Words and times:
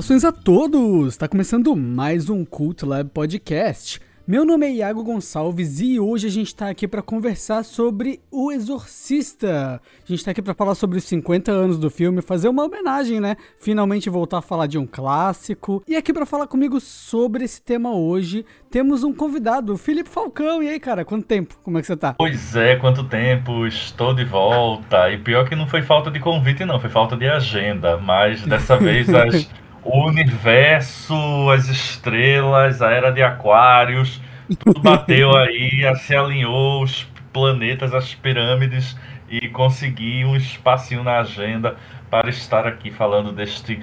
Saudações 0.00 0.24
a 0.24 0.32
todos! 0.32 1.08
Está 1.08 1.28
começando 1.28 1.76
mais 1.76 2.30
um 2.30 2.42
Cult 2.42 2.86
Lab 2.86 3.10
Podcast. 3.10 4.00
Meu 4.26 4.46
nome 4.46 4.64
é 4.64 4.72
Iago 4.72 5.04
Gonçalves 5.04 5.78
e 5.78 6.00
hoje 6.00 6.26
a 6.26 6.30
gente 6.30 6.46
está 6.46 6.70
aqui 6.70 6.88
para 6.88 7.02
conversar 7.02 7.64
sobre 7.64 8.18
O 8.30 8.50
Exorcista. 8.50 9.78
A 9.78 10.06
gente 10.06 10.20
está 10.20 10.30
aqui 10.30 10.40
para 10.40 10.54
falar 10.54 10.74
sobre 10.74 10.96
os 10.96 11.04
50 11.04 11.52
anos 11.52 11.78
do 11.78 11.90
filme, 11.90 12.22
fazer 12.22 12.48
uma 12.48 12.64
homenagem, 12.64 13.20
né? 13.20 13.36
Finalmente 13.60 14.08
voltar 14.08 14.38
a 14.38 14.42
falar 14.42 14.66
de 14.66 14.78
um 14.78 14.86
clássico. 14.86 15.82
E 15.86 15.94
aqui 15.94 16.14
para 16.14 16.24
falar 16.24 16.46
comigo 16.46 16.80
sobre 16.80 17.44
esse 17.44 17.60
tema 17.60 17.94
hoje, 17.94 18.46
temos 18.70 19.04
um 19.04 19.12
convidado, 19.12 19.74
o 19.74 19.76
Felipe 19.76 20.08
Falcão. 20.08 20.62
E 20.62 20.68
aí, 20.70 20.80
cara, 20.80 21.04
quanto 21.04 21.26
tempo? 21.26 21.58
Como 21.62 21.76
é 21.76 21.82
que 21.82 21.86
você 21.86 21.96
tá? 21.96 22.14
Pois 22.14 22.56
é, 22.56 22.76
quanto 22.76 23.04
tempo? 23.04 23.66
Estou 23.66 24.14
de 24.14 24.24
volta. 24.24 25.10
E 25.10 25.18
pior 25.18 25.46
que 25.46 25.54
não 25.54 25.66
foi 25.66 25.82
falta 25.82 26.10
de 26.10 26.20
convite, 26.20 26.64
não, 26.64 26.80
foi 26.80 26.88
falta 26.88 27.18
de 27.18 27.28
agenda. 27.28 27.98
Mas 27.98 28.46
dessa 28.46 28.78
vez 28.80 29.12
as 29.12 29.46
o 29.84 30.06
universo, 30.06 31.14
as 31.50 31.68
estrelas, 31.68 32.82
a 32.82 32.90
era 32.90 33.10
de 33.10 33.22
Aquários, 33.22 34.20
tudo 34.58 34.80
bateu 34.80 35.34
aí, 35.36 35.82
se 35.96 36.14
alinhou, 36.14 36.82
os 36.82 37.06
planetas, 37.32 37.94
as 37.94 38.14
pirâmides 38.14 38.96
e 39.28 39.48
consegui 39.48 40.24
um 40.24 40.36
espacinho 40.36 41.04
na 41.04 41.20
agenda 41.20 41.76
para 42.10 42.28
estar 42.28 42.66
aqui 42.66 42.90
falando 42.90 43.32
deste 43.32 43.80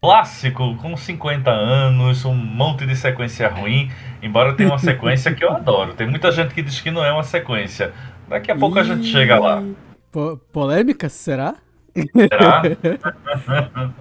clássico 0.00 0.76
com 0.76 0.96
50 0.96 1.50
anos, 1.50 2.24
um 2.24 2.34
monte 2.34 2.86
de 2.86 2.96
sequência 2.96 3.48
ruim, 3.48 3.90
embora 4.22 4.54
tenha 4.54 4.68
uma 4.68 4.78
sequência 4.80 5.34
que 5.34 5.44
eu 5.44 5.50
adoro. 5.50 5.94
Tem 5.94 6.06
muita 6.06 6.30
gente 6.30 6.54
que 6.54 6.62
diz 6.62 6.80
que 6.80 6.90
não 6.90 7.04
é 7.04 7.12
uma 7.12 7.22
sequência. 7.22 7.92
Daqui 8.28 8.50
a 8.50 8.56
pouco 8.56 8.78
a 8.78 8.82
gente 8.82 9.06
chega 9.06 9.38
lá. 9.38 9.62
polêmica, 10.52 11.08
será? 11.08 11.56
Será? 11.94 12.62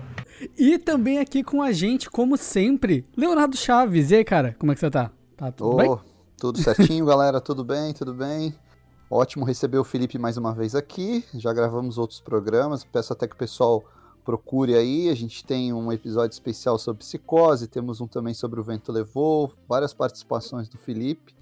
E 0.60 0.78
também 0.78 1.20
aqui 1.20 1.42
com 1.42 1.62
a 1.62 1.72
gente, 1.72 2.10
como 2.10 2.36
sempre, 2.36 3.08
Leonardo 3.16 3.56
Chaves. 3.56 4.12
E 4.12 4.16
aí, 4.16 4.26
cara, 4.26 4.58
como 4.60 4.74
é 4.74 4.76
que 4.76 4.82
você 4.82 4.92
tá? 4.92 5.10
Tá 5.38 5.54
tudo 5.54 5.70
oh, 5.70 5.76
bem? 5.78 5.98
Tudo 6.38 6.60
certinho, 6.60 7.06
galera. 7.06 7.40
Tudo 7.40 7.64
bem, 7.64 7.94
tudo 7.94 8.14
bem. 8.14 8.54
Ótimo 9.10 9.46
receber 9.46 9.78
o 9.78 9.86
Felipe 9.86 10.20
mais 10.20 10.36
uma 10.36 10.54
vez 10.54 10.76
aqui. 10.76 11.24
Já 11.34 11.54
gravamos 11.54 11.98
outros 11.98 12.20
programas. 12.20 12.84
Peço 12.84 13.14
até 13.14 13.26
que 13.26 13.36
o 13.36 13.38
pessoal 13.38 13.86
procure 14.26 14.76
aí. 14.76 15.08
A 15.08 15.16
gente 15.16 15.46
tem 15.46 15.72
um 15.72 15.94
episódio 15.94 16.34
especial 16.34 16.78
sobre 16.78 17.00
psicose, 17.00 17.66
temos 17.66 18.02
um 18.02 18.08
também 18.08 18.34
sobre 18.34 18.60
o 18.60 18.64
vento 18.64 18.92
levou, 18.92 19.54
várias 19.66 19.94
participações 19.94 20.68
do 20.68 20.78
Felipe. 20.78 21.34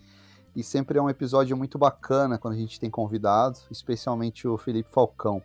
E 0.55 0.61
sempre 0.61 0.99
é 0.99 1.01
um 1.01 1.09
episódio 1.09 1.57
muito 1.57 1.79
bacana 1.79 2.37
quando 2.37 2.53
a 2.53 2.57
gente 2.57 2.79
tem 2.79 2.91
convidado, 2.91 3.57
especialmente 3.71 4.47
o 4.47 4.59
Felipe 4.59 4.91
Falcão. 4.91 5.41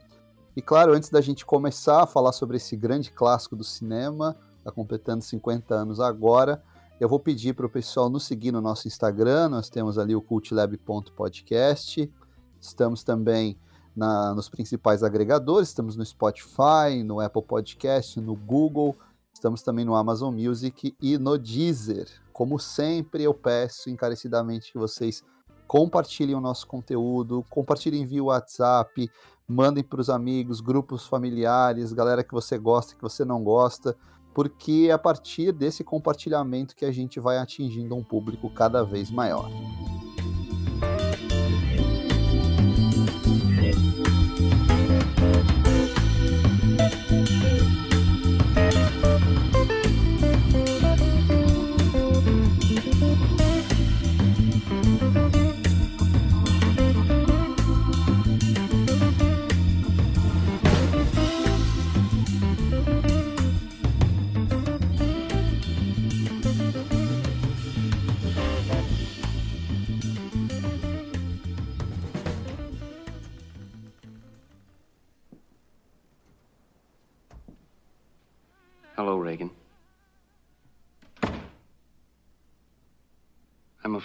E 0.55 0.61
claro, 0.61 0.93
antes 0.93 1.09
da 1.09 1.21
gente 1.21 1.47
começar 1.47 2.03
a 2.03 2.07
falar 2.07 2.33
sobre 2.33 2.59
esse 2.59 2.77
grande 2.77 3.11
clássico 3.11 3.57
do 3.57 3.65
cinema, 3.65 4.37
está 4.59 4.71
completando 4.71 5.25
50 5.25 5.75
anos 5.75 5.99
agora, 5.99 6.63
eu 7.01 7.09
vou 7.09 7.19
pedir 7.19 7.55
para 7.55 7.67
o 7.67 7.71
pessoal 7.71 8.11
nos 8.11 8.25
seguir 8.25 8.53
no 8.53 8.61
nosso 8.61 8.87
Instagram, 8.87 9.49
nós 9.49 9.71
temos 9.71 9.99
ali 9.99 10.15
o 10.15 10.21
cultlab.podcast, 10.21 12.13
estamos 12.61 13.03
também 13.03 13.59
na, 13.97 14.35
nos 14.35 14.49
principais 14.49 15.03
agregadores, 15.03 15.69
estamos 15.69 15.97
no 15.97 16.05
Spotify, 16.05 17.03
no 17.05 17.19
Apple 17.19 17.43
Podcast, 17.43 18.21
no 18.21 18.37
Google, 18.37 18.95
estamos 19.33 19.63
também 19.63 19.85
no 19.85 19.95
Amazon 19.95 20.35
Music 20.35 20.95
e 21.01 21.17
no 21.17 21.39
Deezer. 21.39 22.09
Como 22.33 22.59
sempre, 22.59 23.25
eu 23.25 23.35
peço 23.35 23.91
encarecidamente 23.91 24.71
que 24.71 24.79
vocês 24.79 25.25
compartilhem 25.73 26.35
o 26.35 26.41
nosso 26.41 26.67
conteúdo, 26.67 27.43
compartilhem 27.49 28.05
via 28.05 28.23
WhatsApp, 28.23 29.11
mandem 29.49 29.83
para 29.83 30.03
os 30.03 30.11
amigos, 30.11 30.61
grupos 30.61 31.07
familiares, 31.07 31.95
galera 31.95 32.23
que 32.23 32.35
você 32.35 32.59
gosta, 32.59 32.95
que 32.95 33.01
você 33.01 33.25
não 33.25 33.43
gosta, 33.43 33.97
porque 34.35 34.89
é 34.91 34.93
a 34.93 34.99
partir 34.99 35.51
desse 35.51 35.83
compartilhamento 35.83 36.77
que 36.77 36.85
a 36.85 36.93
gente 36.93 37.19
vai 37.19 37.39
atingindo 37.39 37.97
um 37.97 38.05
público 38.05 38.53
cada 38.53 38.85
vez 38.85 39.11
maior. 39.11 39.49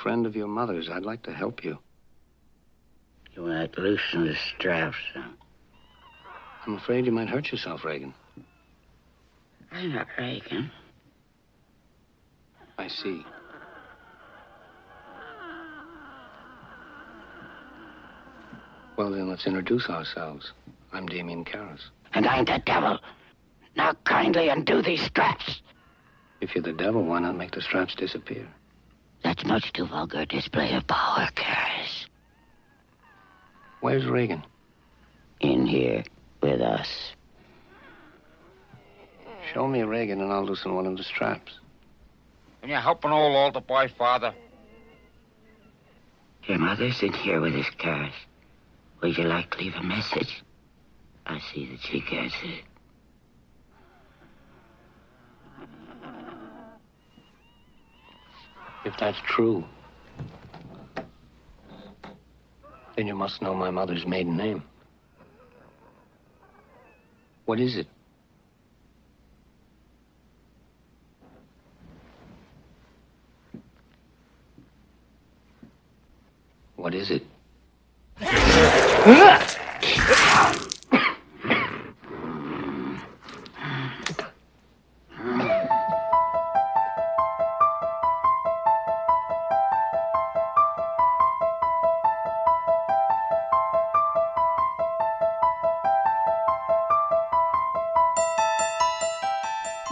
Friend 0.07 0.25
of 0.25 0.37
your 0.37 0.47
mother's. 0.47 0.87
I'd 0.89 1.03
like 1.03 1.23
to 1.23 1.33
help 1.33 1.65
you. 1.65 1.77
You 3.35 3.43
want 3.43 3.73
to 3.73 3.81
loosen 3.81 4.25
the 4.25 4.35
straps, 4.55 4.95
huh? 5.13 5.27
I'm 6.65 6.75
afraid 6.75 7.05
you 7.05 7.11
might 7.11 7.27
hurt 7.27 7.51
yourself, 7.51 7.83
Reagan. 7.83 8.13
I'm 9.69 9.93
not 9.93 10.07
Reagan. 10.17 10.71
I 12.77 12.87
see. 12.87 13.25
Well, 18.95 19.11
then, 19.11 19.29
let's 19.29 19.45
introduce 19.45 19.89
ourselves. 19.89 20.53
I'm 20.93 21.05
Damien 21.07 21.43
Karras. 21.43 21.81
And 22.13 22.25
I'm 22.25 22.45
the 22.45 22.63
devil. 22.65 22.97
Now 23.75 23.91
kindly 24.05 24.47
undo 24.47 24.81
these 24.81 25.01
straps. 25.01 25.59
If 26.39 26.55
you're 26.55 26.63
the 26.63 26.71
devil, 26.71 27.03
why 27.03 27.19
not 27.19 27.35
make 27.35 27.51
the 27.51 27.61
straps 27.61 27.93
disappear? 27.93 28.47
That's 29.23 29.45
much 29.45 29.73
too 29.73 29.87
vulgar 29.87 30.21
a 30.21 30.25
display 30.25 30.73
of 30.73 30.87
power, 30.87 31.29
Karras. 31.35 32.05
Where's 33.81 34.05
Reagan? 34.05 34.43
In 35.39 35.65
here 35.65 36.03
with 36.41 36.61
us. 36.61 37.11
Show 39.53 39.67
me 39.67 39.83
Reagan 39.83 40.21
and 40.21 40.31
I'll 40.31 40.45
loosen 40.45 40.75
one 40.75 40.85
of 40.85 40.97
the 40.97 41.03
straps. 41.03 41.51
Can 42.61 42.69
you 42.69 42.75
help 42.75 43.05
an 43.05 43.11
old 43.11 43.35
altar 43.35 43.61
boy, 43.61 43.87
Father? 43.97 44.33
Your 46.47 46.57
mother's 46.57 47.01
in 47.01 47.13
here 47.13 47.39
with 47.39 47.55
us, 47.55 47.69
Karras. 47.79 48.11
Would 49.01 49.17
you 49.17 49.25
like 49.25 49.51
to 49.51 49.57
leave 49.59 49.75
a 49.75 49.83
message? 49.83 50.43
I 51.25 51.39
see 51.53 51.67
that 51.67 51.79
she 51.81 51.99
gets 52.01 52.35
it. 52.43 52.63
If 58.87 58.95
that's 58.97 59.17
true, 59.27 59.65
then 62.95 63.05
you 63.05 63.15
must 63.15 63.41
know 63.41 63.53
my 63.53 63.69
mother's 63.69 64.07
maiden 64.07 64.37
name. 64.37 64.63
What 67.43 67.59
is 67.59 67.75
it? 67.75 67.87
What 76.77 76.95
is 76.95 77.11
it? 77.11 77.23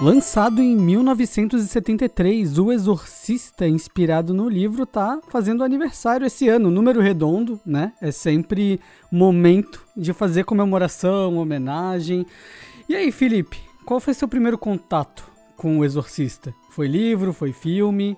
Lançado 0.05 0.61
em 0.61 0.75
1973, 0.75 2.59
O 2.59 2.71
Exorcista, 2.71 3.67
inspirado 3.67 4.35
no 4.35 4.47
livro, 4.47 4.85
tá 4.85 5.19
fazendo 5.29 5.63
aniversário 5.63 6.27
esse 6.27 6.47
ano, 6.47 6.69
número 6.69 7.01
redondo, 7.01 7.59
né? 7.65 7.91
É 7.99 8.11
sempre 8.11 8.79
momento 9.11 9.83
de 9.97 10.13
fazer 10.13 10.43
comemoração, 10.43 11.39
homenagem. 11.39 12.23
E 12.87 12.95
aí, 12.95 13.11
Felipe, 13.11 13.57
qual 13.83 13.99
foi 13.99 14.13
seu 14.13 14.27
primeiro 14.27 14.59
contato 14.59 15.23
com 15.57 15.79
O 15.79 15.83
Exorcista? 15.83 16.53
Foi 16.69 16.87
livro, 16.87 17.33
foi 17.33 17.51
filme? 17.51 18.15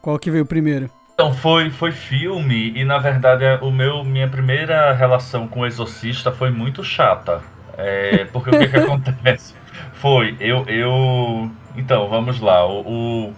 Qual 0.00 0.16
que 0.20 0.30
veio 0.30 0.46
primeiro? 0.46 0.88
Então, 1.14 1.34
foi, 1.34 1.68
foi 1.68 1.90
filme 1.90 2.70
e, 2.76 2.84
na 2.84 2.98
verdade, 2.98 3.44
o 3.60 3.72
meu, 3.72 4.04
minha 4.04 4.28
primeira 4.28 4.92
relação 4.92 5.48
com 5.48 5.62
o 5.62 5.66
Exorcista 5.66 6.30
foi 6.30 6.52
muito 6.52 6.84
chata. 6.84 7.42
É, 7.76 8.24
porque 8.26 8.50
o 8.50 8.52
que, 8.56 8.68
que 8.68 8.76
acontece? 8.78 9.63
Foi, 9.94 10.36
eu, 10.40 10.64
eu 10.66 11.50
Então, 11.76 12.08
vamos 12.08 12.40
lá. 12.40 12.66
O, 12.66 13.28
o 13.28 13.34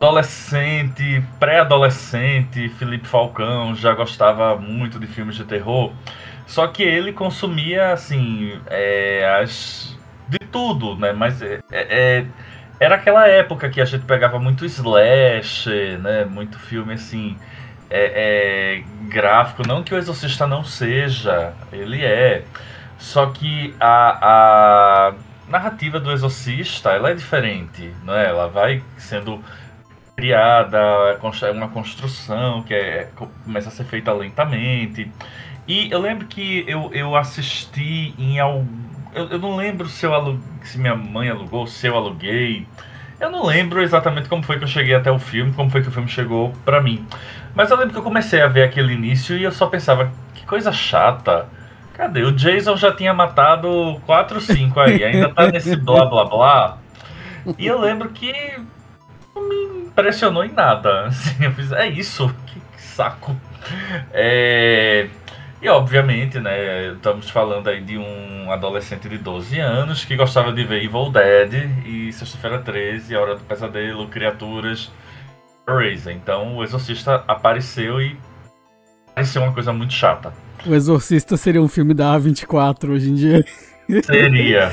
adolescente, 0.00 1.22
pré-adolescente, 1.38 2.68
Felipe 2.70 3.06
Falcão 3.06 3.74
já 3.74 3.92
gostava 3.92 4.56
muito 4.56 4.98
de 4.98 5.06
filmes 5.06 5.36
de 5.36 5.44
terror. 5.44 5.92
Só 6.46 6.66
que 6.66 6.82
ele 6.82 7.12
consumia, 7.12 7.92
assim, 7.92 8.58
é, 8.66 9.40
as, 9.40 9.96
de 10.28 10.38
tudo, 10.50 10.96
né? 10.96 11.12
Mas 11.12 11.42
é, 11.42 11.60
é, 11.70 12.24
era 12.80 12.94
aquela 12.94 13.28
época 13.28 13.68
que 13.68 13.80
a 13.80 13.84
gente 13.84 14.04
pegava 14.04 14.38
muito 14.38 14.64
slash, 14.64 15.68
né? 15.98 16.24
Muito 16.24 16.58
filme, 16.58 16.94
assim, 16.94 17.36
é, 17.90 18.80
é, 18.80 19.08
gráfico. 19.08 19.66
Não 19.66 19.82
que 19.82 19.94
o 19.94 19.98
Exorcista 19.98 20.46
não 20.46 20.64
seja, 20.64 21.52
ele 21.72 22.02
é. 22.04 22.42
Só 22.98 23.26
que 23.26 23.74
a, 23.78 25.10
a 25.10 25.14
narrativa 25.50 25.98
do 25.98 26.10
Exorcista, 26.10 26.90
ela 26.90 27.10
é 27.10 27.14
diferente, 27.14 27.92
não 28.04 28.14
é? 28.14 28.26
Ela 28.26 28.48
vai 28.48 28.82
sendo 28.96 29.42
criada, 30.16 30.78
é 30.78 31.50
uma 31.50 31.68
construção 31.68 32.62
que 32.62 32.74
é, 32.74 33.08
começa 33.44 33.68
a 33.68 33.72
ser 33.72 33.84
feita 33.84 34.12
lentamente. 34.12 35.10
E 35.66 35.90
eu 35.90 36.00
lembro 36.00 36.26
que 36.26 36.64
eu, 36.68 36.90
eu 36.92 37.16
assisti 37.16 38.14
em 38.18 38.38
algum. 38.38 38.66
Eu, 39.14 39.28
eu 39.28 39.38
não 39.38 39.56
lembro 39.56 39.88
se, 39.88 40.04
eu 40.04 40.14
alug... 40.14 40.40
se 40.62 40.78
minha 40.78 40.94
mãe 40.94 41.28
alugou, 41.28 41.66
se 41.66 41.86
eu 41.86 41.96
aluguei. 41.96 42.66
Eu 43.18 43.30
não 43.30 43.44
lembro 43.44 43.82
exatamente 43.82 44.28
como 44.28 44.42
foi 44.42 44.58
que 44.58 44.64
eu 44.64 44.68
cheguei 44.68 44.94
até 44.94 45.10
o 45.10 45.18
filme, 45.18 45.52
como 45.52 45.68
foi 45.68 45.82
que 45.82 45.88
o 45.88 45.92
filme 45.92 46.08
chegou 46.08 46.52
pra 46.64 46.80
mim. 46.80 47.06
Mas 47.54 47.70
eu 47.70 47.76
lembro 47.76 47.92
que 47.92 47.98
eu 47.98 48.02
comecei 48.02 48.40
a 48.40 48.46
ver 48.46 48.62
aquele 48.62 48.92
início 48.94 49.36
e 49.36 49.42
eu 49.42 49.52
só 49.52 49.66
pensava, 49.66 50.10
que 50.34 50.46
coisa 50.46 50.72
chata 50.72 51.46
Cadê? 52.00 52.22
O 52.22 52.32
Jason 52.32 52.78
já 52.78 52.90
tinha 52.90 53.12
matado 53.12 54.00
4 54.06 54.40
5 54.40 54.80
aí, 54.80 55.04
ainda 55.04 55.28
tá 55.28 55.48
nesse 55.52 55.76
blá 55.84 56.06
blá 56.06 56.24
blá. 56.24 56.78
E 57.58 57.66
eu 57.66 57.78
lembro 57.78 58.08
que 58.08 58.32
não 59.34 59.46
me 59.46 59.84
impressionou 59.84 60.42
em 60.42 60.50
nada. 60.50 61.08
Assim, 61.08 61.44
eu 61.44 61.52
fiz, 61.52 61.70
é 61.72 61.86
isso, 61.86 62.34
que, 62.46 62.58
que 62.58 62.80
saco. 62.80 63.36
É, 64.14 65.08
e 65.60 65.68
obviamente, 65.68 66.40
né, 66.40 66.92
estamos 66.94 67.28
falando 67.28 67.68
aí 67.68 67.82
de 67.82 67.98
um 67.98 68.50
adolescente 68.50 69.06
de 69.06 69.18
12 69.18 69.60
anos 69.60 70.02
que 70.02 70.16
gostava 70.16 70.54
de 70.54 70.64
ver 70.64 70.82
Evil 70.82 71.10
Dead 71.10 71.68
e 71.84 72.10
Sexta-feira 72.14 72.60
13, 72.60 73.14
A 73.14 73.20
Hora 73.20 73.36
do 73.36 73.44
Pesadelo, 73.44 74.08
Criaturas, 74.08 74.90
Razor. 75.68 76.12
Então 76.12 76.56
o 76.56 76.64
Exorcista 76.64 77.22
apareceu 77.28 78.00
e 78.00 78.18
pareceu 79.14 79.42
uma 79.42 79.52
coisa 79.52 79.72
muito 79.72 79.92
chata. 79.92 80.32
O 80.66 80.74
Exorcista 80.74 81.36
seria 81.36 81.62
um 81.62 81.68
filme 81.68 81.94
da 81.94 82.16
A24 82.16 82.90
hoje 82.90 83.10
em 83.10 83.14
dia. 83.14 83.44
Seria. 84.04 84.70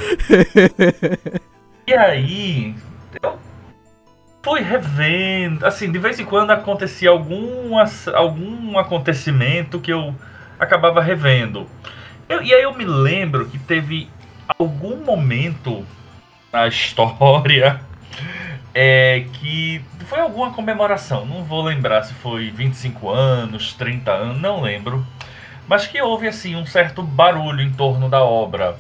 e 1.88 1.94
aí, 1.94 2.76
eu 3.22 3.38
fui 4.44 4.62
revendo. 4.62 5.66
Assim, 5.66 5.92
de 5.92 5.98
vez 5.98 6.20
em 6.20 6.26
quando 6.26 6.52
acontecia 6.52 7.10
algum, 7.10 7.74
algum 8.14 8.78
acontecimento 8.78 9.80
que 9.80 9.92
eu 9.92 10.14
acabava 10.60 11.02
revendo. 11.02 11.68
Eu, 12.28 12.42
e 12.44 12.54
aí 12.54 12.64
eu 12.64 12.74
me 12.74 12.86
lembro 12.86 13.46
que 13.46 13.58
teve 13.58 14.10
algum 14.58 14.98
momento 14.98 15.86
na 16.52 16.68
história 16.68 17.80
é, 18.78 19.26
que 19.34 19.82
foi 20.06 20.20
alguma 20.20 20.52
comemoração. 20.52 21.26
Não 21.26 21.44
vou 21.44 21.64
lembrar 21.64 22.04
se 22.04 22.14
foi 22.14 22.52
25 22.52 23.10
anos, 23.10 23.74
30 23.74 24.12
anos, 24.12 24.42
não 24.42 24.62
lembro 24.62 25.06
mas 25.68 25.86
que 25.86 26.02
houve 26.02 26.28
assim 26.28 26.56
um 26.56 26.66
certo 26.66 27.04
barulho 27.04 27.62
em 27.62 27.72
torno 27.72 28.08
da 28.10 28.24
obra. 28.24 28.78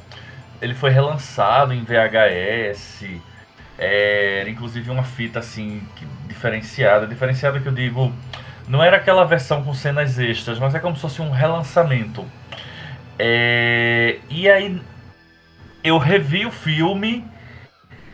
Ele 0.61 0.73
foi 0.73 0.89
relançado 0.89 1.73
em 1.73 1.83
VHS, 1.83 3.05
é, 3.77 4.45
inclusive 4.47 4.89
uma 4.89 5.03
fita 5.03 5.39
assim 5.39 5.83
diferenciada, 6.27 7.05
diferenciada 7.05 7.59
que 7.59 7.67
eu 7.67 7.73
digo, 7.73 8.11
não 8.67 8.83
era 8.83 8.97
aquela 8.97 9.25
versão 9.25 9.63
com 9.63 9.73
cenas 9.73 10.17
extras, 10.17 10.57
mas 10.57 10.73
é 10.73 10.79
como 10.79 10.95
se 10.95 11.01
fosse 11.01 11.21
um 11.21 11.29
relançamento. 11.29 12.25
É, 13.19 14.19
e 14.29 14.49
aí 14.49 14.81
eu 15.83 15.97
revi 15.97 16.45
o 16.45 16.51
filme 16.51 17.25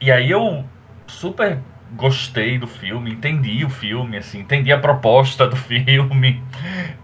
e 0.01 0.11
aí 0.11 0.31
eu 0.31 0.65
super 1.07 1.59
gostei 1.95 2.57
do 2.57 2.67
filme, 2.67 3.11
entendi 3.11 3.63
o 3.63 3.69
filme, 3.69 4.17
assim, 4.17 4.39
entendi 4.39 4.71
a 4.71 4.77
proposta 4.77 5.47
do 5.47 5.55
filme. 5.57 6.41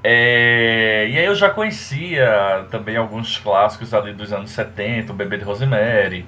É, 0.04 1.08
e 1.10 1.18
aí 1.18 1.26
eu 1.26 1.36
já 1.36 1.50
conhecia 1.50 2.66
também 2.72 2.96
alguns 2.96 3.38
clássicos 3.38 3.94
ali 3.94 4.14
dos 4.14 4.34
anos 4.34 4.52
70, 4.52 5.12
o 5.12 5.16
Bebê 5.16 5.38
de 5.38 5.44
Rosemary, 5.44 6.26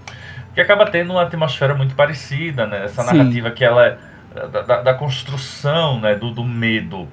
que 0.54 0.62
acaba 0.62 0.86
tendo 0.86 1.12
uma 1.12 1.24
atmosfera 1.24 1.74
muito 1.74 1.96
parecida, 1.96 2.68
né? 2.68 2.86
Essa 2.86 3.04
Sim. 3.04 3.18
narrativa 3.18 3.52
que 3.52 3.64
ela 3.64 3.86
é 3.86 3.98
da, 4.34 4.82
da 4.82 4.94
construção, 4.94 6.00
né, 6.00 6.16
do, 6.16 6.32
do 6.32 6.44
medo 6.44 7.08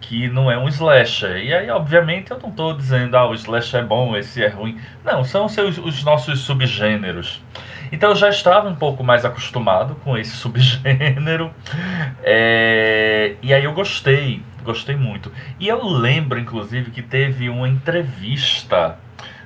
que 0.00 0.28
não 0.28 0.50
é 0.50 0.58
um 0.58 0.66
slasher. 0.68 1.36
E 1.36 1.54
aí, 1.54 1.70
obviamente, 1.70 2.32
eu 2.32 2.38
não 2.38 2.48
estou 2.48 2.76
dizendo, 2.76 3.16
ah, 3.16 3.28
o 3.28 3.34
slasher 3.34 3.80
é 3.80 3.84
bom, 3.84 4.16
esse 4.16 4.42
é 4.42 4.48
ruim. 4.48 4.76
Não, 5.04 5.22
são 5.22 5.48
seus, 5.48 5.78
os 5.78 6.02
nossos 6.02 6.40
subgêneros. 6.40 7.40
Então 7.92 8.10
eu 8.10 8.16
já 8.16 8.28
estava 8.28 8.68
um 8.68 8.74
pouco 8.74 9.02
mais 9.02 9.24
acostumado 9.24 9.96
com 10.04 10.16
esse 10.16 10.30
subgênero. 10.36 11.50
É, 12.22 13.34
e 13.42 13.52
aí 13.52 13.64
eu 13.64 13.72
gostei, 13.72 14.42
gostei 14.62 14.96
muito. 14.96 15.32
E 15.58 15.68
eu 15.68 15.84
lembro, 15.84 16.38
inclusive, 16.38 16.90
que 16.90 17.02
teve 17.02 17.48
uma 17.48 17.68
entrevista 17.68 18.98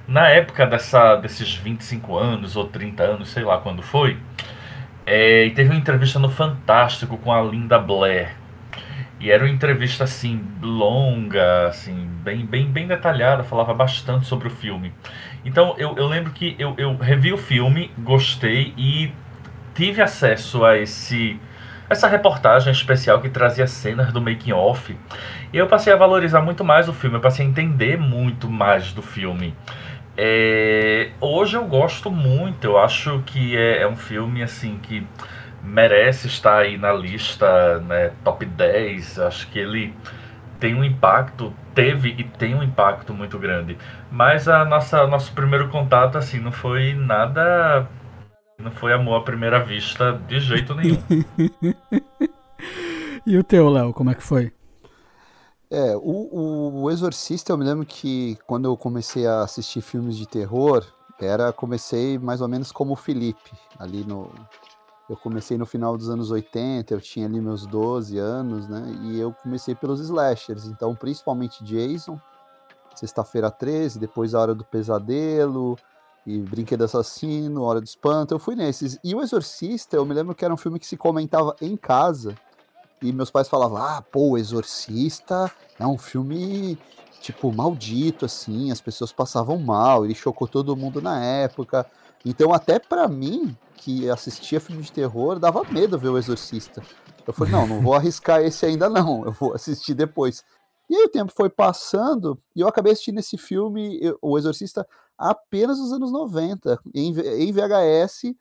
na 0.06 0.28
época 0.28 0.66
dessa, 0.66 1.16
desses 1.16 1.54
25 1.54 2.16
anos 2.16 2.56
ou 2.56 2.66
30 2.66 3.02
anos, 3.02 3.30
sei 3.30 3.42
lá 3.42 3.58
quando 3.58 3.82
foi. 3.82 4.18
É, 5.06 5.46
e 5.46 5.50
teve 5.50 5.70
uma 5.70 5.78
entrevista 5.78 6.18
no 6.18 6.30
Fantástico 6.30 7.16
com 7.18 7.32
a 7.32 7.42
Linda 7.42 7.78
Blair. 7.78 8.43
E 9.24 9.30
era 9.30 9.42
uma 9.42 9.50
entrevista 9.50 10.04
assim 10.04 10.44
longa, 10.60 11.68
assim, 11.68 12.06
bem, 12.22 12.44
bem, 12.44 12.66
bem 12.66 12.86
detalhada, 12.86 13.42
falava 13.42 13.72
bastante 13.72 14.26
sobre 14.26 14.48
o 14.48 14.50
filme. 14.50 14.92
Então 15.42 15.74
eu, 15.78 15.96
eu 15.96 16.06
lembro 16.06 16.30
que 16.30 16.54
eu, 16.58 16.74
eu 16.76 16.94
revi 16.94 17.32
o 17.32 17.38
filme, 17.38 17.90
gostei 17.96 18.74
e 18.76 19.10
tive 19.74 20.02
acesso 20.02 20.62
a 20.62 20.76
esse 20.76 21.40
essa 21.88 22.06
reportagem 22.06 22.70
especial 22.70 23.18
que 23.22 23.30
trazia 23.30 23.66
cenas 23.66 24.12
do 24.12 24.20
making 24.20 24.52
off. 24.52 24.94
E 25.50 25.56
eu 25.56 25.66
passei 25.66 25.94
a 25.94 25.96
valorizar 25.96 26.42
muito 26.42 26.62
mais 26.62 26.86
o 26.86 26.92
filme, 26.92 27.16
eu 27.16 27.20
passei 27.22 27.46
a 27.46 27.48
entender 27.48 27.96
muito 27.96 28.46
mais 28.46 28.92
do 28.92 29.00
filme. 29.00 29.54
É, 30.18 31.12
hoje 31.18 31.56
eu 31.56 31.64
gosto 31.64 32.10
muito, 32.10 32.64
eu 32.64 32.78
acho 32.78 33.22
que 33.24 33.56
é, 33.56 33.80
é, 33.80 33.88
um 33.88 33.96
filme 33.96 34.42
assim 34.42 34.78
que 34.82 35.06
merece 35.64 36.26
estar 36.26 36.58
aí 36.58 36.76
na 36.76 36.92
lista 36.92 37.80
né, 37.80 38.12
top 38.22 38.44
10. 38.44 39.18
Acho 39.18 39.50
que 39.50 39.58
ele 39.58 39.94
tem 40.60 40.74
um 40.74 40.84
impacto, 40.84 41.52
teve 41.74 42.10
e 42.10 42.24
tem 42.24 42.54
um 42.54 42.62
impacto 42.62 43.12
muito 43.14 43.38
grande. 43.38 43.76
Mas 44.10 44.48
a 44.48 44.64
nossa 44.64 45.06
nosso 45.06 45.32
primeiro 45.32 45.68
contato 45.68 46.18
assim 46.18 46.38
não 46.38 46.52
foi 46.52 46.94
nada 46.94 47.88
não 48.58 48.70
foi 48.70 48.92
amor 48.92 49.20
à 49.20 49.24
primeira 49.24 49.62
vista 49.62 50.12
de 50.28 50.38
jeito 50.38 50.74
nenhum. 50.74 51.02
e 53.26 53.36
o 53.36 53.42
teu, 53.42 53.68
Léo, 53.68 53.92
como 53.92 54.10
é 54.10 54.14
que 54.14 54.22
foi? 54.22 54.52
É, 55.70 55.96
o, 55.96 56.00
o, 56.00 56.82
o, 56.82 56.90
Exorcista, 56.90 57.52
eu 57.52 57.58
me 57.58 57.64
lembro 57.64 57.84
que 57.84 58.38
quando 58.46 58.66
eu 58.66 58.76
comecei 58.76 59.26
a 59.26 59.40
assistir 59.40 59.80
filmes 59.80 60.16
de 60.16 60.28
terror, 60.28 60.84
era 61.20 61.52
comecei 61.52 62.16
mais 62.16 62.40
ou 62.40 62.46
menos 62.46 62.70
como 62.70 62.92
o 62.92 62.96
Felipe, 62.96 63.50
ali 63.78 64.04
no, 64.04 64.30
eu 65.08 65.16
comecei 65.16 65.58
no 65.58 65.66
final 65.66 65.96
dos 65.96 66.08
anos 66.08 66.30
80, 66.30 66.94
eu 66.94 67.00
tinha 67.00 67.26
ali 67.26 67.40
meus 67.40 67.66
12 67.66 68.16
anos, 68.18 68.68
né? 68.68 68.82
E 69.02 69.20
eu 69.20 69.32
comecei 69.32 69.74
pelos 69.74 70.00
slashers, 70.00 70.66
então 70.66 70.94
principalmente 70.94 71.62
Jason, 71.62 72.18
Sexta-feira 72.94 73.50
13, 73.50 73.98
depois 73.98 74.34
A 74.34 74.40
Hora 74.40 74.54
do 74.54 74.64
Pesadelo, 74.64 75.76
e 76.26 76.38
Brinquedo 76.38 76.84
Assassino, 76.84 77.62
Hora 77.62 77.80
do 77.80 77.86
Espanto, 77.86 78.34
eu 78.34 78.38
fui 78.38 78.54
nesses. 78.54 78.98
E 79.04 79.14
O 79.14 79.20
Exorcista, 79.20 79.96
eu 79.96 80.06
me 80.06 80.14
lembro 80.14 80.34
que 80.34 80.44
era 80.44 80.54
um 80.54 80.56
filme 80.56 80.78
que 80.78 80.86
se 80.86 80.96
comentava 80.96 81.54
em 81.60 81.76
casa, 81.76 82.34
e 83.02 83.12
meus 83.12 83.30
pais 83.30 83.48
falavam, 83.48 83.76
ah, 83.76 84.02
pô, 84.02 84.30
o 84.30 84.38
Exorcista 84.38 85.52
é 85.78 85.86
um 85.86 85.98
filme, 85.98 86.78
tipo, 87.20 87.52
maldito, 87.52 88.24
assim, 88.24 88.70
as 88.70 88.80
pessoas 88.80 89.12
passavam 89.12 89.58
mal, 89.58 90.04
ele 90.04 90.14
chocou 90.14 90.48
todo 90.48 90.76
mundo 90.76 91.02
na 91.02 91.22
época. 91.22 91.84
Então, 92.24 92.52
até 92.52 92.78
para 92.78 93.06
mim, 93.06 93.56
que 93.76 94.08
assistia 94.08 94.60
filme 94.60 94.82
de 94.82 94.90
terror, 94.90 95.38
dava 95.38 95.62
medo 95.64 95.98
ver 95.98 96.08
o 96.08 96.18
Exorcista. 96.18 96.82
Eu 97.26 97.32
falei, 97.32 97.52
não, 97.52 97.66
não 97.66 97.80
vou 97.80 97.92
arriscar 97.94 98.42
esse 98.42 98.64
ainda 98.64 98.88
não, 98.88 99.24
eu 99.24 99.32
vou 99.32 99.54
assistir 99.54 99.94
depois. 99.94 100.42
E 100.88 100.96
aí 100.96 101.04
o 101.04 101.10
tempo 101.10 101.32
foi 101.34 101.48
passando 101.48 102.38
e 102.54 102.60
eu 102.60 102.68
acabei 102.68 102.92
assistindo 102.92 103.18
esse 103.18 103.36
filme, 103.36 104.00
O 104.20 104.38
Exorcista, 104.38 104.86
apenas 105.16 105.78
nos 105.78 105.92
anos 105.92 106.12
90, 106.12 106.78
em, 106.94 107.12
VHS, 107.52 108.34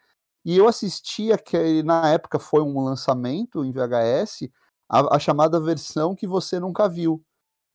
e 0.46 0.58
eu 0.58 0.68
assisti 0.68 1.32
aquele, 1.32 1.84
na 1.84 2.10
época 2.10 2.40
foi 2.40 2.62
um 2.62 2.84
lançamento 2.84 3.64
em 3.64 3.72
VHS, 3.72 4.50
a, 4.90 5.16
a 5.16 5.20
chamada 5.20 5.60
versão 5.60 6.16
que 6.16 6.28
você 6.28 6.60
nunca 6.60 6.90
viu, 6.90 7.24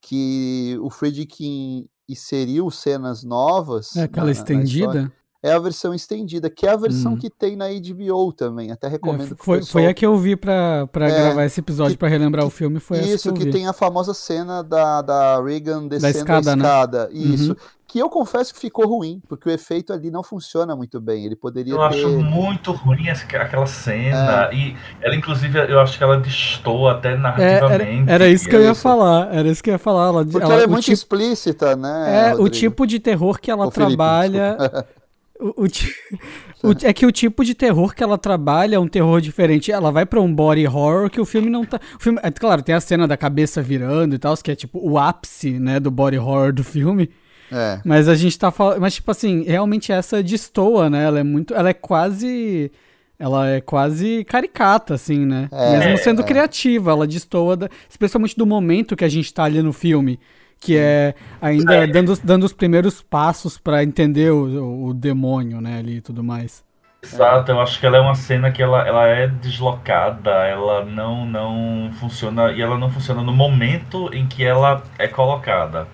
que 0.02 0.78
o 0.82 0.90
Friedkin 0.90 1.88
inseriu 2.08 2.70
cenas 2.70 3.24
novas. 3.24 3.96
É 3.96 4.02
aquela 4.02 4.26
na, 4.26 4.32
estendida? 4.32 5.02
Na 5.04 5.17
é 5.42 5.52
a 5.52 5.58
versão 5.58 5.94
estendida, 5.94 6.50
que 6.50 6.66
é 6.66 6.70
a 6.70 6.76
versão 6.76 7.12
Hum. 7.12 7.16
que 7.18 7.30
tem 7.30 7.54
na 7.56 7.66
HBO 7.68 8.32
também. 8.32 8.70
Até 8.72 8.88
É, 8.88 8.90
recomendo 8.90 9.34
que 9.36 9.40
o 9.40 9.44
foi, 9.44 9.62
foi 9.62 9.86
a 9.86 9.94
que 9.94 10.04
eu 10.04 10.16
vi 10.16 10.34
pra, 10.36 10.86
pra 10.88 11.08
É, 11.08 11.10
gravar 11.22 11.44
esse 11.44 11.60
episódio, 11.60 11.96
pra 11.96 12.08
relembrar 12.08 12.42
que- 12.42 12.48
o 12.48 12.50
filme, 12.50 12.80
foi 12.80 12.98
essa 12.98 13.08
Isso, 13.08 13.22
que 13.24 13.28
eu 13.28 13.34
que 13.34 13.44
vi. 13.44 13.50
tem 13.52 13.66
a 13.68 13.72
famosa 13.72 14.12
cena 14.14 14.62
da, 14.62 15.00
da 15.02 15.42
Reagan 15.42 15.86
descendo 15.86 16.18
escada, 16.18 16.52
a 16.52 16.56
né? 16.56 16.62
escada. 16.64 17.08
Isso. 17.12 17.50
Uhum. 17.52 17.56
Que 17.90 18.00
eu 18.00 18.10
confesso 18.10 18.52
que 18.52 18.60
ficou 18.60 18.86
ruim, 18.86 19.22
porque 19.26 19.48
o 19.48 19.50
efeito 19.52 19.94
ali 19.94 20.10
não 20.10 20.22
funciona 20.22 20.76
muito 20.76 21.00
bem. 21.00 21.24
Ele 21.24 21.34
poderia 21.34 21.72
Eu 21.72 21.78
ter. 21.78 21.84
acho 21.84 22.08
muito 22.18 22.70
ruim 22.72 23.08
essa- 23.08 23.24
aquela 23.24 23.62
É. 23.62 23.66
cena. 23.66 24.50
E 24.52 24.76
ela, 25.00 25.16
inclusive, 25.16 25.58
eu 25.72 25.80
acho 25.80 25.96
que 25.96 26.04
ela 26.04 26.18
destoa 26.18 26.92
até 26.92 27.08
É, 27.08 27.12
era, 27.12 27.20
narrativamente. 27.22 28.10
era 28.12 28.28
isso 28.28 28.46
que 28.46 28.54
eu 28.54 28.60
ia 28.62 28.72
Isso. 28.72 28.82
falar, 28.82 29.34
era 29.34 29.48
isso 29.48 29.62
que 29.62 29.70
eu 29.70 29.72
ia 29.72 29.78
falar. 29.78 30.08
Ela, 30.08 30.22
Porque 30.26 30.36
ela- 30.44 30.52
ela 30.54 30.62
é 30.64 30.66
o 30.66 30.70
muito 30.70 30.82
tipo- 30.84 30.92
explícita, 30.92 31.76
né? 31.76 32.14
É, 32.14 32.34
o 32.34 32.42
Rodrigo? 32.42 32.50
tipo 32.50 32.86
de 32.86 32.98
terror 32.98 33.40
que 33.40 33.50
ela 33.50 33.66
Ô. 33.66 33.70
o, 35.40 35.64
o 35.64 35.66
o- 36.70 36.74
é 36.86 36.92
que 36.92 37.06
o 37.06 37.12
tipo 37.12 37.44
de 37.44 37.54
terror 37.54 37.94
que 37.94 38.02
ela 38.02 38.18
trabalha 38.18 38.76
é 38.76 38.78
um 38.78 38.88
terror 38.88 39.20
diferente. 39.20 39.70
Ela 39.72 39.90
vai 39.90 40.04
pra 40.06 40.20
um 40.20 40.32
body 40.34 40.66
horror 40.66 41.08
que 41.10 41.20
o 41.20 41.24
filme 41.24 41.48
não 41.50 41.64
tá. 41.64 41.80
O 41.98 42.02
filme, 42.02 42.18
é 42.22 42.30
claro, 42.30 42.62
tem 42.62 42.74
a 42.74 42.80
cena 42.80 43.06
da 43.06 43.16
cabeça 43.16 43.60
virando 43.62 44.14
e 44.14 44.18
tal, 44.18 44.36
que 44.36 44.50
é 44.50 44.54
tipo 44.54 44.78
o 44.82 44.98
ápice, 44.98 45.58
né, 45.58 45.78
do 45.80 45.90
body 45.90 46.18
horror 46.18 46.52
do 46.52 46.62
filme. 46.64 47.10
É. 47.50 47.80
Mas 47.84 48.08
a 48.08 48.14
gente 48.14 48.38
tá 48.38 48.50
falando. 48.50 48.80
Mas, 48.80 48.94
tipo 48.94 49.10
assim, 49.10 49.42
realmente 49.44 49.90
essa 49.90 50.22
destoa, 50.22 50.90
né? 50.90 51.04
Ela 51.04 51.20
é 51.20 51.22
muito. 51.22 51.54
Ela 51.54 51.70
é 51.70 51.74
quase. 51.74 52.70
Ela 53.18 53.48
é 53.48 53.60
quase 53.60 54.22
caricata, 54.24 54.94
assim, 54.94 55.26
né? 55.26 55.48
É, 55.50 55.78
Mesmo 55.78 55.98
sendo 55.98 56.20
é. 56.20 56.24
criativa, 56.24 56.90
ela 56.92 57.04
destoa, 57.06 57.56
da- 57.56 57.68
especialmente 57.90 58.36
do 58.36 58.46
momento 58.46 58.94
que 58.94 59.04
a 59.04 59.08
gente 59.08 59.32
tá 59.34 59.42
ali 59.44 59.60
no 59.62 59.72
filme. 59.72 60.20
Que 60.60 60.76
é 60.76 61.14
ainda 61.40 61.86
dando, 61.86 62.10
os- 62.12 62.18
dando 62.18 62.44
os 62.44 62.52
primeiros 62.52 63.02
passos 63.02 63.56
pra 63.58 63.82
entender 63.82 64.32
o, 64.32 64.44
o- 64.46 64.84
o 64.88 64.94
demônio, 64.94 65.60
né? 65.60 65.78
Ali 65.78 65.96
e 65.98 66.00
tudo 66.00 66.22
mais. 66.24 66.64
Exato, 67.02 67.52
eu 67.52 67.60
acho 67.60 67.78
que 67.78 67.86
ela 67.86 67.96
é 67.96 68.00
uma 68.00 68.14
cena 68.16 68.50
que 68.50 68.60
ela, 68.62 68.86
ela 68.86 69.06
é 69.06 69.28
deslocada, 69.28 70.30
ela 70.46 70.84
não, 70.84 71.24
não 71.24 71.92
funciona. 71.92 72.50
E 72.52 72.60
ela 72.60 72.76
não 72.76 72.90
funciona 72.90 73.22
no 73.22 73.32
momento 73.32 74.12
em 74.12 74.26
que 74.26 74.44
ela 74.44 74.82
é 74.98 75.06
colocada. 75.06 75.86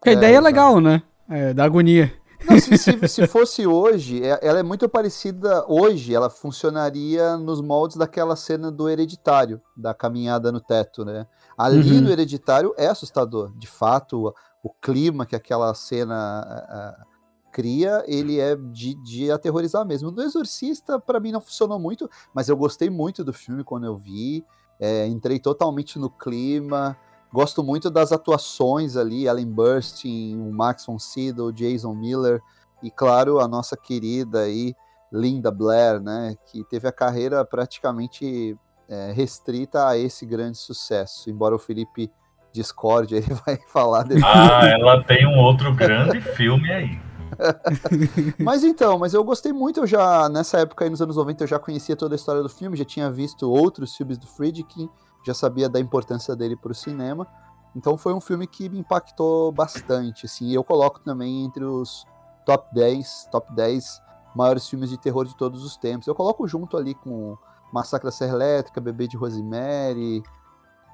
Porque 0.00 0.10
a 0.10 0.12
É, 0.12 0.14
ideia 0.14 0.36
é 0.36 0.40
exato. 0.40 0.44
legal, 0.44 0.80
né? 0.80 1.02
É, 1.28 1.52
da 1.54 1.64
agonia. 1.64 2.12
Não, 2.48 2.58
se, 2.58 2.76
se- 2.78 3.08
se 3.08 3.26
fosse 3.26 3.66
hoje, 3.66 4.22
é- 4.24 4.38
ela 4.42 4.58
é 4.58 4.62
muito 4.62 4.88
parecida. 4.88 5.64
Hoje, 5.68 6.14
ela 6.14 6.28
funcionaria 6.30 7.36
nos 7.36 7.60
moldes 7.60 7.96
daquela 7.96 8.36
cena 8.36 8.70
do 8.70 8.88
Hereditário, 8.88 9.60
da 9.76 9.94
caminhada 9.94 10.50
no 10.52 10.60
teto, 10.60 11.04
né? 11.04 11.26
Ali 11.56 11.96
Uhum. 11.98 12.02
no 12.02 12.10
Hereditário 12.10 12.74
é 12.76 12.86
assustador. 12.88 13.52
De 13.56 13.66
fato, 13.66 14.28
o, 14.62 14.68
o 14.68 14.70
clima 14.70 15.24
que 15.26 15.36
aquela 15.36 15.72
cena 15.74 16.14
ah, 16.16 16.66
ah, 17.00 17.04
cria, 17.52 18.02
ele 18.06 18.40
é 18.40 18.56
de, 18.56 18.94
de 19.02 19.30
aterrorizar 19.30 19.84
mesmo. 19.86 20.10
No 20.10 20.22
Exorcista, 20.22 20.98
pra 20.98 21.20
mim, 21.20 21.32
não 21.32 21.40
funcionou 21.40 21.78
muito, 21.78 22.08
mas 22.34 22.48
eu 22.48 22.56
gostei 22.56 22.88
muito 22.90 23.22
do 23.22 23.32
filme 23.32 23.62
quando 23.64 23.84
eu 23.86 23.96
vi. 23.96 24.44
é, 24.80 25.06
entrei 25.06 25.38
totalmente 25.38 25.98
no 25.98 26.10
clima. 26.10 26.96
Gosto 27.32 27.62
muito 27.64 27.90
das 27.90 28.12
atuações 28.12 28.96
ali, 28.96 29.26
Ellen 29.26 29.46
Burstyn, 29.46 30.38
o 30.38 30.52
Max 30.52 30.84
von 30.84 30.98
Sydow, 30.98 31.46
o 31.46 31.52
Jason 31.52 31.94
Miller 31.94 32.40
e, 32.82 32.90
claro, 32.90 33.40
a 33.40 33.48
nossa 33.48 33.76
querida 33.76 34.40
aí, 34.40 34.74
Linda 35.10 35.50
Blair, 35.50 36.00
né, 36.00 36.34
que 36.46 36.62
teve 36.64 36.86
a 36.88 36.92
carreira 36.92 37.44
praticamente 37.44 38.56
é, 38.88 39.12
restrita 39.12 39.88
a 39.88 39.96
esse 39.96 40.26
grande 40.26 40.58
sucesso, 40.58 41.30
embora 41.30 41.54
o 41.54 41.58
Felipe 41.58 42.10
discorde, 42.52 43.14
ele 43.16 43.34
vai 43.46 43.56
falar 43.68 44.02
depois. 44.02 44.24
Ah, 44.24 44.68
ela 44.68 45.02
tem 45.02 45.26
um 45.26 45.38
outro 45.38 45.74
grande 45.74 46.20
filme 46.20 46.70
aí. 46.70 47.00
Mas 48.38 48.62
então, 48.62 48.98
mas 48.98 49.14
eu 49.14 49.24
gostei 49.24 49.54
muito, 49.54 49.80
eu 49.80 49.86
já, 49.86 50.28
nessa 50.28 50.58
época 50.58 50.84
aí, 50.84 50.90
nos 50.90 51.00
anos 51.00 51.16
90, 51.16 51.44
eu 51.44 51.48
já 51.48 51.58
conhecia 51.58 51.96
toda 51.96 52.14
a 52.14 52.16
história 52.16 52.42
do 52.42 52.48
filme, 52.48 52.76
já 52.76 52.84
tinha 52.84 53.10
visto 53.10 53.50
outros 53.50 53.96
filmes 53.96 54.18
do 54.18 54.26
Friedkin, 54.26 54.86
já 55.24 55.34
sabia 55.34 55.68
da 55.68 55.78
importância 55.80 56.34
dele 56.36 56.56
para 56.56 56.72
o 56.72 56.74
cinema, 56.74 57.26
então 57.74 57.96
foi 57.96 58.12
um 58.12 58.20
filme 58.20 58.46
que 58.46 58.68
me 58.68 58.78
impactou 58.78 59.50
bastante, 59.52 60.26
assim, 60.26 60.52
eu 60.52 60.62
coloco 60.62 61.00
também 61.00 61.44
entre 61.44 61.64
os 61.64 62.04
top 62.44 62.74
10, 62.74 63.28
top 63.30 63.54
10 63.54 64.02
maiores 64.34 64.68
filmes 64.68 64.90
de 64.90 64.98
terror 64.98 65.24
de 65.24 65.36
todos 65.36 65.62
os 65.64 65.76
tempos. 65.76 66.06
Eu 66.06 66.14
coloco 66.14 66.46
junto 66.48 66.76
ali 66.76 66.94
com 66.94 67.36
Massacre 67.72 68.06
da 68.06 68.12
Serra 68.12 68.32
Elétrica, 68.34 68.80
Bebê 68.80 69.06
de 69.06 69.16
Rosemary, 69.16 70.22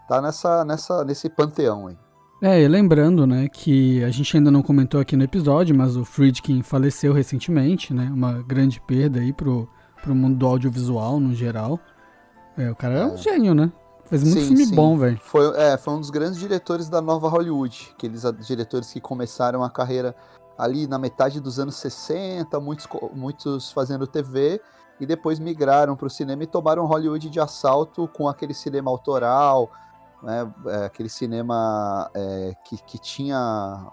tá 0.08 0.20
nessa, 0.20 0.64
nessa, 0.64 1.04
nesse 1.04 1.28
panteão 1.28 1.87
aí. 1.87 1.97
É, 2.40 2.61
e 2.62 2.68
lembrando, 2.68 3.26
né, 3.26 3.49
que 3.49 4.02
a 4.04 4.11
gente 4.11 4.37
ainda 4.37 4.50
não 4.50 4.62
comentou 4.62 5.00
aqui 5.00 5.16
no 5.16 5.25
episódio, 5.25 5.76
mas 5.76 5.97
o 5.97 6.04
Friedkin 6.04 6.62
faleceu 6.62 7.12
recentemente, 7.12 7.92
né, 7.92 8.08
uma 8.14 8.42
grande 8.42 8.80
perda 8.80 9.18
aí 9.18 9.32
pro, 9.32 9.68
pro 10.02 10.14
mundo 10.14 10.37
do 10.37 10.47
audiovisual 10.47 11.18
no 11.18 11.35
geral. 11.35 11.80
É, 12.56 12.70
o 12.70 12.76
cara 12.76 12.94
é 12.94 13.06
um 13.06 13.14
É. 13.14 13.16
gênio, 13.16 13.54
né? 13.54 13.73
Fez 14.08 14.24
muito 14.24 14.40
Sim, 14.40 14.46
filme 14.46 14.66
sim. 14.66 14.74
bom, 14.74 14.96
velho. 14.96 15.20
Foi, 15.22 15.54
é, 15.56 15.76
foi 15.76 15.94
um 15.94 16.00
dos 16.00 16.08
grandes 16.08 16.38
diretores 16.38 16.88
da 16.88 17.00
nova 17.00 17.28
Hollywood, 17.28 17.92
aqueles 17.94 18.22
diretores 18.46 18.90
que 18.90 19.00
começaram 19.00 19.62
a 19.62 19.68
carreira 19.68 20.16
ali 20.56 20.86
na 20.86 20.98
metade 20.98 21.40
dos 21.40 21.58
anos 21.58 21.76
60, 21.76 22.58
muitos, 22.58 22.88
muitos 23.12 23.70
fazendo 23.70 24.06
TV, 24.06 24.60
e 24.98 25.04
depois 25.06 25.38
migraram 25.38 25.94
para 25.94 26.06
o 26.06 26.10
cinema 26.10 26.42
e 26.42 26.46
tomaram 26.46 26.86
Hollywood 26.86 27.28
de 27.28 27.38
assalto 27.38 28.08
com 28.08 28.28
aquele 28.28 28.54
cinema 28.54 28.90
autoral, 28.90 29.70
né, 30.22 30.50
é, 30.66 30.86
aquele 30.86 31.08
cinema 31.08 32.10
é, 32.14 32.54
que, 32.64 32.76
que 32.78 32.98
tinha. 32.98 33.86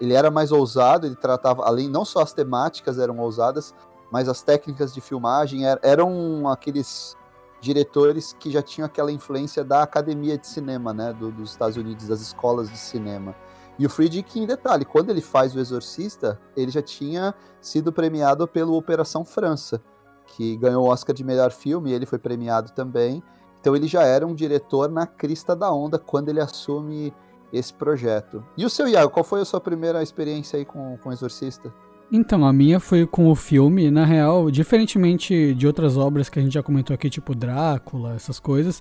ele 0.00 0.14
era 0.14 0.30
mais 0.30 0.52
ousado, 0.52 1.06
ele 1.06 1.16
tratava, 1.16 1.64
além, 1.64 1.88
não 1.88 2.04
só 2.04 2.20
as 2.20 2.32
temáticas 2.32 2.98
eram 2.98 3.18
ousadas, 3.18 3.74
mas 4.10 4.28
as 4.28 4.42
técnicas 4.42 4.94
de 4.94 5.00
filmagem 5.00 5.64
er- 5.66 5.80
eram 5.82 6.48
aqueles 6.48 7.16
diretores 7.60 8.34
que 8.38 8.50
já 8.50 8.62
tinham 8.62 8.86
aquela 8.86 9.10
influência 9.10 9.64
da 9.64 9.82
academia 9.82 10.36
de 10.38 10.46
cinema, 10.46 10.92
né, 10.92 11.12
do- 11.12 11.32
dos 11.32 11.50
Estados 11.50 11.76
Unidos, 11.76 12.08
das 12.08 12.20
escolas 12.20 12.70
de 12.70 12.78
cinema. 12.78 13.34
E 13.78 13.84
o 13.84 13.90
Friedkin, 13.90 14.42
em 14.44 14.46
detalhe, 14.46 14.84
quando 14.84 15.10
ele 15.10 15.20
faz 15.20 15.54
o 15.54 15.58
Exorcista, 15.58 16.40
ele 16.56 16.70
já 16.70 16.80
tinha 16.80 17.34
sido 17.60 17.92
premiado 17.92 18.46
pelo 18.48 18.74
Operação 18.74 19.24
França, 19.24 19.82
que 20.26 20.56
ganhou 20.56 20.84
o 20.84 20.88
Oscar 20.88 21.14
de 21.14 21.22
melhor 21.22 21.50
filme, 21.50 21.90
e 21.90 21.94
ele 21.94 22.06
foi 22.06 22.18
premiado 22.18 22.72
também. 22.72 23.22
Então 23.60 23.76
ele 23.76 23.86
já 23.86 24.02
era 24.02 24.26
um 24.26 24.34
diretor 24.34 24.88
na 24.90 25.06
crista 25.06 25.54
da 25.54 25.70
onda 25.72 25.98
quando 25.98 26.28
ele 26.28 26.40
assume 26.40 27.12
esse 27.52 27.72
projeto. 27.72 28.44
E 28.56 28.64
o 28.64 28.70
seu 28.70 28.88
Iago, 28.88 29.10
qual 29.10 29.24
foi 29.24 29.40
a 29.40 29.44
sua 29.44 29.60
primeira 29.60 30.02
experiência 30.02 30.56
aí 30.58 30.64
com, 30.64 30.96
com 30.98 31.12
Exorcista? 31.12 31.72
Então, 32.10 32.46
a 32.46 32.52
minha 32.52 32.78
foi 32.78 33.04
com 33.06 33.30
o 33.30 33.34
filme, 33.34 33.90
na 33.90 34.04
real, 34.04 34.50
diferentemente 34.50 35.54
de 35.54 35.66
outras 35.66 35.96
obras 35.96 36.28
que 36.28 36.38
a 36.38 36.42
gente 36.42 36.54
já 36.54 36.62
comentou 36.62 36.94
aqui, 36.94 37.10
tipo 37.10 37.34
Drácula, 37.34 38.14
essas 38.14 38.38
coisas, 38.38 38.80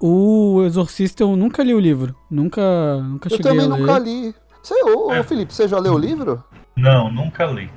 o 0.00 0.62
Exorcista 0.64 1.22
eu 1.22 1.36
nunca 1.36 1.62
li 1.62 1.74
o 1.74 1.80
livro, 1.80 2.14
nunca, 2.30 2.62
nunca 3.02 3.26
Eu 3.26 3.36
cheguei 3.36 3.52
também 3.52 3.66
a 3.66 3.74
ler. 3.74 3.80
nunca 3.80 3.98
li. 3.98 4.34
Você, 4.62 4.74
ô, 4.84 5.08
ô, 5.08 5.12
É. 5.12 5.22
Felipe, 5.22 5.52
você 5.52 5.66
já 5.66 5.78
leu 5.78 5.94
o 5.94 5.98
livro? 5.98 6.42
Não, 6.76 7.12
nunca 7.12 7.44
li. 7.46 7.70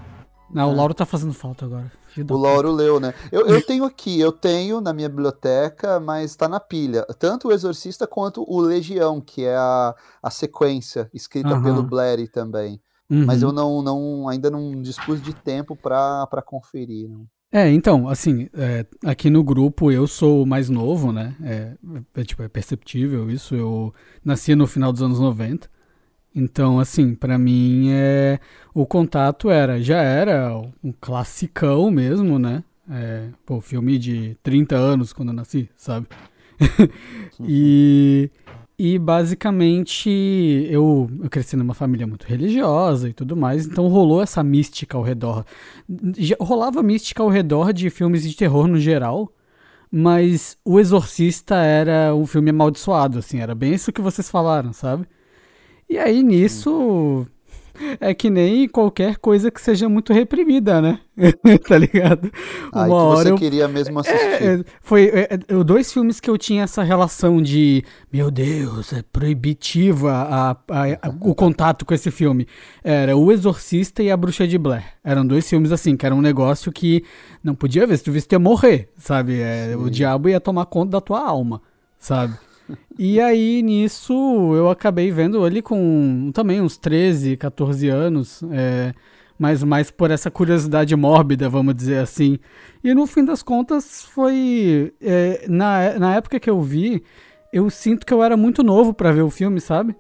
Não, 0.53 0.71
o 0.71 0.75
Lauro 0.75 0.93
tá 0.93 1.05
fazendo 1.05 1.33
falta 1.33 1.65
agora. 1.65 1.91
O 2.29 2.37
Lauro 2.37 2.71
leu, 2.71 2.99
né? 2.99 3.13
Eu, 3.31 3.47
eu 3.47 3.61
tenho 3.65 3.83
aqui, 3.85 4.19
eu 4.19 4.31
tenho 4.31 4.79
na 4.79 4.93
minha 4.93 5.09
biblioteca, 5.09 5.99
mas 5.99 6.35
tá 6.35 6.47
na 6.47 6.59
pilha. 6.59 7.03
Tanto 7.17 7.47
o 7.47 7.51
Exorcista 7.51 8.05
quanto 8.05 8.45
o 8.47 8.61
Legião, 8.61 9.19
que 9.19 9.43
é 9.43 9.55
a, 9.55 9.95
a 10.21 10.29
sequência, 10.29 11.09
escrita 11.11 11.49
Aham. 11.49 11.63
pelo 11.63 11.81
Blair 11.83 12.29
também. 12.31 12.79
Uhum. 13.13 13.25
Mas 13.25 13.43
eu 13.43 13.51
não, 13.51 13.83
não 13.83 14.27
ainda 14.27 14.49
não 14.49 14.81
dispus 14.81 15.21
de 15.21 15.33
tempo 15.33 15.75
pra, 15.75 16.25
pra 16.25 16.41
conferir. 16.41 17.07
Não. 17.07 17.27
É, 17.51 17.69
então, 17.69 18.09
assim, 18.09 18.49
é, 18.55 18.83
aqui 19.05 19.29
no 19.29 19.43
grupo 19.43 19.91
eu 19.91 20.07
sou 20.07 20.41
o 20.41 20.45
mais 20.45 20.69
novo, 20.69 21.11
né? 21.11 21.35
É, 21.43 21.73
é, 22.15 22.23
tipo, 22.23 22.41
é 22.41 22.47
perceptível 22.47 23.29
isso. 23.29 23.53
Eu 23.53 23.93
nasci 24.25 24.55
no 24.55 24.65
final 24.65 24.91
dos 24.91 25.03
anos 25.03 25.19
90. 25.19 25.69
Então, 26.35 26.79
assim, 26.79 27.13
pra 27.13 27.37
mim 27.37 27.91
é 27.91 28.39
o 28.73 28.87
contato 28.87 29.51
era, 29.51 29.79
já 29.79 30.01
era 30.01 30.59
um 30.83 30.91
classicão 30.91 31.91
mesmo, 31.91 32.39
né? 32.39 32.63
É, 32.89 33.29
pô, 33.45 33.61
filme 33.61 33.99
de 33.99 34.35
30 34.41 34.75
anos 34.75 35.13
quando 35.13 35.29
eu 35.29 35.35
nasci, 35.35 35.69
sabe? 35.75 36.07
e, 37.47 38.31
e 38.77 38.97
basicamente 38.97 40.09
eu, 40.69 41.09
eu 41.21 41.29
cresci 41.29 41.55
numa 41.55 41.73
família 41.73 42.07
muito 42.07 42.25
religiosa 42.25 43.09
e 43.09 43.13
tudo 43.13 43.35
mais, 43.35 43.65
então 43.65 43.87
rolou 43.87 44.21
essa 44.21 44.43
mística 44.43 44.97
ao 44.97 45.03
redor. 45.03 45.45
Já 46.17 46.35
rolava 46.39 46.81
mística 46.81 47.21
ao 47.21 47.29
redor 47.29 47.71
de 47.73 47.89
filmes 47.89 48.23
de 48.27 48.35
terror 48.35 48.67
no 48.67 48.79
geral, 48.79 49.31
mas 49.91 50.57
O 50.65 50.79
Exorcista 50.79 51.55
era 51.55 52.15
um 52.15 52.25
filme 52.25 52.49
amaldiçoado, 52.49 53.19
assim, 53.19 53.39
era 53.39 53.53
bem 53.53 53.73
isso 53.73 53.91
que 53.91 54.01
vocês 54.01 54.29
falaram, 54.29 54.73
sabe? 54.73 55.05
E 55.89 55.97
aí 55.97 56.23
nisso 56.23 57.27
É 57.99 58.13
que 58.13 58.29
nem 58.29 58.67
qualquer 58.67 59.17
coisa 59.17 59.49
que 59.49 59.59
seja 59.59 59.89
muito 59.89 60.13
reprimida, 60.13 60.81
né? 60.81 60.99
tá 61.67 61.77
ligado? 61.77 62.31
Aí 62.71 62.89
que 62.89 62.95
você 62.95 63.31
eu... 63.31 63.35
queria 63.35 63.67
mesmo 63.67 63.99
assistir. 63.99 64.43
É, 64.43 64.63
foi 64.81 65.05
é, 65.05 65.29
é, 65.33 65.63
dois 65.63 65.91
filmes 65.91 66.19
que 66.19 66.29
eu 66.29 66.37
tinha 66.37 66.63
essa 66.63 66.83
relação 66.83 67.41
de, 67.41 67.83
meu 68.11 68.29
Deus, 68.29 68.93
é 68.93 69.01
proibitiva 69.01 70.11
a, 70.11 70.51
a, 70.51 70.83
a, 71.07 71.13
o 71.21 71.33
contato 71.33 71.85
com 71.85 71.93
esse 71.93 72.11
filme. 72.11 72.47
Era 72.83 73.17
O 73.17 73.31
Exorcista 73.31 74.03
e 74.03 74.11
A 74.11 74.17
Bruxa 74.17 74.47
de 74.47 74.57
Blair. 74.57 74.85
Eram 75.03 75.25
dois 75.25 75.49
filmes 75.49 75.71
assim, 75.71 75.97
que 75.97 76.05
era 76.05 76.13
um 76.13 76.21
negócio 76.21 76.71
que 76.71 77.03
não 77.43 77.55
podia 77.55 77.87
ver. 77.87 77.97
Se 77.97 78.03
tu 78.03 78.11
visse, 78.11 78.27
tu 78.27 78.33
ia 78.33 78.39
morrer, 78.39 78.89
sabe? 78.97 79.39
É, 79.41 79.75
o 79.77 79.89
diabo 79.89 80.29
ia 80.29 80.39
tomar 80.39 80.65
conta 80.65 80.91
da 80.91 81.01
tua 81.01 81.27
alma, 81.27 81.61
sabe? 81.97 82.35
E 82.97 83.19
aí, 83.19 83.61
nisso, 83.61 84.13
eu 84.55 84.69
acabei 84.69 85.11
vendo 85.11 85.43
ali 85.43 85.61
com 85.61 86.31
também 86.33 86.61
uns 86.61 86.77
13, 86.77 87.37
14 87.37 87.89
anos, 87.89 88.43
é, 88.51 88.93
mas 89.37 89.63
mais 89.63 89.89
por 89.89 90.11
essa 90.11 90.29
curiosidade 90.29 90.95
mórbida, 90.95 91.49
vamos 91.49 91.73
dizer 91.75 91.97
assim. 91.97 92.37
E 92.83 92.93
no 92.93 93.07
fim 93.07 93.25
das 93.25 93.41
contas, 93.41 94.03
foi. 94.03 94.93
É, 95.01 95.45
na, 95.47 95.99
na 95.99 96.15
época 96.15 96.39
que 96.39 96.49
eu 96.49 96.61
vi, 96.61 97.03
eu 97.51 97.69
sinto 97.69 98.05
que 98.05 98.13
eu 98.13 98.23
era 98.23 98.37
muito 98.37 98.63
novo 98.63 98.93
para 98.93 99.11
ver 99.11 99.21
o 99.21 99.29
filme, 99.29 99.59
sabe? 99.59 99.95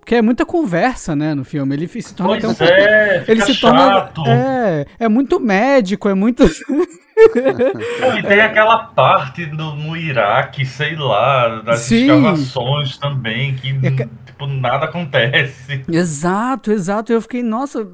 Porque 0.00 0.14
é 0.14 0.22
muita 0.22 0.44
conversa, 0.46 1.14
né, 1.14 1.34
no 1.34 1.44
filme. 1.44 1.74
Ele 1.74 1.86
se 1.86 2.14
torna 2.14 2.40
pois 2.40 2.60
é, 2.60 3.24
ele 3.28 3.42
se 3.42 3.54
chato. 3.54 4.14
torna 4.14 4.32
é, 4.32 4.86
é 4.98 5.08
muito 5.08 5.38
médico, 5.38 6.08
é 6.08 6.14
muito 6.14 6.44
e 8.18 8.22
tem 8.22 8.40
aquela 8.40 8.78
parte 8.78 9.46
no, 9.46 9.74
no 9.74 9.96
Iraque, 9.96 10.64
sei 10.64 10.96
lá, 10.96 11.60
das 11.60 11.80
Sim. 11.80 12.02
escavações 12.02 12.98
também, 12.98 13.54
que 13.54 13.68
é 13.70 14.08
tipo, 14.40 14.46
nada 14.46 14.86
acontece. 14.86 15.82
Exato, 15.88 16.72
exato. 16.72 17.12
Eu 17.12 17.20
fiquei, 17.20 17.42
nossa. 17.42 17.86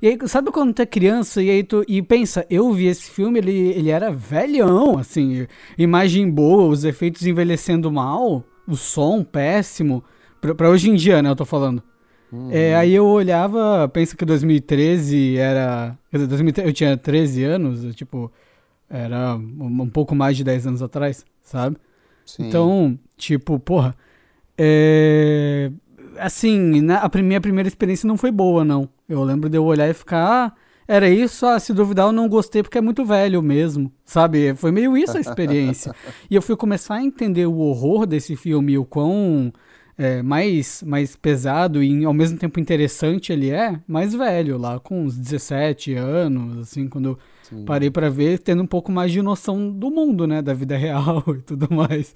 E 0.00 0.08
aí, 0.08 0.18
sabe 0.26 0.50
quando 0.50 0.72
tu 0.72 0.82
é 0.82 0.86
criança 0.86 1.42
e 1.42 1.50
aí 1.50 1.62
tu. 1.62 1.84
E 1.86 2.00
pensa, 2.00 2.46
eu 2.48 2.72
vi 2.72 2.86
esse 2.86 3.10
filme, 3.10 3.38
ele, 3.38 3.52
ele 3.52 3.90
era 3.90 4.10
velhão, 4.10 4.98
assim, 4.98 5.46
imagem 5.76 6.30
boa, 6.30 6.68
os 6.68 6.84
efeitos 6.84 7.26
envelhecendo 7.26 7.90
mal, 7.92 8.44
o 8.66 8.76
som 8.76 9.22
péssimo. 9.22 10.02
Pra, 10.40 10.54
pra 10.54 10.70
hoje 10.70 10.90
em 10.90 10.94
dia, 10.94 11.22
né, 11.22 11.28
eu 11.28 11.36
tô 11.36 11.44
falando. 11.44 11.82
Uhum. 12.32 12.48
É, 12.52 12.76
aí 12.76 12.94
eu 12.94 13.06
olhava, 13.06 13.88
pensa 13.88 14.16
que 14.16 14.24
2013 14.24 15.36
era. 15.36 15.98
Quer 16.10 16.18
dizer, 16.18 16.28
2013, 16.28 16.68
eu 16.68 16.72
tinha 16.72 16.96
13 16.96 17.44
anos, 17.44 17.94
tipo. 17.94 18.32
Era 18.90 19.36
um, 19.36 19.88
pouco 19.88 20.16
mais 20.16 20.36
de 20.36 20.42
10 20.42 20.66
anos 20.66 20.82
atrás, 20.82 21.24
sabe? 21.40 21.76
Sim. 22.26 22.48
Então, 22.48 22.98
tipo, 23.16 23.58
porra. 23.60 23.94
É... 24.58 25.70
Assim, 26.18 26.80
na, 26.80 26.98
a 26.98 27.22
minha 27.22 27.40
primeira 27.40 27.68
experiência 27.68 28.06
não 28.06 28.16
foi 28.16 28.32
boa, 28.32 28.64
não. 28.64 28.88
Eu 29.08 29.22
lembro 29.22 29.48
de 29.48 29.56
eu 29.56 29.64
olhar 29.64 29.88
e 29.88 29.94
ficar. 29.94 30.26
Ah, 30.48 30.52
era 30.88 31.08
isso, 31.08 31.46
ah, 31.46 31.56
se 31.60 31.72
duvidar 31.72 32.06
eu 32.06 32.12
não 32.12 32.28
gostei 32.28 32.64
porque 32.64 32.76
é 32.76 32.80
muito 32.80 33.04
velho 33.04 33.40
mesmo, 33.40 33.92
sabe? 34.04 34.56
Foi 34.56 34.72
meio 34.72 34.96
isso 34.96 35.16
a 35.16 35.20
experiência. 35.20 35.94
e 36.28 36.34
eu 36.34 36.42
fui 36.42 36.56
começar 36.56 36.96
a 36.96 37.02
entender 37.02 37.46
o 37.46 37.58
horror 37.58 38.06
desse 38.06 38.34
filme, 38.34 38.76
o 38.76 38.84
quão 38.84 39.52
é, 39.96 40.20
mais, 40.20 40.82
mais 40.84 41.14
pesado 41.14 41.80
e 41.80 42.04
ao 42.04 42.12
mesmo 42.12 42.38
tempo 42.38 42.58
interessante 42.58 43.32
ele 43.32 43.50
é, 43.50 43.78
mais 43.86 44.12
velho, 44.14 44.58
lá 44.58 44.80
com 44.80 45.04
uns 45.04 45.16
17 45.16 45.94
anos, 45.94 46.58
assim, 46.58 46.88
quando 46.88 47.16
Sim. 47.50 47.64
Parei 47.64 47.90
para 47.90 48.08
ver, 48.08 48.38
tendo 48.38 48.62
um 48.62 48.66
pouco 48.66 48.90
mais 48.90 49.12
de 49.12 49.20
noção 49.20 49.70
do 49.70 49.90
mundo, 49.90 50.26
né? 50.26 50.40
Da 50.40 50.54
vida 50.54 50.76
real 50.78 51.24
e 51.28 51.42
tudo 51.42 51.68
mais. 51.74 52.14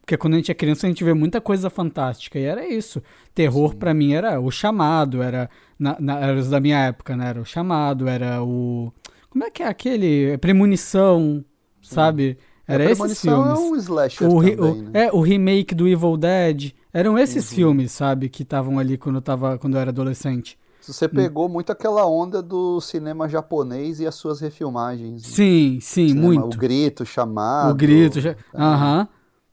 Porque 0.00 0.16
quando 0.16 0.34
a 0.34 0.36
gente 0.38 0.50
é 0.50 0.54
criança, 0.54 0.86
a 0.86 0.90
gente 0.90 1.04
vê 1.04 1.14
muita 1.14 1.40
coisa 1.40 1.70
fantástica. 1.70 2.38
E 2.38 2.42
era 2.42 2.66
isso. 2.66 3.02
Terror, 3.34 3.76
para 3.76 3.94
mim, 3.94 4.12
era 4.12 4.40
o 4.40 4.50
chamado, 4.50 5.22
era. 5.22 5.48
Na, 5.78 5.96
na, 6.00 6.18
era 6.18 6.38
os 6.38 6.48
da 6.48 6.58
minha 6.58 6.78
época, 6.78 7.16
né? 7.16 7.28
Era 7.28 7.40
o 7.40 7.44
chamado, 7.44 8.08
era 8.08 8.42
o. 8.42 8.92
Como 9.28 9.44
é 9.44 9.50
que 9.50 9.62
é 9.62 9.68
aquele? 9.68 10.36
Premonição, 10.38 11.44
sabe? 11.80 12.38
Era 12.66 12.90
esses 12.90 13.20
filmes. 13.20 13.58
é 13.58 13.62
um 13.62 13.76
slasher 13.76 14.28
o, 14.28 14.40
também, 14.40 14.60
o, 14.60 14.74
né? 14.74 15.06
É, 15.06 15.12
o 15.12 15.20
remake 15.20 15.74
do 15.74 15.86
Evil 15.88 16.16
Dead. 16.16 16.72
Eram 16.92 17.18
esses 17.18 17.48
uhum. 17.50 17.56
filmes, 17.56 17.92
sabe? 17.92 18.28
Que 18.28 18.42
estavam 18.42 18.78
ali 18.78 18.96
quando 18.96 19.16
eu, 19.16 19.22
tava, 19.22 19.58
quando 19.58 19.74
eu 19.74 19.80
era 19.80 19.90
adolescente. 19.90 20.58
Você 20.80 21.08
pegou 21.08 21.48
muito 21.48 21.70
aquela 21.70 22.06
onda 22.06 22.42
do 22.42 22.80
cinema 22.80 23.28
japonês 23.28 24.00
e 24.00 24.06
as 24.06 24.14
suas 24.14 24.40
refilmagens. 24.40 25.22
Né? 25.22 25.28
Sim, 25.28 25.78
sim, 25.80 26.08
cinema, 26.08 26.26
muito. 26.26 26.54
O 26.54 26.58
grito, 26.58 27.04
chamado. 27.04 27.72
O 27.72 27.74
grito, 27.74 28.18
é. 28.18 28.36
aham, 28.54 29.08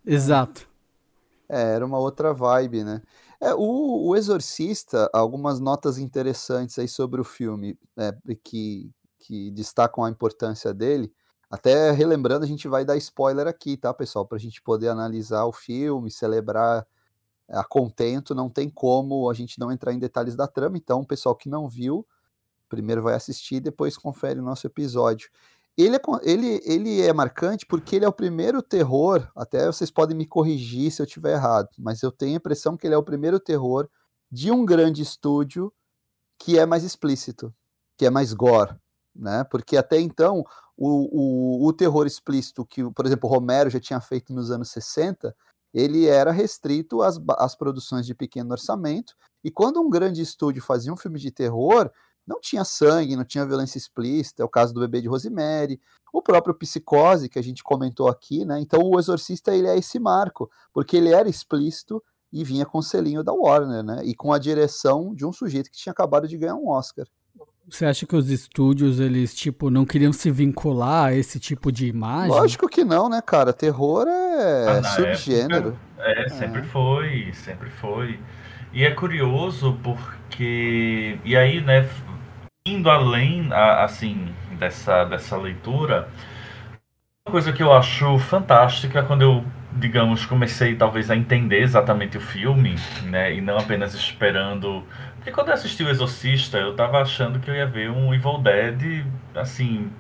é. 0.05 0.13
exato. 0.13 0.67
É, 1.49 1.75
era 1.75 1.85
uma 1.85 1.97
outra 1.97 2.33
vibe, 2.33 2.83
né? 2.83 3.01
É, 3.39 3.53
o, 3.53 4.07
o 4.07 4.15
Exorcista, 4.15 5.09
algumas 5.13 5.59
notas 5.59 5.97
interessantes 5.97 6.77
aí 6.79 6.87
sobre 6.87 7.21
o 7.21 7.23
filme, 7.23 7.77
né, 7.95 8.11
que, 8.43 8.91
que 9.19 9.51
destacam 9.51 10.03
a 10.03 10.09
importância 10.09 10.73
dele. 10.73 11.11
Até 11.49 11.91
relembrando, 11.91 12.43
a 12.43 12.47
gente 12.47 12.67
vai 12.67 12.83
dar 12.83 12.97
spoiler 12.97 13.47
aqui, 13.47 13.77
tá, 13.77 13.93
pessoal? 13.93 14.25
Para 14.25 14.37
a 14.37 14.41
gente 14.41 14.61
poder 14.61 14.89
analisar 14.89 15.45
o 15.45 15.53
filme, 15.53 16.11
celebrar 16.11 16.85
a 17.49 17.63
contento, 17.63 18.35
não 18.35 18.49
tem 18.49 18.69
como 18.69 19.29
a 19.29 19.33
gente 19.33 19.59
não 19.59 19.71
entrar 19.71 19.93
em 19.93 19.99
detalhes 19.99 20.35
da 20.35 20.47
trama. 20.47 20.77
Então, 20.77 21.01
o 21.01 21.05
pessoal 21.05 21.35
que 21.35 21.49
não 21.49 21.67
viu, 21.67 22.05
primeiro 22.67 23.01
vai 23.01 23.13
assistir, 23.13 23.59
depois 23.59 23.97
confere 23.97 24.39
o 24.39 24.43
nosso 24.43 24.67
episódio. 24.67 25.29
Ele 25.77 25.95
é, 25.95 25.99
ele, 26.23 26.61
ele 26.65 27.01
é 27.01 27.13
marcante 27.13 27.65
porque 27.65 27.95
ele 27.95 28.05
é 28.05 28.07
o 28.07 28.13
primeiro 28.13 28.61
terror, 28.63 29.29
até 29.35 29.65
vocês 29.67 29.91
podem 29.91 30.17
me 30.17 30.25
corrigir 30.25 30.91
se 30.91 31.01
eu 31.01 31.05
estiver 31.05 31.33
errado, 31.33 31.69
mas 31.77 32.01
eu 32.01 32.11
tenho 32.11 32.33
a 32.33 32.37
impressão 32.37 32.75
que 32.75 32.87
ele 32.87 32.95
é 32.95 32.97
o 32.97 33.03
primeiro 33.03 33.39
terror 33.39 33.87
de 34.31 34.51
um 34.51 34.65
grande 34.65 35.03
estúdio 35.03 35.71
que 36.39 36.57
é 36.57 36.65
mais 36.65 36.83
explícito, 36.83 37.53
que 37.95 38.05
é 38.07 38.09
mais 38.09 38.33
gore, 38.33 38.75
né? 39.15 39.43
Porque 39.43 39.77
até 39.77 39.99
então 39.99 40.43
o, 40.75 41.65
o, 41.65 41.67
o 41.67 41.73
terror 41.73 42.07
explícito 42.07 42.65
que, 42.65 42.83
por 42.91 43.05
exemplo, 43.05 43.29
Romero 43.29 43.69
já 43.69 43.79
tinha 43.79 44.01
feito 44.01 44.33
nos 44.33 44.49
anos 44.49 44.71
60 44.71 45.35
ele 45.73 46.07
era 46.07 46.31
restrito 46.31 47.01
às, 47.01 47.19
às 47.37 47.55
produções 47.55 48.05
de 48.05 48.15
pequeno 48.15 48.51
orçamento, 48.51 49.13
e 49.43 49.51
quando 49.51 49.81
um 49.81 49.89
grande 49.89 50.21
estúdio 50.21 50.61
fazia 50.61 50.91
um 50.91 50.97
filme 50.97 51.19
de 51.19 51.31
terror, 51.31 51.91
não 52.27 52.41
tinha 52.41 52.65
sangue, 52.65 53.15
não 53.15 53.23
tinha 53.23 53.45
violência 53.45 53.77
explícita, 53.77 54.43
é 54.43 54.45
o 54.45 54.49
caso 54.49 54.73
do 54.73 54.81
bebê 54.81 55.01
de 55.01 55.07
Rosemary, 55.07 55.79
o 56.11 56.21
próprio 56.21 56.53
Psicose, 56.55 57.29
que 57.29 57.39
a 57.39 57.41
gente 57.41 57.63
comentou 57.63 58.09
aqui, 58.09 58.43
né? 58.43 58.59
Então 58.59 58.81
o 58.81 58.99
Exorcista 58.99 59.55
ele 59.55 59.67
é 59.67 59.77
esse 59.77 59.99
marco, 59.99 60.49
porque 60.73 60.97
ele 60.97 61.09
era 61.09 61.29
explícito 61.29 62.03
e 62.31 62.43
vinha 62.43 62.65
com 62.65 62.79
o 62.79 62.83
selinho 62.83 63.23
da 63.23 63.31
Warner, 63.31 63.83
né? 63.83 64.01
E 64.03 64.13
com 64.13 64.33
a 64.33 64.39
direção 64.39 65.15
de 65.15 65.25
um 65.25 65.31
sujeito 65.31 65.71
que 65.71 65.77
tinha 65.77 65.93
acabado 65.93 66.27
de 66.27 66.37
ganhar 66.37 66.55
um 66.55 66.67
Oscar. 66.67 67.07
Você 67.69 67.85
acha 67.85 68.05
que 68.05 68.15
os 68.15 68.29
estúdios, 68.29 68.99
eles, 68.99 69.35
tipo, 69.35 69.69
não 69.69 69.85
queriam 69.85 70.13
se 70.13 70.31
vincular 70.31 71.07
a 71.07 71.13
esse 71.13 71.37
tipo 71.37 71.69
de 71.69 71.87
imagem? 71.87 72.29
Lógico 72.29 72.69
que 72.69 72.85
não, 72.85 73.09
né, 73.09 73.21
cara? 73.21 73.51
Terror 73.51 74.07
é 74.07 74.79
ah, 74.79 74.83
subgênero. 74.83 75.77
Época, 75.97 76.21
é, 76.21 76.29
sempre 76.29 76.61
é. 76.61 76.63
foi, 76.63 77.31
sempre 77.33 77.69
foi. 77.69 78.19
E 78.71 78.85
é 78.85 78.91
curioso 78.91 79.77
porque. 79.83 81.19
E 81.25 81.35
aí, 81.35 81.59
né, 81.59 81.89
indo 82.65 82.89
além, 82.89 83.49
assim, 83.51 84.33
dessa, 84.57 85.03
dessa 85.03 85.35
leitura, 85.35 86.07
uma 87.27 87.31
coisa 87.31 87.51
que 87.51 87.61
eu 87.61 87.73
acho 87.73 88.17
fantástica 88.19 89.03
quando 89.03 89.23
eu, 89.23 89.43
digamos, 89.73 90.25
comecei 90.25 90.75
talvez 90.75 91.11
a 91.11 91.15
entender 91.15 91.61
exatamente 91.61 92.17
o 92.17 92.21
filme, 92.21 92.75
né, 93.03 93.33
e 93.33 93.41
não 93.41 93.57
apenas 93.57 93.93
esperando 93.93 94.83
porque 95.27 95.31
quando 95.31 95.49
eu 95.49 95.55
assisti 95.55 95.83
o 95.83 95.89
Exorcista, 95.89 96.57
eu 96.57 96.73
tava 96.73 97.01
achando 97.01 97.37
que 97.39 97.49
eu 97.49 97.55
ia 97.55 97.65
ver 97.65 97.89
um 97.89 98.13
Evil 98.13 98.37
Dead, 98.37 99.05
assim. 99.35 99.91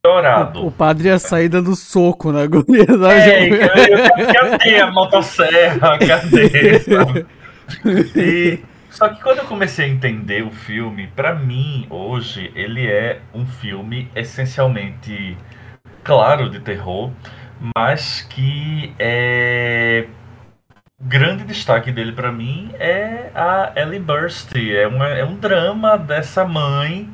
Piorado. 0.00 0.60
O, 0.62 0.68
o 0.68 0.70
padre 0.70 1.08
ia 1.08 1.18
sair 1.18 1.48
dando 1.48 1.74
soco 1.74 2.30
na 2.30 2.46
guria. 2.46 2.86
É, 3.10 3.48
eu, 3.48 4.32
cadê 4.32 4.80
a 4.80 4.92
motosserra? 4.92 5.98
Cadê? 5.98 7.26
E, 8.16 8.60
só 8.88 9.10
que 9.10 9.22
quando 9.22 9.40
eu 9.40 9.44
comecei 9.44 9.84
a 9.84 9.88
entender 9.88 10.42
o 10.42 10.50
filme, 10.50 11.06
para 11.08 11.34
mim, 11.34 11.86
hoje, 11.90 12.50
ele 12.54 12.86
é 12.86 13.20
um 13.34 13.44
filme 13.44 14.10
essencialmente, 14.16 15.36
claro, 16.02 16.48
de 16.48 16.60
terror, 16.60 17.10
mas 17.76 18.22
que 18.22 18.94
é 18.98 20.06
o 21.00 21.04
grande 21.04 21.44
destaque 21.44 21.92
dele 21.92 22.10
para 22.10 22.32
mim 22.32 22.72
é 22.74 23.30
a 23.32 23.72
Ellie 23.76 24.00
Burst. 24.00 24.50
É, 24.56 24.86
uma, 24.86 25.06
é 25.06 25.24
um 25.24 25.36
drama 25.36 25.96
dessa 25.96 26.44
mãe 26.44 27.08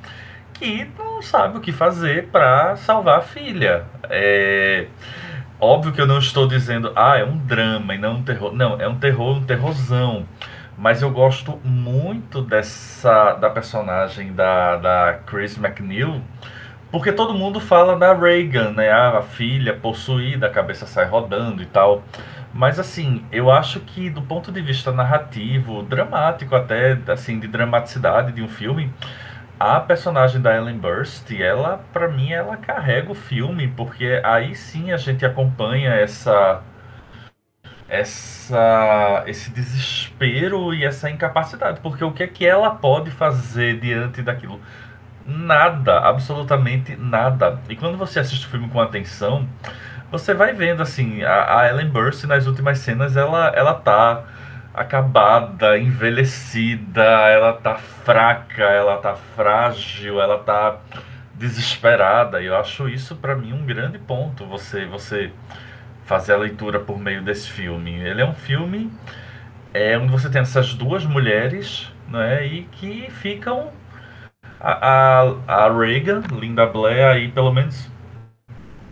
que 0.54 0.88
não 0.98 1.20
sabe 1.20 1.58
o 1.58 1.60
que 1.60 1.70
fazer 1.70 2.28
para 2.28 2.76
salvar 2.76 3.18
a 3.18 3.22
filha. 3.22 3.84
É 4.04 4.86
óbvio 5.60 5.92
que 5.92 6.00
eu 6.00 6.06
não 6.06 6.18
estou 6.18 6.48
dizendo, 6.48 6.92
ah, 6.96 7.18
é 7.18 7.24
um 7.24 7.36
drama 7.36 7.94
e 7.94 7.98
não 7.98 8.14
um 8.14 8.22
terror. 8.22 8.54
Não, 8.54 8.80
é 8.80 8.88
um 8.88 8.98
terror, 8.98 9.36
um 9.36 9.44
terrorzão. 9.44 10.26
Mas 10.78 11.02
eu 11.02 11.10
gosto 11.10 11.60
muito 11.62 12.40
dessa 12.40 13.34
da 13.34 13.50
personagem 13.50 14.32
da, 14.32 14.76
da 14.76 15.20
Chris 15.26 15.58
McNeil, 15.58 16.20
porque 16.90 17.12
todo 17.12 17.34
mundo 17.34 17.60
fala 17.60 17.96
da 17.96 18.14
Reagan, 18.14 18.72
né? 18.72 18.90
A 18.90 19.22
filha 19.22 19.74
possuída, 19.74 20.46
a 20.46 20.50
cabeça 20.50 20.86
sai 20.86 21.04
rodando 21.04 21.62
e 21.62 21.66
tal. 21.66 22.02
Mas 22.54 22.78
assim, 22.78 23.24
eu 23.32 23.50
acho 23.50 23.80
que 23.80 24.08
do 24.08 24.22
ponto 24.22 24.52
de 24.52 24.62
vista 24.62 24.92
narrativo, 24.92 25.82
dramático 25.82 26.54
até, 26.54 26.96
assim, 27.08 27.40
de 27.40 27.48
dramaticidade 27.48 28.32
de 28.32 28.42
um 28.42 28.48
filme, 28.48 28.92
a 29.58 29.80
personagem 29.80 30.40
da 30.40 30.54
Ellen 30.56 30.78
Burst, 30.78 31.30
ela, 31.32 31.78
para 31.92 32.08
mim, 32.08 32.32
ela 32.32 32.56
carrega 32.56 33.10
o 33.10 33.14
filme, 33.14 33.68
porque 33.68 34.20
aí 34.24 34.54
sim 34.54 34.92
a 34.92 34.96
gente 34.96 35.26
acompanha 35.26 35.90
essa 35.90 36.62
essa 37.88 39.24
esse 39.26 39.50
desespero 39.50 40.72
e 40.74 40.84
essa 40.84 41.10
incapacidade, 41.10 41.80
porque 41.80 42.04
o 42.04 42.12
que 42.12 42.22
é 42.22 42.26
que 42.26 42.46
ela 42.46 42.70
pode 42.70 43.10
fazer 43.10 43.78
diante 43.80 44.22
daquilo? 44.22 44.60
Nada, 45.26 46.00
absolutamente 46.00 46.96
nada. 46.96 47.60
E 47.68 47.76
quando 47.76 47.96
você 47.96 48.20
assiste 48.20 48.46
o 48.46 48.50
filme 48.50 48.68
com 48.68 48.80
atenção, 48.80 49.48
você 50.18 50.32
vai 50.34 50.52
vendo 50.52 50.82
assim, 50.82 51.22
a, 51.24 51.60
a 51.60 51.68
Ellen 51.68 51.88
Burst 51.88 52.24
nas 52.24 52.46
últimas 52.46 52.78
cenas, 52.78 53.16
ela 53.16 53.48
ela 53.54 53.74
tá 53.74 54.24
acabada, 54.72 55.78
envelhecida, 55.78 57.02
ela 57.02 57.52
tá 57.54 57.76
fraca, 57.76 58.62
ela 58.64 58.96
tá 58.98 59.14
frágil, 59.14 60.20
ela 60.20 60.38
tá 60.38 60.78
desesperada. 61.34 62.40
E 62.42 62.46
eu 62.46 62.56
acho 62.56 62.88
isso 62.88 63.16
para 63.16 63.34
mim 63.36 63.52
um 63.52 63.66
grande 63.66 63.98
ponto. 63.98 64.46
Você 64.46 64.86
você 64.86 65.32
fazer 66.04 66.34
a 66.34 66.36
leitura 66.36 66.78
por 66.80 66.98
meio 66.98 67.22
desse 67.22 67.50
filme. 67.50 67.92
Ele 68.00 68.20
é 68.22 68.26
um 68.26 68.34
filme 68.34 68.92
é, 69.72 69.98
onde 69.98 70.12
você 70.12 70.30
tem 70.30 70.42
essas 70.42 70.74
duas 70.74 71.04
mulheres, 71.04 71.90
né, 72.08 72.46
e 72.46 72.62
que 72.64 73.10
ficam 73.10 73.72
a, 74.60 75.22
a, 75.48 75.66
a 75.66 75.72
Reagan, 75.72 76.22
Linda 76.32 76.66
Blair, 76.66 77.06
aí 77.06 77.28
pelo 77.30 77.52
menos 77.52 77.90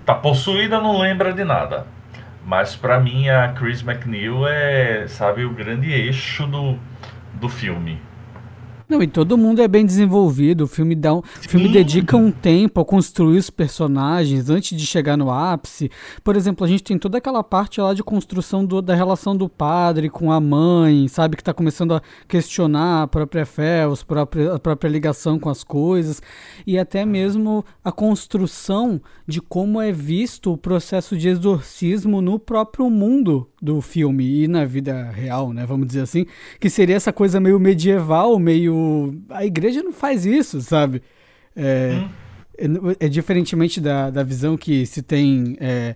tá 0.05 0.15
possuída, 0.15 0.81
não 0.81 0.99
lembra 0.99 1.33
de 1.33 1.45
nada. 1.45 1.87
Mas 2.45 2.75
para 2.75 2.99
mim 2.99 3.29
a 3.29 3.53
Chris 3.53 3.83
McNeil 3.83 4.47
é, 4.47 5.07
sabe, 5.07 5.45
o 5.45 5.51
grande 5.51 5.93
eixo 5.93 6.47
do, 6.47 6.79
do 7.35 7.49
filme. 7.49 8.01
Não, 8.93 9.03
e 9.03 9.07
todo 9.07 9.39
mundo 9.39 9.63
é 9.63 9.67
bem 9.67 9.87
desenvolvido. 9.87 10.65
O 10.65 10.67
filme 10.67 10.95
dá 10.95 11.15
um, 11.15 11.21
o 11.21 11.49
filme 11.49 11.67
dedica 11.67 12.15
um 12.15 12.31
tempo 12.31 12.79
a 12.79 12.85
construir 12.85 13.39
os 13.39 13.49
personagens 13.49 14.51
antes 14.51 14.79
de 14.79 14.87
chegar 14.87 15.17
no 15.17 15.31
ápice. 15.31 15.91
Por 16.23 16.37
exemplo, 16.37 16.63
a 16.63 16.69
gente 16.69 16.83
tem 16.83 16.99
toda 16.99 17.17
aquela 17.17 17.43
parte 17.43 17.81
lá 17.81 17.95
de 17.95 18.03
construção 18.03 18.67
do, 18.67 18.83
da 18.83 18.95
relação 18.95 19.35
do 19.35 19.49
padre 19.49 20.11
com 20.11 20.31
a 20.31 20.39
mãe, 20.39 21.09
sabe? 21.09 21.37
Que 21.37 21.41
está 21.41 21.55
começando 21.55 21.95
a 21.95 22.03
questionar 22.29 23.05
a 23.05 23.07
própria 23.07 23.47
fé, 23.47 23.89
os 23.89 24.03
própria, 24.03 24.57
a 24.57 24.59
própria 24.59 24.91
ligação 24.91 25.39
com 25.39 25.49
as 25.49 25.65
coisas. 25.65 26.21
E 26.67 26.79
até 26.79 27.07
mesmo 27.07 27.65
a 27.83 27.91
construção 27.91 29.01
de 29.27 29.41
como 29.41 29.81
é 29.81 29.91
visto 29.91 30.53
o 30.53 30.59
processo 30.59 31.17
de 31.17 31.31
exorcismo 31.31 32.21
no 32.21 32.39
próprio 32.39 32.91
mundo 32.91 33.49
do 33.63 33.81
filme 33.81 34.43
e 34.43 34.49
na 34.49 34.65
vida 34.65 35.09
real, 35.13 35.53
né? 35.53 35.65
Vamos 35.65 35.87
dizer 35.87 36.01
assim. 36.01 36.27
Que 36.59 36.69
seria 36.69 36.97
essa 36.97 37.13
coisa 37.13 37.39
meio 37.39 37.61
medieval, 37.61 38.37
meio 38.41 39.15
a 39.31 39.47
igreja 39.47 39.85
não 39.85 39.93
faz 39.93 40.27
isso, 40.27 40.61
sabe? 40.61 41.01
É, 41.55 42.03
hum. 42.59 42.91
é, 42.99 43.07
é, 43.07 43.09
diferentemente 43.09 43.81
da, 43.81 44.11
da 44.11 44.25
visão 44.25 44.57
que 44.57 44.85
se 44.85 45.01
tem, 45.01 45.57
é, 45.61 45.95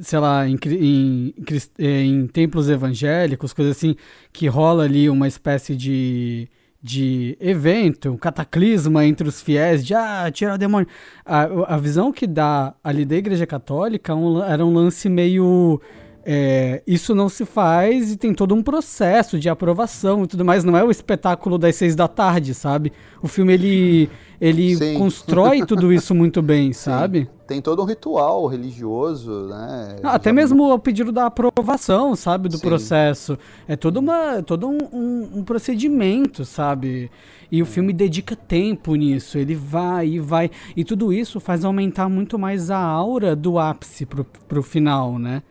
sei 0.00 0.18
lá, 0.20 0.46
em, 0.48 0.56
em, 0.66 1.34
é, 1.76 2.02
em, 2.02 2.26
templos 2.28 2.68
evangélicos, 2.68 3.52
coisas 3.52 3.76
assim, 3.76 3.96
que 4.32 4.46
rola 4.46 4.84
ali 4.84 5.10
uma 5.10 5.26
espécie 5.26 5.74
de, 5.74 6.48
de 6.80 7.36
evento, 7.40 8.10
um 8.12 8.16
cataclisma 8.16 9.04
entre 9.04 9.26
os 9.26 9.42
fiéis, 9.42 9.84
de 9.84 9.92
ah, 9.92 10.30
tirar 10.32 10.54
o 10.54 10.58
demônio. 10.58 10.86
A, 11.26 11.74
a 11.74 11.76
visão 11.78 12.12
que 12.12 12.28
dá 12.28 12.74
ali 12.84 13.04
da 13.04 13.16
igreja 13.16 13.46
católica 13.46 14.14
um, 14.14 14.40
era 14.40 14.64
um 14.64 14.72
lance 14.72 15.08
meio 15.08 15.80
é, 16.24 16.82
isso 16.86 17.14
não 17.14 17.28
se 17.28 17.44
faz 17.44 18.12
e 18.12 18.16
tem 18.16 18.32
todo 18.32 18.54
um 18.54 18.62
processo 18.62 19.38
de 19.38 19.48
aprovação 19.48 20.22
e 20.22 20.26
tudo 20.26 20.44
mais. 20.44 20.62
Não 20.62 20.76
é 20.76 20.84
o 20.84 20.90
espetáculo 20.90 21.58
das 21.58 21.76
seis 21.76 21.96
da 21.96 22.06
tarde, 22.06 22.54
sabe? 22.54 22.92
O 23.20 23.26
filme 23.26 23.52
ele, 23.52 24.10
ele 24.40 24.96
constrói 24.96 25.64
tudo 25.66 25.92
isso 25.92 26.14
muito 26.14 26.40
bem, 26.40 26.72
sabe? 26.72 27.28
Tem 27.46 27.60
todo 27.60 27.82
um 27.82 27.84
ritual 27.84 28.46
religioso, 28.46 29.48
né? 29.48 29.96
Não, 30.00 30.10
até 30.10 30.32
mesmo 30.32 30.72
o 30.72 30.78
pedido 30.78 31.10
da 31.10 31.26
aprovação, 31.26 32.14
sabe? 32.14 32.48
Do 32.48 32.56
Sim. 32.56 32.66
processo. 32.66 33.38
É 33.66 33.74
todo, 33.74 33.98
uma, 33.98 34.42
todo 34.42 34.68
um, 34.68 34.78
um, 34.92 35.38
um 35.38 35.44
procedimento, 35.44 36.44
sabe? 36.44 37.10
E 37.50 37.60
o 37.60 37.66
filme 37.66 37.92
dedica 37.92 38.34
tempo 38.34 38.94
nisso, 38.94 39.36
ele 39.36 39.54
vai 39.54 40.08
e 40.08 40.18
vai. 40.20 40.50
E 40.76 40.84
tudo 40.84 41.12
isso 41.12 41.40
faz 41.40 41.64
aumentar 41.64 42.08
muito 42.08 42.38
mais 42.38 42.70
a 42.70 42.78
aura 42.78 43.36
do 43.36 43.58
ápice 43.58 44.06
pro, 44.06 44.24
pro 44.48 44.62
final, 44.62 45.18
né? 45.18 45.42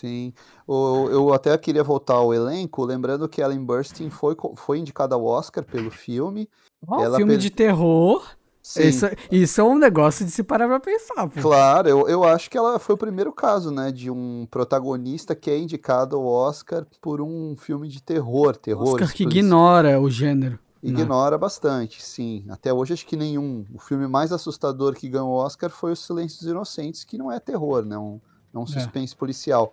Sim. 0.00 0.32
O, 0.66 1.08
eu 1.10 1.32
até 1.34 1.56
queria 1.58 1.84
voltar 1.84 2.14
ao 2.14 2.32
elenco, 2.32 2.84
lembrando 2.86 3.28
que 3.28 3.42
Ellen 3.42 3.62
Burstyn 3.62 4.08
foi, 4.08 4.34
foi 4.56 4.78
indicada 4.78 5.14
ao 5.14 5.24
Oscar 5.24 5.62
pelo 5.62 5.90
filme. 5.90 6.48
Oh, 6.86 7.02
ela 7.02 7.18
filme 7.18 7.34
per... 7.34 7.40
de 7.40 7.50
terror. 7.50 8.26
Isso, 8.62 9.06
isso, 9.30 9.60
é 9.60 9.64
um 9.64 9.76
negócio 9.76 10.24
de 10.24 10.30
se 10.30 10.42
parar 10.42 10.68
pra 10.68 10.80
pensar. 10.80 11.28
Pô. 11.28 11.40
Claro, 11.40 11.88
eu, 11.88 12.08
eu 12.08 12.24
acho 12.24 12.48
que 12.48 12.56
ela 12.56 12.78
foi 12.78 12.94
o 12.94 12.98
primeiro 12.98 13.32
caso, 13.32 13.70
né, 13.70 13.90
de 13.90 14.10
um 14.10 14.46
protagonista 14.50 15.34
que 15.34 15.50
é 15.50 15.58
indicado 15.58 16.16
ao 16.16 16.24
Oscar 16.24 16.86
por 17.00 17.20
um 17.20 17.56
filme 17.56 17.88
de 17.88 18.02
terror. 18.02 18.56
terror 18.56 18.88
Oscar 18.88 19.12
que 19.12 19.24
ignora 19.24 20.00
o 20.00 20.08
gênero. 20.08 20.58
Né? 20.82 20.90
Ignora 20.90 21.32
Não. 21.32 21.38
bastante, 21.38 22.02
sim. 22.02 22.44
Até 22.48 22.72
hoje 22.72 22.94
acho 22.94 23.06
que 23.06 23.16
nenhum. 23.16 23.66
O 23.74 23.78
filme 23.78 24.06
mais 24.06 24.32
assustador 24.32 24.94
que 24.94 25.08
ganhou 25.08 25.28
o 25.28 25.34
Oscar 25.34 25.68
foi 25.68 25.92
Os 25.92 26.04
Silêncios 26.06 26.42
Inocentes, 26.42 27.04
que 27.04 27.18
não 27.18 27.30
é 27.30 27.38
terror, 27.40 27.84
né? 27.84 27.98
Um, 27.98 28.20
é 28.54 28.58
um 28.58 28.64
é. 28.64 28.66
suspense 28.66 29.14
é. 29.14 29.16
policial. 29.16 29.72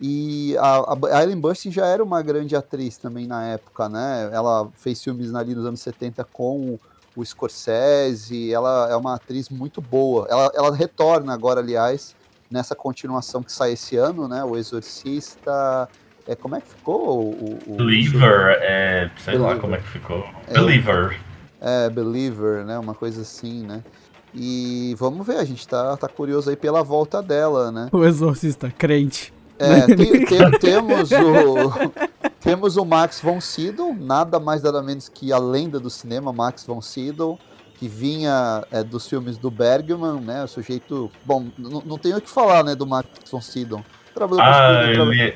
E 0.00 0.56
a, 0.58 0.96
a 1.12 1.22
Ellen 1.22 1.40
Burstyn 1.40 1.70
já 1.70 1.86
era 1.86 2.02
uma 2.02 2.20
grande 2.20 2.56
atriz 2.56 2.96
também 2.96 3.26
na 3.26 3.46
época, 3.46 3.88
né? 3.88 4.28
Ela 4.32 4.68
fez 4.74 5.02
filmes 5.02 5.32
ali 5.34 5.54
nos 5.54 5.64
anos 5.64 5.80
70 5.80 6.24
com 6.24 6.78
o 7.16 7.24
Scorsese, 7.24 8.52
ela 8.52 8.88
é 8.90 8.96
uma 8.96 9.14
atriz 9.14 9.48
muito 9.48 9.80
boa. 9.80 10.26
Ela, 10.28 10.50
ela 10.54 10.74
retorna 10.74 11.32
agora, 11.32 11.60
aliás, 11.60 12.14
nessa 12.50 12.74
continuação 12.74 13.42
que 13.42 13.52
sai 13.52 13.72
esse 13.72 13.96
ano, 13.96 14.26
né? 14.26 14.42
O 14.44 14.56
Exorcista. 14.56 15.88
É, 16.26 16.34
como 16.34 16.56
é 16.56 16.60
que 16.60 16.68
ficou? 16.68 17.20
O, 17.20 17.58
o, 17.66 17.76
Believer, 17.76 18.58
é, 18.62 19.10
sei 19.18 19.34
Believer. 19.34 19.56
lá 19.56 19.60
como 19.60 19.74
é 19.74 19.78
que 19.78 19.88
ficou. 19.88 20.26
É, 20.48 20.54
Believer. 20.54 21.20
É, 21.60 21.90
Believer, 21.90 22.64
né? 22.64 22.78
Uma 22.78 22.94
coisa 22.94 23.22
assim, 23.22 23.64
né? 23.64 23.84
E 24.34 24.94
vamos 24.98 25.26
ver, 25.26 25.36
a 25.36 25.44
gente 25.44 25.66
tá, 25.66 25.96
tá 25.96 26.08
curioso 26.08 26.50
aí 26.50 26.56
pela 26.56 26.82
volta 26.82 27.22
dela, 27.22 27.70
né? 27.70 27.88
O 27.92 28.04
Exorcista, 28.04 28.70
crente. 28.76 29.32
É, 29.58 29.86
tem, 29.94 30.24
tem, 30.26 30.50
temos 30.58 31.10
o 31.12 32.02
temos 32.40 32.76
o 32.76 32.84
Max 32.84 33.20
von 33.20 33.40
Sydow, 33.40 33.94
nada 33.94 34.40
mais 34.40 34.62
nada 34.62 34.82
menos 34.82 35.08
que 35.08 35.32
a 35.32 35.38
lenda 35.38 35.78
do 35.78 35.88
cinema 35.88 36.32
Max 36.32 36.66
von 36.66 36.80
Sydow, 36.80 37.38
que 37.78 37.86
vinha 37.86 38.64
é, 38.72 38.82
dos 38.82 39.08
filmes 39.08 39.38
do 39.38 39.50
Bergman, 39.50 40.20
né? 40.20 40.42
O 40.42 40.48
sujeito, 40.48 41.10
bom, 41.24 41.46
não 41.56 41.96
tenho 41.96 42.16
o 42.16 42.20
que 42.20 42.28
falar, 42.28 42.64
né, 42.64 42.74
do 42.74 42.86
Max 42.86 43.08
von 43.30 43.40
Sydow. 43.40 43.84
ah, 44.40 44.84
ele, 44.84 45.20
ele, 45.22 45.34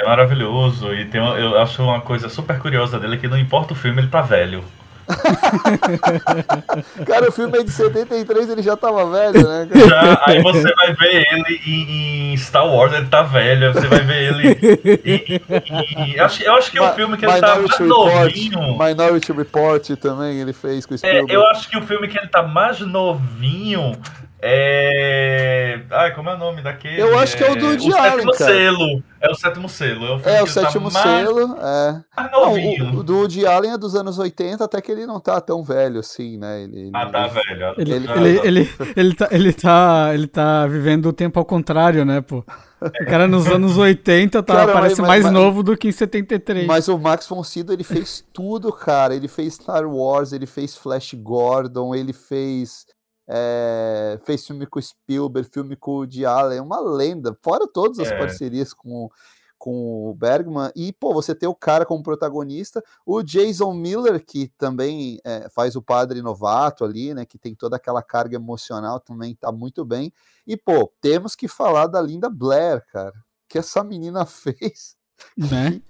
é 0.00 0.06
maravilhoso 0.06 0.92
e 0.94 1.04
tem, 1.06 1.20
eu 1.20 1.58
acho 1.60 1.82
uma 1.82 2.00
coisa 2.00 2.28
super 2.28 2.58
curiosa 2.58 2.98
dele 2.98 3.16
que 3.16 3.28
não 3.28 3.38
importa 3.38 3.72
o 3.72 3.76
filme, 3.76 4.00
ele 4.00 4.08
tá 4.08 4.20
velho. 4.20 4.62
cara, 7.06 7.28
o 7.28 7.32
filme 7.32 7.58
é 7.58 7.64
de 7.64 7.70
73, 7.70 8.50
ele 8.50 8.62
já 8.62 8.76
tava 8.76 9.10
velho, 9.10 9.48
né? 9.48 9.68
Já, 9.88 10.22
aí 10.26 10.42
você 10.42 10.74
vai 10.74 10.94
ver 10.94 11.26
ele 11.32 11.60
em, 11.66 12.32
em, 12.32 12.36
Star 12.36 12.66
Wars, 12.66 12.92
ele 12.92 13.06
tá 13.06 13.22
velho. 13.22 13.72
Você 13.72 13.88
vai 13.88 14.00
ver 14.00 14.32
ele. 14.32 15.00
Em, 15.04 16.14
em, 16.14 16.20
acho, 16.20 16.42
eu 16.42 16.54
acho 16.54 16.70
que 16.70 16.78
é 16.78 16.82
um 16.82 16.92
filme 16.92 17.16
que 17.16 17.26
ele 17.26 17.40
tá 17.40 17.58
mais 17.58 17.78
novinho. 17.78 18.78
Minority 18.78 19.32
Report 19.32 19.88
também 19.96 20.40
ele 20.40 20.52
fez 20.52 20.86
com 20.86 20.94
o 20.94 20.98
Spielberg. 20.98 21.32
É, 21.32 21.36
eu 21.36 21.46
acho 21.48 21.68
que 21.68 21.76
o 21.76 21.82
filme 21.82 22.08
que 22.08 22.18
ele 22.18 22.28
tá 22.28 22.42
mais 22.42 22.80
novinho 22.80 23.92
é. 24.44 25.80
Ai, 25.88 26.12
como 26.14 26.28
é 26.28 26.34
o 26.34 26.38
nome 26.38 26.62
daquele? 26.62 27.00
Eu 27.00 27.16
acho 27.16 27.36
que 27.36 27.44
é 27.44 27.52
o 27.52 27.54
do 27.54 27.66
Woody 27.66 27.94
Allen. 27.94 28.10
Sétimo 28.12 28.32
cara. 28.32 28.52
selo. 28.52 29.02
É 29.20 29.30
o 29.30 29.34
sétimo 29.36 29.68
selo. 29.68 30.04
É 30.04 30.10
o, 30.10 30.28
é, 30.28 30.42
o 30.42 30.46
sétimo 30.48 30.90
tá 30.90 31.02
selo. 31.02 31.48
Mais... 31.48 31.60
É. 31.62 32.04
Mais 32.16 32.32
novinho. 32.32 32.84
Não, 32.84 32.94
o, 32.94 32.98
o 32.98 33.02
do 33.04 33.16
Woody 33.18 33.46
Allen 33.46 33.72
é 33.72 33.78
dos 33.78 33.94
anos 33.94 34.18
80, 34.18 34.64
até 34.64 34.80
que 34.80 34.90
ele 34.90 35.06
não 35.06 35.20
tá 35.20 35.40
tão 35.40 35.62
velho 35.62 36.00
assim, 36.00 36.38
né? 36.38 36.64
Ele, 36.64 36.90
ah, 36.92 37.06
tá 37.06 37.26
ele, 37.26 37.34
velho. 37.34 37.74
Ele, 37.78 37.92
ele, 37.92 38.08
ele, 38.08 38.40
ele, 38.42 38.70
ele, 38.96 39.14
tá, 39.14 39.28
ele, 39.30 39.52
tá, 39.52 40.10
ele 40.12 40.26
tá 40.26 40.66
vivendo 40.66 41.06
o 41.06 41.12
tempo 41.12 41.38
ao 41.38 41.44
contrário, 41.44 42.04
né, 42.04 42.20
pô? 42.20 42.44
O 42.80 43.06
cara 43.06 43.28
nos 43.28 43.46
anos 43.46 43.78
80 43.78 44.42
tá, 44.42 44.54
cara, 44.56 44.72
parece 44.72 45.00
mas, 45.00 45.08
mais 45.08 45.24
mas, 45.24 45.32
novo 45.32 45.62
do 45.62 45.76
que 45.76 45.86
em 45.86 45.92
73. 45.92 46.66
Mas 46.66 46.88
o 46.88 46.98
Max 46.98 47.28
von 47.28 47.44
Sydow, 47.44 47.72
ele 47.72 47.84
fez 47.84 48.24
tudo, 48.32 48.72
cara. 48.72 49.14
Ele 49.14 49.28
fez 49.28 49.54
Star 49.54 49.86
Wars, 49.86 50.32
ele 50.32 50.46
fez 50.46 50.76
Flash 50.76 51.14
Gordon, 51.14 51.94
ele 51.94 52.12
fez 52.12 52.86
é, 53.34 54.20
fez 54.24 54.46
filme 54.46 54.66
com 54.66 54.80
Spielberg, 54.80 55.48
filme 55.50 55.74
com 55.74 55.92
o 55.92 55.94
Woody 56.00 56.26
Allen, 56.26 56.60
uma 56.60 56.80
lenda, 56.80 57.34
fora 57.42 57.66
todas 57.66 57.98
as 57.98 58.08
é. 58.08 58.18
parcerias 58.18 58.74
com, 58.74 59.08
com 59.56 60.10
o 60.10 60.14
Bergman, 60.14 60.70
e 60.76 60.92
pô, 60.92 61.14
você 61.14 61.34
tem 61.34 61.48
o 61.48 61.54
cara 61.54 61.86
como 61.86 62.02
protagonista, 62.02 62.84
o 63.06 63.22
Jason 63.22 63.72
Miller, 63.72 64.22
que 64.22 64.48
também 64.58 65.18
é, 65.24 65.48
faz 65.48 65.74
o 65.76 65.80
padre 65.80 66.20
novato 66.20 66.84
ali, 66.84 67.14
né, 67.14 67.24
que 67.24 67.38
tem 67.38 67.54
toda 67.54 67.76
aquela 67.76 68.02
carga 68.02 68.36
emocional, 68.36 69.00
também 69.00 69.34
tá 69.34 69.50
muito 69.50 69.82
bem, 69.82 70.12
e 70.46 70.54
pô, 70.54 70.92
temos 71.00 71.34
que 71.34 71.48
falar 71.48 71.86
da 71.86 72.02
Linda 72.02 72.28
Blair, 72.28 72.84
cara, 72.92 73.14
que 73.48 73.56
essa 73.56 73.82
menina 73.82 74.26
fez. 74.26 74.94
Né? 75.34 75.80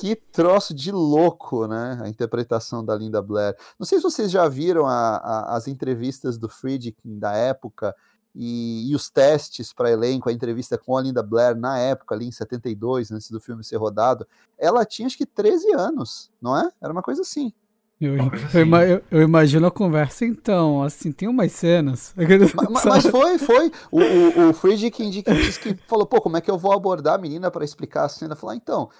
Que 0.00 0.16
troço 0.16 0.74
de 0.74 0.90
louco, 0.92 1.66
né? 1.66 1.98
A 2.02 2.08
interpretação 2.08 2.84
da 2.84 2.94
Linda 2.94 3.20
Blair. 3.22 3.56
Não 3.78 3.86
sei 3.86 3.98
se 3.98 4.04
vocês 4.04 4.30
já 4.30 4.48
viram 4.48 4.86
a- 4.86 5.16
a- 5.16 5.56
as 5.56 5.68
entrevistas 5.68 6.36
do 6.38 6.48
Friedkin 6.48 7.18
da 7.18 7.32
época 7.32 7.94
e, 8.34 8.90
e 8.90 8.94
os 8.94 9.08
testes 9.08 9.72
para 9.72 9.90
elenco, 9.90 10.28
a 10.28 10.32
entrevista 10.32 10.76
com 10.76 10.96
a 10.96 11.00
Linda 11.00 11.22
Blair 11.22 11.56
na 11.56 11.78
época, 11.78 12.14
ali 12.14 12.26
em 12.26 12.32
72, 12.32 13.10
antes 13.10 13.30
do 13.30 13.40
filme 13.40 13.64
ser 13.64 13.76
rodado. 13.76 14.26
Ela 14.58 14.84
tinha 14.84 15.06
acho 15.06 15.16
que 15.16 15.24
13 15.24 15.72
anos, 15.72 16.30
não 16.42 16.56
é? 16.56 16.70
Era 16.82 16.92
uma 16.92 17.02
coisa 17.02 17.22
assim. 17.22 17.52
Eu, 17.98 18.14
eu 18.14 19.02
eu- 19.10 19.22
imagino 19.22 19.66
a 19.66 19.70
conversa 19.70 20.26
então, 20.26 20.82
assim, 20.82 21.10
tem 21.10 21.26
umas 21.26 21.50
cenas. 21.52 22.12
Ma- 22.54 22.68
ma- 22.68 22.82
Mas, 22.84 23.06
foi, 23.06 23.38
foi. 23.38 23.72
O, 23.90 24.00
o, 24.02 24.50
o 24.50 24.52
Friedkin 24.52 25.08
disse 25.08 25.22
que- 25.22 25.34
disse 25.34 25.60
que 25.60 25.74
falou, 25.88 26.04
pô, 26.04 26.20
como 26.20 26.36
é 26.36 26.42
que 26.42 26.50
eu 26.50 26.58
vou 26.58 26.72
abordar 26.74 27.14
a 27.14 27.18
menina 27.18 27.50
para 27.50 27.64
explicar 27.64 28.04
a 28.04 28.08
cena? 28.10 28.36
Falar, 28.36 28.54
então, 28.54 28.90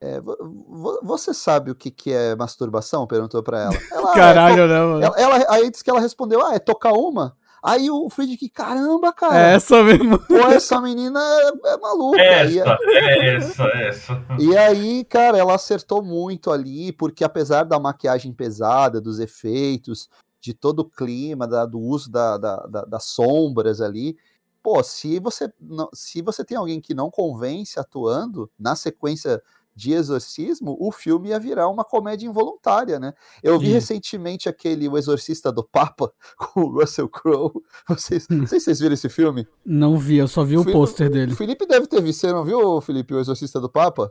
é, 0.00 0.20
vo- 0.20 0.36
vo- 0.68 1.00
você 1.02 1.32
sabe 1.32 1.70
o 1.70 1.74
que, 1.74 1.90
que 1.90 2.12
é 2.12 2.34
masturbação? 2.36 3.06
Perguntou 3.06 3.42
pra 3.42 3.62
ela. 3.64 3.74
ela 3.92 4.12
Caralho, 4.14 4.66
né, 4.68 4.78
mano? 4.80 5.02
Ela, 5.04 5.16
ela- 5.18 5.46
aí 5.54 5.70
disse 5.70 5.82
que 5.84 5.90
ela 5.90 6.00
respondeu, 6.00 6.44
ah, 6.44 6.54
é 6.54 6.58
tocar 6.58 6.92
uma? 6.92 7.36
Aí 7.62 7.90
o 7.90 8.08
Friedkin, 8.08 8.48
caramba, 8.48 9.12
cara, 9.12 9.38
É 9.50 9.54
essa 9.54 9.82
mesmo. 9.82 10.18
pô, 10.20 10.34
essa 10.36 10.80
menina 10.80 11.18
é, 11.20 11.70
é 11.72 11.76
maluca. 11.78 12.18
E, 12.20 12.58
Essa, 12.60 12.78
essa, 13.24 13.64
essa. 13.64 14.24
e 14.38 14.56
aí, 14.56 15.04
cara, 15.04 15.36
ela 15.36 15.54
acertou 15.54 16.00
muito 16.02 16.52
ali, 16.52 16.92
porque 16.92 17.24
apesar 17.24 17.64
da 17.64 17.80
maquiagem 17.80 18.32
pesada, 18.32 19.00
dos 19.00 19.18
efeitos, 19.18 20.08
de 20.40 20.54
todo 20.54 20.80
o 20.80 20.84
clima, 20.88 21.48
da- 21.48 21.66
do 21.66 21.80
uso 21.80 22.08
da- 22.10 22.38
da- 22.38 22.66
da- 22.66 22.84
das 22.84 23.04
sombras 23.04 23.80
ali, 23.80 24.16
pô, 24.62 24.80
se 24.84 25.18
você, 25.18 25.50
não- 25.60 25.88
se 25.92 26.22
você 26.22 26.44
tem 26.44 26.56
alguém 26.56 26.80
que 26.80 26.94
não 26.94 27.10
convence 27.10 27.80
atuando 27.80 28.48
na 28.56 28.76
sequência 28.76 29.42
de 29.76 29.92
exorcismo, 29.92 30.74
o 30.80 30.90
filme 30.90 31.28
ia 31.28 31.38
virar 31.38 31.68
uma 31.68 31.84
comédia 31.84 32.26
involuntária, 32.26 32.98
né? 32.98 33.12
Eu 33.42 33.58
vi 33.58 33.68
recentemente 33.68 34.48
aquele 34.48 34.88
O 34.88 34.96
Exorcista 34.96 35.52
do 35.52 35.62
Papa 35.62 36.10
com 36.38 36.60
o 36.62 36.80
Russell 36.80 37.08
Crowe. 37.10 37.52
Vocês, 37.86 38.26
não 38.30 38.46
sei 38.46 38.58
se 38.58 38.64
vocês 38.64 38.80
viram 38.80 38.94
esse 38.94 39.08
filme. 39.10 39.46
Não 39.64 39.98
vi, 39.98 40.16
eu 40.16 40.26
só 40.26 40.42
vi 40.42 40.56
o 40.56 40.62
Fui- 40.64 40.72
pôster 40.72 41.08
O 41.08 41.10
dele. 41.10 41.34
Felipe 41.36 41.66
deve 41.66 41.86
ter 41.86 42.00
visto, 42.00 42.20
você 42.20 42.32
não 42.32 42.42
viu, 42.44 42.80
Felipe, 42.80 43.12
O 43.14 43.20
Exorcista 43.20 43.60
do 43.60 43.68
Papa? 43.68 44.10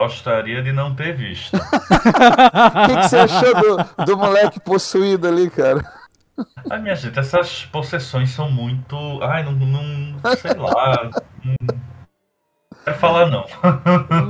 Gostaria 0.00 0.62
de 0.62 0.72
não 0.72 0.94
ter 0.94 1.16
visto. 1.16 1.56
O 1.60 2.86
que, 2.86 2.96
que 2.96 3.08
você 3.08 3.16
achou 3.18 3.54
do, 3.96 4.04
do 4.06 4.16
moleque 4.16 4.60
possuído 4.60 5.26
ali, 5.28 5.50
cara? 5.50 5.82
Ai, 6.70 6.80
minha 6.80 6.94
gente, 6.94 7.18
essas 7.18 7.64
possessões 7.66 8.30
são 8.30 8.50
muito. 8.50 8.96
Ai, 9.22 9.42
não. 9.44 9.52
não 9.52 10.36
sei 10.40 10.54
lá. 10.54 11.10
Não 11.44 11.54
quero 12.84 12.98
falar, 12.98 13.30
não. 13.30 13.44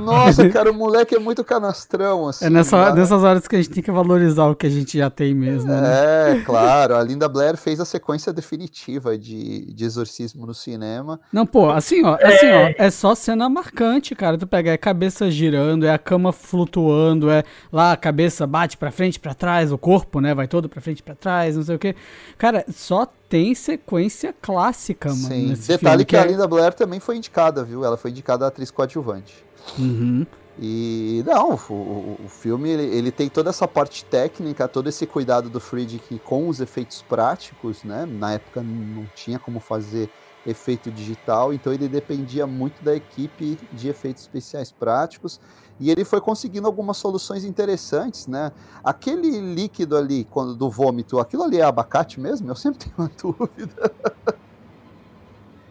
Nossa, 0.03 0.47
cara, 0.49 0.71
o 0.71 0.73
moleque 0.73 1.15
é 1.15 1.19
muito 1.19 1.43
canastrão, 1.43 2.27
assim. 2.27 2.45
É 2.45 2.49
nessa, 2.49 2.89
né? 2.93 2.99
nessas 3.01 3.23
horas 3.23 3.47
que 3.47 3.55
a 3.55 3.59
gente 3.61 3.71
tem 3.71 3.83
que 3.83 3.91
valorizar 3.91 4.45
o 4.47 4.55
que 4.55 4.67
a 4.67 4.69
gente 4.69 4.97
já 4.97 5.09
tem 5.09 5.33
mesmo. 5.33 5.69
né? 5.71 6.37
É, 6.37 6.41
claro. 6.45 6.95
A 6.95 7.03
Linda 7.03 7.27
Blair 7.27 7.57
fez 7.57 7.79
a 7.79 7.85
sequência 7.85 8.31
definitiva 8.33 9.17
de, 9.17 9.71
de 9.73 9.85
exorcismo 9.85 10.45
no 10.45 10.53
cinema. 10.53 11.19
Não, 11.31 11.45
pô, 11.45 11.69
assim, 11.69 12.03
ó, 12.03 12.15
assim, 12.21 12.49
ó, 12.51 12.73
é 12.77 12.89
só 12.89 13.15
cena 13.15 13.49
marcante, 13.49 14.15
cara. 14.15 14.37
Tu 14.37 14.47
pega, 14.47 14.71
é 14.71 14.77
cabeça 14.77 15.29
girando, 15.29 15.85
é 15.85 15.93
a 15.93 15.97
cama 15.99 16.31
flutuando, 16.31 17.29
é 17.29 17.43
lá 17.71 17.91
a 17.91 17.97
cabeça 17.97 18.45
bate 18.47 18.77
pra 18.77 18.91
frente, 18.91 19.19
pra 19.19 19.33
trás, 19.33 19.71
o 19.71 19.77
corpo, 19.77 20.19
né, 20.19 20.33
vai 20.33 20.47
todo 20.47 20.67
pra 20.69 20.81
frente, 20.81 20.99
e 20.99 21.03
pra 21.03 21.15
trás, 21.15 21.55
não 21.55 21.63
sei 21.63 21.75
o 21.75 21.79
quê. 21.79 21.95
Cara, 22.37 22.65
só 22.69 23.07
tem 23.29 23.55
sequência 23.55 24.35
clássica, 24.41 25.07
mano. 25.07 25.21
Sim. 25.21 25.47
nesse 25.47 25.69
Detalhe 25.69 25.99
filme, 25.99 26.05
que 26.05 26.17
a 26.17 26.21
é- 26.21 26.27
Linda 26.27 26.45
Blair 26.45 26.73
também 26.73 26.99
foi 26.99 27.15
indicada, 27.15 27.63
viu? 27.63 27.85
Ela 27.85 27.95
foi 27.95 28.11
indicada 28.11 28.40
a 28.45 28.47
atriz 28.47 28.71
coadjuvante. 28.71 29.45
Uhum. 29.77 30.25
E 30.59 31.23
não, 31.25 31.57
o, 31.69 32.17
o- 32.25 32.29
filme 32.29 32.69
ele, 32.69 32.83
ele 32.83 33.11
tem 33.11 33.29
toda 33.29 33.49
essa 33.49 33.67
parte 33.67 34.03
técnica, 34.05 34.67
todo 34.67 34.89
esse 34.89 35.07
cuidado 35.07 35.49
do 35.49 35.59
Friedkin 35.59 36.17
com 36.17 36.47
os 36.47 36.59
efeitos 36.59 37.01
práticos, 37.01 37.83
né? 37.83 38.05
Na 38.05 38.33
época 38.33 38.61
não 38.61 39.05
tinha 39.15 39.39
como 39.39 39.59
fazer 39.59 40.09
efeito 40.45 40.91
digital, 40.91 41.53
então 41.53 41.71
ele 41.71 41.87
dependia 41.87 42.45
muito 42.47 42.83
da 42.83 42.95
equipe 42.95 43.57
de 43.71 43.87
efeitos 43.89 44.23
especiais 44.23 44.71
práticos 44.71 45.39
e 45.79 45.89
ele 45.91 46.03
foi 46.03 46.19
conseguindo 46.19 46.65
algumas 46.67 46.97
soluções 46.97 47.43
interessantes, 47.45 48.27
né? 48.27 48.51
Aquele 48.83 49.39
líquido 49.39 49.95
ali 49.95 50.25
quando 50.25 50.55
do 50.55 50.69
vômito, 50.69 51.19
aquilo 51.19 51.43
ali 51.43 51.59
é 51.59 51.63
abacate 51.63 52.19
mesmo? 52.19 52.49
Eu 52.49 52.55
sempre 52.55 52.79
tenho 52.79 52.95
uma 52.97 53.11
dúvida. 53.21 53.91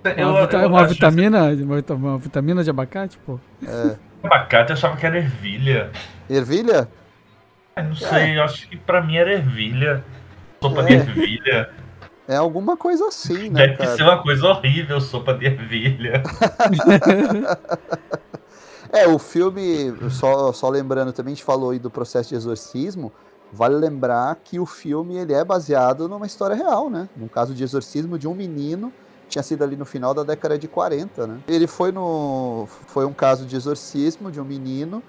Uma, 0.03 0.41
vita- 0.47 0.67
uma 0.67 0.87
vitamina, 0.87 1.45
uma, 1.51 1.77
vita- 1.77 1.95
uma 1.95 2.19
vitamina 2.19 2.65
de 2.65 2.71
abacate, 2.71 3.19
pô. 3.19 3.39
Abacate 4.23 4.71
eu 4.71 4.75
achava 4.77 4.97
que 4.97 5.05
era 5.07 5.19
ervilha. 5.19 5.91
Ervilha? 6.29 6.89
Ai, 7.77 7.85
não 7.87 7.95
sei, 7.95 8.39
eu 8.39 8.43
acho 8.43 8.69
que 8.69 8.77
pra 8.77 9.03
mim 9.03 9.17
era 9.17 9.33
ervilha. 9.33 10.03
Sopa 10.63 10.83
É. 10.83 10.85
de 10.87 10.93
ervilha. 10.95 11.71
É 12.29 12.37
alguma 12.37 12.77
coisa 12.77 13.09
assim, 13.09 13.51
né, 13.51 13.67
Deve 13.67 13.77
cara? 13.79 13.97
ser 13.97 14.03
uma 14.05 14.23
coisa 14.23 14.47
horrível, 14.47 15.01
sopa 15.01 15.35
de 15.35 15.47
ervilha. 15.47 16.23
É, 18.93 19.07
o 19.07 19.21
filme, 19.21 19.95
só, 20.11 20.53
só 20.53 20.69
lembrando 20.69 21.13
também, 21.13 21.33
a 21.33 21.37
gente 21.37 21.45
falou 21.45 21.71
aí 21.71 21.79
do 21.79 21.89
processo 21.89 22.31
de 22.31 22.35
exorcismo, 22.35 23.13
vale 23.53 23.77
lembrar 23.77 24.35
que 24.43 24.59
o 24.59 24.67
filme 24.67 25.17
ele 25.17 25.33
é 25.33 25.45
baseado 25.45 26.09
numa 26.09 26.27
história 26.27 26.57
real, 26.57 26.91
né? 26.91 27.09
Num 27.17 27.29
caso 27.29 27.55
de 27.55 27.63
exorcismo 27.63 28.19
de 28.19 28.27
um 28.27 28.35
menino, 28.35 28.93
tinha 29.31 29.43
sido 29.43 29.63
ali 29.63 29.77
no 29.77 29.87
final 29.87 30.13
da 30.13 30.23
década 30.23 30.59
de 30.59 30.69
40, 30.69 31.27
né? 31.27 31.41
Ele 31.49 31.67
foi 31.67 31.91
no 31.93 32.67
foi 32.67 33.07
um 33.07 33.13
caso 33.13 33.47
de 33.47 33.57
exorcismo 33.57 34.31
de 34.31 34.41
um 34.41 34.45
menino 34.45 35.03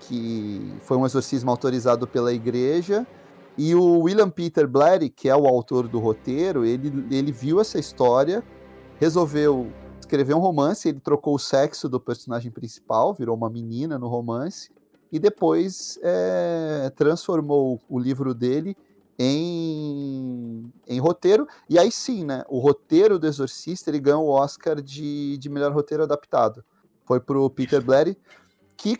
que 0.00 0.74
foi 0.82 0.96
um 0.96 1.04
exorcismo 1.04 1.50
autorizado 1.50 2.06
pela 2.06 2.32
igreja 2.32 3.06
e 3.56 3.74
o 3.74 4.00
William 4.00 4.30
Peter 4.30 4.66
Blatty, 4.66 5.08
que 5.08 5.28
é 5.28 5.36
o 5.36 5.46
autor 5.46 5.86
do 5.86 6.00
roteiro, 6.00 6.64
ele, 6.64 7.06
ele 7.10 7.30
viu 7.30 7.60
essa 7.60 7.78
história, 7.78 8.42
resolveu 8.98 9.70
escrever 10.00 10.34
um 10.34 10.40
romance, 10.40 10.88
ele 10.88 10.98
trocou 10.98 11.36
o 11.36 11.38
sexo 11.38 11.88
do 11.88 12.00
personagem 12.00 12.50
principal, 12.50 13.14
virou 13.14 13.36
uma 13.36 13.48
menina 13.48 13.98
no 13.98 14.08
romance, 14.08 14.70
e 15.10 15.18
depois 15.20 15.98
é, 16.02 16.92
transformou 16.96 17.80
o 17.88 17.98
livro 17.98 18.34
dele 18.34 18.76
em, 19.18 20.72
em 20.86 20.98
roteiro, 20.98 21.46
e 21.68 21.78
aí 21.78 21.90
sim, 21.90 22.24
né, 22.24 22.44
o 22.48 22.58
roteiro 22.58 23.18
do 23.18 23.26
Exorcista, 23.26 23.90
ele 23.90 24.00
ganhou 24.00 24.24
o 24.24 24.30
Oscar 24.30 24.80
de, 24.80 25.36
de 25.38 25.48
melhor 25.48 25.72
roteiro 25.72 26.02
adaptado. 26.02 26.64
Foi 27.04 27.20
pro 27.20 27.48
Peter 27.50 27.82
Blatty, 27.82 28.16
que 28.76 28.96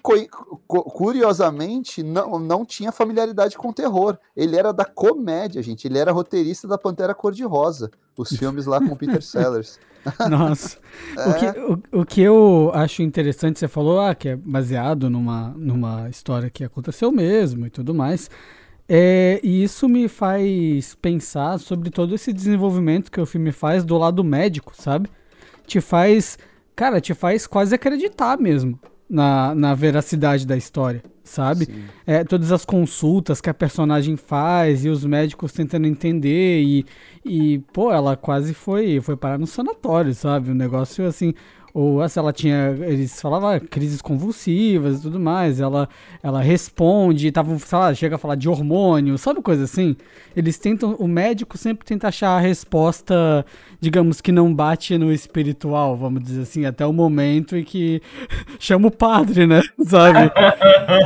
curiosamente 0.67 2.03
não, 2.03 2.39
não 2.39 2.65
tinha 2.65 2.93
familiaridade 2.93 3.57
com 3.57 3.73
terror. 3.73 4.17
Ele 4.37 4.57
era 4.57 4.73
da 4.73 4.85
comédia, 4.85 5.63
gente. 5.63 5.87
Ele 5.87 5.99
era 5.99 6.13
roteirista 6.13 6.69
da 6.69 6.79
Pantera 6.79 7.15
Cor-de-Rosa, 7.15 7.91
os 8.17 8.31
filmes 8.37 8.67
lá 8.67 8.79
com 8.79 8.95
o 8.95 8.97
Peter 8.97 9.23
Sellers. 9.23 9.79
Nossa. 10.31 10.79
É. 11.17 11.29
O, 11.29 11.35
que, 11.35 11.61
o, 11.61 12.01
o 12.01 12.07
que 12.07 12.21
eu 12.21 12.71
acho 12.75 13.03
interessante, 13.03 13.59
você 13.59 13.69
falou 13.69 14.01
ah, 14.01 14.15
que 14.15 14.29
é 14.29 14.37
baseado 14.37 15.09
numa, 15.11 15.49
numa 15.57 16.09
história 16.09 16.51
que 16.51 16.63
aconteceu 16.63 17.11
mesmo 17.11 17.67
e 17.67 17.71
tudo 17.71 17.95
mais. 17.95 18.31
É, 18.89 19.41
e 19.43 19.63
isso 19.63 19.89
me 19.89 20.09
faz 20.09 20.95
pensar 21.01 21.59
sobre 21.59 21.91
todo 21.91 22.15
esse 22.15 22.33
desenvolvimento 22.33 23.11
que 23.11 23.21
o 23.21 23.27
filme 23.27 23.51
faz 23.51 23.85
do 23.85 23.97
lado 23.97 24.23
médico, 24.23 24.73
sabe? 24.77 25.09
Te 25.67 25.81
faz. 25.81 26.39
Cara, 26.77 27.01
te 27.01 27.15
faz 27.15 27.47
quase 27.47 27.75
acreditar 27.75 28.39
mesmo 28.39 28.79
na, 29.09 29.55
na 29.55 29.75
veracidade 29.75 30.47
da 30.47 30.57
história, 30.57 31.03
sabe? 31.23 31.69
É, 32.07 32.25
todas 32.25 32.53
as 32.53 32.65
consultas 32.65 33.41
que 33.41 33.49
a 33.49 33.55
personagem 33.55 34.17
faz 34.17 34.85
e 34.85 34.89
os 34.89 35.05
médicos 35.05 35.53
tentando 35.53 35.87
entender 35.87 36.63
e, 36.63 36.87
e 37.25 37.59
pô, 37.73 37.93
ela 37.93 38.17
quase 38.17 38.53
foi 38.53 39.01
foi 39.01 39.17
parar 39.17 39.39
no 39.39 39.47
sanatório, 39.47 40.15
sabe? 40.15 40.51
Um 40.51 40.55
negócio 40.55 41.07
assim, 41.07 41.33
ou 41.75 42.09
se 42.09 42.21
ela 42.21 42.33
tinha, 42.33 42.77
eles 42.83 43.21
falavam 43.21 43.49
ah, 43.51 43.59
crises 43.59 44.01
convulsivas 44.01 45.01
e 45.01 45.03
tudo 45.03 45.19
mais, 45.19 45.59
ela 45.59 45.89
ela 46.23 46.41
responde, 46.41 47.33
tava, 47.33 47.59
sei 47.59 47.79
lá, 47.79 47.93
chega 47.93 48.15
a 48.15 48.19
falar 48.19 48.37
de 48.37 48.49
hormônio, 48.49 49.19
sabe 49.19 49.43
coisa 49.43 49.65
assim? 49.65 49.97
Eles 50.37 50.57
tentam, 50.57 50.95
o 50.95 51.09
médico 51.09 51.59
sempre 51.59 51.85
tenta 51.85 52.09
achar 52.09 52.37
a 52.37 52.41
resposta, 52.41 53.45
digamos 53.81 54.21
que 54.21 54.31
não 54.31 54.55
bate 54.55 54.97
no 54.97 55.13
espiritual, 55.13 55.97
vamos 55.97 56.23
dizer 56.23 56.43
assim, 56.43 56.65
até 56.65 56.87
o 56.87 56.93
momento 56.93 57.57
em 57.57 57.65
que 57.65 58.01
chama 58.61 58.87
o 58.87 58.91
padre, 58.91 59.45
né? 59.45 59.61
Sabe? 59.85 60.31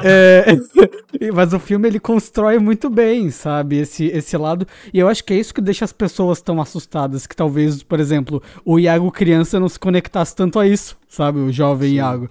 É, 0.04 0.44
mas 1.32 1.52
o 1.52 1.58
filme 1.58 1.88
ele 1.88 1.98
constrói 1.98 2.58
muito 2.58 2.90
bem, 2.90 3.30
sabe? 3.30 3.78
Esse, 3.78 4.06
esse 4.06 4.36
lado. 4.36 4.66
E 4.92 4.98
eu 4.98 5.08
acho 5.08 5.24
que 5.24 5.32
é 5.32 5.36
isso 5.36 5.54
que 5.54 5.60
deixa 5.60 5.84
as 5.84 5.92
pessoas 5.92 6.40
tão 6.40 6.60
assustadas. 6.60 7.26
Que 7.26 7.34
talvez, 7.34 7.82
por 7.82 7.98
exemplo, 7.98 8.42
o 8.64 8.78
Iago 8.78 9.10
criança 9.10 9.58
não 9.58 9.68
se 9.68 9.78
conectasse 9.78 10.34
tanto 10.34 10.57
a 10.58 10.66
isso, 10.66 10.96
sabe? 11.08 11.38
O 11.38 11.52
jovem 11.52 11.94
Iago. 11.94 12.30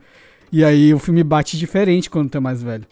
E 0.52 0.64
aí 0.64 0.94
o 0.94 1.00
filme 1.00 1.24
bate 1.24 1.58
diferente 1.58 2.10
quando 2.10 2.30
tu 2.30 2.38
é 2.38 2.42
mais 2.42 2.62
velho. 2.64 2.86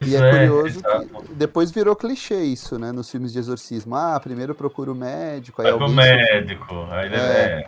E 0.00 0.06
Isso 0.14 0.22
é 0.22 0.30
curioso 0.30 0.78
exato. 0.78 1.06
que 1.24 1.34
depois 1.34 1.70
virou 1.72 1.96
clichê 1.96 2.40
isso, 2.44 2.78
né? 2.78 2.92
Nos 2.92 3.10
filmes 3.10 3.32
de 3.32 3.38
exorcismo. 3.40 3.96
Ah, 3.96 4.18
primeiro 4.22 4.54
procura 4.54 4.92
o 4.92 4.94
médico, 4.94 5.60
aí 5.60 5.70
alguém, 5.70 5.88
sofre, 5.88 6.02
médico. 6.04 6.86
Aí 6.90 7.06
ele 7.06 7.16
É. 7.16 7.18
é. 7.18 7.66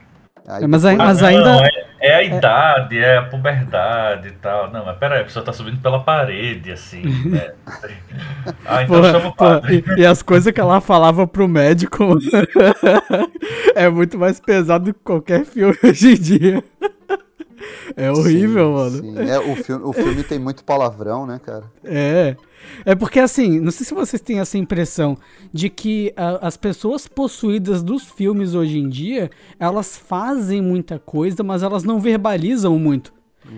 Aí 0.48 0.64
É, 0.64 0.66
mas, 0.66 0.82
depois- 0.82 0.98
mas 0.98 1.22
Ah, 1.22 1.26
ainda. 1.28 1.44
não, 1.44 1.64
é, 1.64 1.68
é 2.00 2.14
a 2.14 2.22
idade, 2.22 2.98
é 2.98 3.18
a 3.18 3.22
puberdade 3.22 4.28
e 4.28 4.32
tal. 4.32 4.70
Não, 4.72 4.84
mas 4.86 4.96
peraí, 4.98 5.20
a 5.20 5.24
pessoa 5.24 5.44
tá 5.44 5.52
subindo 5.52 5.80
pela 5.82 6.00
parede, 6.02 6.72
assim. 6.72 7.02
né? 7.28 7.52
Ah, 8.64 8.82
então 8.84 8.96
Porra, 8.96 9.10
chama 9.12 9.28
o 9.28 9.34
porra, 9.34 9.60
padre. 9.60 9.84
e, 9.96 10.00
e 10.00 10.06
as 10.06 10.22
coisas 10.22 10.52
que 10.52 10.60
ela 10.60 10.80
falava 10.80 11.26
pro 11.26 11.46
médico 11.48 12.16
é 13.74 13.88
muito 13.88 14.18
mais 14.18 14.40
pesado 14.40 14.86
do 14.86 14.94
que 14.94 15.00
qualquer 15.00 15.44
filme 15.44 15.76
hoje 15.82 16.12
em 16.12 16.14
dia. 16.14 16.64
É 17.96 18.10
horrível, 18.10 18.90
Sim, 18.90 19.12
mano. 19.12 19.24
sim. 19.24 19.30
É, 19.30 19.38
o, 19.38 19.56
filme, 19.56 19.84
o 19.84 19.92
filme 19.92 20.22
tem 20.22 20.38
muito 20.38 20.64
palavrão, 20.64 21.26
né, 21.26 21.40
cara? 21.44 21.64
É. 21.84 22.36
É 22.84 22.94
porque 22.94 23.18
assim, 23.18 23.58
não 23.58 23.70
sei 23.70 23.86
se 23.86 23.94
vocês 23.94 24.20
têm 24.20 24.38
essa 24.38 24.56
impressão 24.58 25.16
de 25.52 25.68
que 25.70 26.12
ah, 26.16 26.38
as 26.42 26.56
pessoas 26.56 27.08
possuídas 27.08 27.82
dos 27.82 28.04
filmes 28.04 28.54
hoje 28.54 28.78
em 28.78 28.88
dia, 28.88 29.30
elas 29.58 29.96
fazem 29.96 30.60
muita 30.62 30.98
coisa, 30.98 31.42
mas 31.42 31.62
elas 31.62 31.84
não 31.84 31.98
verbalizam 31.98 32.78
muito. 32.78 33.12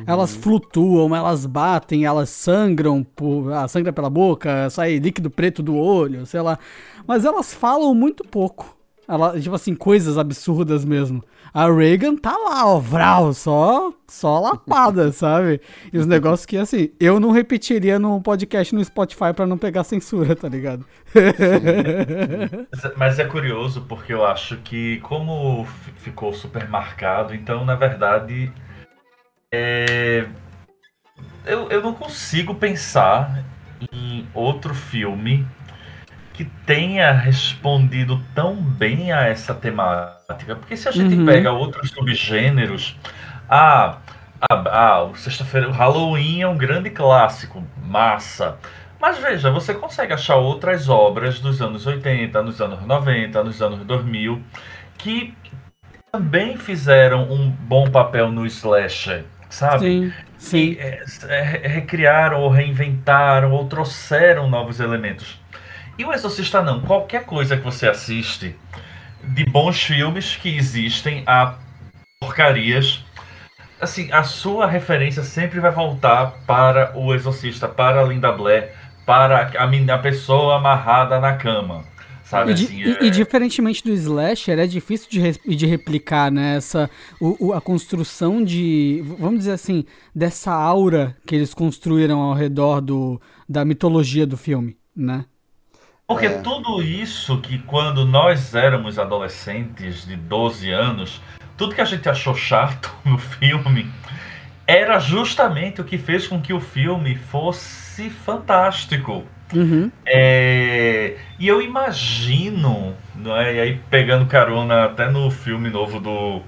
Elas 0.06 0.34
flutuam, 0.34 1.14
elas 1.14 1.44
batem, 1.44 2.06
elas 2.06 2.30
sangram, 2.30 3.04
por, 3.04 3.52
ah, 3.52 3.68
sangra 3.68 3.92
pela 3.92 4.08
boca, 4.08 4.70
sai 4.70 4.96
líquido 4.96 5.28
preto 5.28 5.62
do 5.62 5.76
olho, 5.76 6.24
sei 6.24 6.40
lá. 6.40 6.58
Mas 7.06 7.24
elas 7.26 7.52
falam 7.52 7.94
muito 7.94 8.24
pouco. 8.24 8.74
Ela, 9.06 9.38
tipo 9.38 9.54
assim, 9.54 9.74
coisas 9.74 10.16
absurdas 10.16 10.84
mesmo. 10.84 11.22
A 11.54 11.70
Reagan 11.70 12.16
tá 12.16 12.34
lá, 12.36 12.66
ó, 12.66 12.78
vral, 12.78 13.34
só, 13.34 13.92
só 14.08 14.40
lapada, 14.40 15.12
sabe? 15.12 15.60
E 15.92 15.98
os 15.98 16.06
negócios 16.06 16.46
que, 16.46 16.56
assim, 16.56 16.90
eu 16.98 17.20
não 17.20 17.30
repetiria 17.30 17.98
no 17.98 18.20
podcast 18.22 18.74
no 18.74 18.82
Spotify 18.84 19.34
pra 19.36 19.46
não 19.46 19.58
pegar 19.58 19.84
censura, 19.84 20.34
tá 20.34 20.48
ligado? 20.48 20.86
Mas- 22.72 22.92
Mas 22.96 23.18
é 23.18 23.24
curioso 23.24 23.84
porque 23.88 24.12
eu 24.12 24.24
acho 24.24 24.56
que 24.58 24.98
como 25.00 25.64
fi- 25.64 25.92
ficou 25.96 26.32
super 26.32 26.68
marcado, 26.68 27.34
então 27.34 27.64
na 27.64 27.74
verdade 27.74 28.50
é, 29.52 30.26
eu, 31.44 31.68
eu 31.70 31.82
não 31.82 31.92
consigo 31.92 32.54
pensar 32.54 33.44
em 33.92 34.26
outro 34.34 34.74
filme 34.74 35.46
que 36.42 36.50
tenha 36.66 37.12
respondido 37.12 38.20
tão 38.35 38.57
bem 38.57 39.12
a 39.12 39.22
essa 39.28 39.55
temática. 39.55 40.57
Porque 40.57 40.76
se 40.76 40.88
a 40.88 40.92
gente 40.92 41.14
Uhum. 41.14 41.24
pega 41.24 41.52
outros 41.52 41.90
subgêneros, 41.90 42.98
ah, 43.48 43.98
ah, 44.40 44.64
ah, 44.66 45.02
o 45.05 45.14
sexta-feira, 45.14 45.68
o 45.68 45.72
Halloween 45.72 46.40
é 46.42 46.48
um 46.48 46.57
grande 46.57 46.90
clássico, 46.90 47.62
massa. 47.76 48.59
Mas 49.00 49.18
veja, 49.18 49.50
você 49.52 49.72
consegue 49.74 50.12
achar 50.12 50.37
outras 50.37 50.88
obras 50.88 51.38
dos 51.40 51.62
anos 51.62 51.87
80, 51.87 52.42
nos 52.42 52.61
anos 52.61 52.85
90, 52.85 53.44
nos 53.44 53.62
anos 53.62 53.85
2000, 53.85 54.42
que 54.98 55.35
também 56.11 56.57
fizeram 56.57 57.31
um 57.33 57.50
bom 57.50 57.88
papel 57.90 58.31
no 58.33 58.44
slasher, 58.46 59.24
sabe? 59.48 59.85
Sim, 59.87 60.12
sim. 60.37 60.74
que 60.74 60.81
é, 60.81 61.05
é, 61.28 61.68
recriaram 61.68 62.40
ou 62.40 62.50
reinventaram 62.50 63.52
ou 63.52 63.66
trouxeram 63.68 64.48
novos 64.50 64.81
elementos. 64.81 65.40
E 66.02 66.04
o 66.04 66.12
Exorcista 66.12 66.60
não. 66.60 66.80
Qualquer 66.80 67.24
coisa 67.24 67.56
que 67.56 67.62
você 67.62 67.86
assiste 67.86 68.56
de 69.22 69.44
bons 69.44 69.80
filmes 69.80 70.34
que 70.34 70.48
existem 70.48 71.22
a 71.24 71.54
porcarias, 72.20 73.04
assim, 73.80 74.10
a 74.10 74.24
sua 74.24 74.66
referência 74.66 75.22
sempre 75.22 75.60
vai 75.60 75.70
voltar 75.70 76.32
para 76.44 76.92
o 76.98 77.14
Exorcista, 77.14 77.68
para 77.68 78.00
a 78.00 78.04
Linda 78.04 78.32
Blair, 78.32 78.72
para 79.06 79.52
a, 79.56 79.94
a 79.94 79.98
pessoa 79.98 80.56
amarrada 80.56 81.20
na 81.20 81.36
cama. 81.36 81.84
Sabe 82.24 82.50
E, 82.50 82.54
assim? 82.54 82.82
e- 82.82 82.90
é- 82.90 83.04
e 83.04 83.10
diferentemente 83.10 83.84
do 83.84 83.92
slasher, 83.92 84.58
é 84.58 84.66
difícil 84.66 85.08
de, 85.08 85.56
de 85.56 85.66
replicar, 85.66 86.32
né? 86.32 86.56
Essa, 86.56 86.90
o, 87.20 87.46
o- 87.48 87.52
a 87.52 87.60
construção 87.60 88.42
de, 88.42 89.04
vamos 89.20 89.38
dizer 89.38 89.52
assim, 89.52 89.84
dessa 90.12 90.52
aura 90.52 91.16
que 91.24 91.36
eles 91.36 91.54
construíram 91.54 92.18
ao 92.20 92.34
redor 92.34 92.80
do, 92.80 93.20
da 93.48 93.64
mitologia 93.64 94.26
do 94.26 94.36
filme, 94.36 94.76
né? 94.96 95.26
Porque 96.12 96.27
É. 96.27 96.38
tudo 96.40 96.83
isso 96.83 97.38
que 97.38 97.59
quando 97.59 98.05
nós 98.05 98.55
éramos 98.55 98.98
adolescentes 98.98 100.07
de 100.07 100.14
12 100.14 100.70
anos, 100.70 101.20
tudo 101.57 101.75
que 101.75 101.81
a 101.81 101.87
gente 101.87 102.09
achou 102.09 102.35
chato 102.35 102.92
no 103.05 103.18
filme 103.18 103.90
era 104.66 104.98
justamente 104.98 105.81
o 105.81 105.85
que 105.85 105.98
fez 105.98 106.29
com 106.29 106.40
que 106.40 106.53
o 106.53 106.61
filme 106.61 107.16
fosse 107.16 108.11
fantástico. 108.11 109.25
Uhum. 109.55 109.90
É, 110.07 111.16
e 111.38 111.46
eu 111.46 111.61
imagino, 111.61 112.94
não 113.14 113.37
é? 113.37 113.55
e 113.55 113.61
aí 113.61 113.81
pegando 113.90 114.25
carona 114.27 114.85
até 114.85 115.11
no 115.11 115.31
filme 115.31 115.68
novo 115.68 116.01
do 116.01 116.40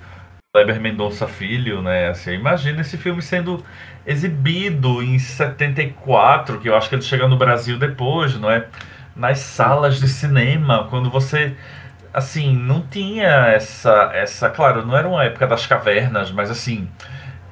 Kleber 0.54 0.80
Mendonça 0.80 1.26
Filho, 1.26 1.82
né? 1.82 2.08
Assim, 2.08 2.30
eu 2.30 2.36
imagino 2.36 2.80
esse 2.80 2.96
filme 2.96 3.20
sendo 3.20 3.62
exibido 4.06 5.02
em 5.02 5.18
74, 5.18 6.60
que 6.60 6.68
eu 6.68 6.76
acho 6.76 6.88
que 6.88 6.94
ele 6.94 7.02
chega 7.02 7.26
no 7.26 7.36
Brasil 7.36 7.78
depois, 7.78 8.38
não 8.38 8.50
é? 8.50 8.66
Nas 9.16 9.38
salas 9.38 10.00
de 10.00 10.08
cinema, 10.08 10.86
quando 10.90 11.10
você 11.10 11.56
assim, 12.12 12.54
não 12.56 12.80
tinha 12.86 13.26
essa 13.48 14.10
essa, 14.14 14.50
claro, 14.50 14.84
não 14.86 14.96
era 14.96 15.08
uma 15.08 15.24
época 15.24 15.46
das 15.46 15.66
cavernas, 15.66 16.30
mas 16.30 16.50
assim, 16.50 16.88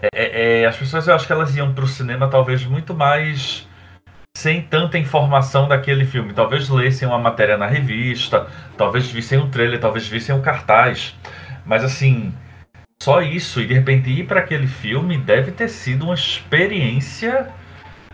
é- 0.03 0.09
é- 0.15 0.63
é, 0.63 0.67
as 0.67 0.77
pessoas 0.77 1.07
eu 1.09 1.15
acho 1.15 1.27
que 1.27 1.33
elas 1.33 1.55
iam 1.57 1.73
pro 1.75 1.87
cinema 1.87 2.29
talvez 2.29 2.65
muito 2.65 2.95
mais 2.95 3.67
sem 4.37 4.63
tanta 4.63 4.99
informação 4.99 5.69
daquele 5.69 6.05
filme. 6.07 6.33
Talvez 6.33 6.69
lessem 6.69 7.07
uma 7.09 7.19
matéria 7.19 7.57
na 7.57 7.67
revista, 7.67 8.47
talvez 8.77 9.11
vissem 9.11 9.39
um 9.39 9.51
trailer, 9.51 9.79
talvez 9.81 10.07
vissem 10.09 10.35
um 10.35 10.41
cartaz. 10.43 11.15
Mas 11.65 11.85
assim, 11.85 12.35
só 13.03 13.23
isso 13.23 13.61
e 13.61 13.67
de 13.67 13.75
repente 13.75 14.11
ir 14.11 14.27
para 14.27 14.41
aquele 14.41 14.67
filme 14.67 15.19
deve 15.19 15.53
ter 15.53 15.69
sido 15.69 16.05
uma 16.07 16.15
experiência. 16.15 17.49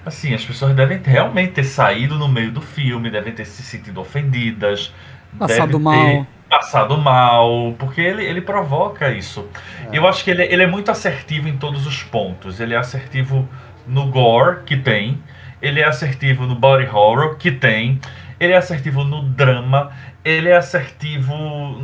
Assim, 0.08 0.34
as 0.34 0.44
pessoas 0.44 0.74
devem 0.74 0.98
ter- 0.98 1.10
realmente 1.10 1.52
ter 1.52 1.64
saído 1.64 2.18
no 2.18 2.28
meio 2.28 2.50
do 2.52 2.60
filme, 2.60 3.10
devem 3.10 3.32
ter 3.34 3.44
se 3.44 3.62
sentido 3.62 4.00
ofendidas, 4.00 4.92
Passado 5.38 5.78
mal. 5.78 5.94
ter 5.94 6.26
passado 6.48 6.96
mal, 6.98 7.74
porque 7.78 8.00
ele, 8.00 8.24
ele 8.24 8.40
provoca 8.40 9.10
isso. 9.12 9.46
Eu 9.92 10.06
acho 10.08 10.24
que 10.24 10.30
ele, 10.30 10.44
ele 10.44 10.62
é 10.62 10.66
muito 10.66 10.90
assertivo 10.90 11.48
em 11.48 11.58
todos 11.58 11.86
os 11.86 12.02
pontos. 12.02 12.60
Ele 12.60 12.74
é 12.74 12.78
assertivo 12.78 13.48
no 13.86 14.06
gore, 14.10 14.62
que 14.64 14.76
tem. 14.76 15.22
Ele 15.60 15.80
é 15.80 15.84
assertivo 15.86 16.46
no 16.46 16.54
body 16.54 16.86
horror, 16.88 17.36
que 17.36 17.50
tem. 17.52 18.00
Ele 18.40 18.52
é 18.54 18.56
assertivo 18.56 19.04
no 19.04 19.22
drama. 19.22 19.92
Ele 20.24 20.48
é 20.48 20.56
assertivo 20.56 21.34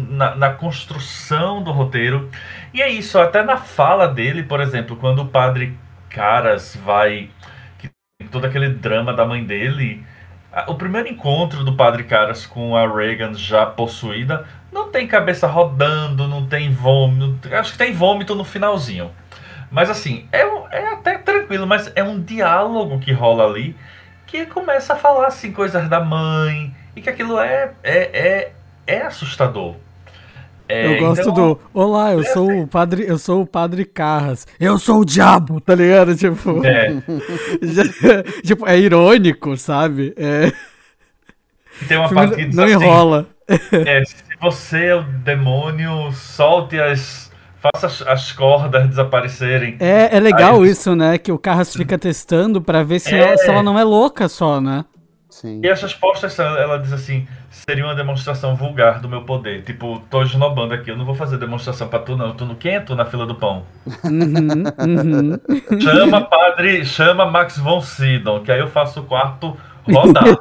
na, 0.08 0.34
na 0.34 0.50
construção 0.50 1.62
do 1.62 1.70
roteiro. 1.72 2.30
E 2.72 2.80
é 2.82 2.88
isso, 2.90 3.18
até 3.18 3.42
na 3.42 3.56
fala 3.58 4.08
dele, 4.08 4.42
por 4.42 4.60
exemplo, 4.60 4.96
quando 4.96 5.20
o 5.22 5.26
padre 5.28 5.76
Caras 6.08 6.76
vai. 6.84 7.28
Todo 8.30 8.46
aquele 8.46 8.68
drama 8.68 9.12
da 9.12 9.24
mãe 9.24 9.44
dele. 9.44 10.04
O 10.68 10.74
primeiro 10.74 11.08
encontro 11.08 11.64
do 11.64 11.74
padre 11.74 12.04
Caras 12.04 12.46
com 12.46 12.76
a 12.76 12.86
Reagan 12.86 13.34
já 13.34 13.66
possuída 13.66 14.46
não 14.70 14.90
tem 14.90 15.06
cabeça 15.06 15.46
rodando, 15.46 16.28
não 16.28 16.46
tem 16.46 16.70
vômito. 16.72 17.52
Acho 17.54 17.72
que 17.72 17.78
tem 17.78 17.92
vômito 17.92 18.34
no 18.34 18.44
finalzinho. 18.44 19.10
Mas 19.70 19.90
assim, 19.90 20.28
é, 20.32 20.42
é 20.70 20.92
até 20.92 21.18
tranquilo, 21.18 21.66
mas 21.66 21.90
é 21.94 22.02
um 22.02 22.20
diálogo 22.20 22.98
que 22.98 23.12
rola 23.12 23.44
ali 23.44 23.76
que 24.26 24.46
começa 24.46 24.94
a 24.94 24.96
falar 24.96 25.28
assim 25.28 25.52
coisas 25.52 25.88
da 25.88 26.00
mãe 26.00 26.74
e 26.96 27.00
que 27.00 27.08
aquilo 27.08 27.38
é 27.38 27.72
é, 27.82 27.98
é, 28.12 28.52
é 28.86 29.02
assustador. 29.02 29.76
É, 30.68 30.94
Eu 30.96 31.00
gosto 31.00 31.20
então, 31.28 31.34
do. 31.34 31.60
Olá, 31.74 32.12
eu 32.14 32.24
sou 32.24 32.50
o 32.62 32.66
padre. 32.66 33.04
Eu 33.06 33.18
sou 33.18 33.42
o 33.42 33.46
padre 33.46 33.84
Carras. 33.84 34.46
Eu 34.58 34.78
sou 34.78 35.00
o 35.00 35.04
diabo, 35.04 35.60
tá 35.60 35.74
ligado? 35.74 36.16
Tipo. 36.16 36.64
É, 36.64 37.02
tipo, 38.42 38.66
é 38.66 38.78
irônico, 38.78 39.56
sabe? 39.56 40.14
É, 40.16 40.50
tem 41.86 41.98
uma 41.98 42.08
parte 42.08 42.36
que 42.36 42.44
diz 42.46 42.56
não 42.56 42.64
assim, 42.64 42.72
enrola. 42.74 43.26
é, 43.48 44.04
se 44.06 44.14
você 44.40 44.86
é 44.86 44.94
o 44.96 45.02
demônio, 45.02 46.10
solte 46.12 46.80
as. 46.80 47.30
faça 47.60 47.86
as, 47.86 48.02
as 48.02 48.32
cordas 48.32 48.88
desaparecerem. 48.88 49.76
É, 49.80 50.16
é 50.16 50.20
legal 50.20 50.62
Aí- 50.62 50.70
isso, 50.70 50.94
né? 50.96 51.18
Que 51.18 51.30
o 51.32 51.38
Carras 51.38 51.74
fica 51.74 51.98
testando 51.98 52.62
pra 52.62 52.82
ver 52.82 53.00
se, 53.00 53.14
É. 53.14 53.18
ela, 53.18 53.36
se 53.36 53.48
ela 53.48 53.62
não 53.62 53.78
é 53.78 53.84
louca 53.84 54.28
só, 54.28 54.60
né? 54.62 54.84
Sim. 55.34 55.60
E 55.64 55.68
as 55.68 55.82
respostas, 55.82 56.38
ela 56.38 56.60
ela 56.60 56.78
diz 56.78 56.92
assim, 56.92 57.26
seria 57.50 57.84
uma 57.84 57.96
demonstração 57.96 58.54
vulgar 58.54 59.00
do 59.00 59.08
meu 59.08 59.22
poder. 59.22 59.64
Tipo, 59.64 60.00
tô 60.08 60.22
esnobando 60.22 60.72
aqui, 60.72 60.92
eu 60.92 60.96
não 60.96 61.04
vou 61.04 61.16
fazer 61.16 61.38
demonstração 61.38 61.88
pra 61.88 61.98
tu 61.98 62.16
não, 62.16 62.36
tô 62.36 62.44
no 62.44 62.54
quento 62.54 62.94
na 62.94 63.04
fila 63.04 63.26
do 63.26 63.34
pão. 63.34 63.64
Uhum, 64.04 64.62
uhum. 64.78 65.40
Chama 65.82 66.20
padre, 66.20 66.84
chama 66.84 67.26
Max 67.26 67.58
von 67.58 67.80
Sydow, 67.80 68.42
que 68.42 68.52
aí 68.52 68.60
eu 68.60 68.68
faço 68.68 69.00
o 69.00 69.04
quarto 69.04 69.56
rodar. 69.90 70.22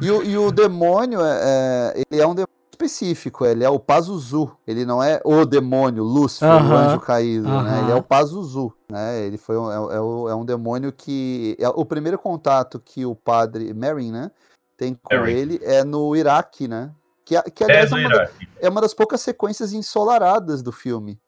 E 0.00 0.10
o, 0.10 0.22
e 0.22 0.38
o 0.38 0.50
demônio, 0.50 1.20
é, 1.20 1.40
é, 1.42 2.02
ele 2.10 2.20
é 2.20 2.26
um 2.26 2.34
demônio 2.34 2.57
específico, 2.78 3.44
ele 3.44 3.64
é 3.64 3.68
o 3.68 3.80
Pazuzu, 3.80 4.56
ele 4.66 4.86
não 4.86 5.02
é 5.02 5.20
o 5.24 5.44
demônio, 5.44 6.04
Lúcifer, 6.04 6.48
o 6.48 6.54
Aham, 6.54 6.76
anjo 6.76 7.00
caído, 7.00 7.48
né? 7.48 7.58
aham. 7.58 7.82
Ele 7.82 7.90
é 7.90 7.94
o 7.96 8.02
Pazuzu, 8.02 8.72
né? 8.90 9.20
Ele 9.22 9.36
foi 9.36 9.58
um, 9.58 9.70
é, 9.70 9.96
é 9.96 10.00
o- 10.00 10.28
é 10.28 10.34
um 10.34 10.44
demônio 10.44 10.92
que... 10.92 11.56
É 11.58 11.68
o 11.68 11.84
primeiro 11.84 12.18
contato 12.18 12.78
que 12.78 13.04
o 13.04 13.16
padre, 13.16 13.74
Merrin, 13.74 14.12
né? 14.12 14.30
Tem 14.76 14.94
com 14.94 15.26
ele 15.26 15.58
é 15.62 15.82
no 15.82 16.14
Iraque, 16.14 16.68
né? 16.68 16.92
Que, 17.24 17.40
que 17.50 17.64
É 17.64 17.66
aliás, 17.66 17.90
é, 17.90 17.94
do 17.94 18.00
uma, 18.00 18.08
da- 18.10 18.14
Iraque. 18.16 18.48
é 18.60 18.68
uma 18.68 18.80
das 18.80 18.94
poucas 18.94 19.20
sequências 19.20 19.72
ensolaradas 19.72 20.62
do 20.62 20.70
filme. 20.70 21.20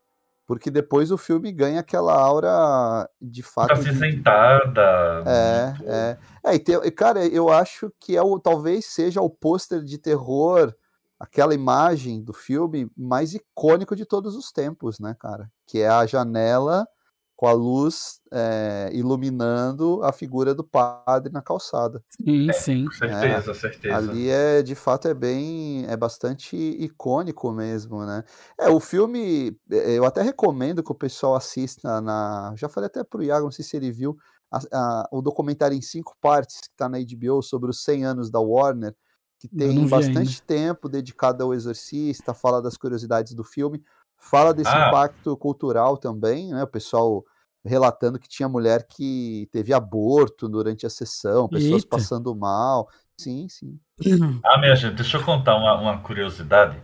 Porque 0.46 0.70
depois 0.70 1.11
o 1.11 1.18
filme 1.18 1.53
ganha 1.53 1.80
aquela 1.80 2.14
aura 2.14 3.09
de 3.20 3.42
fato. 3.42 3.68
Tá 3.68 3.74
de- 3.74 3.88
acinzentada. 3.88 5.24
É, 5.26 5.74
é. 5.84 6.18
É, 6.44 6.55
e 6.55 6.59
tem- 6.61 6.80
e, 6.82 6.90
cara, 6.90 7.26
eu 7.26 7.48
acho 7.51 7.92
que 8.01 8.16
é 8.16 8.22
o, 8.22 8.38
talvez 8.38 8.86
seja 8.86 9.20
o 9.20 9.28
pôster 9.28 9.82
de 9.82 9.98
terror, 9.98 10.72
aquela 11.20 11.54
imagem 11.54 12.22
do 12.24 12.32
filme 12.32 12.90
mais 12.96 13.34
icônico 13.34 13.94
de 13.94 14.06
todos 14.06 14.34
os 14.34 14.50
tempos, 14.50 14.98
né, 14.98 15.14
cara? 15.20 15.50
Que 15.66 15.80
é 15.80 15.88
a 15.88 16.06
janela 16.06 16.88
com 17.36 17.46
a 17.46 17.52
luz 17.52 18.20
é, 18.32 18.90
iluminando 18.92 20.02
a 20.02 20.12
figura 20.12 20.54
do 20.54 20.64
padre 20.64 21.32
na 21.32 21.40
calçada. 21.40 22.02
Sim, 22.10 22.52
sim. 22.52 22.84
Com 22.86 22.92
certeza, 22.92 23.54
certeza. 23.54 23.96
Ali 23.96 24.28
é, 24.28 24.62
de 24.62 24.74
fato, 24.74 25.08
é 25.08 25.14
bem, 25.14 25.86
é 25.86 25.96
bastante 25.96 26.54
icônico 26.56 27.50
mesmo, 27.50 28.04
né? 28.04 28.24
É, 28.58 28.68
o 28.68 28.78
filme, 28.78 29.56
é, 29.70 29.92
eu 29.98 30.04
até 30.04 30.20
recomendo 30.22 30.82
que 30.82 30.92
o 30.92 30.94
pessoal 30.94 31.34
assista 31.34 32.00
na, 32.02 32.52
já 32.56 32.68
falei 32.68 32.88
até 32.88 33.02
pro 33.04 33.22
Iago, 33.22 33.44
não 33.44 33.50
sei 33.52 33.64
se 33.64 33.76
ele 33.76 33.90
viu, 33.90 34.16
a- 34.50 34.60
a- 34.72 35.08
o 35.12 35.22
documentário 35.22 35.76
em 35.76 35.82
cinco 35.82 36.14
partes 36.20 36.60
que 36.60 36.68
tá 36.76 36.88
na 36.88 36.98
HBO 36.98 37.40
sobre 37.42 37.70
os 37.70 37.82
100 37.82 38.04
anos 38.04 38.30
da 38.30 38.40
Warner, 38.40 38.94
que 39.41 39.49
tem 39.49 39.88
bastante 39.88 40.43
tempo 40.43 40.86
dedicado 40.86 41.43
ao 41.43 41.55
Exorcista, 41.55 42.34
fala 42.34 42.61
das 42.61 42.76
curiosidades 42.76 43.32
do 43.32 43.43
filme, 43.43 43.82
fala 44.18 44.53
desse 44.53 44.70
Ah. 44.70 44.88
impacto 44.88 45.34
cultural 45.38 45.97
também, 45.97 46.53
né? 46.53 46.62
O 46.62 46.66
pessoal 46.66 47.24
relatando 47.64 48.18
que 48.18 48.28
tinha 48.28 48.49
mulher 48.49 48.86
que 48.86 49.49
teve 49.51 49.72
aborto 49.72 50.47
durante 50.49 50.84
a 50.86 50.91
sessão, 50.91 51.49
pessoas 51.49 51.82
Eita. 51.82 51.88
passando 51.88 52.34
mal. 52.36 52.88
Sim, 53.18 53.49
sim. 53.49 53.78
Ah, 54.45 54.59
minha 54.59 54.74
gente, 54.76 54.97
deixa 54.97 55.16
eu 55.16 55.24
contar 55.24 55.57
uma, 55.57 55.74
uma 55.80 55.99
curiosidade. 56.01 56.76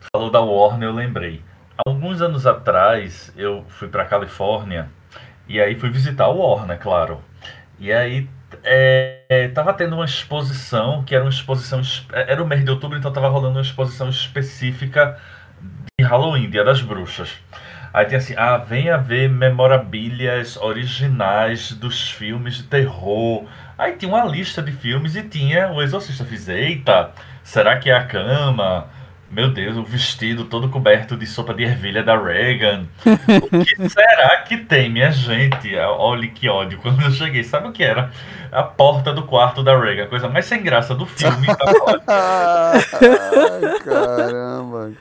Tu 0.00 0.06
falou 0.12 0.30
da 0.30 0.40
Warner, 0.40 0.88
eu 0.88 0.94
lembrei. 0.94 1.42
Alguns 1.86 2.20
anos 2.20 2.46
atrás, 2.46 3.32
eu 3.36 3.64
fui 3.68 3.88
pra 3.88 4.04
Califórnia 4.04 4.90
e 5.48 5.60
aí 5.60 5.78
fui 5.78 5.90
visitar 5.90 6.24
a 6.24 6.28
Warner, 6.28 6.80
claro. 6.80 7.22
E 7.78 7.92
aí 7.92 8.28
é, 8.62 9.22
é, 9.28 9.48
tava 9.48 9.72
tendo 9.74 9.94
uma 9.96 10.04
exposição, 10.04 11.02
que 11.04 11.14
era 11.14 11.24
uma 11.24 11.30
exposição. 11.30 11.80
es- 11.80 12.06
Era 12.12 12.42
o 12.42 12.46
mês 12.46 12.64
de 12.64 12.70
outubro, 12.70 12.98
então 12.98 13.12
tava 13.12 13.28
rolando 13.28 13.56
uma 13.56 13.62
exposição 13.62 14.08
específica 14.08 15.18
de 15.98 16.04
Halloween, 16.04 16.50
Dia 16.50 16.64
das 16.64 16.80
Bruxas. 16.82 17.30
Aí 17.92 18.04
tinha 18.06 18.18
assim, 18.18 18.34
ah, 18.36 18.56
venha 18.58 18.98
ver 18.98 19.28
memorabilhas 19.28 20.56
originais 20.56 21.72
dos 21.72 22.10
filmes 22.10 22.56
de 22.58 22.64
terror. 22.64 23.44
Aí 23.78 23.94
tinha 23.96 24.12
uma 24.12 24.24
lista 24.24 24.62
de 24.62 24.72
filmes 24.72 25.16
e 25.16 25.22
tinha 25.22 25.72
o 25.72 25.82
Exorcista. 25.82 26.24
Fiz, 26.24 26.48
eita, 26.48 27.10
será 27.42 27.78
que 27.78 27.90
é 27.90 27.94
a 27.96 28.04
cama? 28.04 28.88
Meu 29.30 29.50
Deus, 29.50 29.76
o 29.76 29.82
vestido 29.82 30.44
todo 30.44 30.70
coberto 30.70 31.14
de 31.16 31.26
sopa 31.26 31.52
de 31.52 31.62
ervilha 31.62 32.02
da 32.02 32.16
Reagan. 32.16 32.86
O 33.42 33.64
que 33.64 33.76
será 33.90 34.38
que 34.38 34.56
tem, 34.56 34.88
minha 34.88 35.10
gente? 35.10 35.76
Olha 35.76 36.26
que 36.28 36.48
ódio. 36.48 36.78
Quando 36.82 37.02
eu 37.02 37.10
cheguei, 37.10 37.44
sabe 37.44 37.68
o 37.68 37.72
que 37.72 37.84
era? 37.84 38.10
A 38.50 38.62
porta 38.62 39.12
do 39.12 39.22
quarto 39.24 39.62
da 39.62 39.78
Reagan. 39.78 40.04
A 40.04 40.08
coisa 40.08 40.28
mais 40.28 40.46
sem 40.46 40.62
graça 40.62 40.94
do 40.94 41.04
filme. 41.04 41.46
Lá. 42.08 42.72
Ai, 42.72 43.78
caramba. 43.84 44.92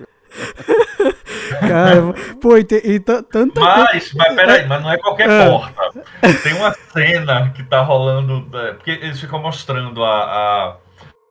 Cara, 1.61 2.13
pô, 2.41 2.57
e, 2.57 2.63
tem, 2.63 2.82
e 2.84 2.99
ta- 2.99 3.23
tanta. 3.23 3.59
Mas, 3.59 4.13
mas 4.13 4.36
peraí, 4.36 4.67
mas 4.67 4.82
não 4.84 4.91
é 4.91 4.97
qualquer 4.97 5.30
Ah. 5.30 5.49
porta. 5.49 6.03
Tem 6.43 6.53
uma 6.53 6.73
cena 6.93 7.49
que 7.55 7.63
tá 7.63 7.82
rolando. 7.82 8.45
é, 8.57 8.73
Porque 8.73 8.91
eles 8.91 9.19
ficam 9.19 9.39
mostrando 9.41 10.03
a, 10.03 10.23
a 10.23 10.75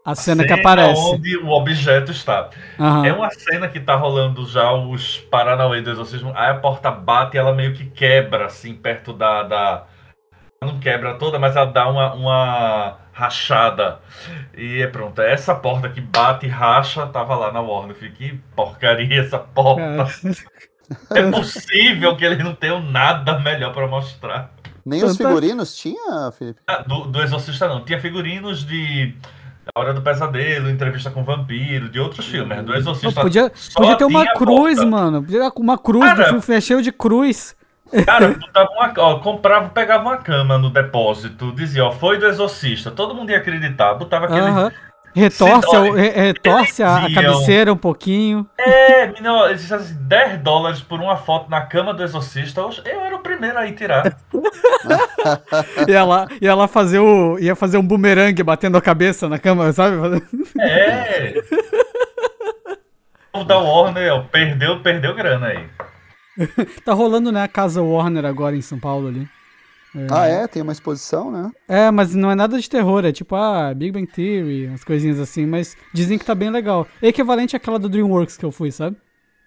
A 0.06 0.14
cena 0.14 0.44
que 0.44 0.52
aparece. 0.52 1.00
onde 1.00 1.36
o 1.36 1.50
objeto 1.50 2.12
está. 2.12 2.48
Aham. 2.78 3.04
É 3.04 3.12
uma 3.12 3.28
cena 3.28 3.66
que 3.66 3.80
tá 3.80 3.96
rolando 3.96 4.46
já 4.46 4.72
os 4.72 5.18
Paranauê 5.18 5.82
do 5.82 5.90
exorcismo. 5.90 6.32
Aí 6.36 6.48
a 6.48 6.54
porta 6.54 6.92
bate 6.92 7.36
e 7.36 7.40
ela 7.40 7.52
meio 7.52 7.74
que 7.74 7.86
quebra, 7.86 8.46
assim, 8.46 8.72
perto 8.72 9.12
da. 9.12 9.42
da... 9.42 9.84
Ela 10.62 10.72
Não 10.72 10.78
quebra 10.78 11.14
toda, 11.14 11.40
mas 11.40 11.56
ela 11.56 11.66
dá 11.66 11.88
uma, 11.88 12.14
uma 12.14 12.98
rachada. 13.12 13.98
E 14.56 14.80
é 14.80 14.86
pronto. 14.86 15.20
Essa 15.20 15.56
porta 15.56 15.88
que 15.88 16.00
bate 16.00 16.46
e 16.46 16.48
racha 16.48 17.04
tava 17.08 17.34
lá 17.34 17.50
na 17.50 17.60
Warner. 17.60 17.90
Eu 17.90 17.96
fiquei, 17.96 18.30
que 18.30 18.36
porcaria 18.54 19.20
essa 19.20 19.40
porta. 19.40 19.82
Cara, 19.82 20.36
É 21.26 21.30
possível 21.32 22.16
que 22.16 22.24
eles 22.24 22.38
não 22.38 22.54
tenham 22.54 22.80
nada 22.80 23.40
melhor 23.40 23.72
pra 23.72 23.88
mostrar. 23.88 24.52
Nem 24.84 25.02
os 25.02 25.16
figurinos 25.16 25.76
tinha, 25.76 26.30
Felipe? 26.30 26.60
Ah, 26.64 26.84
Do, 26.86 27.06
do 27.06 27.20
Exorcista 27.20 27.66
não. 27.66 27.84
Tinha 27.84 28.00
figurinos 28.00 28.64
de 28.64 29.16
A 29.74 29.80
Hora 29.80 29.92
do 29.92 30.00
Pesadelo, 30.00 30.70
Entrevista 30.70 31.10
com 31.10 31.22
o 31.22 31.24
Vampiro, 31.24 31.88
de 31.88 31.98
outros 31.98 32.26
filmes. 32.26 32.58
Do 32.58 32.72
Pô, 32.72 32.78
Exorcista 32.78 33.20
podia, 33.20 33.50
só 33.54 33.80
podia 33.80 33.96
ter 33.96 34.04
uma 34.04 34.26
cruz, 34.34 34.76
porta. 34.76 34.90
mano. 34.90 35.22
Podia 35.22 35.50
ter 35.50 35.60
uma 35.60 35.76
cruz 35.76 36.04
do 36.10 36.16
Cara. 36.16 36.24
filme 36.28 36.40
foi 36.40 36.60
cheio 36.60 36.82
de 36.82 36.92
cruz. 36.92 37.56
Cara, 38.04 38.28
botava 38.38 38.68
uma, 38.70 38.92
ó, 38.98 39.18
comprava, 39.18 39.68
pegava 39.70 40.02
uma 40.04 40.16
cama 40.18 40.56
no 40.58 40.70
depósito, 40.70 41.52
dizia, 41.52 41.84
ó, 41.84 41.90
foi 41.92 42.18
do 42.18 42.26
Exorcista. 42.26 42.90
Todo 42.90 43.14
mundo 43.14 43.30
ia 43.30 43.38
acreditar. 43.38 43.94
Botava 43.94 44.26
aquele. 44.26 44.40
Aham. 44.40 44.72
Retorce, 45.16 45.74
a- 45.74 45.80
re- 45.94 46.10
retorce 46.10 46.82
a, 46.82 47.06
a 47.06 47.14
cabeceira 47.14 47.72
um 47.72 47.76
pouquinho. 47.76 48.46
É, 48.58 49.06
menino, 49.06 49.46
esses 49.48 49.72
assim, 49.72 49.96
10 50.00 50.42
dólares 50.42 50.80
por 50.80 51.00
uma 51.00 51.16
foto 51.16 51.48
na 51.50 51.62
cama 51.62 51.94
do 51.94 52.02
Exorcista. 52.02 52.60
Eu, 52.60 53.00
era 53.00 53.16
o 53.16 53.20
primeiro 53.20 53.58
a 53.58 53.66
ir 53.66 53.72
tirar. 53.72 54.14
Ia 55.88 56.04
lá, 56.04 56.28
ia 56.40 56.54
lá 56.54 56.68
fazer 56.68 56.98
o. 56.98 57.38
Ia 57.38 57.56
fazer 57.56 57.78
um 57.78 57.86
bumerangue 57.86 58.42
batendo 58.42 58.76
a 58.76 58.82
cabeça 58.82 59.28
na 59.28 59.38
cama, 59.38 59.72
sabe? 59.72 59.96
É. 60.60 61.34
O 63.32 63.44
da 63.44 63.58
Warner, 63.58 64.12
ó, 64.14 64.20
perdeu, 64.20 64.80
perdeu 64.80 65.14
grana 65.14 65.46
aí. 65.48 65.64
Tá 66.84 66.92
rolando, 66.92 67.32
né, 67.32 67.42
a 67.42 67.48
Casa 67.48 67.80
Warner 67.82 68.26
agora 68.26 68.54
em 68.54 68.60
São 68.60 68.78
Paulo 68.78 69.08
ali. 69.08 69.26
Ah, 70.10 70.26
é? 70.26 70.46
Tem 70.46 70.62
uma 70.62 70.72
exposição, 70.72 71.30
né? 71.30 71.50
É, 71.68 71.90
mas 71.90 72.14
não 72.14 72.30
é 72.30 72.34
nada 72.34 72.60
de 72.60 72.68
terror, 72.68 73.04
é 73.04 73.12
tipo, 73.12 73.34
ah, 73.34 73.72
Big 73.74 73.92
Bang 73.92 74.06
Theory, 74.06 74.66
umas 74.66 74.84
coisinhas 74.84 75.18
assim, 75.18 75.46
mas 75.46 75.76
dizem 75.92 76.18
que 76.18 76.24
tá 76.24 76.34
bem 76.34 76.50
legal. 76.50 76.86
É 77.00 77.08
equivalente 77.08 77.56
àquela 77.56 77.78
do 77.78 77.88
DreamWorks 77.88 78.36
que 78.36 78.44
eu 78.44 78.52
fui, 78.52 78.70
sabe? 78.70 78.96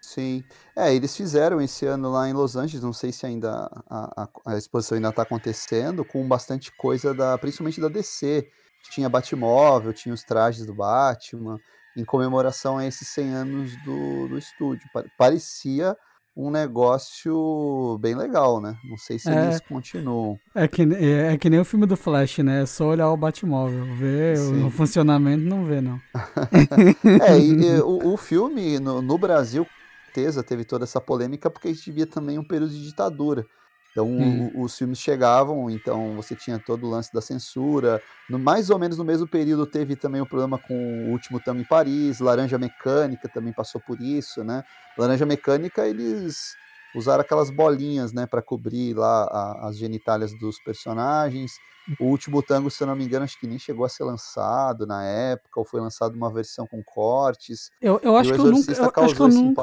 Sim. 0.01 0.43
É, 0.75 0.93
eles 0.95 1.15
fizeram 1.15 1.61
esse 1.61 1.85
ano 1.85 2.09
lá 2.11 2.27
em 2.27 2.33
Los 2.33 2.55
Angeles, 2.55 2.81
não 2.83 2.93
sei 2.93 3.11
se 3.11 3.25
ainda 3.25 3.69
a, 3.89 4.23
a- 4.23 4.29
a 4.53 4.57
exposição 4.57 4.95
ainda 4.95 5.09
está 5.09 5.23
acontecendo, 5.23 6.03
com 6.05 6.25
bastante 6.27 6.71
coisa 6.77 7.13
da, 7.13 7.37
principalmente 7.37 7.81
da 7.81 7.89
DC. 7.89 8.47
Tinha 8.91 9.09
Batmóvel, 9.09 9.91
tinha 9.93 10.15
os 10.15 10.23
trajes 10.23 10.65
do 10.65 10.73
Batman, 10.73 11.59
em 11.97 12.05
comemoração 12.05 12.77
a 12.77 12.85
esses 12.85 13.07
100 13.09 13.29
anos 13.33 13.75
do, 13.83 14.27
do 14.29 14.37
estúdio. 14.37 14.87
Pa- 14.93 15.03
Parecia 15.17 15.95
um 16.39 16.49
negócio 16.49 17.97
bem 18.01 18.15
legal, 18.15 18.61
né? 18.61 18.77
Não 18.85 18.97
sei 18.97 19.19
se 19.19 19.29
É. 19.29 19.45
eles 19.45 19.59
continuam. 19.59 20.39
É 20.55 20.67
que, 20.67 20.83
é, 20.83 21.33
é 21.33 21.37
que 21.37 21.49
nem 21.49 21.59
o 21.59 21.65
filme 21.65 21.85
do 21.85 21.97
Flash, 21.97 22.37
né? 22.39 22.61
É 22.61 22.65
só 22.65 22.87
olhar 22.87 23.09
o 23.11 23.17
Batmóvel, 23.17 23.85
ver 23.95 24.37
Sim. 24.37 24.63
o 24.65 24.69
funcionamento, 24.71 25.43
não 25.43 25.65
vê, 25.65 25.81
não. 25.81 25.99
É, 27.27 27.37
e, 27.37 27.65
e 27.65 27.79
o, 27.83 28.13
o 28.13 28.17
filme 28.17 28.79
no, 28.79 29.01
no 29.01 29.17
Brasil, 29.17 29.65
com 29.65 29.71
certeza, 30.05 30.41
teve 30.41 30.63
toda 30.63 30.85
essa 30.85 31.01
polêmica 31.01 31.49
porque 31.49 31.67
a 31.67 31.73
gente 31.73 31.91
via 31.91 32.07
também 32.07 32.39
um 32.39 32.43
período 32.43 32.71
de 32.71 32.83
ditadura. 32.85 33.45
Então, 33.91 34.07
o- 34.07 34.63
os 34.63 34.77
filmes 34.77 34.99
chegavam, 34.99 35.69
então 35.69 36.15
você 36.15 36.35
tinha 36.35 36.59
todo 36.59 36.85
o 36.85 36.89
lance 36.89 37.11
da 37.11 37.21
censura. 37.21 38.01
No, 38.29 38.37
mais 38.39 38.69
ou 38.69 38.77
menos 38.79 38.97
no 38.97 39.03
mesmo 39.03 39.27
período 39.27 39.65
teve 39.65 39.95
também 39.95 40.21
o 40.21 40.27
problema 40.27 40.59
com 40.59 41.07
o 41.07 41.11
Último 41.11 41.39
Tamo 41.39 41.59
em 41.61 41.65
Paris, 41.65 42.19
Laranja 42.19 42.57
Mecânica 42.57 43.27
também 43.27 43.53
passou 43.53 43.81
por 43.81 43.99
isso, 44.01 44.43
né? 44.43 44.63
Laranja 44.97 45.25
Mecânica, 45.25 45.87
eles 45.87 46.57
usaram 46.95 47.21
aquelas 47.21 47.49
bolinhas, 47.49 48.11
né, 48.13 48.25
para 48.25 48.41
cobrir 48.41 48.93
lá 48.95 49.23
a- 49.25 49.67
as 49.69 49.77
genitálias 49.77 50.33
dos 50.37 50.59
personagens. 50.61 51.51
O 51.99 52.05
Último 52.05 52.43
Tango, 52.43 52.69
se 52.69 52.83
eu 52.83 52.87
não 52.87 52.95
me 52.95 53.03
engano, 53.03 53.23
acho 53.23 53.39
que 53.39 53.47
nem 53.47 53.57
chegou 53.57 53.83
a 53.83 53.89
ser 53.89 54.03
lançado 54.03 54.85
na 54.85 55.03
época, 55.03 55.59
ou 55.59 55.65
foi 55.65 55.81
lançado 55.81 56.13
uma 56.15 56.31
versão 56.31 56.67
com 56.67 56.83
cortes. 56.83 57.71
Eu, 57.81 57.99
eu 58.03 58.15
acho 58.15 58.29
que 58.35 58.39
eu 58.39 58.43
nunca. 58.51 58.71
Eu, 58.79 58.83
acho 59.05 59.15
que 59.15 59.21
eu 59.21 59.27
nunca. 59.41 59.61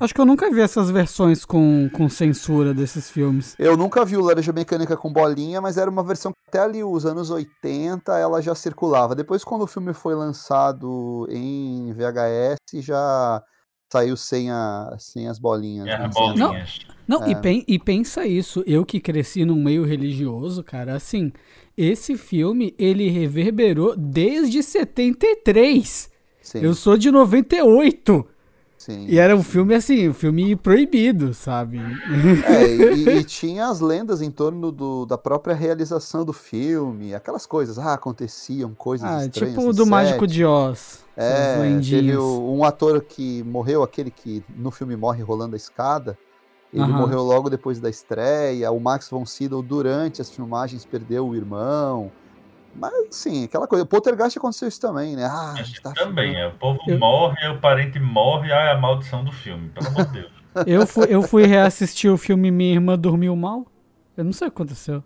Acho 0.00 0.14
que 0.14 0.20
eu 0.20 0.24
nunca 0.24 0.50
vi 0.50 0.60
essas 0.62 0.90
versões 0.90 1.44
com, 1.44 1.90
com 1.92 2.08
censura 2.08 2.72
desses 2.72 3.10
filmes. 3.10 3.54
Eu 3.58 3.76
nunca 3.76 4.02
vi 4.02 4.16
o 4.16 4.22
Laranja 4.22 4.50
Mecânica 4.52 4.96
com 4.96 5.12
bolinha, 5.12 5.60
mas 5.60 5.76
era 5.76 5.90
uma 5.90 6.02
versão 6.02 6.32
que 6.32 6.38
até 6.48 6.60
ali 6.60 6.82
os 6.82 7.04
anos 7.04 7.28
80 7.28 8.16
ela 8.16 8.40
já 8.40 8.54
circulava. 8.54 9.14
Depois, 9.14 9.44
quando 9.44 9.62
o 9.62 9.66
filme 9.66 9.92
foi 9.92 10.14
lançado 10.14 11.26
em 11.30 11.92
VHS, 11.92 12.56
já 12.82 13.42
saiu 13.90 14.16
sem, 14.16 14.50
a, 14.50 14.94
sem 14.98 15.28
as 15.28 15.38
bolinhas. 15.38 15.86
E 15.86 15.90
as 15.90 15.98
né? 16.00 16.10
Sem 16.12 16.22
as- 16.32 16.38
bolinhas. 16.38 16.78
Não, 17.06 17.26
e, 17.26 17.32
É. 17.32 17.34
pen- 17.34 17.64
e 17.66 17.78
pensa 17.78 18.26
isso, 18.26 18.62
eu 18.66 18.84
que 18.84 19.00
cresci 19.00 19.44
num 19.44 19.62
meio 19.62 19.82
religioso, 19.84 20.62
cara, 20.62 20.94
assim, 20.94 21.32
esse 21.76 22.16
filme, 22.18 22.74
ele 22.78 23.08
reverberou 23.08 23.96
desde 23.96 24.62
73. 24.62 26.10
Sim. 26.42 26.60
Eu 26.60 26.74
sou 26.74 26.96
de 26.98 27.10
98. 27.10 28.26
Sim. 28.78 29.06
E 29.08 29.18
era 29.18 29.36
um 29.36 29.42
filme 29.42 29.74
assim, 29.74 30.08
um 30.08 30.14
filme 30.14 30.54
proibido, 30.54 31.34
sabe? 31.34 31.80
É, 32.46 32.64
e, 32.94 33.08
e 33.18 33.24
tinha 33.24 33.66
as 33.66 33.80
lendas 33.80 34.22
em 34.22 34.30
torno 34.30 34.70
do, 34.70 35.04
da 35.04 35.18
própria 35.18 35.52
realização 35.54 36.24
do 36.24 36.32
filme, 36.32 37.12
aquelas 37.12 37.44
coisas, 37.44 37.76
ah, 37.78 37.94
aconteciam 37.94 38.72
coisas 38.74 39.10
Ah, 39.10 39.26
estranhas. 39.26 39.54
tipo 39.54 39.66
no 39.66 39.72
do 39.72 39.82
set. 39.82 39.90
Mágico 39.90 40.26
de 40.26 40.44
Oz. 40.44 41.04
É, 41.16 41.80
teve 41.80 42.16
o- 42.16 42.54
um 42.56 42.62
ator 42.62 43.00
que 43.00 43.42
morreu, 43.42 43.82
aquele 43.82 44.10
que 44.12 44.44
no 44.56 44.70
filme 44.70 44.94
morre 44.96 45.22
rolando 45.24 45.54
a 45.54 45.56
escada. 45.56 46.16
Ele 46.72 46.82
Aham. 46.84 46.98
morreu 46.98 47.22
logo 47.22 47.50
depois 47.50 47.80
da 47.80 47.90
estreia. 47.90 48.70
O 48.70 48.78
Max 48.78 49.08
von 49.10 49.26
Sydow, 49.26 49.60
durante 49.62 50.20
as 50.22 50.30
filmagens, 50.30 50.84
perdeu 50.84 51.26
o 51.26 51.34
irmão. 51.34 52.12
Mas, 52.74 52.92
assim, 53.08 53.44
aquela 53.44 53.66
coisa. 53.66 53.84
O 53.84 53.86
Poltergeist 53.86 54.38
aconteceu 54.38 54.68
isso 54.68 54.80
também, 54.80 55.16
né? 55.16 55.24
Ah, 55.24 55.50
a 55.50 55.52
Mas 55.54 55.66
gente 55.66 55.82
tá 55.82 55.92
também, 55.92 56.34
filmando. 56.34 56.38
é, 56.38 56.46
o 56.54 56.58
povo 56.58 56.80
Eu- 56.86 56.98
morre, 56.98 57.48
o 57.48 57.58
parente 57.60 57.98
morre, 57.98 58.52
ai, 58.52 58.70
a 58.72 58.78
maldição 58.78 59.24
do 59.24 59.32
filme, 59.32 59.68
pelo 59.70 59.88
amor 59.88 60.06
de 60.06 60.12
Deus. 60.12 60.32
Eu 60.66 60.86
fui, 60.86 61.06
eu 61.08 61.22
fui 61.22 61.44
reassistir 61.46 62.10
o 62.12 62.16
filme 62.16 62.50
Minha 62.50 62.74
Irmã 62.74 62.98
Dormiu 62.98 63.34
Mal. 63.36 63.66
Eu 64.16 64.24
não 64.24 64.32
sei 64.32 64.48
o 64.48 64.50
que 64.50 64.56
aconteceu. 64.56 65.02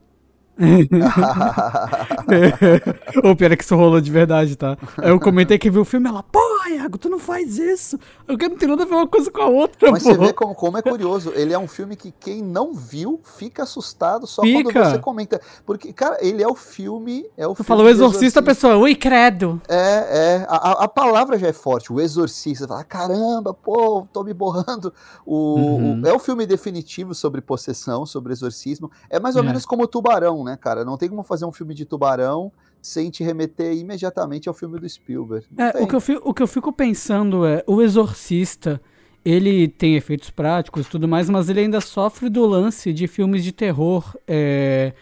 Ou 3.24 3.34
pior 3.36 3.52
é 3.52 3.56
que 3.56 3.64
isso 3.64 3.76
rolou 3.76 4.00
de 4.00 4.10
verdade, 4.10 4.56
tá? 4.56 4.76
Eu 5.02 5.18
comentei 5.20 5.58
que 5.58 5.70
vi 5.70 5.78
o 5.78 5.84
filme, 5.84 6.08
ela, 6.08 6.22
pô, 6.22 6.40
Iago, 6.70 6.96
tu 6.98 7.08
não 7.08 7.18
faz 7.18 7.58
isso. 7.58 7.98
Eu 8.28 8.36
não 8.36 8.56
tenho 8.56 8.70
nada 8.70 8.82
a 8.84 8.86
ver 8.86 8.94
uma 8.94 9.06
coisa 9.06 9.30
com 9.30 9.42
a 9.42 9.46
outra, 9.48 9.90
Mas 9.90 10.02
pô. 10.02 10.10
você 10.10 10.18
vê 10.18 10.32
como, 10.32 10.54
como 10.54 10.78
é 10.78 10.82
curioso. 10.82 11.32
Ele 11.34 11.52
é 11.52 11.58
um 11.58 11.68
filme 11.68 11.96
que 11.96 12.12
quem 12.12 12.42
não 12.42 12.72
viu 12.74 13.20
fica 13.24 13.62
assustado 13.64 14.26
só 14.26 14.42
quando 14.42 14.68
Fica. 14.68 14.84
você 14.90 14.98
comenta. 14.98 15.40
Porque, 15.66 15.92
cara, 15.92 16.16
ele 16.20 16.42
é 16.42 16.48
o 16.48 16.54
filme. 16.54 17.26
É 17.36 17.46
o 17.46 17.54
Tu 17.54 17.64
falou 17.64 17.88
exorcista, 17.88 18.40
a 18.40 18.42
pessoa, 18.42 18.76
ui, 18.76 18.94
credo. 18.94 19.60
É, 19.68 20.36
é. 20.38 20.46
A, 20.48 20.70
a- 20.70 20.84
a 20.84 20.88
palavra 20.88 21.38
já 21.38 21.48
é 21.48 21.52
forte. 21.52 21.92
O 21.92 22.00
exorcista. 22.00 22.66
Fala, 22.68 22.84
caramba, 22.84 23.52
pô, 23.54 24.06
tô 24.12 24.22
me 24.22 24.32
borrando. 24.32 24.92
O, 25.26 25.52
Uhum. 25.56 26.00
o- 26.02 26.06
é 26.06 26.12
o 26.12 26.18
filme 26.18 26.46
definitivo 26.46 27.14
sobre 27.14 27.40
possessão, 27.40 28.06
sobre 28.06 28.32
exorcismo. 28.32 28.90
É 29.10 29.18
mais 29.20 29.36
ou 29.36 29.42
É. 29.42 29.46
menos 29.46 29.64
como 29.66 29.82
o 29.84 29.86
Tubarão, 29.86 30.41
né, 30.44 30.56
cara? 30.56 30.84
Não 30.84 30.96
tem 30.96 31.08
como 31.08 31.22
fazer 31.22 31.44
um 31.44 31.52
filme 31.52 31.74
de 31.74 31.84
Tubarão 31.84 32.52
sem 32.80 33.10
te 33.10 33.22
remeter 33.22 33.76
imediatamente 33.76 34.48
ao 34.48 34.54
filme 34.54 34.78
do 34.78 34.88
Spielberg. 34.88 35.46
É, 35.56 35.82
o 35.82 35.86
que, 35.86 35.94
eu 35.94 36.00
fico, 36.00 36.28
o 36.28 36.34
que 36.34 36.42
eu 36.42 36.46
fico 36.48 36.72
pensando 36.72 37.46
é, 37.46 37.62
o 37.66 37.80
exorcista, 37.80 38.80
ele 39.24 39.68
tem 39.68 39.94
efeitos 39.94 40.30
práticos 40.30 40.86
e 40.86 40.90
tudo 40.90 41.06
mais, 41.06 41.30
mas 41.30 41.48
ele 41.48 41.60
ainda 41.60 41.80
sofre 41.80 42.28
do 42.28 42.44
lance 42.44 42.92
de 42.92 43.06
filmes 43.06 43.44
de 43.44 43.52
terror, 43.52 44.16
é, 44.26 44.92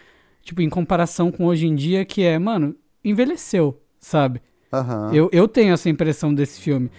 tipo, 0.42 0.60
em 0.60 0.68
comparação 0.68 1.32
com 1.32 1.46
hoje 1.46 1.66
em 1.66 1.74
dia, 1.74 2.04
que 2.04 2.22
é, 2.22 2.38
mano, 2.38 2.76
envelheceu, 3.02 3.80
sabe? 3.98 4.42
Aham. 4.72 5.12
Eu, 5.14 5.30
eu 5.32 5.48
tenho 5.48 5.72
essa 5.72 5.88
impressão 5.88 6.34
desse 6.34 6.60
filme. 6.60 6.90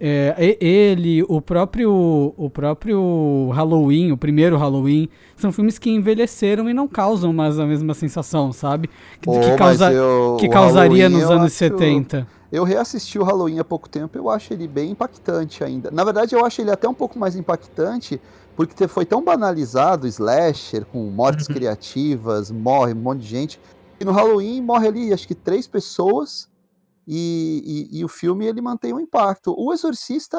É, 0.00 0.56
ele, 0.60 1.24
o 1.28 1.40
próprio, 1.40 2.32
o 2.36 2.48
próprio 2.48 3.50
Halloween, 3.52 4.12
o 4.12 4.16
primeiro 4.16 4.56
Halloween, 4.56 5.08
são 5.36 5.50
filmes 5.50 5.78
que 5.78 5.90
envelheceram 5.90 6.70
e 6.70 6.74
não 6.74 6.86
causam 6.86 7.32
mais 7.32 7.58
a 7.58 7.66
mesma 7.66 7.94
sensação, 7.94 8.52
sabe? 8.52 8.88
Que, 9.20 9.24
Pô, 9.26 9.40
que 9.40 9.56
causa- 9.56 9.92
eu- 9.92 10.36
que 10.38 10.48
causaria 10.48 11.08
Halloween 11.08 11.22
nos 11.22 11.30
anos 11.30 11.46
acho- 11.46 11.54
70. 11.56 12.26
Eu 12.50 12.62
reassisti 12.64 13.18
o 13.18 13.24
Halloween 13.24 13.58
há 13.58 13.64
pouco 13.64 13.88
tempo, 13.88 14.16
eu 14.16 14.30
acho 14.30 14.52
ele 14.54 14.66
bem 14.68 14.92
impactante 14.92 15.62
ainda. 15.64 15.90
Na 15.90 16.04
verdade, 16.04 16.34
eu 16.34 16.44
acho 16.46 16.60
ele 16.62 16.70
até 16.70 16.88
um 16.88 16.94
pouco 16.94 17.18
mais 17.18 17.34
impactante, 17.36 18.20
porque 18.56 18.86
foi 18.88 19.04
tão 19.04 19.22
banalizado 19.22 20.06
slasher, 20.06 20.84
com 20.86 20.98
mortes 21.10 21.46
Uhum. 21.48 21.54
criativas, 21.56 22.50
morre 22.50 22.92
um 22.92 22.96
monte 22.96 23.20
de 23.20 23.26
gente. 23.28 23.60
E 24.00 24.04
no 24.04 24.12
Halloween 24.12 24.62
morre 24.62 24.86
ali, 24.88 25.12
acho 25.12 25.26
que 25.26 25.34
três 25.34 25.66
pessoas, 25.66 26.48
e, 27.10 27.88
e- 27.90 27.98
e 28.00 28.04
o 28.04 28.08
filme 28.08 28.46
ele 28.46 28.60
mantém 28.60 28.92
um 28.92 29.00
impacto. 29.00 29.54
O 29.56 29.72
Exorcista, 29.72 30.36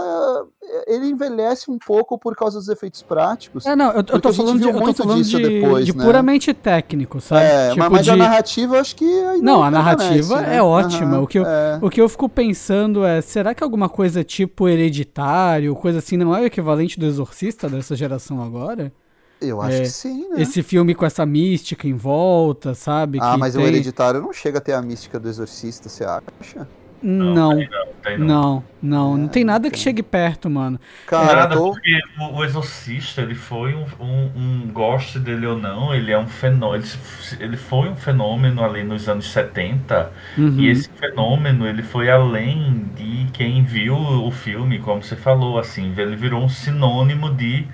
ele 0.86 1.08
envelhece 1.08 1.72
um 1.72 1.80
pouco 1.80 2.18
por 2.18 2.36
causa 2.36 2.60
dos 2.60 2.70
efeitos 2.70 3.02
práticos. 3.02 3.66
É, 3.66 3.76
não, 3.76 3.88
eu, 3.92 3.98
eu 4.08 4.22
tô 4.22 4.32
falando 4.32 4.60
de, 4.60 4.68
eu 4.70 4.80
tô 4.84 4.94
falando 4.94 5.18
disso 5.18 5.38
de, 5.38 5.50
depois, 5.62 5.86
de 5.86 5.96
né? 5.98 6.04
puramente 6.06 6.54
técnico, 6.54 7.20
sabe? 7.20 7.46
É, 7.46 7.70
Tipo 7.72 7.90
mas, 7.90 8.04
de- 8.06 8.12
a 8.12 8.16
narrativa 8.16 8.76
eu 8.76 8.80
acho 8.82 8.96
que 8.96 9.06
Não, 9.42 9.64
a 9.64 9.72
narrativa 9.72 10.42
né? 10.42 10.58
é 10.58 10.62
ótima. 10.62 11.16
Aham, 11.16 11.22
o, 11.24 11.28
que 11.28 11.40
eu, 11.40 11.46
é. 11.46 11.80
o 11.82 11.90
que 11.90 12.00
eu 12.00 12.08
fico 12.08 12.30
pensando 12.30 13.04
é, 13.04 13.20
será 13.22 13.56
que 13.56 13.64
alguma 13.64 13.90
coisa 13.90 14.24
tipo 14.24 14.68
hereditário, 14.70 15.76
coisa 15.76 15.98
assim, 16.00 16.18
não 16.18 16.36
é 16.36 16.42
o 16.42 16.46
equivalente 16.46 17.00
do 17.00 17.06
Exorcista 17.08 17.68
dessa 17.68 17.96
geração 17.96 18.44
agora? 18.44 18.94
Eu 19.42 19.62
acho 19.62 19.76
é, 19.76 19.84
que 19.84 19.90
sim, 19.90 20.28
né? 20.30 20.42
Esse 20.42 20.64
filme 20.64 20.96
com 20.96 21.06
essa 21.06 21.26
mística 21.26 21.88
em 21.88 21.96
volta, 21.96 22.74
sabe? 22.76 23.20
Ah, 23.20 23.38
que 23.38 23.38
mas 23.38 23.56
o 23.56 23.58
tem- 23.58 23.68
Hereditário 23.68 24.22
não 24.22 24.34
chega 24.34 24.60
a 24.60 24.62
ter 24.62 24.74
a 24.74 24.82
mística 24.82 25.20
do 25.20 25.28
Exorcista, 25.30 25.90
você 25.90 26.04
acha? 26.06 26.68
Não, 27.02 27.36
Não 27.36 27.56
não, 27.70 27.94
tem 28.04 28.18
não, 28.18 28.64
não, 28.82 29.28
É, 29.28 29.30
tem 29.30 29.44
nada 29.46 29.70
não 29.70 29.72
que 29.72 29.80
chegue 29.80 30.04
perto, 30.04 30.50
mano. 30.50 30.80
Cara, 31.06 31.48
Nada, 31.48 31.48
tô... 31.48 31.72
porque 31.74 32.00
o, 32.20 32.38
o 32.38 32.46
Exorcista, 32.46 33.22
ele 33.22 33.34
foi 33.34 33.74
um, 33.74 33.86
um, 34.00 34.32
um- 34.66 34.72
goste 34.72 35.18
dele 35.20 35.48
ou 35.48 35.58
não, 35.58 35.94
ele 35.94 36.12
é 36.12 36.20
um 36.20 36.28
fenômeno, 36.28 36.76
ele, 36.84 37.44
ele 37.44 37.58
foi 37.58 37.90
um 37.90 37.96
fenômeno 37.96 38.64
ali 38.64 38.84
nos 38.84 39.10
anos 39.10 39.32
70, 39.32 40.12
Uhum. 40.38 40.60
e 40.60 40.68
esse 40.70 40.88
fenômeno, 40.92 41.68
ele 41.68 41.82
foi 41.82 42.12
além 42.12 42.86
de 42.96 43.28
quem 43.34 43.64
viu 43.64 43.96
o 43.98 44.30
filme, 44.32 44.78
como 44.80 45.02
você 45.02 45.16
falou, 45.16 45.58
assim, 45.58 45.94
ele 45.98 46.16
virou 46.16 46.44
um 46.44 46.50
sinônimo 46.50 47.34
de, 47.34 47.68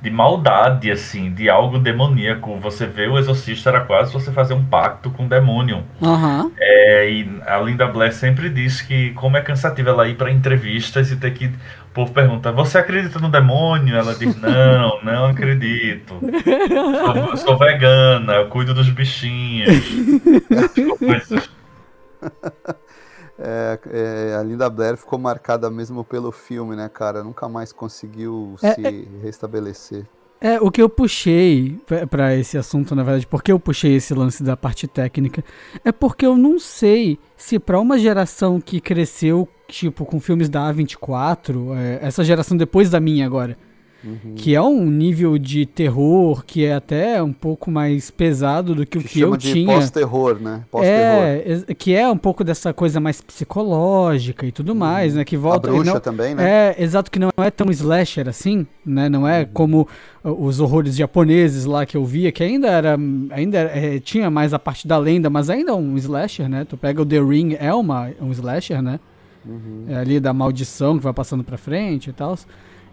de 0.00 0.10
maldade, 0.10 0.90
assim, 0.90 1.32
de 1.32 1.50
algo 1.50 1.78
demoníaco. 1.78 2.56
Você 2.58 2.86
vê 2.86 3.08
o 3.08 3.18
Exorcista, 3.18 3.70
era 3.70 3.80
quase 3.80 4.12
você 4.12 4.30
fazer 4.30 4.54
um 4.54 4.64
pacto 4.64 5.10
com 5.10 5.26
o 5.26 5.28
demônio. 5.28 5.82
Aham. 6.00 6.52
É, 6.58 7.10
e 7.10 7.40
a 7.46 7.58
Linda 7.58 7.86
Blair 7.86 8.12
sempre 8.12 8.48
diz 8.48 8.80
que 8.80 9.10
como 9.14 9.36
é 9.36 9.40
cansativo 9.40 9.88
ela 9.88 10.06
ir 10.08 10.14
para 10.16 10.30
entrevistas 10.30 11.10
e 11.10 11.16
ter 11.16 11.32
que. 11.32 11.46
O 11.46 11.90
povo 11.92 12.12
pergunta: 12.12 12.52
Você 12.52 12.78
acredita 12.78 13.18
no 13.18 13.28
demônio? 13.28 13.96
Ela 13.96 14.14
diz: 14.14 14.36
Não, 14.40 15.02
não 15.02 15.26
acredito. 15.26 16.20
Sou, 17.26 17.36
sou 17.36 17.58
vegana, 17.58 18.34
eu 18.34 18.46
cuido 18.46 18.72
dos 18.72 18.88
bichinhos. 18.90 19.84
Coisas- 20.98 21.50
É, 23.48 23.78
é, 24.32 24.36
a 24.36 24.42
Linda 24.42 24.68
Blair 24.68 24.96
ficou 24.96 25.18
marcada 25.18 25.70
mesmo 25.70 26.04
pelo 26.04 26.30
filme, 26.30 26.76
né, 26.76 26.88
cara? 26.92 27.24
Nunca 27.24 27.48
mais 27.48 27.72
conseguiu 27.72 28.54
É, 28.62 28.74
se 28.74 29.08
restabelecer. 29.22 30.04
É, 30.40 30.60
o 30.60 30.70
que 30.70 30.80
eu 30.80 30.88
puxei 30.88 31.80
pra- 31.86 32.06
pra 32.06 32.36
esse 32.36 32.56
assunto, 32.56 32.94
na 32.94 33.02
verdade, 33.02 33.26
porque 33.26 33.50
eu 33.50 33.58
puxei 33.58 33.96
esse 33.96 34.14
lance 34.14 34.40
da 34.42 34.56
parte 34.56 34.86
técnica, 34.86 35.42
é 35.84 35.90
porque 35.90 36.24
eu 36.24 36.36
não 36.36 36.60
sei 36.60 37.18
se 37.36 37.58
pra 37.58 37.80
uma 37.80 37.98
geração 37.98 38.60
que 38.60 38.80
cresceu, 38.80 39.48
tipo, 39.66 40.04
com 40.04 40.20
filmes 40.20 40.48
da 40.48 40.60
A24, 40.72 41.74
é, 41.76 41.98
essa 42.06 42.22
geração 42.22 42.56
depois 42.56 42.88
da 42.88 43.00
minha 43.00 43.26
agora, 43.26 43.56
Uhum. 44.04 44.34
que 44.36 44.54
é 44.54 44.62
um 44.62 44.84
nível 44.88 45.36
de 45.36 45.66
terror 45.66 46.44
que 46.46 46.64
é 46.64 46.72
até 46.74 47.20
um 47.20 47.32
pouco 47.32 47.68
mais 47.68 48.12
pesado 48.12 48.72
do 48.72 48.86
que 48.86 48.96
o 48.96 49.00
Que 49.02 49.08
que 49.08 49.20
eu 49.20 49.36
de 49.36 49.52
tinha. 49.52 49.74
pós-terror, 49.74 50.38
né? 50.40 50.62
Pós-terror. 50.70 51.64
É, 51.68 51.74
que 51.74 51.94
é 51.96 52.08
um 52.08 52.16
pouco 52.16 52.44
dessa 52.44 52.72
coisa 52.72 53.00
mais 53.00 53.20
psicológica 53.20 54.46
e 54.46 54.52
tudo 54.52 54.72
mais, 54.74 55.14
né? 55.16 55.24
Que 55.24 55.34
A 55.34 55.38
volta. 55.40 55.68
bruxa 55.68 55.94
não- 55.94 56.00
também, 56.00 56.32
né? 56.34 56.74
é, 56.78 56.82
exato, 56.82 57.10
que 57.10 57.18
não 57.18 57.30
é 57.38 57.50
tão 57.50 57.70
slasher 57.72 58.28
assim, 58.28 58.64
né? 58.86 59.08
Não 59.08 59.26
é 59.26 59.44
como 59.44 59.88
uh, 60.24 60.30
os 60.44 60.60
horrores 60.60 60.94
japoneses 60.96 61.64
lá 61.64 61.84
que 61.84 61.96
eu 61.96 62.04
via, 62.04 62.30
que 62.30 62.42
ainda 62.44 62.68
era. 62.68 62.96
Ainda 63.30 63.58
é, 63.58 63.98
tinha 63.98 64.30
mais 64.30 64.54
a 64.54 64.58
parte 64.60 64.86
da 64.86 64.96
lenda, 64.96 65.28
mas 65.28 65.50
ainda 65.50 65.72
é 65.72 65.74
um 65.74 65.96
slasher, 65.96 66.48
né? 66.48 66.64
Tu 66.64 66.76
pega 66.76 67.02
o 67.02 67.06
The 67.06 67.20
Ring, 67.20 67.56
é 67.58 67.74
uma, 67.74 68.10
um 68.20 68.30
slasher, 68.30 68.80
né? 68.80 69.00
É 69.88 69.96
ali 69.96 70.20
da 70.20 70.32
maldição 70.32 70.98
que 70.98 71.02
vai 71.04 71.12
passando 71.12 71.42
pra 71.42 71.56
frente 71.56 72.10
e 72.10 72.12
tal. 72.12 72.38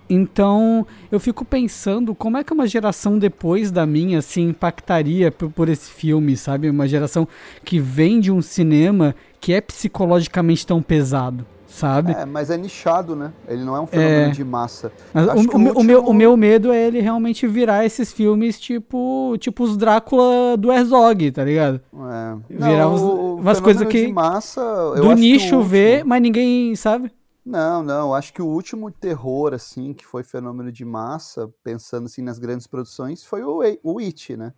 Então, 0.10 0.86
eu 1.12 1.20
fico 1.20 1.43
pensando 1.43 2.14
como 2.14 2.38
é 2.38 2.43
que 2.43 2.53
uma 2.53 2.68
geração 2.68 3.18
depois 3.18 3.72
da 3.72 3.86
minha 3.86 4.22
se 4.22 4.39
impactaria 4.41 5.32
por, 5.32 5.49
por 5.49 5.70
esse 5.70 5.89
filme, 5.91 6.38
sabe? 6.38 6.70
Uma 6.70 6.88
geração 6.88 7.28
que 7.64 7.80
vem 7.80 8.20
de 8.20 8.32
um 8.32 8.41
cinema 8.41 9.16
que 9.39 9.53
é 9.53 9.62
psicologicamente 9.62 10.66
tão 10.66 10.82
pesado, 10.82 11.45
sabe? 11.68 12.12
É, 12.14 12.26
mas 12.26 12.49
é 12.49 12.58
nichado, 12.58 13.16
né? 13.16 13.32
Ele 13.47 13.64
não 13.64 13.76
é 13.76 13.80
um 13.82 13.88
fenômeno 13.88 14.28
É. 14.28 14.30
de 14.30 14.43
massa. 14.43 14.91
O, 15.14 15.47
que 15.47 15.56
o 15.56 15.58
o 15.58 15.60
meu- 15.60 15.74
o 15.74 15.84
meu, 15.84 15.97
o 15.97 16.01
último- 16.01 16.14
meu 16.18 16.38
medo 16.38 16.72
é 16.72 16.86
ele 16.88 16.99
realmente 17.01 17.47
virar 17.47 17.84
esses 17.86 18.14
filmes 18.14 18.60
tipo, 18.60 19.36
tipo 19.39 19.64
os 19.64 19.76
Drácula 19.76 20.56
do 20.58 20.72
Herzog, 20.72 21.32
tá 21.32 21.43
ligado? 21.43 21.82
É. 21.93 22.36
Virar 22.49 22.78
Não, 22.78 22.93
uns- 22.93 23.39
umas 23.41 23.60
coisas 23.60 23.88
que- 23.88 24.06
de 24.08 24.14
massa, 24.14 24.62
Do 24.95 25.10
que 25.10 25.16
nicho 25.16 25.58
último- 25.58 26.03
mas 26.06 26.22
ninguém 26.22 26.76
sabe. 26.76 27.12
Não, 27.46 27.84
não, 27.84 28.14
acho 28.14 28.34
que 28.34 28.41
o 28.41 28.48
último 28.48 28.89
terror, 28.89 29.54
assim, 29.54 29.93
que 29.93 30.06
foi 30.06 30.24
fenômeno 30.24 30.72
de 30.72 30.84
massa, 30.84 31.48
pensando 31.64 32.06
assim 32.06 32.22
nas 32.24 32.39
grandes 32.39 32.66
produções, 32.66 33.24
foi 33.24 33.43
o, 33.43 33.62
It- 33.62 33.80
o 33.84 34.00
It, 34.00 34.36
né? 34.36 34.52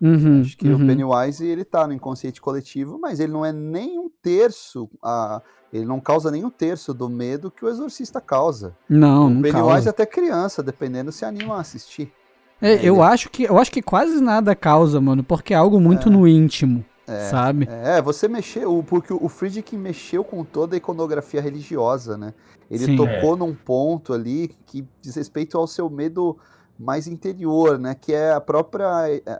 Uhum, 0.00 0.42
Acho 0.42 0.56
que 0.58 0.68
o 0.68 0.72
uhum. 0.72 0.86
Pennywise, 0.86 1.46
ele 1.46 1.64
tá 1.64 1.86
no 1.86 1.94
inconsciente 1.94 2.40
coletivo, 2.42 2.98
mas 3.00 3.20
ele 3.20 3.32
não 3.32 3.46
é 3.46 3.52
nem 3.52 3.98
um 3.98 4.10
terço, 4.20 4.90
a, 5.02 5.40
ele 5.72 5.86
não 5.86 5.98
causa 6.00 6.30
nem 6.30 6.44
um 6.44 6.50
terço 6.50 6.92
do 6.92 7.08
medo 7.08 7.50
que 7.50 7.64
o 7.64 7.68
Exorcista 7.68 8.20
causa. 8.20 8.76
Não, 8.88 9.26
o 9.26 9.30
não 9.30 9.40
Pennywise 9.42 9.66
causa. 9.68 9.90
até 9.90 10.04
criança, 10.04 10.62
dependendo 10.62 11.10
se 11.10 11.24
anima 11.24 11.56
a 11.56 11.60
assistir. 11.60 12.12
É, 12.60 12.74
eu 12.86 13.02
acho 13.02 13.30
que 13.30 13.44
eu 13.44 13.58
acho 13.58 13.70
que 13.70 13.80
quase 13.82 14.20
nada 14.20 14.54
causa, 14.54 15.00
mano, 15.00 15.24
porque 15.24 15.54
é 15.54 15.56
algo 15.56 15.80
muito 15.80 16.08
É. 16.08 16.12
no 16.12 16.26
íntimo, 16.28 16.84
sabe? 17.30 17.68
É, 17.70 18.00
você 18.02 18.26
mexeu, 18.28 18.82
porque 18.86 19.12
o 19.12 19.28
Friedkin 19.28 19.76
mexeu 19.76 20.24
com 20.24 20.44
toda 20.44 20.74
a 20.74 20.78
iconografia 20.78 21.40
religiosa, 21.40 22.16
né? 22.16 22.32
Ele 22.70 22.84
Sim. 22.86 22.96
tocou 22.96 23.36
num 23.36 23.54
ponto 23.54 24.12
ali 24.12 24.50
que 24.66 24.84
diz 25.02 25.14
respeito 25.14 25.58
ao 25.58 25.66
seu 25.66 25.88
medo 25.90 26.36
mais 26.78 27.06
interior, 27.06 27.78
né? 27.78 27.94
Que 27.94 28.12
é 28.12 28.32
a 28.32 28.40
própria. 28.40 28.88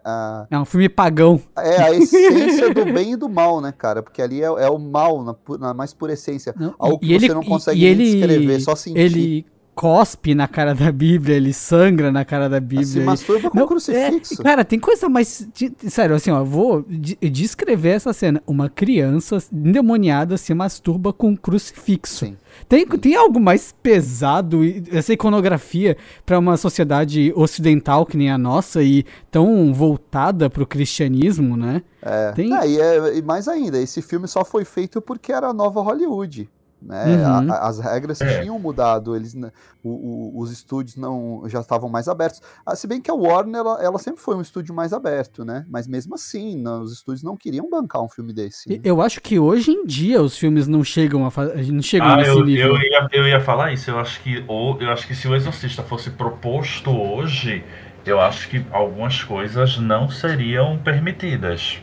A, 0.05 0.47
É 0.51 0.59
um 0.59 0.65
filme 0.65 0.89
pagão. 0.89 1.41
é 1.57 1.83
a 1.83 1.91
essência 1.93 2.73
do 2.73 2.85
bem 2.93 3.13
e 3.13 3.17
do 3.17 3.29
mal, 3.29 3.61
né, 3.61 3.73
cara? 3.77 4.03
Porque 4.03 4.23
ali 4.23 4.41
é, 4.41 4.45
é 4.47 4.69
o 4.71 4.79
mal 4.79 5.23
na, 5.25 5.35
na 5.59 5.75
mais 5.75 5.93
pura 5.93 6.13
essência. 6.13 6.55
Não, 6.57 6.75
Algo 6.79 6.99
que 7.01 7.07
e 7.07 7.19
você 7.19 7.25
ele- 7.27 7.35
não 7.35 7.43
consegue 7.43 7.81
e 7.81 7.85
ele- 7.85 8.05
descrever, 8.19 8.61
só 8.61 8.77
sentir. 8.77 8.99
Ele 9.01 9.47
cospe 9.75 10.35
na 10.35 10.47
cara 10.49 10.75
da 10.75 10.91
Bíblia, 10.93 11.37
ele 11.37 11.53
sangra 11.53 12.13
na 12.13 12.25
cara 12.25 12.49
da 12.49 12.57
se 12.57 12.61
Bíblia. 12.61 13.05
masturba 13.05 13.51
com 13.51 13.59
Não, 13.59 13.67
crucifixo. 13.67 14.41
é, 14.41 14.45
cara, 14.45 14.65
tem 14.65 14.79
coisa 14.79 15.09
mais. 15.09 15.49
Sério, 15.89 16.15
assim, 16.17 16.31
ó, 16.31 16.43
vou 16.45 16.85
de- 16.89 17.17
descrever 17.31 17.91
essa 17.91 18.13
cena. 18.13 18.43
Uma 18.47 18.69
criança 18.69 19.39
endemoniada 19.53 20.37
se 20.37 20.55
masturba 20.55 21.13
com 21.13 21.29
um 21.31 21.37
crucifixo. 21.37 22.27
Sim. 22.27 22.37
Tem, 22.69 22.87
tem 22.87 23.17
algo 23.17 23.41
mais 23.41 23.75
pesado, 23.83 24.61
essa 24.93 25.13
iconografia, 25.13 25.97
pra 26.25 26.39
uma 26.39 26.57
sociedade 26.57 27.33
ocidental 27.35 28.07
que 28.07 28.17
nem 28.17 28.31
a 28.31 28.39
nossa 28.39 28.81
e 28.83 29.05
tão 29.31 29.75
voltada 29.75 30.49
pro 30.49 30.65
cristianismo, 30.67 31.57
né? 31.57 31.83
É. 32.01 32.31
Tem- 32.33 32.53
Ah, 32.53 32.65
e, 32.67 32.81
é- 32.81 33.19
e 33.19 33.23
mais 33.23 33.49
ainda, 33.49 33.79
esse 33.81 34.01
filme 34.01 34.29
só 34.29 34.45
foi 34.45 34.65
feito 34.65 35.01
porque 35.01 35.33
era 35.33 35.49
a 35.49 35.53
nova 35.55 35.81
Hollywood. 35.81 36.49
Né? 36.87 37.17
Uhum. 37.17 37.51
A- 37.51 37.55
a- 37.57 37.69
as 37.69 37.79
regras 37.79 38.21
É. 38.21 38.43
tinham 38.43 38.59
mudado, 38.59 39.17
eles, 39.17 39.35
o- 39.83 39.89
o- 39.89 40.41
os 40.41 40.51
estúdios 40.53 40.97
não 40.97 41.43
já 41.47 41.61
estavam 41.61 41.89
mais 41.89 42.09
abertos. 42.09 42.43
Ah, 42.67 42.77
se 42.77 42.87
bem 42.87 43.01
que 43.01 43.11
a 43.11 43.15
Warner 43.15 43.57
ela, 43.61 43.83
ela 43.83 43.99
sempre 43.99 44.21
foi 44.21 44.37
um 44.37 44.43
estúdio 44.43 44.75
mais 44.75 44.93
aberto, 44.93 45.45
né? 45.47 45.65
Mas 45.69 45.87
mesmo 45.89 46.15
assim, 46.15 46.55
não- 46.61 46.83
os 46.83 46.93
estúdios 46.93 47.23
não 47.23 47.37
queriam 47.39 47.71
bancar 47.71 48.03
um 48.03 48.09
filme 48.09 48.35
desse. 48.35 48.69
né? 48.69 48.81
Eu 48.85 49.01
acho 49.01 49.21
que 49.23 49.39
hoje 49.39 49.71
em 49.71 49.87
dia 49.87 50.21
os 50.23 50.37
filmes 50.37 50.69
não 50.69 50.85
chegam 50.85 51.27
a 51.27 51.31
não 51.73 51.81
chegam 51.83 52.09
Ah, 52.09 52.17
nesse 52.17 52.31
eu, 52.31 52.45
nível. 52.45 52.77
eu, 52.77 52.83
ia, 52.83 53.09
eu 53.13 53.29
ia 53.29 53.41
falar 53.41 53.73
isso. 53.73 53.91
Eu 53.91 53.99
acho 53.99 54.21
que 54.23 54.45
ou, 54.47 54.79
eu 54.81 54.91
acho 54.91 55.07
que 55.07 55.15
se 55.15 55.27
o 55.27 55.35
Exorcista 55.35 55.83
fosse 55.83 56.11
proposto 56.11 56.91
hoje, 56.91 57.65
eu 58.05 58.21
acho 58.21 58.51
que 58.51 58.65
algumas 58.71 59.23
coisas 59.23 59.79
não 59.79 60.11
seriam 60.11 60.77
permitidas. 60.79 61.79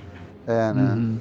É, 0.46 0.74
né? 0.74 0.94
Uhum. 0.94 1.20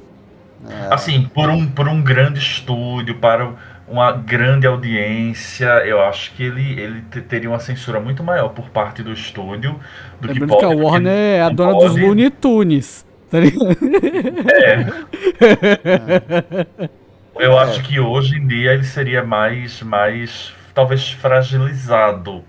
Assim, 0.90 1.22
por 1.32 1.48
um, 1.48 1.66
por 1.66 1.88
um 1.88 2.02
grande 2.02 2.38
estúdio, 2.38 3.14
para 3.16 3.50
uma 3.88 4.12
grande 4.12 4.66
audiência, 4.66 5.66
eu 5.86 6.00
acho 6.02 6.32
que 6.34 6.42
ele, 6.44 6.78
ele 6.80 7.02
te- 7.10 7.20
teria 7.22 7.48
uma 7.50 7.58
censura 7.58 7.98
muito 7.98 8.22
maior 8.22 8.50
por 8.50 8.68
parte 8.70 9.02
do 9.02 9.12
estúdio 9.12 9.80
do 10.20 10.28
que 10.28 10.38
Lembrando 10.38 10.58
que 10.58 10.64
a 10.64 10.68
pode. 10.68 10.80
Warner 10.82 11.12
é 11.12 11.42
a 11.42 11.48
dona 11.48 11.72
dos 11.74 11.92
pode. 11.92 12.00
Looney 12.00 12.30
Tunes. 12.30 13.04
Tá 13.30 13.38
ligado? 13.40 13.76
Eu 17.38 17.58
É. 17.58 17.62
acho 17.62 17.82
que 17.82 17.98
hoje 17.98 18.36
em 18.36 18.46
dia 18.46 18.72
ele 18.74 18.84
seria 18.84 19.22
mais, 19.24 19.80
mais 19.82 20.52
talvez 20.74 21.10
fragilizado. 21.12 22.44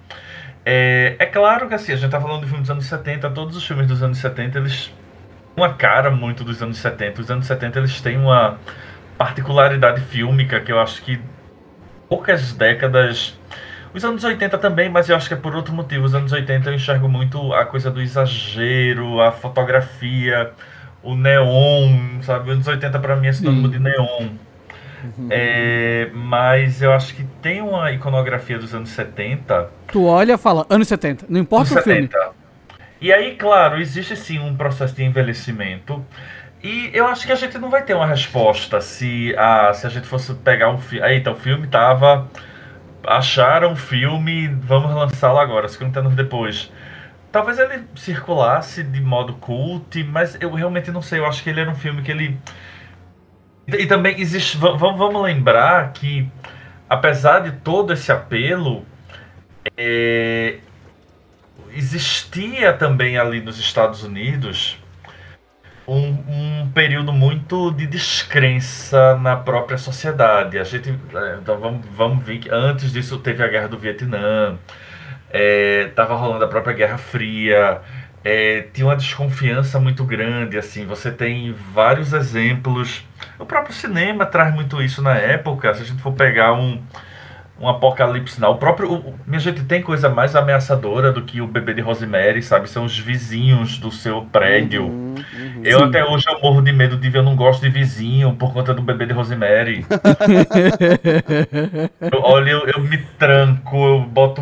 É, 0.65 1.15
é 1.17 1.25
claro 1.25 1.67
que 1.67 1.73
assim, 1.73 1.91
a 1.93 1.95
gente 1.95 2.11
tá 2.11 2.19
falando 2.21 2.41
de 2.41 2.47
filmes 2.47 2.61
dos 2.67 2.71
anos 2.71 2.85
70, 2.85 3.29
todos 3.31 3.55
os 3.55 3.65
filmes 3.65 3.87
dos 3.87 4.03
anos 4.03 4.17
70, 4.17 4.59
eles 4.59 4.91
uma 5.55 5.73
cara 5.73 6.09
muito 6.09 6.43
dos 6.43 6.61
anos 6.61 6.77
70. 6.77 7.21
Os 7.21 7.31
anos 7.31 7.45
70 7.45 7.79
eles 7.79 8.01
têm 8.01 8.17
uma 8.17 8.57
particularidade 9.17 10.01
fílmica 10.01 10.59
que 10.59 10.71
eu 10.71 10.79
acho 10.79 11.01
que 11.01 11.19
poucas 12.09 12.53
décadas. 12.53 13.37
Os 13.93 14.05
anos 14.05 14.23
80 14.23 14.57
também, 14.57 14.89
mas 14.89 15.09
eu 15.09 15.15
acho 15.15 15.27
que 15.27 15.33
é 15.33 15.37
por 15.37 15.55
outro 15.55 15.73
motivo. 15.73 16.05
Os 16.05 16.15
anos 16.15 16.31
80 16.31 16.69
eu 16.69 16.73
enxergo 16.73 17.09
muito 17.09 17.53
a 17.53 17.65
coisa 17.65 17.91
do 17.91 18.01
exagero, 18.01 19.19
a 19.21 19.31
fotografia, 19.31 20.51
o 21.03 21.15
neon, 21.15 22.21
sabe? 22.21 22.49
Os 22.49 22.55
anos 22.55 22.67
80 22.67 22.99
pra 22.99 23.15
mim 23.15 23.27
é 23.27 23.33
sinônimo 23.33 23.67
de 23.69 23.79
neon. 23.79 24.29
É, 25.29 26.09
mas 26.13 26.81
eu 26.81 26.93
acho 26.93 27.15
que 27.15 27.23
tem 27.41 27.59
uma 27.59 27.91
iconografia 27.91 28.59
dos 28.59 28.71
anos 28.75 28.89
70 28.89 29.81
Tu 29.91 30.05
olha 30.05 30.33
e 30.33 30.37
fala, 30.37 30.65
anos 30.69 30.87
70, 30.87 31.25
não 31.27 31.39
importa 31.39 31.77
o 31.77 31.83
filme. 31.83 32.09
70. 33.01 33.05
E 33.05 33.11
aí, 33.13 33.35
claro, 33.35 33.79
existe 33.79 34.15
sim 34.15 34.39
um 34.39 34.55
processo 34.55 34.95
de 34.95 35.03
envelhecimento. 35.03 36.05
E 36.63 36.91
eu 36.93 37.07
acho 37.07 37.25
que 37.25 37.31
a 37.31 37.35
gente 37.35 37.57
não 37.57 37.69
vai 37.69 37.83
ter 37.83 37.95
uma 37.95 38.05
resposta 38.05 38.79
se 38.81 39.35
a, 39.37 39.73
se 39.73 39.87
a 39.87 39.89
gente 39.89 40.07
fosse 40.07 40.33
pegar 40.35 40.69
um 40.69 40.77
filme. 40.77 41.07
Eita, 41.07 41.31
o 41.31 41.35
filme 41.35 41.67
tava. 41.67 42.29
Acharam 43.03 43.73
o 43.73 43.75
filme, 43.75 44.47
vamos 44.47 44.93
lançá-lo 44.93 45.39
agora, 45.39 45.67
50 45.67 45.99
anos 46.01 46.13
depois. 46.15 46.71
Talvez 47.31 47.57
ele 47.57 47.83
circulasse 47.95 48.83
de 48.83 49.01
modo 49.01 49.33
cult, 49.35 50.03
mas 50.03 50.37
eu 50.39 50.51
realmente 50.53 50.91
não 50.91 51.01
sei. 51.01 51.17
Eu 51.19 51.25
acho 51.25 51.41
que 51.43 51.49
ele 51.49 51.61
era 51.61 51.71
um 51.71 51.75
filme 51.75 52.03
que 52.03 52.11
ele. 52.11 52.37
E, 53.67 53.85
também 53.87 54.19
existe. 54.19 54.57
va- 54.57 54.73
va- 54.73 54.91
Vamos 54.93 55.21
lembrar 55.23 55.93
que, 55.93 56.29
apesar 56.89 57.39
de 57.39 57.51
todo 57.53 57.93
esse 57.93 58.11
apelo, 58.11 58.85
é, 59.77 60.57
existia 61.75 62.73
também 62.73 63.17
ali 63.17 63.41
nos 63.41 63.59
Estados 63.59 64.03
Unidos 64.03 64.77
um, 65.87 66.63
um 66.63 66.71
período 66.73 67.11
muito 67.11 67.71
de 67.71 67.85
descrença 67.85 69.17
na 69.17 69.35
própria 69.35 69.77
sociedade. 69.77 70.57
A 70.57 70.63
gente, 70.63 70.89
é, 70.89 71.37
então 71.41 71.59
vamos, 71.59 71.85
vamos 71.91 72.23
ver 72.23 72.39
que 72.39 72.49
antes 72.49 72.91
disso 72.91 73.17
teve 73.19 73.43
a 73.43 73.47
guerra 73.47 73.67
do 73.67 73.77
Vietnã, 73.77 74.57
estava 75.87 76.15
rolando 76.15 76.45
a 76.45 76.47
própria 76.47 76.73
Guerra 76.73 76.97
Fria, 76.97 77.81
é, 78.23 78.67
tinha 78.73 78.87
uma 78.87 78.95
desconfiança 78.95 79.79
muito 79.79 80.03
grande. 80.03 80.57
Assim, 80.57 80.85
você 80.85 81.11
tem 81.11 81.53
vários 81.73 82.13
exemplos. 82.13 83.03
O 83.39 83.45
próprio 83.45 83.73
cinema 83.73 84.25
traz 84.25 84.53
muito 84.53 84.81
isso 84.81 85.01
na 85.01 85.15
época. 85.15 85.73
Se 85.73 85.81
a 85.81 85.85
gente 85.85 86.01
for 86.01 86.13
pegar 86.13 86.53
um 86.53 86.81
um 87.61 87.69
apocalipse 87.69 88.39
não. 88.41 88.51
O 88.51 88.57
próprio. 88.57 88.91
o- 88.93 89.19
minha 89.25 89.39
gente 89.39 89.63
tem 89.63 89.81
coisa 89.81 90.09
mais 90.09 90.35
ameaçadora 90.35 91.11
do 91.11 91.21
que 91.21 91.39
o 91.41 91.47
bebê 91.47 91.73
de 91.73 91.81
Rosemary, 91.81 92.41
sabe? 92.41 92.69
São 92.69 92.83
os 92.85 92.97
vizinhos 92.97 93.77
do 93.77 93.91
seu 93.91 94.23
prédio. 94.25 94.85
Uhum, 94.87 95.15
uhum. 95.33 95.61
Eu 95.63 95.79
Sim. 95.79 95.85
até 95.85 96.03
hoje 96.03 96.25
eu 96.27 96.39
morro 96.41 96.61
de 96.61 96.71
medo 96.73 96.97
de 96.97 97.09
ver, 97.09 97.19
eu 97.19 97.23
não 97.23 97.35
gosto 97.35 97.61
de 97.61 97.69
vizinho 97.69 98.35
por 98.35 98.51
conta 98.53 98.73
do 98.73 98.81
bebê 98.81 99.05
de 99.05 99.13
Rosemary. 99.13 99.85
Eu, 102.11 102.21
olha, 102.23 102.51
eu, 102.51 102.67
eu 102.67 102.79
me 102.81 102.97
tranco, 102.97 103.77
eu 103.77 103.99
boto 104.01 104.41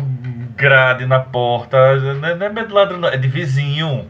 grade 0.56 1.06
na 1.06 1.20
porta. 1.20 1.96
Não 2.14 2.28
é, 2.28 2.34
não 2.34 2.46
é 2.46 2.48
medo 2.48 2.68
de 2.68 2.74
ladrão, 2.74 2.98
não, 2.98 3.08
é 3.08 3.16
de 3.16 3.28
vizinho. 3.28 4.08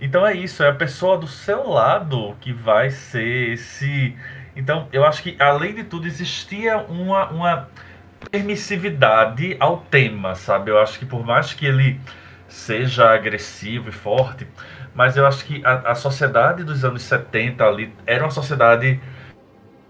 Então 0.00 0.26
é 0.26 0.34
isso, 0.34 0.62
é 0.62 0.68
a 0.68 0.74
pessoa 0.74 1.18
do 1.18 1.26
seu 1.26 1.68
lado 1.68 2.34
que 2.40 2.52
vai 2.52 2.90
ser 2.90 3.52
esse. 3.52 4.16
Então, 4.56 4.88
eu 4.92 5.04
acho 5.04 5.22
que, 5.22 5.36
além 5.38 5.74
de 5.74 5.84
tudo, 5.84 6.06
existia 6.06 6.78
uma, 6.78 7.28
uma 7.30 7.68
permissividade 8.30 9.56
ao 9.60 9.78
tema, 9.78 10.34
sabe? 10.34 10.70
Eu 10.70 10.78
acho 10.78 10.98
que 10.98 11.06
por 11.06 11.24
mais 11.24 11.52
que 11.54 11.66
ele 11.66 12.00
seja 12.48 13.10
agressivo 13.14 13.88
e 13.88 13.92
forte, 13.92 14.46
mas 14.94 15.16
eu 15.16 15.26
acho 15.26 15.44
que 15.44 15.64
a, 15.64 15.90
a 15.92 15.94
sociedade 15.94 16.64
dos 16.64 16.84
anos 16.84 17.02
70 17.02 17.64
ali 17.64 17.94
era 18.06 18.24
uma 18.24 18.30
sociedade 18.30 19.00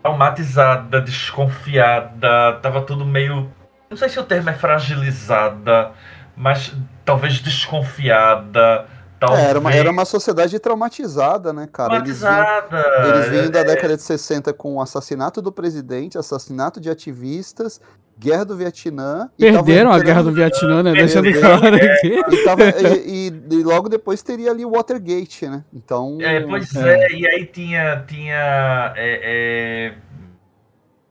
traumatizada, 0.03 1.01
desconfiada, 1.01 2.55
tava 2.63 2.83
tudo 2.83 3.05
meio. 3.05 3.51
Não 3.91 3.97
sei 3.97 4.09
se 4.09 4.19
o 4.19 4.25
termo 4.25 4.51
é 4.51 4.55
fragilizada, 4.55 5.93
mas 6.37 6.75
talvez 7.05 7.41
desconfiada. 7.41 8.87
Talvez 9.19 9.45
É, 9.45 9.51
era, 9.51 9.59
uma, 9.59 9.73
era 9.75 9.91
uma 9.91 10.05
sociedade 10.05 10.59
traumatizada, 10.59 11.53
né, 11.53 11.69
cara? 11.71 11.97
Eles 11.97 12.25
vinham, 12.25 12.47
traumatizada. 12.69 12.85
eles 13.03 13.29
vinham 13.29 13.51
da 13.51 13.63
É, 13.65 13.65
década 13.65 13.97
de 13.97 14.03
60 14.03 14.53
com 14.55 14.77
o 14.77 14.81
assassinato 14.81 15.43
do 15.43 15.53
presidente, 15.53 16.17
assassinato 16.19 16.81
de 16.81 16.91
ativistas, 16.91 17.81
guerra 18.21 18.45
do 18.45 18.57
Vietnã. 18.57 19.31
e 19.39 19.51
Perderam 19.51 19.91
a 19.91 19.99
guerra 19.99 20.23
do 20.23 20.33
Vietnã, 20.33 20.83
né? 20.83 20.93
Deixando 20.93 21.33
claro 21.41 21.75
aqui. 21.75 22.21
E, 22.31 22.45
tava- 22.45 22.65
e- 22.65 23.29
e- 23.29 23.55
e 23.55 23.63
logo 23.63 23.89
depois 23.89 24.23
teria 24.23 24.51
ali 24.51 24.65
o 24.65 24.73
Watergate, 24.73 25.47
né? 25.49 25.65
Então. 25.73 26.19
É, 26.21 26.41
pois 26.41 26.75
É. 26.77 27.07
é. 27.07 27.13
e 27.13 27.27
aí 27.29 27.47
tinha, 27.47 28.05
tinha 28.07 28.93
é, 28.97 29.21
é, 29.23 29.93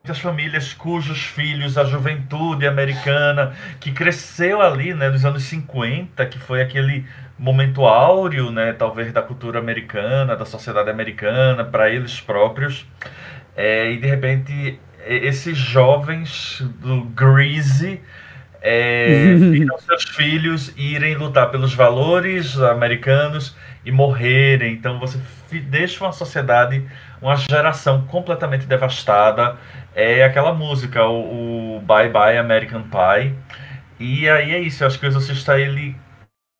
muitas 0.04 0.20
famílias 0.22 0.74
cujos 0.74 1.24
filhos, 1.26 1.78
a 1.78 1.84
juventude 1.84 2.68
americana, 2.68 3.54
que 3.80 3.92
cresceu 3.92 4.62
ali, 4.62 4.94
né, 4.94 5.10
nos 5.10 5.26
anos 5.26 5.44
50, 5.44 6.26
que 6.28 6.38
foi 6.40 6.62
aquele 6.62 7.06
momento 7.38 7.86
áureo, 7.86 8.52
né, 8.52 8.74
talvez 8.74 9.12
da 9.14 9.22
cultura 9.22 9.60
americana, 9.60 10.36
da 10.36 10.46
sociedade 10.46 10.90
americana, 10.90 11.64
para 11.64 11.90
eles 11.90 12.20
próprios, 12.22 12.86
é, 13.56 13.92
e 13.92 13.98
de 13.98 14.08
repente 14.08 14.80
esses 15.06 15.58
jovens 15.58 16.62
do 16.80 17.04
Greasy 17.06 18.02
é, 18.62 19.36
viram 19.36 19.78
seus 19.80 20.04
filhos 20.04 20.74
irem 20.76 21.16
lutar 21.16 21.50
pelos 21.50 21.74
valores 21.74 22.58
americanos 22.60 23.56
e 23.86 23.92
morrerem. 23.92 24.74
Então 24.74 25.00
você 25.00 25.20
deixa 25.64 26.04
uma 26.04 26.12
sociedade, 26.12 26.86
uma 27.22 27.36
geração 27.36 28.06
completamente 28.06 28.66
devastada. 28.66 29.58
É 29.96 30.24
aquela 30.24 30.54
música, 30.54 31.06
o, 31.06 31.78
o 31.78 31.82
Bye 31.82 32.10
Bye 32.10 32.38
American 32.38 32.84
Pie. 32.84 33.34
E 34.00 34.30
aí 34.30 34.54
é 34.54 34.60
isso, 34.60 34.84
eu 34.84 34.88
acho 34.88 35.00
que 35.00 35.06
o 35.06 35.10
Exorcista 35.10 35.60
ele 35.60 35.96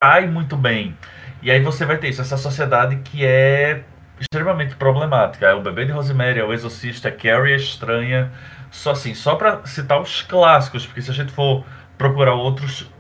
cai 0.02 0.28
muito 0.28 0.58
bem. 0.58 0.96
E 1.42 1.50
aí 1.50 1.62
você 1.62 1.86
vai 1.86 1.98
ter 1.98 2.10
isso, 2.10 2.22
essa 2.22 2.38
sociedade 2.38 2.98
que 2.98 3.26
é 3.26 3.84
extremamente 4.20 4.76
problemática. 4.76 5.48
É 5.48 5.54
o 5.54 5.62
Bebê 5.62 5.86
de 5.86 5.92
Rosemary, 5.92 6.40
é 6.40 6.44
o 6.44 6.54
Exorcista, 6.54 7.12
Carrie 7.12 7.54
é 7.54 7.56
Estranha. 7.56 8.32
Só 8.72 8.92
assim, 8.92 9.16
só 9.16 9.36
pra 9.36 9.66
citar 9.66 10.00
os 10.00 10.22
clássicos, 10.22 10.86
porque 10.86 11.02
se 11.02 11.10
a 11.10 11.14
gente 11.14 11.32
for 11.32 11.64
procurar 11.98 12.34
outros 12.34 12.92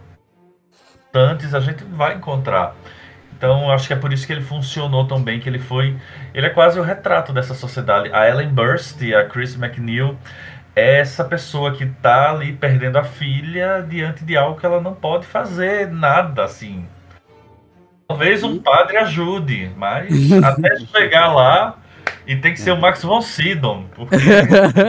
tantos, 1.11 1.53
a 1.53 1.59
gente 1.59 1.83
vai 1.83 2.15
encontrar. 2.15 2.75
Então, 3.37 3.71
acho 3.71 3.87
que 3.87 3.93
é 3.93 3.95
por 3.95 4.11
isso 4.11 4.27
que 4.27 4.33
ele 4.33 4.41
funcionou 4.41 5.07
tão 5.07 5.23
bem, 5.23 5.39
que 5.39 5.47
ele 5.47 5.59
foi... 5.59 5.97
Ele 6.33 6.47
é 6.47 6.49
quase 6.49 6.77
o 6.77 6.83
retrato 6.83 7.31
dessa 7.31 7.53
sociedade. 7.53 8.11
A 8.11 8.27
Ellen 8.27 8.49
Burst 8.49 9.01
e 9.01 9.15
a 9.15 9.25
Chris 9.25 9.55
McNeil 9.55 10.17
é 10.75 10.99
essa 10.99 11.23
pessoa 11.23 11.73
que 11.73 11.85
tá 11.85 12.31
ali 12.31 12.51
perdendo 12.51 12.97
a 12.97 13.03
filha 13.03 13.85
diante 13.87 14.25
de 14.25 14.35
algo 14.35 14.59
que 14.59 14.65
ela 14.65 14.81
não 14.81 14.93
pode 14.93 15.25
fazer 15.25 15.89
nada, 15.89 16.43
assim. 16.43 16.85
Talvez 18.09 18.43
um 18.43 18.57
padre 18.57 18.97
ajude, 18.97 19.69
mas 19.77 20.09
até 20.43 20.79
chegar 20.79 21.31
lá 21.31 21.77
e 22.25 22.35
tem 22.35 22.51
que 22.51 22.59
ser 22.59 22.71
o 22.71 22.81
Max 22.81 23.03
von 23.03 23.21
Sydow. 23.21 23.85
Porque... 23.95 24.15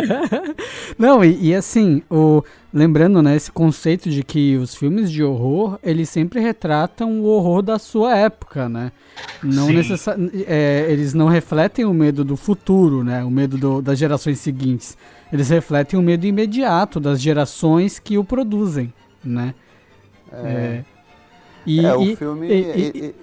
Não, 0.99 1.23
e, 1.23 1.49
e, 1.49 1.55
assim, 1.55 2.03
o, 2.09 2.43
lembrando, 2.73 3.23
né, 3.23 3.37
esse 3.37 3.53
conceito 3.53 4.09
de 4.09 4.23
que 4.23 4.57
os 4.57 4.75
filmes 4.75 5.12
de 5.12 5.23
horror, 5.23 5.79
eles 5.83 6.09
sempre 6.09 6.41
retratam 6.41 7.21
o 7.21 7.27
horror 7.27 7.61
da 7.61 7.79
sua 7.79 8.16
época, 8.16 8.71
né? 8.71 8.91
Não 9.43 9.68
é, 10.47 10.87
eles 10.89 11.12
não 11.12 11.29
refletem 11.29 11.85
o 11.85 11.93
medo 11.93 12.25
do 12.25 12.39
futuro, 12.39 13.05
né? 13.05 13.23
O 13.23 13.31
medo 13.31 13.59
do, 13.59 13.83
das 13.83 13.99
gerações 13.99 14.39
seguintes. 14.41 14.97
Eles 15.31 15.51
refletem 15.51 16.01
o 16.01 16.03
medo 16.03 16.27
imediato 16.27 16.99
das 16.99 17.21
gerações 17.21 17.99
que 17.99 18.16
o 18.16 18.25
produzem, 18.25 18.95
né? 19.23 19.55
É. 20.33 20.83
é 20.87 21.00
e, 21.67 21.85
é, 21.85 21.97
o 21.97 22.03
e, 22.03 22.17
filme. 22.17 22.49
E, 22.49 23.15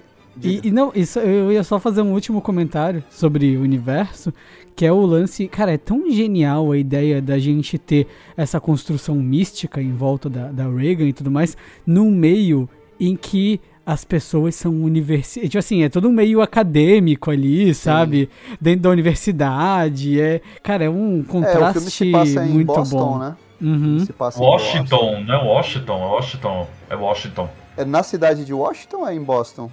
e, 0.42 0.62
e, 0.68 0.72
não, 0.72 0.92
isso, 0.94 1.20
eu 1.20 1.52
ia 1.52 1.64
só 1.64 1.80
fazer 1.80 2.02
um 2.02 2.14
último 2.14 2.42
comentário 2.42 3.04
sobre 3.10 3.58
o 3.58 3.62
universo, 3.62 4.34
que 4.76 4.86
é 4.86 4.92
o 4.92 5.06
lance. 5.06 5.48
Cara, 5.48 5.74
é 5.74 5.78
tão 5.78 6.10
genial 6.12 6.72
a 6.72 6.78
ideia 6.78 7.22
da 7.22 7.40
gente 7.40 7.78
ter 7.78 8.08
essa 8.36 8.60
construção 8.60 9.16
mística 9.16 9.82
em 9.82 9.94
volta 9.94 10.30
da, 10.30 10.52
da 10.52 10.70
Reagan 10.70 11.06
e 11.06 11.14
tudo 11.14 11.32
mais, 11.32 11.58
num 11.86 12.12
meio 12.12 12.70
em 13.00 13.16
que 13.16 13.60
as 13.86 14.04
pessoas 14.04 14.54
são 14.54 14.74
universitárias. 14.84 15.50
Tipo 15.50 15.60
assim, 15.60 15.84
é 15.84 15.90
todo 15.90 16.10
um 16.10 16.12
meio 16.12 16.42
acadêmico 16.42 17.32
ali, 17.32 17.68
Sim. 17.68 17.74
sabe? 17.74 18.30
Dentro 18.60 18.82
da 18.82 18.90
universidade. 18.90 20.20
É, 20.20 20.42
cara, 20.62 20.84
é 20.84 20.90
um 20.90 21.24
contraste 21.24 22.14
é, 22.14 22.42
muito 22.42 22.68
Boston, 22.68 22.98
bom. 22.98 23.18
Né? 23.18 23.36
Uhum. 23.62 24.06
Washington, 24.38 25.24
não 25.26 25.34
é 25.34 25.44
Washington, 25.44 25.94
é 25.94 26.06
Washington, 26.06 26.68
é 26.90 26.96
Washington. 26.96 27.50
É 27.78 27.86
na 27.86 28.02
cidade 28.02 28.44
de 28.44 28.54
Washington 28.54 28.98
ou 28.98 29.08
é 29.08 29.14
em 29.14 29.24
Boston? 29.24 29.72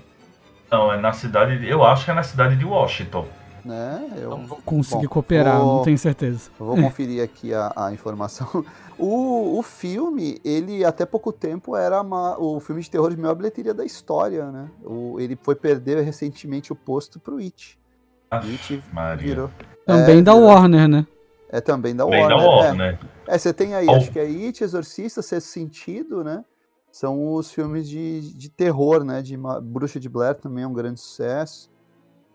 Não, 0.70 0.92
é 0.92 1.00
na 1.00 1.12
cidade. 1.12 1.58
De, 1.58 1.68
eu 1.68 1.82
acho 1.82 2.04
que 2.04 2.10
é 2.10 2.14
na 2.14 2.22
cidade 2.22 2.54
de 2.54 2.64
Washington. 2.64 3.26
Né? 3.64 4.10
Eu 4.18 4.28
não 4.30 4.46
vou 4.46 4.60
conseguir 4.62 5.06
Bom, 5.06 5.14
cooperar, 5.14 5.58
vou, 5.58 5.76
não 5.76 5.82
tenho 5.84 5.96
certeza. 5.96 6.50
Vou 6.58 6.76
conferir 6.76 7.24
aqui 7.24 7.54
a, 7.54 7.72
a 7.74 7.92
informação. 7.92 8.64
O, 8.96 9.58
o 9.58 9.62
filme, 9.64 10.38
ele 10.44 10.84
até 10.84 11.04
pouco 11.04 11.32
tempo 11.32 11.76
era 11.76 12.00
uma, 12.00 12.38
o 12.38 12.60
filme 12.60 12.80
de 12.80 12.88
terror 12.88 13.10
de 13.10 13.20
maior 13.20 13.34
bilheteria 13.34 13.74
da 13.74 13.84
história, 13.84 14.52
né? 14.52 14.70
O, 14.84 15.18
ele 15.18 15.36
foi 15.42 15.56
perder 15.56 16.00
recentemente 16.04 16.72
o 16.72 16.76
posto 16.76 17.18
pro 17.18 17.38
It. 17.38 17.76
Ah, 18.30 18.36
It 18.36 18.80
Maria. 18.92 19.26
virou. 19.26 19.50
Também 19.84 20.18
é, 20.18 20.22
da 20.22 20.32
virou, 20.32 20.46
Warner, 20.46 20.86
né? 20.86 21.06
É 21.48 21.60
também 21.60 21.94
da 21.94 22.04
também 22.04 22.20
Warner. 22.20 22.38
Da 22.38 22.44
Warner. 22.44 22.98
É, 23.26 23.34
é, 23.34 23.38
você 23.38 23.52
tem 23.52 23.74
aí, 23.74 23.86
oh. 23.88 23.96
acho 23.96 24.12
que 24.12 24.18
é 24.20 24.22
It, 24.22 24.62
Exorcista, 24.62 25.20
Sexto 25.22 25.48
Sentido, 25.48 26.22
né? 26.22 26.44
São 26.94 27.34
os 27.34 27.50
filmes 27.50 27.88
de, 27.88 28.20
de 28.34 28.48
terror, 28.48 29.02
né? 29.02 29.20
De 29.20 29.36
Bruxa 29.60 29.98
de 29.98 30.08
Blair 30.08 30.36
também 30.36 30.62
é 30.62 30.66
um 30.68 30.72
grande 30.72 31.00
sucesso. 31.00 31.68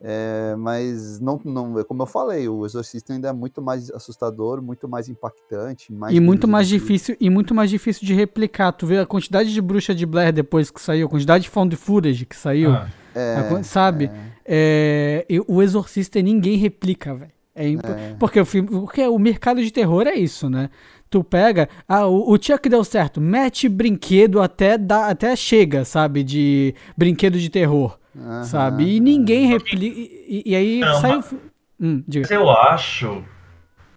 É, 0.01 0.53
mas 0.57 1.18
não, 1.22 1.39
não, 1.45 1.82
como 1.86 2.01
eu 2.03 2.05
falei, 2.05 2.49
o 2.49 2.66
Exorcista 2.66 3.14
ainda 3.14 3.30
é 3.30 3.32
muito 3.32 3.62
mais 3.62 3.89
assustador, 3.89 4.62
muito 4.62 4.86
mais 4.86 5.07
impactante, 5.07 5.93
mais 5.93 6.14
e 6.14 6.20
muito 6.20 6.45
mais 6.45 6.68
difícil 6.68 7.16
e 7.22 7.30
muito 7.30 7.55
mais 7.55 7.70
difícil 7.70 8.05
de 8.05 8.14
replicar. 8.14 8.74
Tu 8.74 8.86
vê 8.86 8.97
a 8.99 9.05
quantidade 9.05 9.53
de 9.53 9.62
bruxa 9.62 9.95
de 9.95 10.05
Blair 10.05 10.34
depois 10.34 10.70
que 10.70 10.82
saiu, 10.82 11.07
a 11.07 11.10
quantidade 11.10 11.45
de 11.45 11.49
found 11.49 11.74
footage 11.78 12.26
que 12.26 12.36
saiu, 12.36 12.72
ah. 12.72 12.89
é, 13.16 13.64
sabe? 13.64 14.12
É. 14.45 15.26
é 15.30 15.39
o 15.47 15.62
Exorcista 15.62 16.22
ninguém 16.22 16.57
replica, 16.57 17.16
velho. 17.16 17.32
É 17.55 17.68
imp... 17.68 17.84
É. 17.84 18.16
Porque 18.20 18.39
o 18.39 18.45
filme, 18.45 18.70
porque 18.70 19.05
o 19.07 19.20
mercado 19.20 19.62
de 19.62 19.72
terror 19.72 20.07
é 20.07 20.16
isso, 20.16 20.49
né? 20.49 20.70
Tu 21.10 21.24
pega, 21.24 21.68
ah, 21.88 22.05
o, 22.05 22.32
o 22.32 22.38
Chuck 22.41 22.70
deu 22.70 22.84
certo, 22.84 23.20
mete 23.20 23.68
brinquedo 23.68 24.39
até 24.39 24.78
dá, 24.78 25.07
até 25.07 25.36
chega, 25.36 25.84
sabe, 25.84 26.24
de 26.24 26.76
brinquedo 26.95 27.39
de 27.39 27.49
terror. 27.49 27.97
Uhum. 28.16 28.43
Sabe? 28.43 28.95
E 28.95 28.99
ninguém 28.99 29.47
replica. 29.47 29.78
E, 29.78 30.43
e, 30.45 30.55
aí 30.55 30.80
Não, 30.80 31.01
sai 31.01 31.16
mas, 31.16 31.32
o. 31.32 31.39
Hum, 31.82 32.03
mas 32.14 32.30
eu 32.30 32.49
acho, 32.49 33.24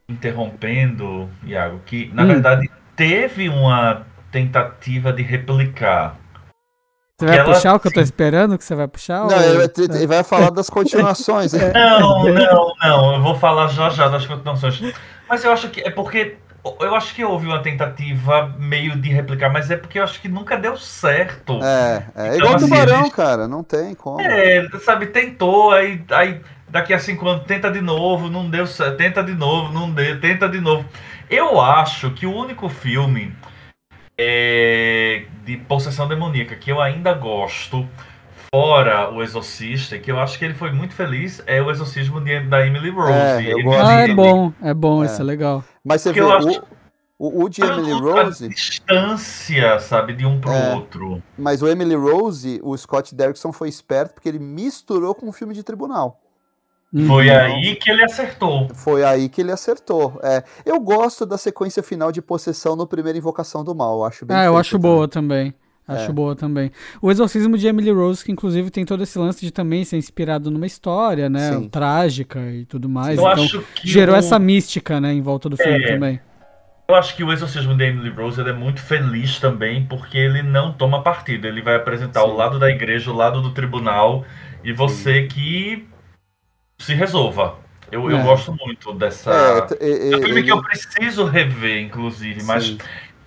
interrompendo, 0.08 1.28
Iago, 1.44 1.80
que 1.84 2.10
na 2.14 2.22
hum. 2.22 2.28
verdade 2.28 2.70
teve 2.96 3.48
uma 3.48 4.06
tentativa 4.30 5.12
de 5.12 5.22
replicar. 5.22 6.16
Você 7.18 7.26
vai 7.26 7.44
puxar 7.44 7.68
ela, 7.68 7.76
o 7.76 7.80
que 7.80 7.88
eu 7.88 7.92
tô 7.92 8.00
esperando 8.00 8.58
que 8.58 8.64
você 8.64 8.74
vai 8.74 8.88
puxar? 8.88 9.26
Não, 9.26 9.36
ou... 9.36 9.42
ele, 9.42 9.72
ele, 9.78 10.06
vai 10.06 10.24
falar 10.24 10.50
das 10.50 10.68
continuações. 10.70 11.52
não, 11.74 12.24
não, 12.24 12.74
não. 12.82 13.14
Eu 13.14 13.22
vou 13.22 13.34
falar 13.36 13.68
já 13.68 13.90
já 13.90 14.08
das 14.08 14.26
continuações. 14.26 14.80
Mas 15.28 15.44
eu 15.44 15.52
acho 15.52 15.68
que 15.70 15.80
é 15.80 15.90
porque 15.90 16.36
eu 16.80 16.94
acho 16.94 17.14
que 17.14 17.24
houve 17.24 17.46
uma 17.46 17.60
tentativa 17.60 18.54
meio 18.58 18.96
de 18.96 19.10
replicar, 19.10 19.50
mas 19.50 19.70
é 19.70 19.76
porque 19.76 19.98
eu 19.98 20.04
acho 20.04 20.20
que 20.20 20.28
nunca 20.28 20.56
deu 20.56 20.76
certo. 20.76 21.58
É, 21.62 22.06
é 22.14 22.26
então, 22.26 22.38
igual 22.38 22.54
assim, 22.54 22.68
tubarão, 22.68 23.04
gente... 23.04 23.12
cara, 23.14 23.48
não 23.48 23.64
tem 23.64 23.94
como. 23.94 24.20
É, 24.20 24.68
sabe, 24.80 25.06
tentou, 25.06 25.72
aí, 25.72 26.04
aí 26.10 26.40
daqui 26.68 26.94
a 26.94 26.98
cinco 26.98 27.28
anos 27.28 27.44
tenta 27.46 27.70
de 27.70 27.80
novo, 27.80 28.30
não 28.30 28.48
deu 28.48 28.66
certo, 28.66 28.96
tenta 28.96 29.22
de 29.24 29.34
novo, 29.34 29.72
não 29.72 29.90
deu, 29.90 30.20
tenta 30.20 30.48
de 30.48 30.60
novo. 30.60 30.84
Eu 31.28 31.60
acho 31.60 32.10
que 32.12 32.26
o 32.26 32.34
único 32.34 32.68
filme 32.68 33.34
é, 34.16 35.24
de 35.44 35.56
possessão 35.56 36.06
demoníaca 36.06 36.54
que 36.54 36.70
eu 36.70 36.80
ainda 36.80 37.12
gosto 37.12 37.88
fora 38.54 39.10
o 39.10 39.22
Exorcista, 39.22 39.98
que 39.98 40.12
eu 40.12 40.20
acho 40.20 40.38
que 40.38 40.44
ele 40.44 40.54
foi 40.54 40.70
muito 40.70 40.94
feliz, 40.94 41.42
é 41.46 41.60
o 41.62 41.70
Exorcismo 41.70 42.20
de, 42.20 42.40
da 42.40 42.64
Emily 42.66 42.90
Rose. 42.90 43.12
É, 43.12 43.52
eu 43.52 43.62
gosto. 43.62 43.82
Ah, 43.82 44.02
é 44.02 44.14
bom, 44.14 44.52
é 44.62 44.74
bom, 44.74 45.02
é. 45.02 45.06
isso 45.06 45.20
é 45.20 45.24
legal. 45.24 45.64
Mas 45.85 46.03
você 46.03 46.11
Porque 46.11 46.20
vê, 46.20 46.26
o, 46.26 46.33
acho... 46.33 46.62
o, 47.18 47.45
o 47.45 47.49
de 47.49 47.62
Emily 47.62 47.93
Rose... 47.93 48.49
distância, 48.49 49.78
sabe, 49.80 50.14
de 50.14 50.24
um 50.24 50.41
pro 50.41 50.53
é, 50.53 50.74
outro. 50.74 51.22
Mas 51.37 51.62
o 51.62 51.68
Emily 51.68 51.95
Rose, 51.95 52.61
o 52.62 52.76
Scott 52.76 53.14
Derrickson 53.14 53.53
foi 53.53 53.68
esperto 53.68 54.14
porque 54.14 54.28
ele 54.28 54.39
misturou 54.39 55.14
com 55.14 55.28
um 55.28 55.33
filme 55.33 55.55
de 55.55 55.62
tribunal. 55.62 56.20
Foi 57.07 57.28
então, 57.28 57.37
aí 57.37 57.74
que 57.74 57.91
ele 57.91 58.05
acertou. 58.05 58.68
Foi 58.74 59.03
aí 59.03 59.28
que 59.30 59.41
ele 59.41 59.51
acertou. 59.51 60.20
É, 60.22 60.45
eu 60.64 60.78
gosto 60.78 61.24
da 61.24 61.39
sequência 61.39 61.83
final 61.83 62.12
de 62.12 62.20
possessão 62.20 62.76
no 62.76 62.87
primeira 62.87 63.16
Invocação 63.16 63.64
do 63.64 63.74
Mal. 63.74 63.99
Eu 63.99 64.05
acho 64.05 64.26
bem 64.26 64.37
Ah, 64.37 64.45
eu 64.45 64.59
acho 64.59 64.78
boa 64.78 65.09
também. 65.09 65.55
Acho 65.87 66.11
é. 66.11 66.12
boa 66.12 66.37
também. 66.37 66.70
O 67.01 67.11
Exorcismo 67.11 67.59
de 67.59 67.66
Emily 67.66 67.91
Rose, 67.91 68.24
que 68.24 68.30
inclusive 68.30 68.70
tem 68.70 68.85
todo 68.85 69.03
esse 69.03 69.18
lance 69.18 69.45
de 69.45 69.51
também 69.51 69.85
ser 69.85 69.97
inspirado 69.97 70.51
numa 70.51 70.66
história, 70.66 71.28
né? 71.28 71.53
Sim. 71.53 71.68
Trágica 71.68 72.41
e 72.51 72.64
tudo 72.64 72.89
mais. 72.89 73.18
Eu 73.18 73.28
então, 73.28 73.45
acho 73.45 73.62
que 73.74 73.89
gerou 73.89 74.14
o... 74.14 74.18
essa 74.18 74.39
mística, 74.39 75.01
né, 75.01 75.12
em 75.12 75.20
volta 75.20 75.49
do 75.49 75.57
filme 75.57 75.85
é. 75.85 75.93
também. 75.93 76.20
Eu 76.89 76.97
acho 76.97 77.16
que 77.16 77.24
o 77.24 77.33
Exorcismo 77.33 77.76
de 77.76 77.85
Emily 77.85 78.11
Rose 78.11 78.41
é 78.41 78.53
muito 78.53 78.80
feliz 78.80 79.39
também, 79.39 79.85
porque 79.87 80.18
ele 80.18 80.43
não 80.43 80.72
toma 80.72 81.03
partido. 81.03 81.47
Ele 81.47 81.62
vai 81.62 81.76
apresentar 81.76 82.20
Sim. 82.20 82.28
o 82.28 82.35
lado 82.35 82.59
da 82.59 82.70
igreja, 82.70 83.11
o 83.11 83.16
lado 83.16 83.41
do 83.41 83.51
tribunal, 83.51 84.24
e 84.62 84.72
você 84.72 85.22
Sim. 85.22 85.28
que 85.28 85.89
se 86.78 86.95
resolva. 86.95 87.57
Eu, 87.91 88.11
é. 88.11 88.14
eu 88.14 88.22
gosto 88.22 88.55
muito 88.55 88.93
dessa. 88.95 89.30
É, 89.80 89.87
é, 89.87 90.12
é 90.12 90.16
um 90.16 90.22
filme 90.22 90.43
que 90.43 90.53
eu 90.53 90.62
preciso 90.62 91.24
rever, 91.24 91.83
inclusive, 91.83 92.43
mas 92.45 92.76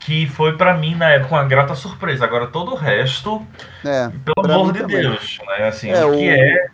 que 0.05 0.27
foi 0.27 0.55
para 0.55 0.77
mim 0.77 0.93
na 0.93 1.09
época 1.09 1.33
uma 1.33 1.43
grata 1.43 1.73
surpresa. 1.73 2.25
Agora 2.25 2.47
todo 2.47 2.71
o 2.71 2.75
resto, 2.75 3.45
é, 3.83 4.09
pelo 4.23 4.53
amor 4.53 4.71
de 4.71 4.79
também. 4.79 5.01
Deus, 5.01 5.39
né? 5.47 5.67
Assim, 5.67 5.89
é, 5.89 6.05
o 6.05 6.11
que 6.11 6.17
o... 6.17 6.31
é 6.31 6.67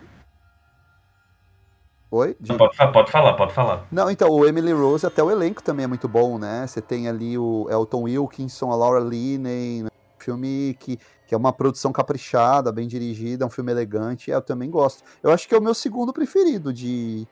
Oi? 2.10 2.36
Pode, 2.58 2.92
pode, 2.92 3.10
falar, 3.10 3.32
pode 3.32 3.54
falar. 3.54 3.86
Não, 3.90 4.10
então, 4.10 4.28
o 4.28 4.46
Emily 4.46 4.70
Rose, 4.70 5.06
até 5.06 5.22
o 5.22 5.30
elenco 5.30 5.62
também 5.62 5.84
é 5.84 5.86
muito 5.86 6.06
bom, 6.06 6.38
né? 6.38 6.66
Você 6.66 6.82
tem 6.82 7.08
ali 7.08 7.38
o 7.38 7.66
Elton 7.70 8.02
Wilkinson, 8.02 8.70
a 8.70 8.76
Laura 8.76 9.00
Linney, 9.00 9.84
né? 9.84 9.88
filme 10.18 10.76
que, 10.78 10.98
que 11.26 11.34
é 11.34 11.36
uma 11.36 11.54
produção 11.54 11.90
caprichada, 11.90 12.70
bem 12.70 12.86
dirigida, 12.86 13.44
é 13.44 13.46
um 13.46 13.50
filme 13.50 13.72
elegante, 13.72 14.30
eu 14.30 14.42
também 14.42 14.70
gosto. 14.70 15.02
Eu 15.22 15.32
acho 15.32 15.48
que 15.48 15.54
é 15.54 15.58
o 15.58 15.62
meu 15.62 15.72
segundo 15.72 16.12
preferido 16.12 16.70
de, 16.70 17.26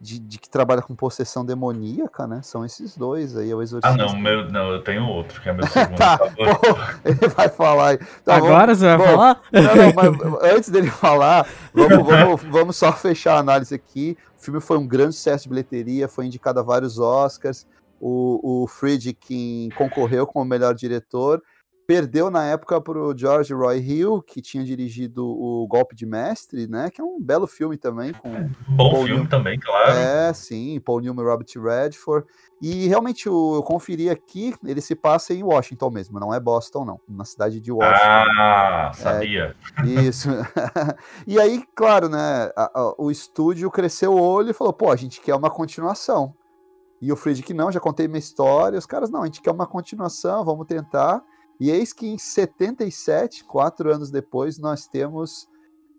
de, 0.00 0.18
de, 0.18 0.38
que 0.38 0.48
trabalha 0.48 0.80
com 0.80 0.94
possessão 0.94 1.44
demoníaca, 1.44 2.26
né? 2.26 2.40
São 2.42 2.64
esses 2.64 2.96
dois 2.96 3.36
aí, 3.36 3.50
é 3.50 3.54
o 3.54 3.60
Exorcista. 3.60 3.88
Ah, 3.88 3.96
não, 3.96 4.18
meu, 4.18 4.50
não, 4.50 4.70
eu 4.70 4.82
tenho 4.82 5.04
outro, 5.04 5.42
que 5.42 5.48
é 5.48 5.52
meu 5.52 5.66
segundo. 5.68 5.96
tá, 5.98 6.16
pô, 6.18 6.78
ele 7.04 7.28
vai 7.28 7.48
falar 7.50 7.88
aí. 7.90 7.98
Tá, 8.24 8.36
Agora 8.36 8.74
vamos, 8.74 8.78
você 8.78 8.86
vai 8.86 8.98
bom, 8.98 9.04
falar? 9.04 9.42
Não, 9.52 9.62
não, 9.62 9.92
mas 9.94 10.52
antes 10.54 10.70
dele 10.70 10.90
falar, 10.90 11.46
vamos, 11.74 11.98
vamos, 12.08 12.42
vamos 12.44 12.76
só 12.76 12.92
fechar 12.92 13.34
a 13.34 13.40
análise 13.40 13.74
aqui. 13.74 14.16
O 14.38 14.42
filme 14.42 14.60
foi 14.60 14.78
um 14.78 14.86
grande 14.86 15.14
sucesso 15.14 15.44
de 15.44 15.50
bilheteria, 15.50 16.08
foi 16.08 16.24
indicado 16.24 16.58
a 16.60 16.62
vários 16.62 16.98
Oscars. 16.98 17.66
O, 18.00 18.62
o 18.62 18.66
Friedkin 18.66 19.68
concorreu 19.76 20.26
como 20.26 20.46
melhor 20.46 20.74
diretor. 20.74 21.42
Perdeu 21.90 22.30
na 22.30 22.44
época 22.44 22.80
pro 22.80 23.12
George 23.18 23.52
Roy 23.52 23.80
Hill, 23.80 24.22
que 24.22 24.40
tinha 24.40 24.62
dirigido 24.62 25.26
o 25.26 25.66
Golpe 25.66 25.96
de 25.96 26.06
Mestre, 26.06 26.68
né? 26.68 26.88
Que 26.88 27.00
é 27.00 27.04
um 27.04 27.20
belo 27.20 27.48
filme 27.48 27.76
também. 27.76 28.12
Com 28.12 28.30
Bom 28.68 28.76
Paul 28.76 28.90
filme 28.98 29.08
Newman. 29.10 29.26
também, 29.26 29.58
claro. 29.58 29.90
É, 29.90 30.32
sim, 30.32 30.78
Paul 30.84 31.00
Newman 31.00 31.24
e 31.24 31.28
Robert 31.28 31.48
Redford. 31.56 32.24
E 32.62 32.86
realmente 32.86 33.28
o- 33.28 33.56
eu 33.56 33.62
conferi 33.64 34.08
aqui, 34.08 34.54
ele 34.64 34.80
se 34.80 34.94
passa 34.94 35.34
em 35.34 35.42
Washington 35.42 35.90
mesmo, 35.90 36.20
não 36.20 36.32
é 36.32 36.38
Boston, 36.38 36.84
não. 36.84 37.00
Na 37.08 37.24
cidade 37.24 37.60
de 37.60 37.72
Washington. 37.72 38.04
Ah, 38.38 38.92
sabia. 38.94 39.56
Isso. 39.84 40.28
e 41.26 41.40
aí, 41.40 41.64
claro, 41.74 42.08
né? 42.08 42.52
a- 42.56 42.70
a- 42.72 42.94
o 42.98 43.10
estúdio 43.10 43.68
cresceu 43.68 44.12
o 44.12 44.22
olho 44.22 44.50
e 44.50 44.54
falou: 44.54 44.72
pô, 44.72 44.92
a 44.92 44.96
gente 44.96 45.20
quer 45.20 45.34
uma 45.34 45.50
continuação. 45.50 46.34
E 47.02 47.10
o 47.10 47.16
Friedrich, 47.16 47.52
não, 47.52 47.72
já 47.72 47.80
contei 47.80 48.06
minha 48.06 48.20
história. 48.20 48.78
Os 48.78 48.86
caras, 48.86 49.10
não, 49.10 49.22
a 49.22 49.26
gente 49.26 49.42
quer 49.42 49.50
uma 49.50 49.66
continuação, 49.66 50.44
vamos 50.44 50.66
tentar. 50.68 51.20
E 51.60 51.70
eis 51.70 51.92
que 51.92 52.06
em 52.08 52.16
77, 52.18 53.44
quatro 53.44 53.92
anos 53.94 54.10
depois, 54.10 54.58
nós 54.58 54.86
temos 54.88 55.46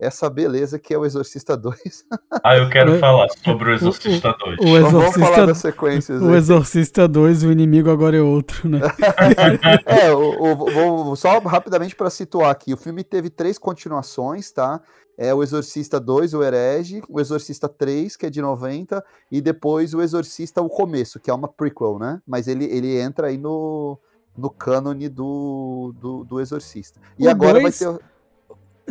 essa 0.00 0.28
beleza 0.28 0.80
que 0.80 0.92
é 0.92 0.98
o 0.98 1.04
Exorcista 1.04 1.56
2. 1.56 1.78
Ah, 2.44 2.56
eu 2.56 2.68
quero 2.68 2.96
O- 2.96 2.98
falar 2.98 3.28
sobre 3.44 3.70
o 3.70 3.74
Exorcista 3.74 4.34
2. 4.36 4.58
O 4.58 4.62
Então 4.76 4.90
vamos 4.90 5.14
falar 5.14 5.26
Exorcista, 5.26 5.46
das 5.46 5.58
sequências. 5.58 6.20
o 6.22 6.28
aí. 6.28 6.34
Exorcista 6.34 7.06
2, 7.06 7.44
o 7.44 7.52
inimigo 7.52 7.88
agora 7.88 8.16
é 8.16 8.20
outro, 8.20 8.68
né? 8.68 8.80
É, 9.86 10.12
o, 10.12 10.42
o- 10.42 10.56
vou- 10.56 11.16
só 11.16 11.38
rapidamente 11.38 11.94
para 11.94 12.10
situar 12.10 12.50
aqui, 12.50 12.72
o 12.74 12.76
filme 12.76 13.04
teve 13.04 13.30
três 13.30 13.58
continuações, 13.58 14.50
tá? 14.50 14.80
É 15.16 15.32
o 15.32 15.42
Exorcista 15.42 16.00
2, 16.00 16.34
o 16.34 16.42
Herege, 16.42 17.02
o 17.08 17.20
Exorcista 17.20 17.68
3, 17.68 18.16
que 18.16 18.26
é 18.26 18.30
de 18.30 18.40
90, 18.42 19.04
e 19.30 19.40
depois 19.40 19.94
o 19.94 20.00
Exorcista 20.02 20.60
o 20.62 20.68
Começo, 20.68 21.20
que 21.20 21.30
é 21.30 21.34
uma 21.34 21.46
prequel, 21.46 21.98
né? 22.00 22.20
Mas 22.26 22.48
ele, 22.48 22.64
ele 22.64 22.98
entra 22.98 23.28
aí 23.28 23.38
no, 23.38 24.00
no 24.36 24.48
cânone 24.50 25.08
do, 25.08 25.94
do, 26.00 26.24
do 26.24 26.40
Exorcista. 26.40 27.00
E 27.18 27.26
O 27.26 27.30
agora 27.30 27.60
dois- 27.60 27.78
vai 27.78 27.94
ter 27.94 28.04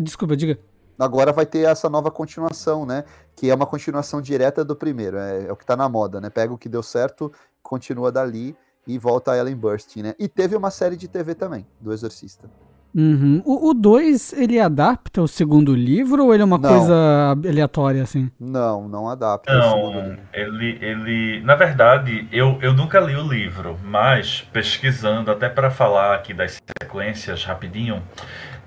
Desculpa, 0.01 0.35
diga. 0.37 0.57
agora 0.97 1.33
vai 1.33 1.45
ter 1.45 1.67
essa 1.67 1.89
nova 1.89 2.09
continuação, 2.11 2.85
né? 2.85 3.03
Que 3.35 3.49
é 3.49 3.55
uma 3.55 3.65
continuação 3.65 4.21
direta 4.21 4.63
do 4.63 4.75
primeiro, 4.75 5.17
é, 5.17 5.47
é 5.47 5.51
o 5.51 5.55
que 5.55 5.65
tá 5.65 5.75
na 5.75 5.89
moda, 5.89 6.21
né? 6.21 6.29
Pega 6.29 6.53
o 6.53 6.57
que 6.57 6.69
deu 6.69 6.81
certo, 6.83 7.31
continua 7.61 8.11
dali 8.11 8.55
e 8.87 8.97
volta 8.97 9.31
a 9.31 9.37
Ellen 9.37 9.55
Burstyn, 9.55 10.03
né? 10.03 10.15
E 10.17 10.27
teve 10.27 10.55
uma 10.55 10.71
série 10.71 10.95
de 10.95 11.07
TV 11.07 11.35
também, 11.35 11.67
do 11.79 11.91
Exorcista. 11.91 12.49
Uhum. 12.93 13.41
O 13.45 13.73
2, 13.73 14.33
ele 14.33 14.59
adapta 14.59 15.21
o 15.21 15.27
segundo 15.27 15.73
livro 15.73 16.25
ou 16.25 16.33
ele 16.33 16.43
é 16.43 16.45
uma 16.45 16.57
Não. 16.57 16.69
coisa 16.69 16.93
aleatória, 17.47 18.03
assim? 18.03 18.29
Não, 18.39 18.87
não 18.87 19.07
adapta 19.07 19.51
o 19.57 19.61
segundo 19.63 19.93
Não, 19.93 20.03
livro. 20.09 20.19
ele, 20.33 20.77
ele. 20.81 21.41
Na 21.45 21.55
verdade, 21.55 22.27
eu, 22.31 22.57
eu 22.61 22.73
nunca 22.73 22.99
li 22.99 23.15
o 23.15 23.25
livro, 23.27 23.77
mas 23.83 24.41
pesquisando, 24.51 25.31
até 25.31 25.47
para 25.47 25.71
falar 25.71 26.15
aqui 26.15 26.33
das 26.33 26.61
sequências 26.81 27.45
rapidinho, 27.45 28.01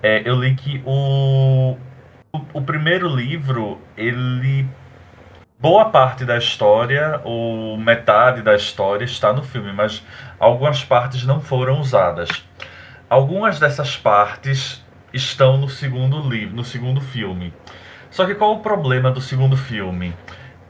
é, 0.02 0.22
eu 0.28 0.36
li 0.36 0.54
que 0.54 0.82
o, 0.86 1.76
o, 2.32 2.40
o 2.54 2.62
primeiro 2.62 3.08
livro, 3.08 3.78
ele. 3.96 4.66
Boa 5.58 5.86
parte 5.86 6.26
da 6.26 6.36
história, 6.36 7.20
ou 7.24 7.78
metade 7.78 8.42
da 8.42 8.54
história, 8.54 9.04
está 9.04 9.32
no 9.32 9.42
filme, 9.42 9.72
mas 9.72 10.02
algumas 10.38 10.84
partes 10.84 11.24
não 11.24 11.40
foram 11.40 11.80
usadas. 11.80 12.28
Algumas 13.08 13.60
dessas 13.60 13.96
partes 13.96 14.84
estão 15.12 15.56
no 15.56 15.68
segundo 15.68 16.20
livro, 16.28 16.56
no 16.56 16.64
segundo 16.64 17.00
filme. 17.00 17.52
Só 18.10 18.26
que 18.26 18.34
qual 18.34 18.54
o 18.54 18.60
problema 18.60 19.10
do 19.10 19.20
segundo 19.20 19.56
filme? 19.56 20.14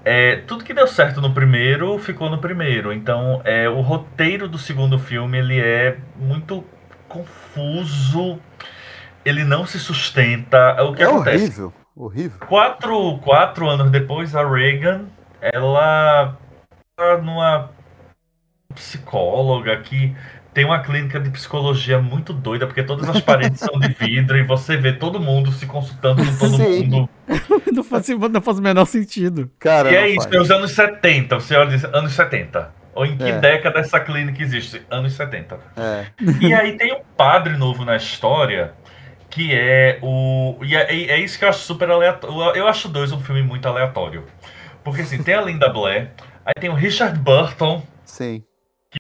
É, 0.05 0.37
tudo 0.47 0.65
que 0.65 0.75
deu 0.75 0.87
certo 0.87 1.21
no 1.21 1.33
primeiro 1.33 1.99
ficou 1.99 2.29
no 2.29 2.39
primeiro. 2.39 2.93
Então, 2.93 3.41
é, 3.45 3.69
o 3.69 3.81
roteiro 3.81 4.49
do 4.49 4.59
segundo 4.59 4.99
filme 4.99 5.39
ele 5.39 5.59
é 5.59 5.99
muito 6.17 6.65
confuso. 7.09 8.39
Ele 9.25 9.45
não 9.45 9.65
se 9.67 9.79
sustenta. 9.79 10.83
O 10.83 10.95
que 10.95 11.03
É 11.03 11.07
acontece? 11.07 11.45
horrível, 11.45 11.73
horrível. 11.97 12.39
Quatro, 12.47 13.19
quatro 13.19 13.69
anos 13.69 13.91
depois, 13.91 14.37
a 14.37 14.47
Reagan, 14.47 15.07
ela 15.41 16.37
tá 16.97 17.19
numa 17.19 17.71
psicóloga 18.75 19.77
que 19.79 20.15
tem 20.55 20.65
uma 20.65 20.79
clínica 20.79 21.19
de 21.21 21.29
psicologia 21.31 21.99
muito 22.01 22.33
doida, 22.33 22.67
porque 22.67 22.83
todas 22.83 23.09
as 23.09 23.21
paredes 23.21 23.59
são 23.61 23.79
de 23.79 23.89
vidro 23.89 24.39
e 24.39 24.43
você 24.45 24.77
vê 24.77 24.93
todo 24.93 25.21
mundo 25.21 25.51
se 25.53 25.67
consultando 25.67 26.25
com 26.25 26.37
todo 26.39 26.57
Sim. 26.57 26.87
mundo. 26.87 27.09
não, 27.73 27.83
faz, 27.83 28.09
não 28.09 28.41
faz 28.41 28.59
o 28.59 28.63
menor 28.63 28.85
sentido. 28.87 29.51
Cara, 29.59 29.91
E 29.91 29.97
é 29.97 30.09
isso, 30.09 30.23
faz. 30.23 30.33
é 30.35 30.41
os 30.41 30.51
anos 30.51 30.71
70, 30.71 31.35
você 31.41 31.57
olha 31.57 31.71
diz, 31.71 31.85
anos 31.85 32.13
70. 32.13 32.73
Ou 32.95 33.05
em 33.05 33.17
que 33.17 33.25
É. 33.25 33.39
década 33.41 33.81
essa 33.81 33.99
clínica 33.99 34.41
existe? 34.41 34.81
Anos 34.89 35.15
70. 35.15 35.59
É, 35.77 36.07
E 36.41 36.55
aí 36.55 36.77
tem 36.77 36.95
um 36.95 37.01
padre 37.17 37.57
novo 37.57 37.85
na 37.85 37.97
história, 37.97 38.73
que 39.29 39.53
é 39.53 39.99
o. 40.01 40.57
E 40.63 40.77
é, 40.77 40.95
é 41.11 41.19
isso 41.19 41.37
que 41.37 41.45
eu 41.45 41.49
acho 41.49 41.59
super 41.59 41.91
aleatório. 41.91 42.55
Eu 42.57 42.69
acho 42.69 42.89
dois 42.89 43.11
um 43.11 43.19
filme 43.21 43.43
muito 43.43 43.67
aleatório. 43.67 44.23
Porque 44.85 45.01
assim, 45.03 45.21
tem 45.21 45.35
a 45.35 45.41
Linda 45.43 45.69
Blair, 45.69 46.11
aí 46.47 46.55
tem 46.61 46.71
o 46.71 46.75
Richard 46.75 47.19
Burton, 47.19 47.83
sim. 48.05 48.45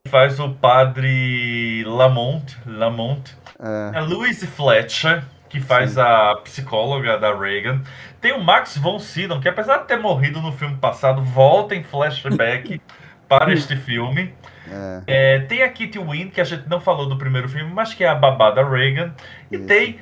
Que 0.02 0.10
faz 0.10 0.38
o 0.40 0.50
padre 0.50 1.84
Lamont. 1.86 2.44
Lamont. 2.66 3.22
É, 3.60 3.98
A 3.98 4.00
Louise 4.00 4.46
Fletcher, 4.46 5.22
que 5.48 5.60
faz 5.60 5.92
Sim. 5.92 6.00
a 6.00 6.36
psicóloga 6.42 7.16
da 7.18 7.32
Reagan. 7.34 7.82
Tem 8.20 8.32
o 8.32 8.40
Max 8.42 8.76
von 8.76 8.98
Sydow, 8.98 9.40
que 9.40 9.48
apesar 9.48 9.78
de 9.78 9.86
ter 9.86 9.98
morrido 9.98 10.40
no 10.40 10.52
filme 10.52 10.76
passado, 10.76 11.22
volta 11.22 11.74
em 11.74 11.82
flashback 11.84 12.80
para 13.28 13.52
este 13.52 13.76
filme. 13.76 14.34
é, 14.68 15.02
É, 15.06 15.38
tem 15.40 15.62
a 15.62 15.68
Kitty 15.68 15.98
Wynn, 15.98 16.30
que 16.30 16.40
a 16.40 16.44
gente 16.44 16.68
não 16.68 16.80
falou 16.80 17.06
do 17.08 17.16
primeiro 17.16 17.48
filme, 17.48 17.72
mas 17.72 17.94
que 17.94 18.02
é 18.02 18.08
a 18.08 18.14
babá 18.14 18.50
da 18.50 18.68
Reagan. 18.68 19.14
E 19.50 19.56
Isso. 19.56 19.66
tem 19.66 19.98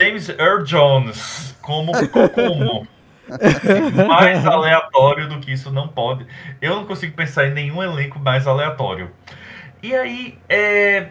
James 0.00 0.28
Earl 0.30 0.62
Jones 0.64 1.56
como 1.60 1.92
Kokomo. 2.08 2.86
mais 4.08 4.46
aleatório 4.46 5.28
do 5.28 5.38
que 5.38 5.52
isso 5.52 5.70
não 5.70 5.88
pode. 5.88 6.26
Eu 6.60 6.76
não 6.76 6.86
consigo 6.86 7.14
pensar 7.14 7.46
em 7.46 7.54
nenhum 7.54 7.82
elenco 7.82 8.18
mais 8.18 8.46
aleatório. 8.46 9.10
E 9.82 9.94
aí, 9.94 10.38
é, 10.48 11.08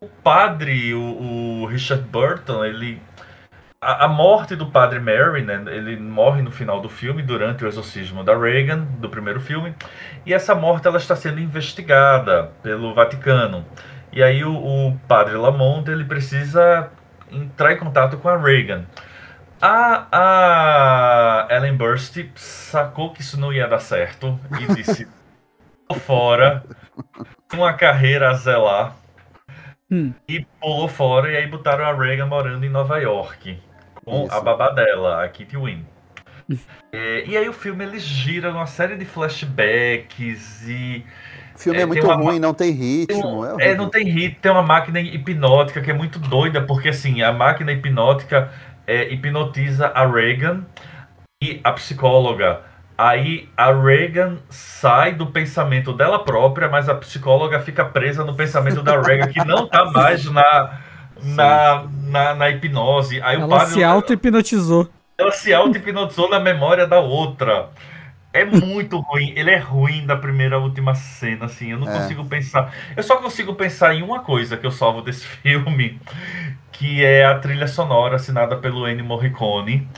o 0.00 0.08
padre, 0.22 0.94
o, 0.94 1.62
o 1.62 1.66
Richard 1.66 2.04
Burton, 2.04 2.64
ele. 2.64 3.00
A, 3.80 4.08
morte 4.08 4.56
do 4.56 4.70
padre 4.70 4.98
Mary, 4.98 5.42
né? 5.42 5.62
Ele 5.66 5.96
morre 5.98 6.40
no 6.40 6.50
final 6.50 6.80
do 6.80 6.88
filme, 6.88 7.22
durante 7.22 7.64
o 7.64 7.68
exorcismo 7.68 8.24
da 8.24 8.34
Reagan, 8.34 8.78
do 8.98 9.10
primeiro 9.10 9.40
filme. 9.40 9.74
E 10.24 10.32
essa 10.32 10.54
morte 10.54 10.86
ela 10.86 10.96
está 10.96 11.14
sendo 11.14 11.38
investigada 11.38 12.50
pelo 12.62 12.94
Vaticano. 12.94 13.64
E 14.10 14.22
aí 14.22 14.42
o, 14.42 14.54
o 14.54 14.98
padre 15.06 15.36
Lamont 15.36 15.90
ele 15.90 16.04
precisa 16.04 16.90
entrar 17.30 17.74
em 17.74 17.76
contato 17.76 18.16
com 18.16 18.28
a 18.28 18.38
Reagan. 18.38 18.86
A, 19.66 21.46
a 21.48 21.54
Ellen 21.56 21.74
Burst 21.76 22.16
sacou 22.34 23.12
que 23.14 23.22
isso 23.22 23.40
não 23.40 23.50
ia 23.50 23.66
dar 23.66 23.78
certo 23.80 24.38
e 24.60 24.66
disse: 24.74 25.08
"Tô 25.88 25.94
fora, 25.94 26.62
uma 27.52 27.72
carreira 27.72 28.30
a 28.30 28.34
zelar. 28.34 28.94
Hum. 29.90 30.12
E 30.28 30.44
pulou 30.60 30.86
fora 30.88 31.30
e 31.32 31.36
aí 31.36 31.46
botaram 31.46 31.84
a 31.84 31.94
Reagan 31.94 32.26
morando 32.26 32.64
em 32.64 32.68
Nova 32.68 32.98
York 32.98 33.58
com 34.04 34.24
Isso. 34.26 34.34
a 34.34 34.40
babá 34.40 34.70
dela, 34.70 35.24
a 35.24 35.28
Kitty 35.28 35.56
Wynn. 35.56 35.80
É, 36.92 37.24
e 37.26 37.34
aí 37.36 37.48
o 37.48 37.52
filme 37.54 37.84
ele 37.84 37.98
gira 37.98 38.50
numa 38.52 38.66
série 38.66 38.96
de 38.98 39.04
flashbacks 39.06 40.66
e 40.68 41.04
O 41.54 41.58
filme 41.58 41.78
é, 41.78 41.82
É, 41.82 41.84
tem 41.84 41.86
muito 41.86 42.04
uma- 42.06 42.16
ruim, 42.16 42.38
não 42.38 42.52
tem 42.52 42.70
tem 42.76 42.76
ritmo. 43.00 43.40
um- 43.40 43.60
é 43.60 43.70
é, 43.70 43.74
não 43.74 43.88
tem 43.88 44.04
ritmo, 44.10 44.40
tem 44.42 44.52
uma 44.52 44.62
máquina 44.62 45.00
hipnótica 45.00 45.80
que 45.80 45.90
é 45.90 45.94
muito 45.94 46.18
doida, 46.18 46.60
porque 46.60 46.88
assim, 46.90 47.22
a 47.22 47.32
máquina 47.32 47.72
hipnótica 47.72 48.50
é, 48.86 49.12
hipnotiza 49.12 49.88
a 49.88 50.06
Reagan 50.06 50.64
e 51.42 51.60
a 51.62 51.72
psicóloga. 51.72 52.60
Aí 52.96 53.48
a 53.56 53.72
Reagan 53.72 54.36
sai 54.48 55.12
do 55.14 55.26
pensamento 55.26 55.92
dela 55.92 56.18
própria, 56.20 56.68
mas 56.68 56.88
a 56.88 56.94
psicóloga 56.94 57.58
fica 57.60 57.84
presa 57.84 58.24
no 58.24 58.34
pensamento 58.34 58.82
da 58.82 59.00
Reagan, 59.00 59.28
que 59.32 59.44
não 59.44 59.66
tá 59.66 59.84
mais 59.86 60.24
na, 60.30 60.78
na, 61.22 61.84
na, 62.04 62.34
na 62.34 62.50
hipnose. 62.50 63.20
Aí 63.22 63.36
o 63.36 63.42
Ela 63.42 63.58
padre, 63.58 63.74
se 63.74 63.82
auto-hipnotizou. 63.84 64.88
ela 65.18 65.32
se 65.32 65.52
auto-hipnotizou 65.52 66.30
na 66.30 66.38
memória 66.38 66.86
da 66.86 67.00
outra. 67.00 67.68
É 68.34 68.44
muito 68.44 68.98
ruim. 68.98 69.32
Ele 69.36 69.50
é 69.50 69.58
ruim 69.58 70.04
da 70.04 70.16
primeira 70.16 70.56
à 70.56 70.58
última 70.58 70.94
cena, 70.94 71.46
assim. 71.46 71.70
Eu 71.70 71.78
não 71.78 71.88
É. 71.88 71.98
consigo 72.00 72.24
pensar. 72.24 72.72
Eu 72.96 73.02
só 73.04 73.16
consigo 73.16 73.54
pensar 73.54 73.94
em 73.94 74.02
uma 74.02 74.18
coisa 74.20 74.56
que 74.56 74.66
eu 74.66 74.72
salvo 74.72 75.00
desse 75.02 75.24
filme, 75.38 76.00
que 76.72 77.04
é 77.04 77.24
a 77.24 77.38
trilha 77.38 77.68
sonora 77.68 78.16
assinada 78.16 78.56
pelo 78.56 78.88
Ennio 78.88 79.04
Morricone. 79.04 79.88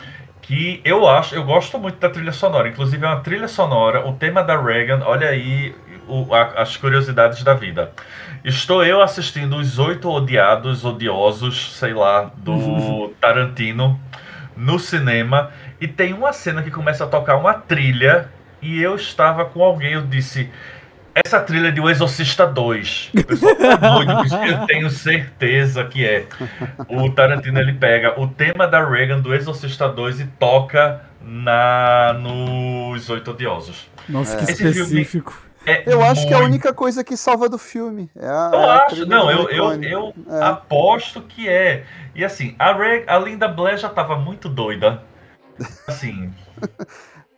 Que 0.43 0.81
eu 0.85 1.09
acho, 1.09 1.35
eu 1.35 1.43
gosto 1.43 1.77
muito 1.79 1.99
da 1.99 2.09
trilha 2.09 2.31
sonora. 2.31 2.69
Inclusive, 2.69 3.05
é 3.05 3.09
uma 3.09 3.21
trilha 3.21 3.49
sonora, 3.49 4.07
o 4.07 4.13
tema 4.13 4.45
da 4.45 4.57
Reagan. 4.61 5.03
Olha 5.05 5.29
aí 5.31 5.75
o- 6.07 6.33
a- 6.33 6.61
as 6.63 6.77
curiosidades 6.77 7.43
da 7.43 7.53
vida. 7.55 7.91
Estou 8.45 8.85
eu 8.85 9.03
assistindo 9.03 9.57
Os 9.57 9.79
Oito 9.81 10.09
Odiados, 10.09 10.85
Odiosos, 10.85 11.73
sei 11.77 11.95
lá, 11.95 12.31
do 12.37 13.09
Tarantino 13.21 13.99
no 14.57 14.79
cinema 14.79 15.51
e 15.81 15.87
tem 15.89 16.13
uma 16.13 16.33
cena 16.33 16.63
que 16.63 16.71
começa 16.71 17.05
a 17.05 17.07
tocar 17.07 17.37
uma 17.37 17.55
trilha 17.55 18.29
e 18.63 18.83
eu 18.83 18.95
estava 18.97 19.45
com 19.45 19.63
alguém, 19.63 19.93
eu 19.93 20.03
disse, 20.03 20.51
essa 21.15 21.41
trilha 21.41 21.71
de 21.73 21.81
O 21.81 21.89
Exorcista 21.89 22.47
2. 22.47 23.11
O 23.15 23.25
pessoal 23.25 23.57
tá 23.57 24.25
eu 24.47 24.67
tenho 24.67 24.91
certeza 24.91 25.85
que 25.85 26.05
é. 26.05 26.27
O 26.89 27.11
Tarantino 27.11 27.59
ele 27.61 27.73
pega 27.75 28.19
o 28.21 28.27
tema 28.29 28.67
da 28.67 28.85
Reagan 28.87 29.21
do 29.21 29.35
Exorcista 29.35 29.89
2 29.89 30.21
e 30.21 30.27
toca 30.27 31.03
na 31.23 32.15
nos 32.19 33.09
Oito 33.11 33.31
Odiosos. 33.31 33.89
Nossa, 34.09 34.37
que 34.37 34.45
Esse 34.45 34.57
filme- 34.57 34.71
específico. 34.81 35.43
É 35.69 35.83
Eu 35.85 36.01
acho 36.05 36.25
que 36.29 36.33
é 36.33 36.37
a 36.37 36.39
muito- 36.41 36.53
única 36.53 36.73
coisa 36.73 37.03
que 37.03 37.17
salva 37.17 37.49
do 37.49 37.59
filme. 37.59 38.09
É 38.15 38.25
a, 38.29 38.51
Eu 38.53 38.61
é 38.61 38.65
a 38.71 38.85
acho, 38.85 39.07
não, 39.07 39.29
eu, 39.31 39.49
eu, 39.51 39.83
eu 39.83 40.15
É. 40.31 40.45
aposto 40.45 41.21
que 41.23 41.49
é. 41.49 41.83
E 42.15 42.25
assim, 42.25 42.55
a, 42.57 42.73
Reg, 42.73 43.03
a 43.09 43.19
Linda 43.19 43.49
Blair 43.49 43.77
já 43.77 43.89
tava 43.89 44.17
muito 44.17 44.49
doida. 44.49 45.03
Assim. 45.87 46.33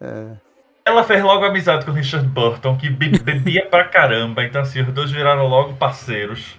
É. 0.00 0.36
Ela 0.84 1.02
fez 1.02 1.20
logo 1.24 1.44
amizade 1.44 1.84
com 1.84 1.90
o 1.90 1.94
Richard 1.94 2.24
Burton, 2.28 2.76
que 2.76 2.88
be- 2.88 3.18
bebia 3.18 3.66
pra 3.66 3.82
caramba. 3.82 4.44
Então, 4.44 4.62
assim, 4.62 4.80
os 4.80 4.92
dois 4.94 5.10
viraram 5.10 5.48
logo 5.48 5.74
parceiros. 5.74 6.54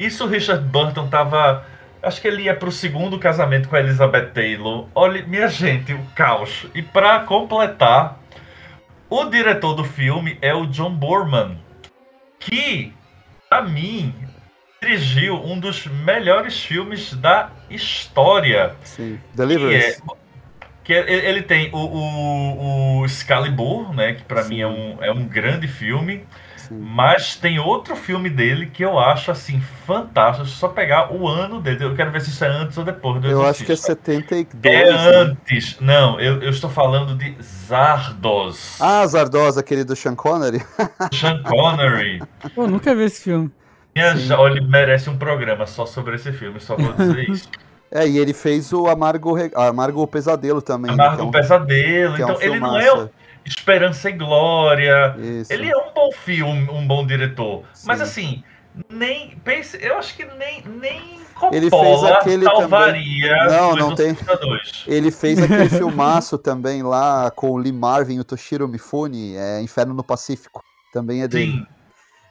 Isso 0.00 0.24
o 0.24 0.26
Richard 0.26 0.64
Burton 0.64 1.06
tava. 1.06 1.64
Acho 2.02 2.20
que 2.20 2.26
ele 2.26 2.42
ia 2.42 2.56
pro 2.56 2.72
segundo 2.72 3.20
casamento 3.20 3.68
com 3.68 3.76
a 3.76 3.78
Elizabeth 3.80 4.30
Taylor. 4.34 4.88
Olha, 4.96 5.24
minha 5.28 5.46
gente, 5.46 5.92
o 5.94 6.04
caos. 6.16 6.66
E 6.74 6.82
pra 6.82 7.20
completar, 7.20 8.18
o 9.08 9.24
diretor 9.26 9.74
do 9.74 9.84
filme 9.84 10.36
é 10.42 10.52
o 10.52 10.66
John 10.66 10.90
Borman, 10.90 11.56
que, 12.40 12.92
pra 13.48 13.62
mim, 13.62 14.12
dirigiu 14.82 15.36
um 15.36 15.58
dos 15.58 15.86
melhores 15.86 16.60
filmes 16.64 17.14
da 17.14 17.50
história. 17.70 18.74
Sim. 18.82 19.20
Que 19.30 19.36
Deliverance. 19.36 20.02
é, 20.02 20.16
que 20.86 20.94
é- 20.94 21.28
ele 21.28 21.42
tem 21.42 21.68
o, 21.72 21.76
o, 21.78 23.00
o 23.00 23.04
Excalibur, 23.04 23.92
né? 23.92 24.14
Que 24.14 24.22
pra 24.22 24.44
Sim. 24.44 24.48
mim 24.50 24.60
é 24.60 24.66
um, 24.68 24.98
é 25.02 25.10
um 25.12 25.24
grande 25.26 25.66
filme. 25.66 26.24
Sim. 26.56 26.78
Mas 26.80 27.36
tem 27.36 27.58
outro 27.60 27.94
filme 27.94 28.28
dele 28.30 28.66
que 28.66 28.84
eu 28.84 28.98
acho 28.98 29.30
assim 29.30 29.60
fantástico. 29.86 30.44
Deixa 30.44 30.56
eu 30.56 30.60
só 30.60 30.68
pegar 30.68 31.12
o 31.12 31.28
ano 31.28 31.60
dele. 31.60 31.84
Eu 31.84 31.94
quero 31.94 32.10
ver 32.10 32.20
se 32.20 32.30
isso 32.30 32.44
é 32.44 32.48
antes 32.48 32.76
ou 32.78 32.84
depois 32.84 33.20
do 33.20 33.28
Eu 33.28 33.44
acho 33.46 33.64
que 33.64 33.70
é 33.70 33.74
Exorcista. 33.74 34.04
72. 34.12 34.64
É 34.64 34.90
né? 34.92 34.96
antes. 35.18 35.76
Não, 35.80 36.18
eu, 36.20 36.40
eu 36.42 36.50
estou 36.50 36.70
falando 36.70 37.14
de 37.16 37.36
Zardos. 37.42 38.78
Ah, 38.80 39.06
Zardoz, 39.06 39.56
aquele 39.58 39.84
do 39.84 39.94
Sean 39.94 40.14
Connery. 40.16 40.60
Sean 41.12 41.42
Connery. 41.42 42.20
Pô, 42.54 42.62
eu 42.62 42.68
nunca 42.68 42.94
vi 42.94 43.04
esse 43.04 43.22
filme. 43.22 43.50
Minha 43.94 44.14
jo- 44.14 44.34
Olha, 44.34 44.58
ele 44.58 44.66
merece 44.66 45.08
um 45.08 45.16
programa 45.16 45.66
só 45.66 45.86
sobre 45.86 46.16
esse 46.16 46.32
filme, 46.32 46.60
só 46.60 46.76
vou 46.76 46.92
dizer 46.92 47.28
isso. 47.30 47.48
É, 47.96 48.06
e 48.08 48.18
ele 48.18 48.32
fez 48.34 48.72
o 48.72 48.86
Amargo, 48.88 49.32
Re- 49.32 49.50
Amargo 49.54 50.06
Pesadelo 50.06 50.60
também. 50.62 50.94
né, 50.94 51.02
Amargo 51.02 51.16
que 51.16 51.22
é 51.22 51.24
um- 51.24 51.30
Pesadelo. 51.30 52.14
é 52.16 52.18
um 52.20 52.30
Então, 52.30 52.42
ele 52.42 52.60
não 52.60 52.78
é 52.78 52.92
o 52.92 53.10
Esperança 53.44 54.10
e 54.10 54.12
Glória. 54.12 55.14
Isso. 55.18 55.52
Ele 55.52 55.70
é 55.70 55.76
um 55.76 55.92
bom 55.94 56.10
filme, 56.12 56.68
um 56.70 56.86
bom 56.86 57.06
diretor. 57.06 57.62
Mas 57.84 57.98
Sim. 57.98 58.02
assim, 58.04 58.44
nem. 58.90 59.30
Pense, 59.44 59.78
eu 59.80 59.96
acho 59.98 60.16
que 60.16 60.24
nem, 60.24 60.62
nem 60.80 61.20
Ele 61.52 61.70
fez 61.70 62.02
aquele 62.04 62.44
salvaria 62.44 63.36
Não, 63.46 63.76
não 63.76 63.94
tem. 63.94 64.06
Exorcista 64.08 64.36
2. 64.36 64.84
Ele 64.88 65.10
fez 65.10 65.38
aquele 65.40 65.68
filmaço 65.70 66.36
também 66.38 66.82
lá 66.82 67.30
com 67.30 67.50
o 67.50 67.56
Lee 67.56 67.72
Marvin 67.72 68.16
e 68.16 68.20
o 68.20 68.24
Toshiro 68.24 68.66
Mifune, 68.66 69.36
é 69.36 69.60
Inferno 69.60 69.94
no 69.94 70.02
Pacífico. 70.02 70.60
Também 70.92 71.22
é 71.22 71.28
dele. 71.28 71.52
Sim. 71.52 71.66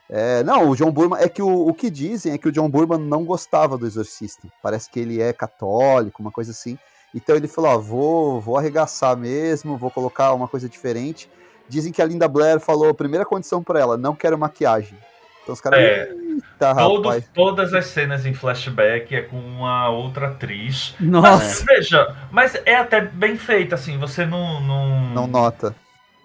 É, 0.08 0.42
não, 0.44 0.70
o 0.70 0.76
John 0.76 0.90
Burman. 0.92 1.20
É 1.20 1.28
que 1.28 1.42
o, 1.42 1.68
o 1.68 1.74
que 1.74 1.90
dizem 1.90 2.32
é 2.32 2.38
que 2.38 2.48
o 2.48 2.52
John 2.52 2.68
Burman 2.68 2.98
não 2.98 3.24
gostava 3.24 3.76
do 3.76 3.86
Exorcista. 3.86 4.46
Parece 4.62 4.88
que 4.90 5.00
ele 5.00 5.20
é 5.20 5.32
católico, 5.32 6.22
uma 6.22 6.30
coisa 6.30 6.52
assim. 6.52 6.78
Então 7.14 7.34
ele 7.34 7.48
falou: 7.48 7.70
ó, 7.72 7.78
vou, 7.78 8.40
vou 8.40 8.56
arregaçar 8.56 9.16
mesmo, 9.16 9.76
vou 9.76 9.90
colocar 9.90 10.32
uma 10.32 10.46
coisa 10.46 10.68
diferente. 10.68 11.28
Dizem 11.68 11.92
que 11.92 12.00
a 12.00 12.04
Linda 12.06 12.28
Blair 12.28 12.60
falou: 12.60 12.94
primeira 12.94 13.24
condição 13.24 13.62
pra 13.62 13.80
ela, 13.80 13.96
não 13.96 14.14
quero 14.14 14.38
maquiagem. 14.38 14.96
Então 15.42 15.52
os 15.54 15.60
caras. 15.60 15.80
É. 15.80 16.08
Eita, 16.36 16.74
Todo- 16.74 17.02
rapaz. 17.08 17.24
todas 17.34 17.72
as 17.72 17.86
cenas 17.86 18.26
em 18.26 18.34
flashback 18.34 19.14
é 19.14 19.22
com 19.22 19.38
uma 19.38 19.88
outra 19.88 20.28
atriz. 20.28 20.94
Nossa. 21.00 21.38
Mas 21.38 21.62
veja, 21.62 22.16
mas 22.30 22.54
é 22.66 22.76
até 22.76 23.00
bem 23.00 23.36
feita, 23.36 23.74
assim, 23.74 23.98
você 23.98 24.26
não. 24.26 24.60
Não, 24.60 25.10
Não 25.14 25.26
nota. 25.26 25.74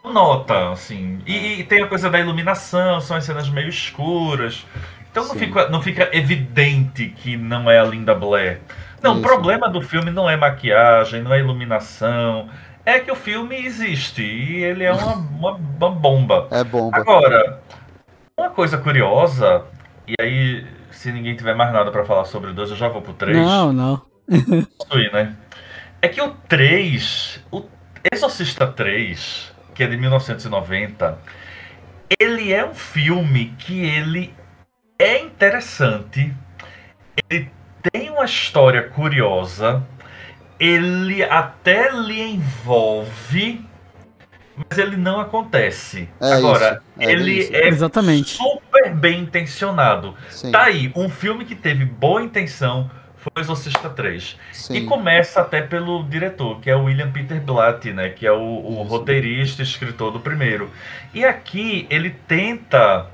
Nota, 0.04 0.72
assim. 0.72 1.20
E, 1.26 1.60
e 1.60 1.64
tem 1.64 1.84
a 1.84 1.88
coisa 1.88 2.10
da 2.10 2.20
iluminação, 2.20 3.00
são 3.02 3.18
as 3.18 3.24
cenas 3.24 3.50
meio 3.50 3.70
escuras. 3.70 4.66
Então 5.12 5.24
não 5.26 5.34
Sim. 5.34 5.40
fica, 5.40 5.70
não 5.70 5.82
fica 5.82 6.10
evidente 6.14 7.10
que 7.10 7.36
não 7.36 7.70
é 7.70 7.80
a 7.80 7.84
Linda 7.84 8.16
Blair. 8.16 8.62
Não, 9.02 9.14
o 9.14 9.16
Isso. 9.16 9.24
problema 9.24 9.70
do 9.70 9.82
filme 9.82 10.12
não 10.12 10.30
é 10.30 10.38
maquiagem, 10.38 11.22
não 11.22 11.34
é 11.34 11.40
iluminação. 11.40 12.50
É 12.86 13.00
que 13.00 13.12
o 13.12 13.16
filme 13.16 13.56
existe 13.66 14.24
e 14.24 14.64
ele 14.64 14.84
é 14.84 14.94
uma, 14.94 15.14
uma, 15.38 15.52
uma 15.52 15.92
bomba. 15.92 16.48
É 16.52 16.64
bomba. 16.64 16.98
Agora, 16.98 17.62
uma 18.38 18.50
coisa 18.50 18.78
curiosa, 18.78 19.66
e 20.08 20.16
aí, 20.20 20.66
se 20.92 21.12
ninguém 21.12 21.36
tiver 21.36 21.56
mais 21.56 21.74
nada 21.74 21.92
pra 21.92 22.06
falar 22.06 22.26
sobre 22.26 22.52
o 22.52 22.54
2, 22.54 22.72
eu 22.72 22.76
já 22.76 22.88
vou 22.88 23.02
pro 23.02 23.14
3. 23.14 23.38
Não, 23.38 23.74
não. 23.74 24.02
Posso 24.78 25.00
ir, 25.00 25.12
né? 25.12 25.36
É 26.02 26.08
que 26.08 26.22
o 26.22 26.32
3, 26.48 27.44
o 27.52 27.64
Exorcista 28.12 28.66
3, 28.66 29.51
que 29.74 29.84
é 29.84 29.88
de 29.88 29.98
1990, 29.98 31.18
ele 32.20 32.52
é 32.52 32.66
um 32.66 32.74
filme 32.74 33.54
que 33.58 33.84
ele 33.86 34.34
é 35.00 35.20
interessante, 35.20 36.34
ele 37.30 37.50
tem 37.92 38.10
uma 38.10 38.26
história 38.26 38.84
curiosa, 38.90 39.84
ele 40.60 41.24
até 41.24 41.92
lhe 41.92 42.22
envolve, 42.22 43.66
mas 44.56 44.78
ele 44.78 44.98
não 44.98 45.20
acontece. 45.20 46.08
É 46.20 46.34
Agora, 46.34 46.82
isso, 47.00 47.10
é 47.10 47.12
ele 47.12 47.32
isso. 47.40 47.56
é 47.56 47.68
Exatamente. 47.68 48.38
super 48.38 48.94
bem 48.94 49.22
intencionado. 49.22 50.16
Sim, 50.30 50.52
Tá 50.52 50.64
aí, 50.64 50.92
um 50.96 51.10
filme 51.10 51.46
que 51.46 51.56
teve 51.56 51.86
boa 51.86 52.22
intenção 52.22 52.92
foi 53.22 53.32
o 53.38 53.40
Exorcista 53.42 53.90
3. 53.90 54.38
E 54.72 54.82
sim. 54.82 54.86
começa 54.86 55.42
até 55.42 55.62
pelo 55.62 56.04
diretor, 56.08 56.60
que 56.62 56.70
é 56.70 56.76
o 56.76 56.86
William 56.86 57.12
Peter 57.12 57.42
Blatty, 57.42 57.94
né? 57.94 58.10
Que 58.10 58.28
é 58.28 58.32
o, 58.32 58.38
o 58.40 58.84
roteirista 58.84 59.62
e 59.62 59.66
escritor 59.66 60.12
do 60.12 60.22
primeiro. 60.22 60.72
E 61.14 61.26
aqui 61.26 61.88
ele 61.90 62.12
tenta. 62.12 63.12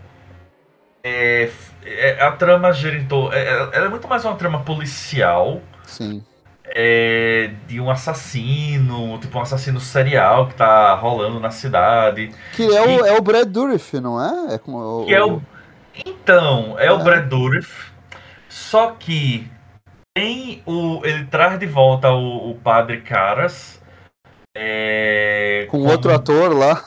é, 1.04 1.52
é, 1.84 2.22
a 2.24 2.32
trama 2.32 2.72
torno. 3.08 3.34
É, 3.34 3.40
é- 3.44 3.70
ela 3.78 3.86
é 3.88 3.90
muito 3.90 4.08
mais 4.08 4.26
uma 4.26 4.36
trama 4.36 4.64
policial. 4.64 5.70
Sim. 5.86 6.26
é, 6.66 7.56
de 7.66 7.80
um 7.80 7.90
assassino, 7.90 9.18
tipo 9.20 9.38
um 9.38 9.42
assassino 9.42 9.80
serial 9.80 10.48
que 10.50 10.56
tá 10.56 10.94
rolando 10.96 11.40
na 11.40 11.50
cidade. 11.52 12.36
Que 12.52 12.64
é 12.76 12.82
o, 12.84 13.06
é 13.06 13.14
o 13.18 13.22
Brad 13.22 13.48
Dourif, 13.50 14.00
não 14.00 14.22
é? 14.22 14.56
É 14.56 14.58
como 14.58 14.78
Que 15.06 15.14
é 15.14 15.24
o. 15.24 15.42
Então, 16.06 16.76
é, 16.80 16.92
o 16.92 17.00
É. 17.00 17.04
Brad 17.04 17.28
Dourif. 17.28 17.92
Só 18.50 18.92
que 19.00 19.57
tem 20.18 20.62
o. 20.66 21.02
Ele 21.04 21.26
traz 21.26 21.60
de 21.60 21.66
volta 21.66 22.10
o, 22.12 22.52
o 22.52 22.56
padre 22.56 23.02
Caras. 23.02 23.80
é, 24.56 25.68
Com 25.70 25.86
outro 25.86 26.14
ator 26.14 26.52
lá. 26.58 26.84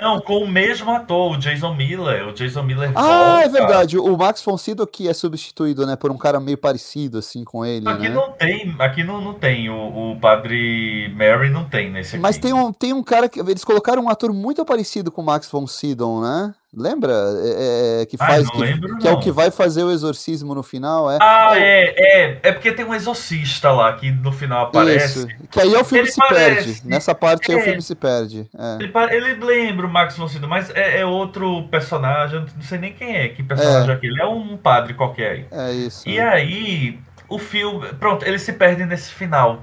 Não, 0.00 0.20
com 0.20 0.38
o 0.38 0.48
mesmo 0.48 0.90
ator, 0.90 1.32
o 1.32 1.36
Jason 1.38 1.74
Miller. 1.74 2.28
O 2.28 2.32
Jason 2.32 2.62
Miller 2.62 2.90
Ah, 2.94 3.40
é 3.42 3.48
volta. 3.48 3.50
verdade. 3.50 3.98
O 3.98 4.16
Max 4.16 4.42
von 4.42 4.56
Sydow 4.56 4.86
que 4.86 5.08
é 5.08 5.12
substituído, 5.12 5.86
né, 5.86 5.94
por 5.96 6.10
um 6.10 6.16
cara 6.18 6.40
meio 6.40 6.56
parecido 6.58 7.18
assim 7.18 7.44
com 7.44 7.64
ele, 7.64 7.86
Aqui 7.88 8.08
né? 8.08 8.14
não 8.14 8.32
tem, 8.32 8.74
aqui 8.78 9.04
não, 9.04 9.20
não 9.20 9.34
tem. 9.34 9.68
O, 9.68 10.12
o 10.12 10.18
padre 10.20 11.12
Mary 11.14 11.50
não 11.50 11.64
tem 11.64 11.90
nesse 11.90 12.16
aqui. 12.16 12.22
Mas 12.22 12.38
tem 12.38 12.52
um, 12.52 12.72
tem 12.72 12.92
um 12.92 13.02
cara 13.02 13.28
que 13.28 13.38
eles 13.40 13.64
colocaram 13.64 14.04
um 14.04 14.08
ator 14.08 14.32
muito 14.32 14.64
parecido 14.64 15.12
com 15.12 15.20
o 15.22 15.24
Max 15.26 15.48
von 15.50 15.66
Sydow, 15.66 16.20
né? 16.22 16.54
Lembra? 16.74 17.12
É, 17.12 18.00
é, 18.02 18.06
que 18.06 18.16
Ah, 18.18 18.26
faz 18.26 18.44
não 18.44 18.50
que, 18.52 18.58
lembro, 18.58 18.98
que 18.98 19.06
é 19.06 19.10
o 19.12 19.20
que 19.20 19.30
vai 19.30 19.50
fazer 19.50 19.82
o 19.84 19.90
exorcismo 19.90 20.54
no 20.54 20.62
final, 20.62 21.10
é. 21.10 21.18
Ah, 21.20 21.52
é, 21.58 21.94
é. 22.24 22.38
É 22.42 22.52
porque 22.52 22.72
tem 22.72 22.84
um 22.84 22.94
exorcista 22.94 23.70
lá 23.70 23.92
que 23.92 24.10
no 24.10 24.32
final 24.32 24.66
aparece. 24.66 25.18
Isso. 25.18 25.28
Que 25.50 25.60
aí 25.60 25.74
é 25.74 25.78
o 25.78 25.84
filme 25.84 26.04
Ele 26.04 26.10
se 26.12 26.18
parece. 26.18 26.64
perde. 26.74 26.82
Nessa 26.88 27.14
parte 27.14 27.50
aí 27.50 27.56
o 27.58 27.60
É. 27.60 27.62
filme 27.62 27.82
se 27.82 27.94
perde. 27.94 28.48
É. 28.58 28.78
Ele, 28.82 28.92
ele 29.34 29.44
lembra 29.44 29.86
o 29.86 29.90
Max 29.90 30.16
von 30.16 30.26
Sydow, 30.28 30.48
mas 30.48 30.70
é, 30.70 31.00
é 31.00 31.06
outro 31.06 31.64
personagem, 31.70 32.40
não 32.40 32.62
sei 32.62 32.78
nem 32.78 32.92
quem 32.94 33.16
é, 33.16 33.28
que 33.28 33.42
personagem 33.42 33.90
é 33.90 33.92
aquele, 33.92 34.20
é 34.20 34.26
um 34.26 34.56
padre 34.56 34.94
qualquer 34.94 35.30
aí. 35.30 35.46
É 35.50 35.72
isso. 35.72 36.08
E 36.08 36.18
aí, 36.18 36.98
o 37.28 37.38
filme, 37.38 37.86
pronto, 38.00 38.24
ele 38.24 38.38
se 38.38 38.52
perde 38.54 38.86
nesse 38.86 39.12
final. 39.12 39.62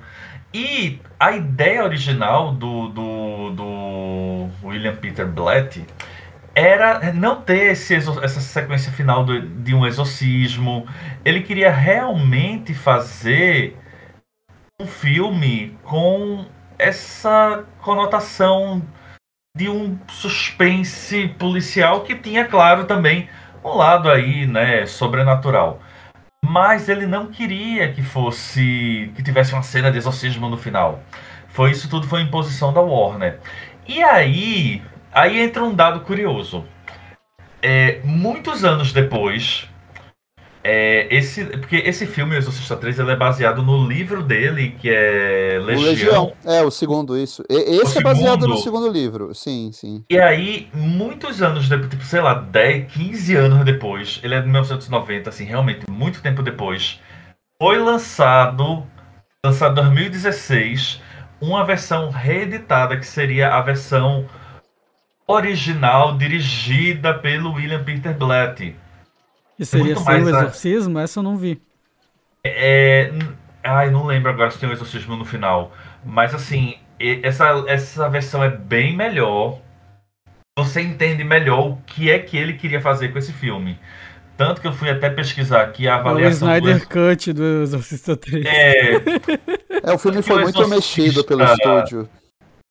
E 0.53 0.99
a 1.19 1.31
ideia 1.31 1.83
original 1.83 2.51
do, 2.51 2.87
do, 2.89 3.49
do 3.51 4.49
William 4.67 4.95
Peter 4.95 5.27
Blatty 5.27 5.85
era 6.55 7.13
não 7.13 7.41
ter 7.41 7.71
esse, 7.71 7.95
essa 7.95 8.41
sequência 8.41 8.91
final 8.91 9.23
do- 9.23 9.41
de 9.41 9.73
um 9.73 9.85
exorcismo. 9.85 10.87
Ele 11.23 11.41
queria 11.41 11.71
realmente 11.71 12.73
fazer 12.73 13.77
um 14.81 14.85
filme 14.85 15.77
com 15.83 16.45
essa 16.77 17.65
conotação 17.81 18.81
de 19.55 19.69
um 19.69 19.99
suspense 20.07 21.27
policial 21.37 22.03
que 22.03 22.15
tinha, 22.15 22.45
claro, 22.45 22.85
também 22.85 23.29
um 23.63 23.75
lado 23.75 24.09
aí, 24.09 24.47
né, 24.47 24.85
sobrenatural. 24.85 25.81
Mas 26.43 26.87
ele 26.87 27.05
não 27.05 27.27
queria 27.27 27.91
que 27.91 28.01
fosse 28.01 29.11
que 29.15 29.21
tivesse 29.21 29.53
uma 29.53 29.63
cena 29.63 29.91
de 29.91 29.97
exorcismo 29.97 30.49
no 30.49 30.57
final. 30.57 31.03
Foi 31.49 31.71
isso 31.71 31.89
tudo 31.89 32.07
foi 32.07 32.21
imposição 32.21 32.71
da 32.71 32.79
Warner. 32.81 33.39
E 33.87 34.01
aí, 34.01 34.81
aí 35.11 35.39
entra 35.39 35.63
um 35.63 35.73
dado 35.73 36.01
curioso. 36.01 36.65
é, 37.61 37.99
muitos 38.03 38.63
anos 38.63 38.93
depois, 38.93 39.67
é, 40.63 41.07
esse, 41.13 41.43
porque 41.45 41.77
esse 41.77 42.05
filme, 42.05 42.35
O 42.35 42.37
Exorcista 42.37 42.75
3, 42.77 42.99
ele 42.99 43.11
é 43.11 43.15
baseado 43.15 43.61
no 43.61 43.85
livro 43.87 44.21
dele, 44.23 44.75
que 44.79 44.89
é 44.89 45.57
O 45.61 45.65
Legião. 45.65 45.83
Legião. 45.89 46.33
É, 46.45 46.61
o 46.63 46.71
segundo, 46.71 47.17
isso. 47.17 47.43
E- 47.49 47.81
esse 47.81 47.97
O 47.97 47.99
é 47.99 48.03
baseado 48.03 48.41
segundo? 48.41 48.47
no 48.47 48.57
segundo 48.57 48.89
livro. 48.89 49.33
Sim, 49.35 49.71
sim. 49.73 50.03
E 50.09 50.19
aí, 50.19 50.69
muitos 50.73 51.41
anos 51.41 51.67
depois, 51.67 51.89
tipo, 51.89 52.03
sei 52.03 52.21
lá, 52.21 52.33
10, 52.33 52.91
15 52.91 53.35
anos 53.35 53.63
depois, 53.65 54.19
ele 54.23 54.35
é 54.35 54.39
de 54.41 54.47
1990, 54.47 55.29
assim, 55.29 55.43
realmente, 55.45 55.85
muito 55.89 56.21
tempo 56.21 56.41
depois, 56.43 56.99
foi 57.61 57.77
lançado, 57.77 58.85
lançado 59.45 59.71
em 59.81 59.83
2016, 59.83 61.01
uma 61.41 61.65
versão 61.65 62.09
reeditada, 62.09 62.97
que 62.97 63.05
seria 63.07 63.53
a 63.53 63.61
versão 63.61 64.25
original, 65.33 66.17
dirigida 66.17 67.13
pelo 67.13 67.53
William 67.53 67.83
Peter 67.83 68.13
Blatty. 68.17 68.75
Que 69.57 69.65
seria 69.65 69.95
sem 69.95 70.05
mais 70.05 70.27
o 70.27 70.35
a- 70.35 70.39
exorcismo? 70.39 70.99
Essa 70.99 71.19
eu 71.19 71.23
não 71.23 71.37
vi. 71.37 71.61
É, 72.43 73.09
n- 73.13 73.29
ai, 73.63 73.89
não 73.91 74.05
lembro 74.05 74.31
agora 74.31 74.49
se 74.49 74.57
tem 74.57 74.67
um 74.69 74.73
exorcismo 74.73 75.15
no 75.15 75.25
final. 75.25 75.71
Mas 76.03 76.33
assim, 76.33 76.75
e- 76.99 77.19
essa, 77.23 77.63
essa 77.67 78.09
versão 78.09 78.43
é 78.43 78.49
bem 78.49 78.95
melhor. 78.95 79.59
Você 80.57 80.81
entende 80.81 81.23
melhor 81.23 81.67
o 81.69 81.75
que 81.85 82.09
é 82.09 82.19
que 82.19 82.35
ele 82.37 82.53
queria 82.53 82.81
fazer 82.81 83.09
com 83.09 83.19
esse 83.19 83.31
filme. 83.31 83.77
Tanto 84.35 84.61
que 84.61 84.67
eu 84.67 84.73
fui 84.73 84.89
até 84.89 85.09
pesquisar 85.09 85.61
aqui 85.61 85.87
a 85.87 85.91
É 85.91 85.95
o 85.95 85.99
avaliação 85.99 86.47
do 86.47 86.53
Snyder 86.55 86.75
ex- 86.77 86.85
Cut 86.85 87.33
do 87.33 87.43
Exorcista 87.63 88.15
3. 88.17 88.45
É, 88.45 88.93
É, 89.83 89.93
o 89.93 89.97
filme 89.99 90.21
foi 90.21 90.37
o 90.37 90.41
muito 90.41 90.67
mexido 90.67 91.23
pelo 91.25 91.43
estúdio. 91.43 92.09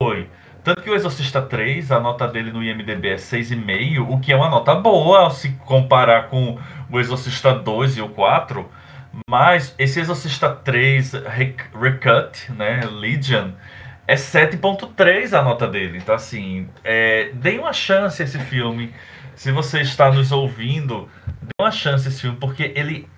foi. 0.02 0.28
Tanto 0.69 0.83
que 0.83 0.91
o 0.91 0.95
Exorcista 0.95 1.41
3, 1.41 1.91
a 1.91 1.99
nota 1.99 2.29
dele 2.29 2.53
no 2.53 2.62
IMDB 2.62 3.09
é 3.09 3.14
6,5, 3.14 4.07
o 4.07 4.21
que 4.21 4.35
é 4.35 4.37
uma 4.37 4.51
nota 4.51 4.75
boa 4.75 5.31
se 5.31 5.53
comparar 5.64 6.25
com 6.29 6.59
o 6.91 7.01
Exorcista 7.01 7.55
2 7.55 7.97
e 7.97 8.03
o 8.03 8.11
4. 8.11 8.71
Mas 9.31 9.75
esse 9.79 9.99
Exorcista 9.99 10.51
3 10.51 11.14
Rec- 11.27 11.75
Recut, 11.75 12.53
né, 12.53 12.83
Legion, 12.85 13.53
é 14.07 14.14
7.3 14.14 15.33
a 15.33 15.41
nota 15.41 15.66
dele. 15.66 15.97
Então, 15.97 16.14
assim, 16.14 16.69
é, 16.85 17.31
dê 17.33 17.57
uma 17.59 17.73
chance 17.73 18.23
esse 18.23 18.39
filme. 18.39 18.93
Se 19.35 19.51
você 19.51 19.81
está 19.81 20.12
nos 20.12 20.33
ouvindo, 20.33 21.09
dê 21.41 21.53
uma 21.59 21.71
chance 21.71 22.07
esse 22.07 22.21
filme, 22.21 22.37
porque 22.37 22.75
ele 22.77 23.09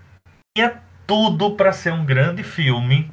tinha 0.57 0.75
tudo 1.05 1.57
para 1.57 1.73
ser 1.73 1.93
um 1.93 2.05
grande 2.05 2.45
filme. 2.45 3.11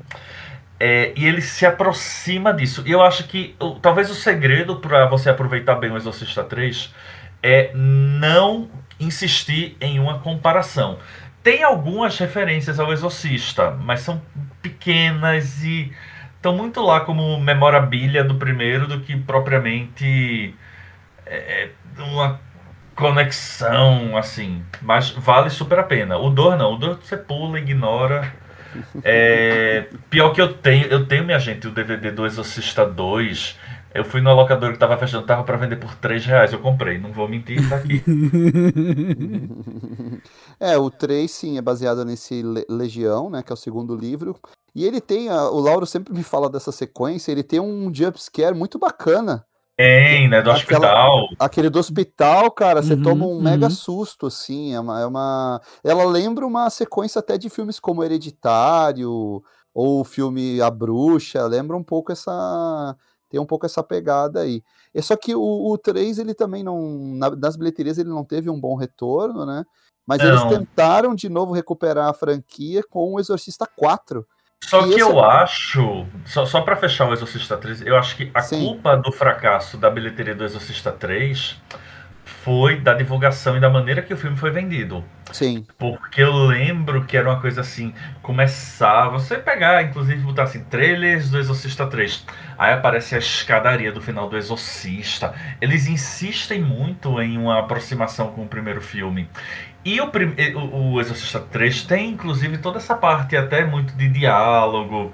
É, 0.79 1.11
e 1.15 1.25
ele 1.25 1.41
se 1.41 1.65
aproxima 1.65 2.53
disso. 2.53 2.83
E 2.85 2.91
eu 2.91 3.01
acho 3.01 3.23
que 3.27 3.55
o- 3.59 3.75
talvez 3.79 4.09
o 4.11 4.15
segredo 4.15 4.75
para 4.77 5.07
você 5.07 5.29
aproveitar 5.29 5.75
bem 5.75 5.91
o 5.91 5.97
Exorcista 5.97 6.43
3 6.43 6.93
é 7.41 7.71
não 7.73 8.69
insistir 8.99 9.75
em 9.81 9.99
uma 9.99 10.19
comparação. 10.19 10.99
Tem 11.43 11.63
algumas 11.63 12.17
referências 12.19 12.79
ao 12.79 12.91
Exorcista, 12.91 13.71
mas 13.71 14.01
são 14.01 14.21
pequenas 14.61 15.63
e 15.63 15.91
estão 16.35 16.55
muito 16.55 16.81
lá 16.81 16.99
como 17.01 17.39
memorabilia 17.39 18.23
do 18.23 18.35
primeiro 18.35 18.87
do 18.87 18.99
que 19.01 19.15
propriamente 19.17 20.53
é, 21.25 21.69
uma 21.97 22.39
conexão 22.95 24.17
assim. 24.17 24.63
Mas 24.81 25.09
vale 25.11 25.49
super 25.49 25.79
a 25.79 25.83
pena. 25.83 26.17
O 26.17 26.29
Dor 26.29 26.57
não, 26.57 26.73
o 26.73 26.77
Dor 26.77 26.99
você 27.01 27.17
pula, 27.17 27.59
ignora. 27.59 28.31
É, 29.03 29.87
pior 30.09 30.31
que 30.33 30.41
eu 30.41 30.53
tenho, 30.53 30.85
eu 30.87 31.05
tenho, 31.07 31.25
minha 31.25 31.39
gente, 31.39 31.67
o 31.67 31.71
DVD 31.71 32.11
do 32.11 32.25
Exorcista 32.25 32.85
2. 32.85 33.55
Eu 33.93 34.05
fui 34.05 34.21
no 34.21 34.31
locador 34.33 34.73
que 34.73 34.77
tava 34.77 34.95
fechando, 34.97 35.25
tava 35.25 35.43
pra 35.43 35.57
vender 35.57 35.77
por 35.77 35.95
3 35.95 36.23
reais. 36.25 36.53
Eu 36.53 36.59
comprei, 36.59 36.99
não 36.99 37.11
vou 37.11 37.27
mentir, 37.27 37.67
tá 37.67 37.77
aqui. 37.77 38.03
É, 40.59 40.77
o 40.77 40.89
3, 40.89 41.29
sim, 41.29 41.57
é 41.57 41.61
baseado 41.61 42.03
nesse 42.03 42.41
Le- 42.41 42.65
Legião, 42.69 43.29
né, 43.29 43.43
que 43.43 43.51
é 43.51 43.53
o 43.53 43.57
segundo 43.57 43.95
livro. 43.95 44.35
E 44.75 44.85
ele 44.85 44.99
tem, 44.99 45.29
a- 45.29 45.49
o 45.49 45.59
Lauro 45.59 45.85
sempre 45.85 46.13
me 46.13 46.23
fala 46.23 46.49
dessa 46.49 46.71
sequência, 46.71 47.31
ele 47.31 47.43
tem 47.43 47.59
um 47.59 47.93
jumpscare 47.93 48.55
muito 48.55 48.79
bacana. 48.79 49.45
Tem, 49.77 50.27
né? 50.27 50.41
Do 50.41 50.49
Aquela- 50.49 50.87
hospital. 50.87 51.27
Aquele 51.39 51.69
do 51.69 51.77
hospital, 51.77 52.49
cara, 52.49 52.81
você 52.81 52.95
Uhum, 52.95 53.03
toma 53.03 53.27
um 53.27 53.39
mega 53.39 53.65
uhum. 53.67 53.71
susto, 53.71 54.25
assim, 54.25 54.73
é 54.73 54.79
uma, 54.79 54.99
é 55.01 55.05
uma... 55.05 55.61
Ela 55.83 56.03
lembra 56.03 56.47
uma 56.47 56.67
sequência 56.71 57.19
até 57.19 57.37
de 57.37 57.47
filmes 57.47 57.79
como 57.79 58.03
Hereditário, 58.03 59.11
ou 59.73 60.01
o 60.01 60.03
filme 60.03 60.59
A 60.61 60.71
Bruxa, 60.71 61.45
lembra 61.45 61.77
um 61.77 61.83
pouco 61.83 62.11
essa... 62.11 62.95
Tem 63.29 63.39
um 63.39 63.45
pouco 63.45 63.65
essa 63.65 63.83
pegada 63.83 64.39
aí. 64.39 64.63
É 64.95 65.01
só 65.01 65.15
que 65.15 65.35
o, 65.35 65.41
o 65.71 65.77
3, 65.77 66.17
ele 66.17 66.33
também 66.33 66.63
não... 66.63 67.13
na- 67.15 67.35
nas 67.35 67.55
bilheterias 67.55 67.99
ele 67.99 68.09
não 68.09 68.23
teve 68.23 68.49
um 68.49 68.59
bom 68.59 68.75
retorno, 68.75 69.45
né? 69.45 69.63
Mas 70.07 70.21
eles 70.23 70.39
Não. 70.39 70.47
tentaram 70.49 71.13
de 71.13 71.27
novo 71.27 71.51
recuperar 71.51 72.07
a 72.07 72.13
franquia 72.13 72.81
com 72.89 73.13
o 73.13 73.19
Exorcista 73.19 73.67
4. 73.75 74.25
Só 74.63 74.85
E 74.85 74.89
que 74.89 74.99
eu 75.01 75.19
é- 75.19 75.23
acho, 75.23 76.05
só, 76.25 76.45
só 76.45 76.61
para 76.61 76.75
fechar 76.75 77.07
o 77.07 77.13
Exorcista 77.13 77.57
3, 77.57 77.81
eu 77.81 77.97
acho 77.97 78.15
que 78.17 78.31
a 78.33 78.41
Sim. 78.41 78.59
culpa 78.59 78.97
do 78.97 79.11
fracasso 79.11 79.77
da 79.77 79.89
bilheteria 79.89 80.35
do 80.35 80.43
Exorcista 80.43 80.91
3 80.91 81.61
foi 82.25 82.79
da 82.81 82.93
divulgação 82.93 83.55
e 83.55 83.59
da 83.59 83.69
maneira 83.69 84.01
que 84.01 84.13
o 84.13 84.17
filme 84.17 84.35
foi 84.37 84.51
vendido. 84.51 85.03
Sim, 85.31 85.67
Porque 85.77 86.21
eu 86.23 86.33
lembro 86.33 87.05
que 87.05 87.17
era 87.17 87.29
uma 87.29 87.41
coisa 87.41 87.61
assim, 87.61 87.93
começar, 88.21 89.09
você 89.09 89.37
pegar, 89.37 89.83
inclusive, 89.83 90.21
botar 90.23 90.43
assim, 90.43 90.63
trailers 90.65 91.29
do 91.29 91.39
Exorcista 91.39 91.87
3. 91.87 92.25
Aí 92.57 92.73
aparece 92.73 93.15
a 93.15 93.19
escadaria 93.19 93.91
do 93.91 94.01
final 94.01 94.29
do 94.29 94.37
Exorcista. 94.37 95.35
Eles 95.61 95.87
insistem 95.87 96.61
muito 96.61 97.21
em 97.21 97.37
uma 97.37 97.59
aproximação 97.59 98.31
com 98.33 98.43
o 98.43 98.47
primeiro 98.47 98.81
filme. 98.81 99.29
E 99.87 100.01
o, 100.01 100.07
prim- 100.09 100.35
o, 100.55 100.99
Exorcista 100.99 101.39
3 101.39 101.83
tem, 101.83 102.09
inclusive, 102.11 102.57
toda 102.57 102.77
essa 102.77 102.95
parte 102.95 103.37
até 103.37 103.63
muito 103.63 103.93
de 103.95 104.09
diálogo, 104.09 105.13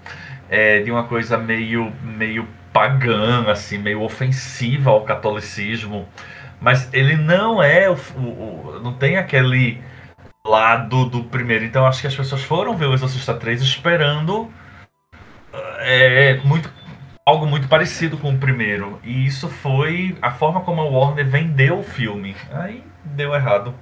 é, 0.50 0.82
de 0.82 0.90
uma 0.92 1.04
coisa 1.04 1.38
meio, 1.38 1.92
meio 2.02 2.48
pagã, 2.74 3.46
assim, 3.52 3.78
meio 3.78 4.02
ofensiva 4.02 4.90
ao 4.90 5.02
catolicismo. 5.04 6.08
Mas 6.60 6.90
ele 6.94 7.16
não 7.16 7.62
é 7.62 7.90
o, 7.90 7.94
o- 8.18 8.80
não 8.84 8.94
tem 8.94 9.18
aquele 9.18 9.80
lado 10.48 11.06
do 11.06 11.24
primeiro. 11.26 11.66
Então 11.66 11.86
acho 11.86 12.02
que 12.02 12.08
as 12.08 12.16
pessoas 12.16 12.44
foram 12.44 12.76
ver 12.76 12.88
o 12.88 12.94
Exorcista 12.94 13.34
3 13.36 13.62
esperando 13.62 14.52
é, 15.80 16.36
muito, 16.44 16.72
algo 17.26 17.46
muito 17.46 17.68
parecido 17.68 18.18
com 18.18 18.32
o 18.34 18.38
primeiro. 18.38 19.00
E 19.04 19.26
isso 19.26 19.50
foi 19.50 20.18
a 20.22 20.32
forma 20.32 20.62
como 20.62 20.82
a 20.82 20.86
Warner 20.86 21.28
vendeu 21.28 21.80
o 21.80 21.84
filme. 21.84 22.36
Aí 22.52 22.84
deu 23.04 23.34
errado. 23.34 23.74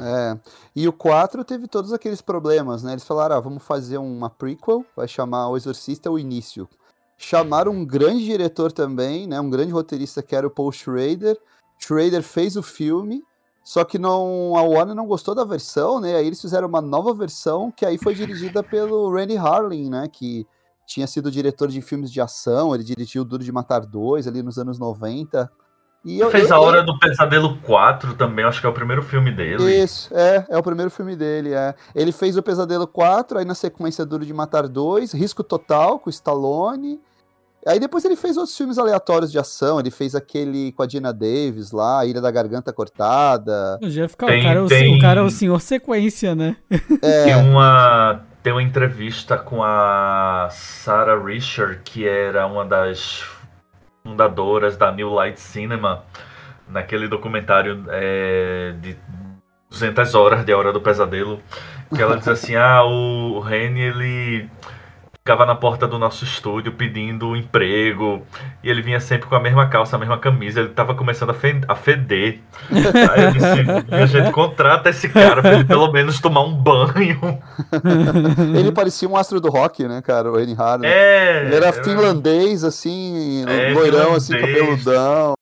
É, 0.00 0.38
e 0.74 0.86
o 0.86 0.92
4 0.92 1.44
teve 1.44 1.66
todos 1.66 1.92
aqueles 1.92 2.20
problemas, 2.20 2.82
né? 2.82 2.92
Eles 2.92 3.04
falaram, 3.04 3.36
ah, 3.36 3.40
vamos 3.40 3.62
fazer 3.62 3.98
uma 3.98 4.30
prequel, 4.30 4.84
vai 4.96 5.08
chamar 5.08 5.48
O 5.48 5.56
Exorcista 5.56 6.10
o 6.10 6.18
Início. 6.18 6.68
Chamaram 7.16 7.72
um 7.72 7.84
grande 7.84 8.24
diretor 8.24 8.70
também, 8.70 9.26
né? 9.26 9.40
Um 9.40 9.50
grande 9.50 9.72
roteirista 9.72 10.22
que 10.22 10.36
era 10.36 10.46
o 10.46 10.50
Paul 10.50 10.70
Schrader. 10.70 11.36
Schrader 11.78 12.22
fez 12.22 12.56
o 12.56 12.62
filme, 12.62 13.24
só 13.64 13.84
que 13.84 13.98
não, 13.98 14.56
a 14.56 14.62
Warner 14.62 14.94
não 14.94 15.06
gostou 15.06 15.34
da 15.34 15.44
versão, 15.44 16.00
né? 16.00 16.14
Aí 16.14 16.26
eles 16.26 16.40
fizeram 16.40 16.68
uma 16.68 16.80
nova 16.80 17.12
versão 17.12 17.70
que 17.70 17.84
aí 17.84 17.98
foi 17.98 18.14
dirigida 18.14 18.62
pelo 18.62 19.12
Randy 19.12 19.36
Harling, 19.36 19.90
né? 19.90 20.08
Que 20.08 20.46
tinha 20.86 21.06
sido 21.06 21.30
diretor 21.30 21.68
de 21.68 21.82
filmes 21.82 22.10
de 22.10 22.20
ação, 22.20 22.74
ele 22.74 22.82
dirigiu 22.82 23.24
Duro 23.24 23.44
de 23.44 23.52
Matar 23.52 23.84
2 23.84 24.26
ali 24.26 24.42
nos 24.42 24.58
anos 24.58 24.78
90. 24.78 25.50
E 26.04 26.20
eu, 26.20 26.30
Fez 26.30 26.48
eu- 26.50 26.56
a 26.56 26.60
Hora 26.60 26.82
do 26.82 26.98
Pesadelo 26.98 27.56
4 27.58 28.14
também, 28.14 28.44
acho 28.44 28.60
que 28.60 28.66
é 28.66 28.70
o 28.70 28.72
primeiro 28.72 29.02
filme 29.02 29.30
dele. 29.30 29.62
Isso, 29.82 30.08
é, 30.14 30.46
é 30.48 30.56
o 30.56 30.62
primeiro 30.62 30.90
filme 30.90 31.14
dele, 31.16 31.52
é. 31.52 31.74
Ele 31.94 32.12
fez 32.12 32.36
o 32.36 32.42
Pesadelo 32.42 32.86
4, 32.86 33.38
aí 33.38 33.44
na 33.44 33.54
sequência 33.54 34.06
Duro 34.06 34.24
de 34.24 34.32
Matar 34.32 34.68
2, 34.68 35.12
Risco 35.12 35.42
Total 35.42 35.98
com 35.98 36.08
o 36.08 36.10
Stallone. 36.10 37.00
Aí 37.66 37.80
depois 37.80 38.04
ele 38.04 38.14
fez 38.16 38.36
outros 38.36 38.56
filmes 38.56 38.78
aleatórios 38.78 39.30
de 39.32 39.38
ação, 39.38 39.80
ele 39.80 39.90
fez 39.90 40.14
aquele 40.14 40.72
com 40.72 40.82
a 40.82 40.86
Dina 40.86 41.12
Davis 41.12 41.72
lá, 41.72 42.06
Ilha 42.06 42.20
da 42.20 42.30
Garganta 42.30 42.72
Cortada. 42.72 43.78
O 43.82 43.88
Jeff, 43.88 44.16
Tem- 44.16 44.40
o, 44.40 44.42
cara 44.44 44.58
é 44.58 44.62
o, 44.62 44.66
tem- 44.68 44.96
o 44.96 45.00
cara 45.00 45.20
é 45.20 45.22
o 45.24 45.28
senhor 45.30 45.60
sequência, 45.60 46.34
né? 46.34 46.56
Tem 46.70 47.32
É, 47.32 47.36
uma, 47.36 48.20
tem 48.42 48.52
uma 48.52 48.62
entrevista 48.62 49.36
com 49.36 49.62
a 49.62 50.48
Sarah 50.52 51.22
Richard, 51.22 51.80
que 51.84 52.06
era 52.06 52.46
uma 52.46 52.64
das 52.64 53.22
fundadoras 54.02 54.76
da 54.76 54.90
New 54.92 55.12
Light 55.12 55.38
Cinema, 55.38 56.04
naquele 56.68 57.08
documentário 57.08 57.84
é, 57.88 58.74
de 58.80 58.96
200 59.70 60.14
horas 60.14 60.44
de 60.44 60.52
A 60.52 60.58
Hora 60.58 60.72
do 60.72 60.80
Pesadelo, 60.80 61.40
que 61.94 62.02
ela 62.02 62.16
diz 62.16 62.28
assim, 62.28 62.56
ah, 62.56 62.82
o 62.84 63.40
Reni, 63.40 63.80
ele 63.80 64.50
ficava 65.28 65.44
na 65.44 65.54
porta 65.54 65.86
do 65.86 65.98
nosso 65.98 66.24
estúdio 66.24 66.72
pedindo 66.72 67.36
emprego, 67.36 68.22
e 68.64 68.70
ele 68.70 68.80
vinha 68.80 68.98
sempre 68.98 69.28
com 69.28 69.34
a 69.34 69.40
mesma 69.40 69.66
calça, 69.68 69.94
a 69.94 69.98
mesma 69.98 70.16
camisa, 70.16 70.60
ele 70.60 70.70
tava 70.70 70.94
começando 70.94 71.28
a 71.28 71.34
fe- 71.34 71.60
a 71.68 71.74
feder. 71.74 72.40
Aí 73.12 73.24
eu 73.24 73.32
disse, 73.32 73.92
a 73.94 74.06
gente 74.06 74.30
contrata 74.32 74.88
esse 74.88 75.06
cara 75.10 75.42
pra 75.42 75.52
ele 75.52 75.66
pelo 75.66 75.92
menos 75.92 76.18
tomar 76.18 76.40
um 76.40 76.54
banho. 76.54 77.20
ele 78.58 78.72
parecia 78.72 79.06
um 79.06 79.18
astro 79.18 79.38
do 79.38 79.50
rock, 79.50 79.86
né, 79.86 80.00
cara, 80.00 80.32
o 80.32 80.36
Annie 80.36 80.56
Harlan. 80.58 80.86
É. 80.86 81.44
Ele 81.44 81.56
era 81.56 81.74
finlandês, 81.74 82.64
assim, 82.64 83.44
É, 83.46 83.74
loirão, 83.74 84.14
assim, 84.14 84.32
finlandês. 84.32 84.84
cabeludão. 84.84 85.34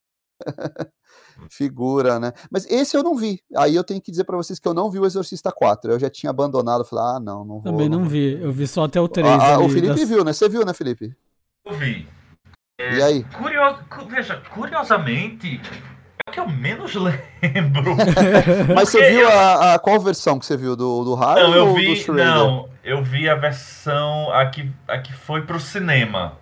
Figura, 1.51 2.19
né? 2.19 2.33
Mas 2.51 2.67
esse 2.71 2.97
eu 2.97 3.03
não 3.03 3.15
vi. 3.17 3.41
Aí 3.57 3.75
eu 3.75 3.85
tenho 3.85 4.01
que 4.01 4.11
dizer 4.11 4.25
pra 4.25 4.37
vocês 4.37 4.59
que 4.59 4.67
eu 4.67 4.75
não 4.75 4.91
vi 4.91 4.99
o 4.99 5.07
Exorcista 5.07 5.51
4. 5.53 5.93
Eu 5.93 5.99
já 5.99 6.09
tinha 6.11 6.31
abandonado. 6.31 6.85
Falei, 6.85 7.05
ah, 7.17 7.21
não, 7.21 7.45
não 7.45 7.61
vou. 7.61 7.73
Também 7.73 7.89
não 7.89 8.01
vou. 8.01 8.09
vi. 8.09 8.39
Eu 8.41 8.53
vi 8.53 8.67
só 8.67 8.85
até 8.85 9.01
o 9.01 9.09
3. 9.09 9.27
Ah, 9.29 9.55
ah, 9.55 9.59
o 9.61 9.69
Felipe 9.69 9.95
das- 9.99 10.09
viu, 10.09 10.25
né? 10.25 10.33
Você 10.33 10.49
viu, 10.49 10.65
né, 10.65 10.73
Felipe? 10.75 11.15
Eu 11.65 11.75
vi. 11.75 12.09
E 12.79 13.03
aí? 13.03 13.27
Veja, 14.11 14.41
curiosamente, 14.53 15.61
é 16.27 16.31
o 16.31 16.33
que 16.33 16.41
eu 16.41 16.49
menos 16.49 16.95
lembro. 16.97 17.97
Mas 18.75 18.89
você 18.91 19.11
viu 19.11 19.21
eu- 19.21 19.29
a, 19.29 19.75
a- 19.75 19.79
qual 19.79 19.99
versão 20.01 20.39
que 20.39 20.47
você 20.47 20.57
viu? 20.57 20.77
Do, 20.77 21.05
do 21.05 21.15
Harry 21.15 21.41
Não, 21.43 21.55
eu 21.55 21.75
vi. 21.75 22.07
Não, 22.13 22.69
eu 22.85 23.03
vi 23.03 23.29
a 23.29 23.35
versão. 23.35 24.31
A 24.33 24.47
que, 24.47 24.71
a 24.89 24.99
que 24.99 25.13
foi 25.13 25.43
pro 25.43 25.59
cinema. 25.59 26.37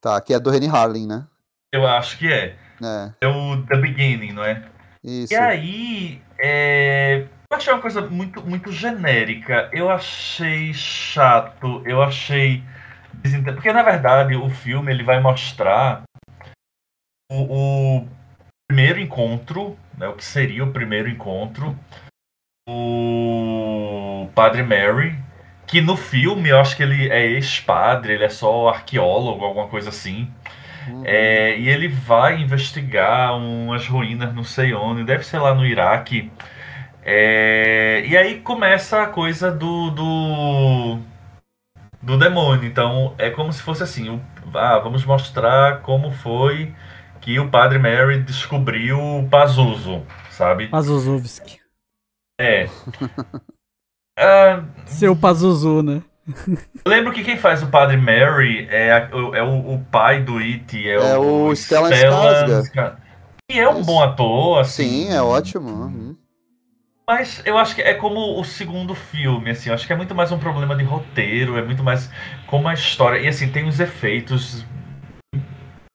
Tá, 0.00 0.20
que 0.20 0.34
é 0.34 0.40
do 0.40 0.50
Rennie 0.50 0.68
Harlin, 0.68 1.06
né? 1.06 1.26
Eu 1.72 1.86
acho 1.86 2.18
que 2.18 2.30
é. 2.32 2.56
É, 2.82 3.10
É 3.20 3.26
o 3.26 3.62
The 3.62 3.76
Beginning, 3.76 4.32
não 4.32 4.44
é? 4.44 4.62
isso. 5.02 5.32
E 5.32 5.36
aí, 5.36 6.22
é, 6.38 7.26
eu 7.50 7.56
achei 7.56 7.72
uma 7.72 7.82
coisa 7.82 8.00
muito, 8.00 8.42
muito 8.42 8.72
genérica. 8.72 9.68
Eu 9.72 9.90
achei 9.90 10.72
chato, 10.72 11.82
eu 11.84 12.02
achei. 12.02 12.62
Porque 13.44 13.72
na 13.72 13.82
verdade 13.82 14.34
o 14.34 14.50
filme 14.50 14.90
ele 14.92 15.04
vai 15.04 15.20
mostrar 15.20 16.02
o, 17.30 18.00
o 18.00 18.08
primeiro 18.68 18.98
encontro, 18.98 19.78
né, 19.96 20.08
o 20.08 20.14
que 20.14 20.24
seria 20.24 20.64
o 20.64 20.72
primeiro 20.72 21.08
encontro, 21.08 21.78
o 22.68 24.28
Padre 24.34 24.62
Mary, 24.62 25.16
que 25.66 25.80
no 25.80 25.96
filme 25.96 26.48
eu 26.48 26.58
acho 26.58 26.76
que 26.76 26.82
ele 26.82 27.08
é 27.08 27.24
ex-padre, 27.24 28.14
ele 28.14 28.24
é 28.24 28.28
só 28.28 28.68
arqueólogo, 28.68 29.44
alguma 29.44 29.68
coisa 29.68 29.90
assim. 29.90 30.30
Uhum. 30.88 31.02
É, 31.04 31.58
e 31.58 31.68
ele 31.68 31.88
vai 31.88 32.40
investigar 32.40 33.36
umas 33.36 33.86
ruínas, 33.86 34.34
não 34.34 34.44
sei 34.44 34.74
onde, 34.74 35.04
deve 35.04 35.24
ser 35.24 35.38
lá 35.38 35.54
no 35.54 35.66
Iraque. 35.66 36.30
É, 37.02 38.04
e 38.06 38.16
aí 38.16 38.40
começa 38.40 39.02
a 39.02 39.06
coisa 39.06 39.50
do, 39.52 39.90
do 39.90 40.98
do 42.02 42.18
demônio. 42.18 42.64
Então 42.68 43.14
é 43.18 43.30
como 43.30 43.52
se 43.52 43.62
fosse 43.62 43.82
assim: 43.82 44.08
o- 44.10 44.20
ah, 44.56 44.78
vamos 44.78 45.04
mostrar 45.04 45.80
como 45.82 46.10
foi 46.10 46.74
que 47.20 47.38
o 47.38 47.48
Padre 47.50 47.78
Mary 47.78 48.20
descobriu 48.22 48.98
o 49.00 49.28
Pazuzu, 49.28 50.02
sabe? 50.30 50.68
Pazuzovski. 50.68 51.60
É. 52.38 52.68
Ah, 54.16 54.64
Seu 54.86 55.16
Pazuzu, 55.16 55.82
né? 55.82 56.02
Eu 56.84 56.90
lembro 56.90 57.12
que 57.12 57.22
quem 57.24 57.36
faz 57.36 57.62
o 57.62 57.66
Padre 57.68 57.96
Mary 57.96 58.66
é, 58.70 58.92
a- 58.92 59.10
o- 59.16 59.34
é 59.34 59.42
o, 59.42 59.74
o 59.74 59.78
pai 59.90 60.22
do 60.22 60.38
It, 60.38 60.88
é, 60.88 60.94
É 60.94 61.18
o, 61.18 61.46
o 61.48 61.56
Stellan 61.56 61.90
Skarsgård. 61.90 63.00
Que 63.50 63.58
é 63.60 63.68
um 63.68 63.82
bom 63.82 64.02
ator, 64.02 64.60
assim. 64.60 65.06
Sim, 65.06 65.12
é 65.12 65.22
ótimo. 65.22 65.68
uhum. 65.68 66.16
Mas 67.06 67.42
eu 67.44 67.58
acho 67.58 67.74
que 67.74 67.82
é 67.82 67.92
como 67.92 68.40
o 68.40 68.44
segundo 68.44 68.94
filme, 68.94 69.50
assim, 69.50 69.68
eu 69.68 69.74
acho 69.74 69.86
que 69.86 69.92
é 69.92 69.96
muito 69.96 70.14
mais 70.14 70.32
um 70.32 70.38
problema 70.38 70.74
de 70.74 70.82
roteiro, 70.84 71.58
é 71.58 71.62
muito 71.62 71.82
mais 71.82 72.10
como 72.46 72.66
a 72.66 72.72
história. 72.72 73.18
E 73.20 73.28
assim, 73.28 73.48
tem 73.50 73.66
os 73.68 73.78
efeitos 73.78 74.64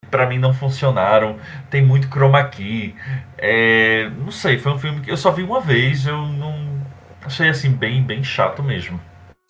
que 0.04 0.10
pra 0.10 0.28
mim 0.28 0.38
não 0.38 0.54
funcionaram, 0.54 1.38
tem 1.70 1.84
muito 1.84 2.08
chroma 2.10 2.44
key. 2.46 2.96
É, 3.38 4.10
não 4.18 4.32
sei, 4.32 4.58
foi 4.60 4.72
um 4.74 4.80
filme 4.80 5.02
que 5.02 5.12
eu 5.12 5.18
só 5.18 5.32
vi 5.32 5.44
uma 5.44 5.62
vez, 5.62 6.06
eu 6.06 6.18
não 6.28 6.80
achei 7.24 7.50
assim 7.50 7.72
bem, 7.72 8.04
bem 8.04 8.24
chato 8.24 8.64
mesmo. 8.64 9.00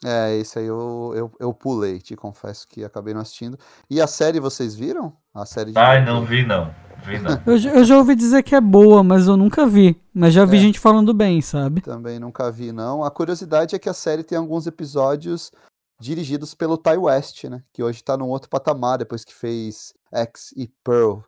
É, 0.05 0.35
esse 0.38 0.57
aí 0.59 0.65
eu, 0.65 1.11
eu, 1.15 1.31
eu 1.39 1.53
pulei, 1.53 1.99
te 1.99 2.15
confesso 2.15 2.65
que 2.67 2.84
acabei 2.85 3.13
não 3.13 3.21
assistindo. 3.21 3.57
E 3.89 3.99
a 4.01 4.07
série 4.07 4.39
vocês 4.39 4.73
viram? 4.76 5.11
A 5.34 5.45
série 5.45 5.71
de 5.73 5.77
Ai, 5.77 6.03
não 6.05 6.23
vi 6.26 6.45
não. 6.45 6.73
Vi 7.05 7.17
não. 7.19 7.41
Eu, 7.45 7.57
já- 7.57 7.71
eu 7.71 7.84
já 7.84 7.97
ouvi 7.97 8.15
dizer 8.15 8.43
que 8.43 8.55
é 8.55 8.61
boa, 8.61 9.03
mas 9.03 9.27
eu 9.27 9.35
nunca 9.38 9.65
vi. 9.65 10.01
Mas 10.13 10.34
já 10.34 10.45
vi 10.45 10.57
É. 10.57 10.59
gente 10.61 10.80
falando 10.80 11.13
bem, 11.13 11.41
sabe? 11.41 11.81
Também 11.81 12.17
nunca 12.19 12.49
vi, 12.51 12.71
não. 12.71 13.03
A 13.03 13.11
curiosidade 13.11 13.76
é 13.76 13.80
que 13.80 13.89
a 13.89 13.93
série 13.93 14.23
tem 14.23 14.38
alguns 14.38 14.67
episódios 14.67 15.51
dirigidos 15.99 16.53
pelo 16.53 16.77
Ty 16.77 16.95
West, 16.97 17.43
né? 17.45 17.61
Que 17.73 17.84
hoje 17.84 18.01
tá 18.03 18.15
num 18.17 18.27
outro 18.30 18.49
patamar, 18.49 18.97
depois 18.99 19.26
que 19.26 19.34
fez 19.34 19.93
X 20.13 20.53
e 20.55 20.69
Pearl. 20.84 21.19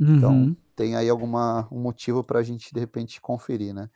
Então, 0.00 0.32
Uhum. 0.32 0.56
tem 0.74 0.96
aí 0.96 1.08
alguma 1.08 1.66
um 1.70 1.80
motivo 1.80 2.22
pra 2.24 2.42
gente, 2.42 2.72
de 2.72 2.80
repente, 2.80 3.20
conferir, 3.20 3.74
né? 3.74 3.88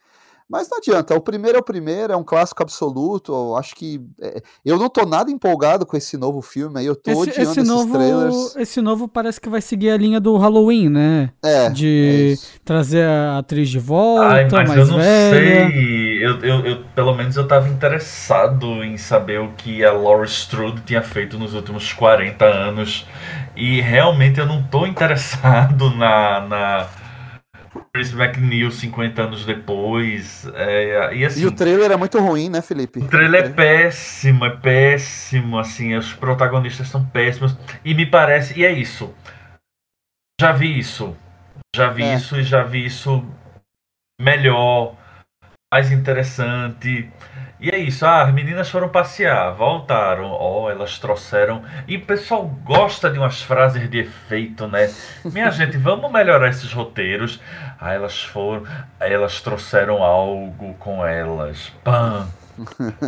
Mas 0.51 0.69
não 0.69 0.79
adianta, 0.79 1.15
o 1.15 1.21
primeiro 1.23 1.59
é 1.59 1.61
o 1.61 1.65
primeiro, 1.65 2.13
é 2.13 2.17
um 2.17 2.25
clássico 2.25 2.63
absoluto. 2.63 3.33
Eu 3.33 3.57
acho 3.57 3.75
que. 3.77 4.01
é, 4.21 4.43
eu 4.65 4.79
não 4.79 4.89
tô 4.91 5.07
nada 5.07 5.31
empolgado 5.31 5.87
com 5.87 5.97
esse 5.97 6.17
novo 6.17 6.43
filme 6.43 6.81
aí, 6.81 6.87
eu 6.87 6.97
tô 6.97 7.13
Esse, 7.13 7.21
odiando 7.21 7.41
esse 7.43 7.63
esses 7.63 7.69
novo, 7.69 7.93
trailers. 7.93 8.57
esse 8.57 8.81
novo 8.81 9.09
parece 9.09 9.41
que 9.41 9.49
vai 9.49 9.61
seguir 9.61 9.91
a 9.91 9.97
linha 9.97 10.21
do 10.21 10.37
Halloween, 10.37 10.89
né? 10.91 11.33
É, 11.43 11.67
é 11.67 11.73
de 11.73 12.33
isso. 12.33 12.61
trazer 12.65 13.05
a 13.07 13.39
atriz 13.39 13.69
de 13.71 13.79
volta, 13.79 14.49
Ai, 14.49 14.49
mas 14.51 14.67
mais 14.67 14.77
eu 14.77 14.87
não 14.87 15.01
velha. 15.01 15.01
sei. 15.01 16.25
Eu, 16.25 16.39
eu, 16.45 16.67
eu- 16.67 16.85
pelo 16.95 17.15
menos 17.15 17.37
eu 17.37 17.47
tava 17.49 17.69
interessado 17.69 18.85
em 18.85 18.97
saber 18.99 19.41
o 19.41 19.53
que 19.53 19.85
a 19.85 19.93
Laurie 19.93 20.29
Strode 20.29 20.83
tinha 20.83 21.03
feito 21.03 21.39
nos 21.39 21.55
últimos 21.55 21.93
40 21.93 22.45
anos. 22.45 23.07
E 23.57 23.81
realmente 23.81 24.39
eu 24.41 24.47
não 24.47 24.63
tô 24.63 24.87
interessado 24.87 25.91
na. 25.97 26.41
na 26.43 26.89
Chris 27.93 28.13
McNeil 28.13 28.71
50 28.71 29.23
anos 29.23 29.45
depois. 29.45 30.47
É, 30.55 31.15
e 31.15 31.25
assim. 31.25 31.43
E 31.43 31.47
o 31.47 31.53
trailer 31.53 31.91
é 31.91 31.97
muito 31.97 32.19
ruim, 32.19 32.49
né, 32.49 32.61
Felipe? 32.63 33.01
O 33.01 33.09
trailer 33.09 33.45
é 33.45 33.49
péssimo, 33.49 34.45
é 34.45 34.57
péssimo, 34.57 35.59
assim, 35.59 35.95
os 35.95 36.13
protagonistas 36.13 36.89
são 36.89 37.05
péssimos. 37.05 37.57
E 37.85 37.95
me 37.95 38.07
parece, 38.07 38.59
e 38.59 38.65
é 38.65 38.73
isso. 38.73 39.15
Já 40.41 40.53
vi 40.53 40.79
isso. 40.79 41.17
Já 41.75 41.91
vi 41.91 42.03
É. 42.03 42.15
isso 42.15 42.37
e 42.37 42.43
já 42.43 42.63
vi 42.65 42.85
isso 42.85 43.25
melhor, 44.21 44.97
mais 45.73 45.93
interessante. 45.93 47.09
E 47.61 47.69
é 47.69 47.79
isso, 47.79 48.07
ah, 48.07 48.23
as 48.23 48.33
meninas 48.33 48.71
foram 48.71 48.89
passear, 48.89 49.55
voltaram, 49.55 50.31
ó, 50.31 50.71
elas 50.71 50.99
trouxeram. 50.99 51.63
E 51.87 51.97
o 51.97 52.01
pessoal 52.07 52.47
gosta 52.65 53.11
de 53.11 53.19
umas 53.19 53.43
frases 53.43 53.89
de 53.91 53.99
efeito, 53.99 54.67
né? 54.67 54.91
Minha 55.27 55.51
gente, 55.53 55.77
vamos 55.77 56.11
melhorar 56.11 56.49
esses 56.49 56.73
roteiros. 56.73 57.39
Aí 57.79 57.97
elas 57.97 58.23
foram, 58.23 58.63
elas 58.99 59.43
trouxeram 59.43 60.03
algo 60.03 60.75
com 60.79 61.05
elas. 61.05 61.71
Pam! 61.85 62.27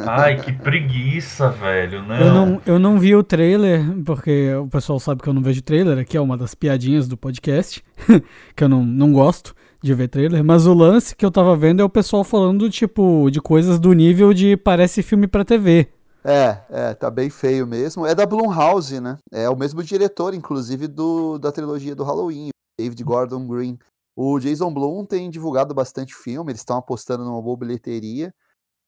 Ai, 0.07 0.37
que 0.37 0.53
preguiça, 0.53 1.51
velho. 1.51 2.03
Não. 2.03 2.17
Eu 2.17 2.35
não, 2.35 2.63
eu 2.67 2.79
não 2.79 2.99
vi 2.99 3.15
o 3.15 3.23
trailer, 3.23 3.81
porque 4.05 4.55
o 4.55 4.67
pessoal 4.67 4.99
sabe 4.99 5.23
que 5.23 5.29
eu 5.29 5.35
não 5.35 5.43
vejo 5.43 5.63
trailer, 5.63 5.99
aqui 5.99 6.17
é 6.17 6.21
uma 6.21 6.37
das 6.37 6.55
piadinhas 6.55 7.09
do 7.09 7.17
podcast, 7.17 7.83
que 8.55 8.65
eu 8.65 8.69
não, 8.69 8.85
não 8.85 9.13
gosto 9.13 9.55
de 9.83 9.95
ver 9.95 10.09
trailer, 10.09 10.45
mas 10.45 10.67
o 10.67 10.75
lance 10.75 11.17
que 11.17 11.25
eu 11.25 11.31
tava 11.31 11.57
vendo 11.57 11.81
é 11.81 11.85
o 11.85 11.91
pessoal 11.91 12.23
falando, 12.23 12.71
tipo, 12.71 13.29
de 13.31 13.41
coisas 13.41 13.81
do 13.81 13.93
nível 13.93 14.33
de 14.33 14.57
parece 14.57 15.03
filme 15.03 15.27
pra 15.27 15.45
TV. 15.45 15.89
É, 16.25 16.59
é, 16.71 16.95
tá 16.95 17.11
bem 17.11 17.29
feio 17.29 17.67
mesmo. 17.67 18.07
É 18.07 18.15
da 18.15 18.25
Blumhouse, 18.25 19.01
né? 19.01 19.19
É 19.33 19.49
o 19.51 19.57
mesmo 19.57 19.83
diretor, 19.83 20.35
inclusive, 20.35 20.87
do, 20.87 21.37
da 21.37 21.51
trilogia 21.51 21.97
do 21.97 22.05
Halloween, 22.05 22.51
David 22.79 23.03
Gordon 23.03 23.47
Green. 23.47 23.79
O 24.17 24.39
Jason 24.39 24.73
Blum 24.73 25.05
tem 25.05 25.29
divulgado 25.31 25.75
bastante 25.75 26.15
filme, 26.15 26.53
eles 26.53 26.61
estão 26.61 26.77
apostando 26.77 27.25
numa 27.25 27.43
boa 27.43 27.57
bilheteria. 27.57 28.33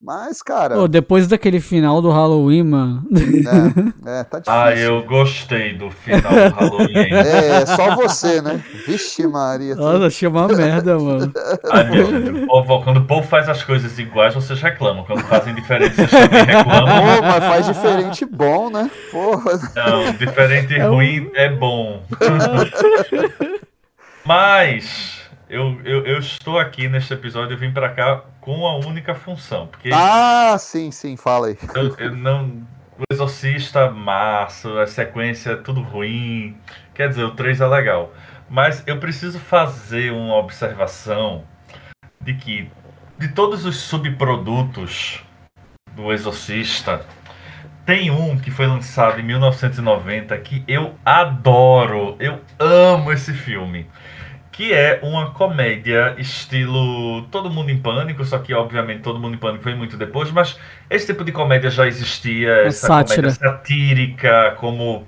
Mas, 0.06 0.43
cara, 0.43 0.74
Pô, 0.74 0.86
depois 0.86 1.26
daquele 1.26 1.60
final 1.60 2.02
do 2.02 2.10
Halloween, 2.10 2.62
mano. 2.62 3.02
é, 4.05 4.20
é, 4.20 4.24
tá 4.24 4.39
difícil. 4.44 4.60
Ah, 4.60 4.74
eu 4.76 5.02
gostei 5.05 5.72
do 5.78 5.90
final 5.90 6.20
do 6.31 6.55
Halloween. 6.55 7.09
É, 7.10 7.64
só 7.64 7.94
você, 7.97 8.43
né? 8.43 8.62
Vixe, 8.86 9.26
Maria. 9.26 9.74
Nossa, 9.74 10.06
achei 10.09 10.28
uma 10.28 10.47
merda, 10.47 10.98
mano. 10.98 11.32
Ai, 11.72 11.85
meu 11.90 12.47
povo- 12.47 12.82
Quando 12.85 12.98
o 12.98 13.05
povo 13.06 13.26
faz 13.26 13.48
as 13.48 13.62
coisas 13.62 13.98
iguais, 13.98 14.35
vocês 14.35 14.60
reclamam. 14.60 15.05
Quando 15.05 15.22
fazem 15.22 15.55
diferente, 15.55 15.97
vocês 15.97 16.10
também 16.10 16.44
reclamam. 16.44 16.86
Pô, 17.16 17.22
mas 17.22 17.44
faz 17.44 17.66
diferente 17.66 18.26
bom, 18.26 18.68
né? 18.68 18.90
Porra. 19.10 19.59
Não, 19.74 20.12
diferente 20.12 20.74
É 20.78 20.86
um- 20.86 20.94
ruim 20.97 21.31
é 21.35 21.48
bom. 21.48 22.02
Mas 24.26 25.20
eu, 25.55 25.81
eu, 25.85 26.06
eu 26.06 26.18
estou 26.18 26.59
aqui 26.59 26.89
neste 26.89 27.14
episódio, 27.14 27.55
eu 27.55 27.59
vim 27.59 27.70
pra 27.70 27.89
cá 27.90 28.22
com 28.40 28.66
a 28.66 28.76
única 28.76 29.14
função. 29.14 29.68
Porque 29.68 29.90
Ah, 29.93 30.56
sim, 30.59 30.90
sim, 30.90 31.16
fala 31.16 31.47
aí. 31.48 31.59
eu, 31.74 31.97
eu 31.98 32.16
não. 32.16 32.66
O 32.98 33.02
Exorcista, 33.12 33.90
massa, 33.90 34.82
a 34.82 34.86
sequência, 34.86 35.56
tudo 35.56 35.81
ruim. 35.81 36.56
Quer 36.94 37.09
dizer, 37.09 37.24
o 37.24 37.31
3 37.32 37.60
é 37.60 37.66
legal. 37.66 38.12
Mas 38.48 38.82
eu 38.86 38.98
preciso 38.98 39.39
fazer 39.39 40.12
uma 40.12 40.36
observação 40.36 41.44
de 42.20 42.35
que, 42.35 42.70
de 43.18 43.28
todos 43.28 43.64
os 43.64 43.76
subprodutos 43.76 45.24
do 45.93 46.12
Exorcista, 46.12 47.05
tem 47.85 48.10
um 48.10 48.39
que 48.39 48.51
foi 48.51 48.66
lançado 48.66 49.18
em 49.20 49.22
1990 49.24 50.36
que 50.39 50.64
eu 50.66 50.94
adoro, 51.05 52.16
eu 52.18 52.40
amo 52.59 53.12
esse 53.12 53.32
filme. 53.32 53.86
Que 54.56 54.72
é 54.72 55.01
uma 55.02 55.32
comédia 55.32 56.14
estilo 56.16 57.22
Todo 57.22 57.51
Mundo 57.51 57.70
em 57.70 57.78
Pânico, 57.78 58.24
só 58.24 58.39
que 58.39 58.55
obviamente 58.55 59.01
Todo 59.01 59.18
Mundo 59.18 59.35
em 59.35 59.39
Pânico 59.39 59.64
veio 59.64 59.76
muito 59.76 59.97
depois, 59.97 60.31
mas 60.31 60.59
esse 60.89 61.06
tipo 61.06 61.24
de 61.24 61.32
comédia 61.32 61.70
já 61.70 61.86
existia, 61.86 62.51
essa 62.66 62.86
sátira. 62.86 63.22
comédia 63.22 63.31
satírica, 63.32 64.55
como 64.59 65.05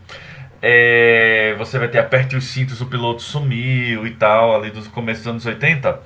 é, 0.60 1.54
você 1.58 1.78
vai 1.78 1.86
ter 1.86 1.98
Aperte 1.98 2.34
os 2.34 2.44
Cintos, 2.44 2.80
o 2.80 2.86
piloto 2.86 3.22
sumiu 3.22 4.04
e 4.04 4.10
tal, 4.10 4.56
ali 4.56 4.70
dos 4.70 4.88
começos 4.88 5.22
dos 5.22 5.30
anos 5.30 5.46
80. 5.46 6.00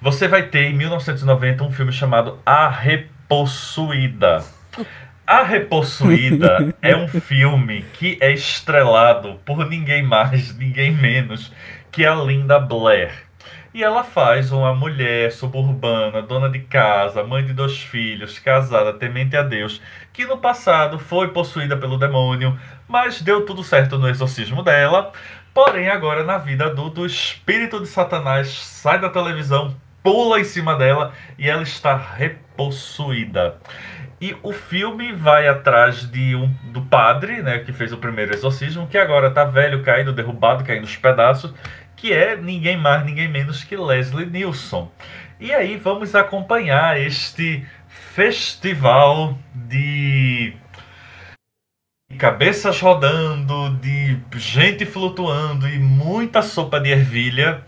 Você 0.00 0.26
vai 0.26 0.42
ter 0.42 0.64
em 0.64 0.74
1990 0.74 1.62
um 1.62 1.70
filme 1.70 1.92
chamado 1.92 2.40
A 2.44 2.68
Repossuída. 2.68 4.44
A 5.24 5.44
Repossuída 5.44 6.74
é 6.82 6.96
um 6.96 7.06
filme 7.06 7.84
que 7.92 8.18
é 8.20 8.32
estrelado 8.32 9.38
por 9.44 9.68
ninguém 9.68 10.02
mais, 10.02 10.52
ninguém 10.56 10.90
menos 10.90 11.52
que 11.92 12.06
a 12.06 12.14
Linda 12.14 12.58
Blair. 12.58 13.12
E 13.74 13.84
ela 13.84 14.02
faz 14.02 14.50
uma 14.50 14.74
mulher 14.74 15.30
suburbana, 15.30 16.22
dona 16.22 16.48
de 16.48 16.60
casa, 16.60 17.22
mãe 17.22 17.44
de 17.44 17.52
dois 17.52 17.82
filhos, 17.82 18.38
casada, 18.38 18.94
temente 18.94 19.36
a 19.36 19.42
Deus, 19.42 19.80
que 20.10 20.24
no 20.24 20.38
passado 20.38 20.98
foi 20.98 21.28
possuída 21.28 21.76
pelo 21.76 21.98
demônio, 21.98 22.58
mas 22.88 23.20
deu 23.20 23.44
tudo 23.44 23.62
certo 23.62 23.98
no 23.98 24.08
exorcismo 24.08 24.62
dela. 24.62 25.12
Porém, 25.52 25.90
agora 25.90 26.24
na 26.24 26.38
vida 26.38 26.64
adulta, 26.64 27.02
o 27.02 27.06
espírito 27.06 27.78
de 27.78 27.86
Satanás 27.86 28.48
sai 28.48 28.98
da 28.98 29.10
televisão, 29.10 29.76
pula 30.02 30.40
em 30.40 30.44
cima 30.44 30.74
dela 30.76 31.12
e 31.38 31.48
ela 31.48 31.62
está 31.62 31.94
repossuída. 31.94 33.58
E 34.22 34.36
o 34.40 34.52
filme 34.52 35.12
vai 35.12 35.48
atrás 35.48 36.08
de 36.08 36.36
um, 36.36 36.46
do 36.72 36.82
padre, 36.82 37.42
né, 37.42 37.58
que 37.58 37.72
fez 37.72 37.92
o 37.92 37.96
primeiro 37.96 38.32
exorcismo, 38.32 38.86
que 38.86 38.96
agora 38.96 39.26
está 39.26 39.42
velho, 39.42 39.82
caído, 39.82 40.12
derrubado, 40.12 40.62
caindo 40.62 40.82
nos 40.82 40.96
pedaços, 40.96 41.52
que 42.02 42.12
é 42.12 42.36
ninguém 42.36 42.76
mais, 42.76 43.06
ninguém 43.06 43.28
menos 43.28 43.62
que 43.62 43.76
Leslie 43.76 44.26
Nielsen. 44.26 44.90
E 45.38 45.52
aí 45.52 45.76
vamos 45.76 46.16
acompanhar 46.16 47.00
este 47.00 47.64
festival 47.86 49.38
de 49.54 50.52
cabeças 52.18 52.80
rodando, 52.80 53.76
de 53.76 54.18
gente 54.34 54.84
flutuando 54.84 55.68
e 55.68 55.78
muita 55.78 56.42
sopa 56.42 56.80
de 56.80 56.90
ervilha. 56.90 57.62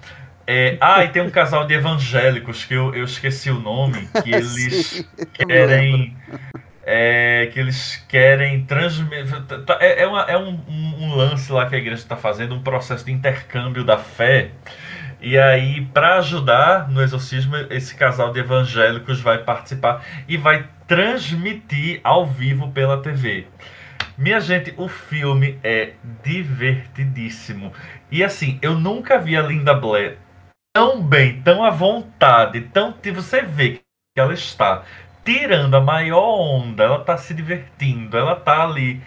É, 0.45 0.77
ah, 0.81 1.05
e 1.05 1.11
tem 1.11 1.23
um 1.23 1.31
casal 1.31 1.65
de 1.65 1.75
evangélicos 1.75 2.65
que 2.65 2.75
eu, 2.75 2.93
eu 2.93 3.05
esqueci 3.05 3.51
o 3.51 3.61
nome, 3.61 4.09
que 4.25 4.31
eles 4.35 4.87
Sim, 4.87 5.07
querem. 5.33 6.17
É, 6.87 7.49
que 7.53 7.59
eles 7.59 7.97
querem 8.09 8.65
transmitir. 8.65 9.27
É, 9.81 10.03
é, 10.03 10.07
uma- 10.07 10.23
é 10.23 10.37
um, 10.37 10.61
um- 10.69 11.15
lance 11.15 11.51
lá 11.53 11.67
que 11.67 11.75
a 11.75 11.79
igreja 11.79 12.03
está 12.03 12.17
fazendo, 12.17 12.55
um 12.55 12.63
processo 12.63 13.05
de 13.05 13.13
intercâmbio 13.13 13.85
da 13.85 13.97
fé. 13.97 14.51
E 15.21 15.39
aí, 15.39 15.87
para 15.87 16.19
ajudar 16.19 16.91
no 16.91 17.01
exorcismo, 17.03 17.57
esse 17.71 17.95
casal 17.95 18.33
de 18.33 18.41
evangélicos 18.41 19.21
vai 19.21 19.39
participar 19.39 20.05
e 20.29 20.37
vai 20.37 20.69
transmitir 20.87 22.01
ao 22.05 22.27
vivo 22.27 22.71
pela 22.73 23.01
TV. 23.01 23.47
Minha 24.19 24.39
gente, 24.41 24.75
o 24.77 24.87
filme 24.87 25.59
é 25.65 25.93
divertidíssimo. 26.23 27.73
E 28.11 28.23
assim, 28.23 28.59
eu 28.61 28.75
nunca 28.75 29.19
vi 29.19 29.37
a 29.37 29.43
Linda 29.43 29.73
Blair 29.75 30.19
tão 30.75 31.03
bem, 31.03 31.41
tão 31.43 31.65
à 31.65 31.71
vontade, 31.71 32.61
tão 32.61 32.95
você 33.15 33.43
vê 33.43 33.71
que 33.71 34.21
ela 34.21 34.35
está 34.35 34.85
tirando 35.25 35.75
a 35.77 35.81
maior 35.81 36.23
onda, 36.39 36.85
ela 36.85 36.99
está 37.01 37.17
se 37.17 37.33
divertindo, 37.35 38.17
ela 38.17 38.33
está 38.35 38.65
ali 38.65 39.01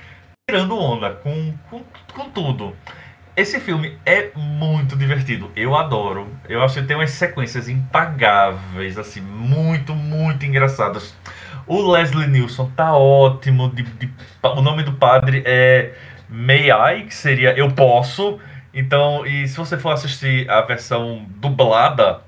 tirando 0.50 0.78
onda 0.80 1.12
com, 1.12 1.54
com, 1.70 1.84
com 2.14 2.30
tudo. 2.30 2.76
Esse 3.36 3.60
filme 3.60 3.96
é 4.04 4.32
muito 4.36 4.96
divertido, 4.98 5.52
eu 5.56 5.76
adoro. 5.76 6.28
Eu 6.50 6.64
acho 6.64 6.82
que 6.82 6.88
tem 6.88 6.98
umas 6.98 7.12
sequências 7.12 7.70
impagáveis, 7.70 8.98
assim, 8.98 9.22
muito, 9.22 9.94
muito 9.94 10.44
engraçadas. 10.46 11.16
O 11.68 11.92
Leslie 11.92 12.28
Nielsen 12.28 12.72
tá 12.76 12.96
ótimo. 12.96 13.70
de- 13.70 13.84
de- 13.84 14.10
o 14.42 14.62
nome 14.62 14.82
do 14.84 14.94
padre 14.94 15.44
é 15.46 15.94
May 16.30 16.72
I, 16.72 17.04
que 17.04 17.14
seria 17.14 17.52
Eu 17.56 17.70
Posso. 17.72 18.40
Então, 18.74 19.26
e 19.26 19.48
se 19.48 19.56
você 19.58 19.78
for 19.78 19.92
assistir 19.92 20.50
a 20.50 20.62
versão 20.62 21.26
dublada, 21.36 22.22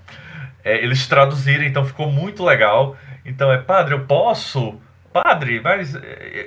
é, 0.64 0.78
eles 0.84 1.08
traduziram, 1.08 1.64
então 1.64 1.84
ficou 1.86 2.12
muito 2.12 2.44
legal. 2.44 2.96
Então 3.30 3.52
é 3.52 3.58
Padre, 3.58 3.94
eu 3.94 4.06
posso? 4.06 4.80
Padre, 5.14 5.62
mas. 5.62 5.94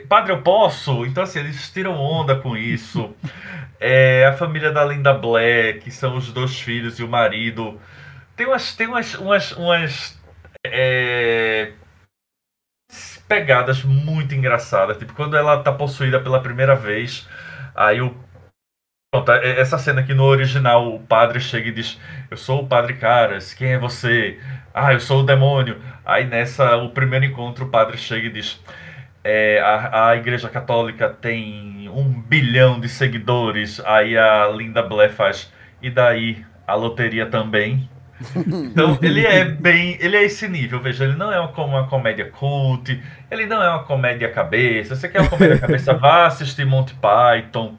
Padre, 0.08 0.32
eu 0.32 0.42
posso? 0.42 1.04
Então, 1.06 1.22
assim, 1.24 1.40
eles 1.40 1.70
tiram 1.70 1.94
onda 1.94 2.36
com 2.36 2.56
isso. 2.56 3.14
É, 3.84 4.26
a 4.26 4.32
família 4.32 4.70
da 4.70 4.84
Linda 4.84 5.12
Blair, 5.12 5.80
que 5.80 5.90
são 5.90 6.16
os 6.16 6.32
dois 6.32 6.60
filhos 6.60 7.00
e 7.00 7.02
o 7.02 7.08
marido. 7.08 7.80
Tem 8.36 8.46
umas. 8.46 8.76
Tem 8.76 8.86
umas. 8.86 9.14
umas, 9.16 9.50
umas 9.56 10.22
é, 10.64 11.72
pegadas 13.26 13.82
muito 13.82 14.34
engraçadas. 14.34 14.98
Tipo, 14.98 15.14
quando 15.14 15.36
ela 15.36 15.62
tá 15.62 15.72
possuída 15.72 16.20
pela 16.20 16.40
primeira 16.42 16.76
vez, 16.76 17.28
aí 17.74 18.00
o. 18.00 18.14
Pronto, 19.12 19.32
é- 19.32 19.60
essa 19.60 19.78
cena 19.78 20.00
aqui 20.00 20.14
no 20.14 20.24
original, 20.24 20.94
o 20.94 21.00
padre 21.00 21.40
chega 21.40 21.68
e 21.68 21.72
diz: 21.72 21.98
Eu 22.30 22.36
sou 22.36 22.62
o 22.62 22.68
padre 22.68 22.94
Caras, 22.94 23.54
quem 23.54 23.72
é 23.72 23.78
você? 23.78 24.38
Ah, 24.74 24.92
eu 24.92 25.00
sou 25.00 25.20
o 25.20 25.26
demônio. 25.26 25.80
Aí 26.04 26.24
nessa, 26.26 26.76
o 26.76 26.90
primeiro 26.90 27.24
encontro, 27.24 27.66
o 27.66 27.70
padre 27.70 27.96
chega 27.98 28.26
e 28.26 28.30
diz: 28.30 28.62
é, 29.24 29.60
a, 29.60 30.08
a 30.10 30.16
Igreja 30.16 30.48
Católica 30.48 31.08
tem 31.10 31.88
um 31.90 32.04
bilhão 32.22 32.80
de 32.80 32.88
seguidores. 32.88 33.80
Aí 33.84 34.16
a 34.16 34.48
Linda 34.48 34.82
Blair 34.82 35.12
faz: 35.12 35.52
E 35.80 35.90
daí? 35.90 36.44
A 36.66 36.74
loteria 36.74 37.26
também? 37.26 37.88
Então 38.46 38.98
ele 39.02 39.26
é 39.26 39.44
bem, 39.44 39.96
ele 40.00 40.16
é 40.16 40.22
esse 40.24 40.48
nível, 40.48 40.80
veja, 40.80 41.04
ele 41.04 41.16
não 41.16 41.32
é 41.32 41.38
uma, 41.40 41.48
como 41.48 41.76
uma 41.76 41.86
comédia 41.86 42.30
cult, 42.30 43.02
ele 43.30 43.46
não 43.46 43.62
é 43.62 43.68
uma 43.70 43.84
comédia 43.84 44.28
cabeça. 44.30 44.94
Você 44.96 45.08
quer 45.08 45.20
uma 45.20 45.30
comédia 45.30 45.58
cabeça, 45.58 45.94
vá 45.94 46.26
assistir 46.26 46.64
Monty 46.64 46.94
Python. 46.94 47.74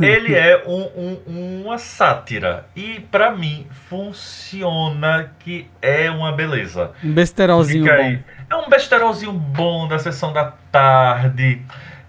Ele 0.00 0.34
é 0.34 0.62
um, 0.66 0.82
um- 1.26 1.62
uma 1.66 1.78
sátira 1.78 2.66
e 2.74 3.00
pra 3.10 3.30
mim 3.32 3.66
funciona 3.88 5.32
que 5.40 5.68
é 5.82 6.10
uma 6.10 6.32
beleza. 6.32 6.92
Um 7.04 7.12
besterolzinho 7.14 7.84
bom. 7.84 8.18
É 8.50 8.56
um 8.56 8.68
besterolzinho 8.68 9.32
bom 9.32 9.86
da 9.88 9.98
sessão 9.98 10.32
da 10.32 10.52
tarde. 10.72 11.62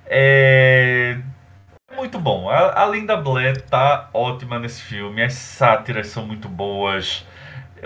É 0.06 1.18
muito 1.96 2.18
bom. 2.20 2.50
A, 2.50 2.84
a 2.84 2.86
Linda 2.88 3.16
Blair 3.18 3.62
tá 3.62 4.10
ótima 4.14 4.58
nesse 4.60 4.82
filme. 4.82 5.22
As 5.22 5.34
sátiras 5.34 6.08
são 6.08 6.26
muito 6.26 6.48
boas. 6.50 7.26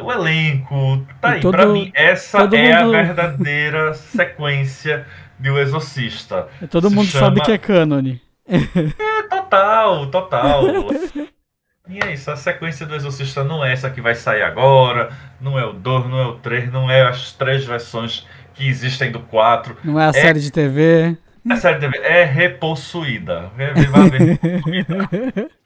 O 0.01 0.11
elenco. 0.11 1.05
Tá 1.21 1.31
aí. 1.31 1.39
todo- 1.41 1.51
pra 1.55 1.65
mim, 1.65 1.91
essa 1.93 2.39
é 2.39 2.41
mundo- 2.81 2.95
a 2.95 3.01
verdadeira 3.03 3.93
sequência 3.95 5.05
de 5.39 5.49
O 5.49 5.57
Exorcista. 5.59 6.47
Todo 6.69 6.89
Se 6.89 6.95
mundo 6.95 7.07
sabe 7.09 7.35
chama- 7.37 7.45
que 7.45 7.51
é 7.51 7.57
cânone. 7.57 8.21
É 8.47 9.23
total, 9.29 10.07
total. 10.07 10.61
E 11.87 11.99
é 12.03 12.13
isso, 12.13 12.31
a 12.31 12.35
sequência 12.35 12.83
do 12.83 12.95
Exorcista 12.95 13.43
não 13.43 13.63
é 13.63 13.71
essa 13.71 13.91
que 13.91 14.01
vai 14.01 14.15
sair 14.15 14.41
agora, 14.41 15.09
não 15.39 15.59
é 15.59 15.63
o 15.63 15.71
2, 15.71 16.07
não 16.09 16.19
é 16.19 16.25
o 16.25 16.33
3, 16.39 16.71
não 16.71 16.89
é 16.89 17.03
as 17.07 17.31
três 17.31 17.63
versões 17.63 18.25
que 18.55 18.67
existem 18.67 19.11
do 19.11 19.19
4. 19.19 19.77
Não 19.83 19.99
é 19.99 20.07
a 20.07 20.11
série 20.13 20.39
de 20.39 20.51
TV. 20.51 21.15
A 21.47 21.55
série 21.57 21.77
TV 21.77 21.99
é 21.99 22.23
repossuída. 22.23 23.51
Vai 23.55 24.09
ver, 24.09 24.39
repossuída. 24.41 25.09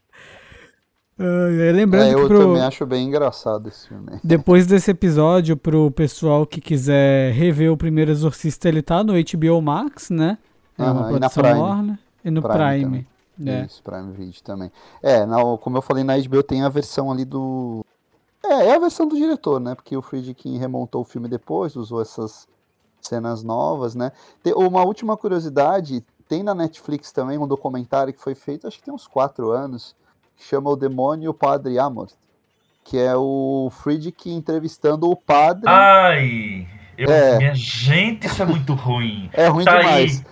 Ah, 1.19 1.73
lembrando 1.73 2.05
É, 2.11 2.13
que 2.15 2.19
eu 2.21 2.27
pro- 2.27 2.39
também 2.39 2.61
acho 2.61 2.85
bem 2.85 3.07
engraçado 3.07 3.67
esse 3.67 3.89
filme. 3.89 4.05
depois 4.23 4.65
desse 4.65 4.89
episódio, 4.91 5.57
pro 5.57 5.91
pessoal 5.91 6.45
que 6.45 6.61
quiser 6.61 7.33
rever 7.33 7.71
o 7.71 7.77
primeiro 7.77 8.09
Exorcista, 8.11 8.69
ele 8.69 8.81
tá 8.81 9.03
no 9.03 9.13
HBO 9.13 9.61
Max, 9.61 10.09
né? 10.09 10.37
É 10.77 10.83
uma 10.83 11.11
e 11.11 11.19
na 11.19 11.29
produção 11.29 11.43
Prime. 11.43 11.59
Warner. 11.59 11.99
E 12.23 12.31
no 12.31 12.41
Prime 12.41 12.57
Prime. 12.57 13.07
É. 13.45 13.65
Isso, 13.65 13.83
Prime 13.83 14.11
Video 14.13 14.41
também. 14.43 14.71
É, 15.03 15.25
na- 15.25 15.57
como 15.57 15.77
eu 15.77 15.81
falei 15.81 16.03
na 16.03 16.15
HBO, 16.17 16.41
tem 16.43 16.63
a 16.63 16.69
versão 16.69 17.11
ali 17.11 17.25
do. 17.25 17.85
É, 18.43 18.67
é 18.67 18.75
a 18.75 18.79
versão 18.79 19.05
do 19.07 19.15
diretor, 19.17 19.59
né? 19.59 19.75
Porque 19.75 19.95
o 19.97 20.01
Friedkin 20.01 20.57
remontou 20.57 21.01
o 21.01 21.05
filme 21.05 21.27
depois, 21.27 21.75
usou 21.75 22.01
essas 22.01 22.47
cenas 23.01 23.43
novas, 23.43 23.93
né? 23.95 24.11
Tem 24.41 24.53
uma 24.53 24.83
última 24.83 25.15
curiosidade: 25.17 26.01
tem 26.29 26.43
na 26.43 26.53
Netflix 26.55 27.11
também 27.11 27.37
um 27.37 27.47
documentário 27.47 28.13
que 28.13 28.21
foi 28.21 28.35
feito, 28.35 28.67
acho 28.67 28.77
que 28.77 28.83
tem 28.85 28.93
uns 28.93 29.07
quatro 29.07 29.51
anos, 29.51 29.95
chama 30.39 30.69
O 30.69 30.75
Demônio 30.75 31.31
o 31.31 31.33
Padre 31.33 31.77
Amor. 31.79 32.07
Que 32.83 32.97
é 32.97 33.15
o 33.15 33.71
Friedkin 33.83 34.35
entrevistando 34.35 35.09
o 35.09 35.15
padre. 35.15 35.63
Ai, 35.67 36.65
eu- 36.97 37.11
É. 37.11 37.37
minha 37.37 37.53
gente, 37.53 38.25
isso 38.25 38.41
é 38.41 38.45
muito 38.45 38.73
ruim. 38.73 39.29
é 39.33 39.47
ruim 39.47 39.63
Tá 39.65 39.77
demais. 39.77 40.23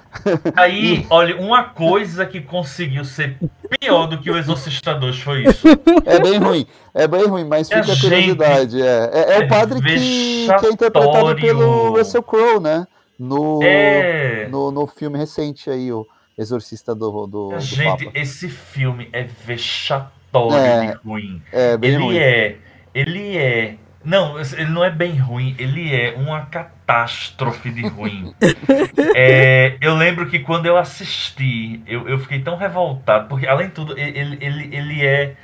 Aí, 0.55 1.05
olha, 1.11 1.39
uma 1.39 1.65
coisa 1.65 2.25
que 2.25 2.41
conseguiu 2.41 3.05
ser 3.05 3.37
pior 3.79 4.07
do 4.07 4.17
que 4.19 4.31
o 4.31 4.37
Exorcista 4.37 4.95
2 4.95 5.19
foi 5.19 5.43
isso. 5.45 5.67
É 6.05 6.19
bem 6.19 6.39
ruim, 6.39 6.65
é 6.95 7.07
bem 7.07 7.27
ruim, 7.27 7.43
mas 7.43 7.69
É, 7.69 7.83
fica 7.83 7.93
a 7.93 7.99
curiosidade. 8.01 8.81
É, 8.81 8.85
é, 9.13 9.19
é 9.33 9.41
é 9.41 9.45
o 9.45 9.47
padre 9.47 9.79
que, 9.81 10.47
que 10.59 10.65
é 10.65 10.71
interpretado 10.71 11.35
pelo 11.35 11.91
Russell 11.97 12.23
Crowe, 12.23 12.59
né? 12.59 12.87
No, 13.19 13.59
É. 13.61 14.47
no, 14.49 14.71
no 14.71 14.87
filme 14.87 15.17
recente 15.17 15.69
aí, 15.69 15.91
o 15.91 16.07
Exorcista 16.37 16.93
do, 16.93 17.25
do, 17.27 17.59
do 17.59 17.59
Gente, 17.59 18.05
Papa. 18.05 18.11
esse 18.13 18.47
filme 18.49 19.09
é 19.11 19.23
vexatório 19.23 20.55
É, 20.57 20.91
de 20.91 20.97
ruim. 21.03 21.41
É 21.51 21.77
bem 21.77 21.95
ele 21.95 21.97
ruim. 22.03 22.17
é. 22.17 22.55
Ele 22.93 23.37
é. 23.37 23.75
Não, 24.03 24.39
ele 24.39 24.65
não 24.71 24.83
é 24.83 24.89
bem 24.89 25.17
ruim, 25.17 25.55
ele 25.59 25.93
é 25.93 26.13
uma 26.15 26.45
catástrofe 26.45 27.69
de 27.71 27.85
ruim. 27.87 28.33
É, 29.15 29.77
eu 29.81 29.95
lembro 29.95 30.29
que 30.29 30.39
quando 30.39 30.65
eu 30.67 30.77
assisti, 30.77 31.81
eu, 31.87 32.07
eu 32.07 32.19
fiquei 32.19 32.41
tão 32.41 32.55
revoltado, 32.55 33.27
porque 33.27 33.47
além 33.47 33.67
de 33.67 33.73
tudo, 33.73 33.97
ele, 33.97 34.37
ele, 34.39 34.75
ele 34.75 35.05
é. 35.05 35.35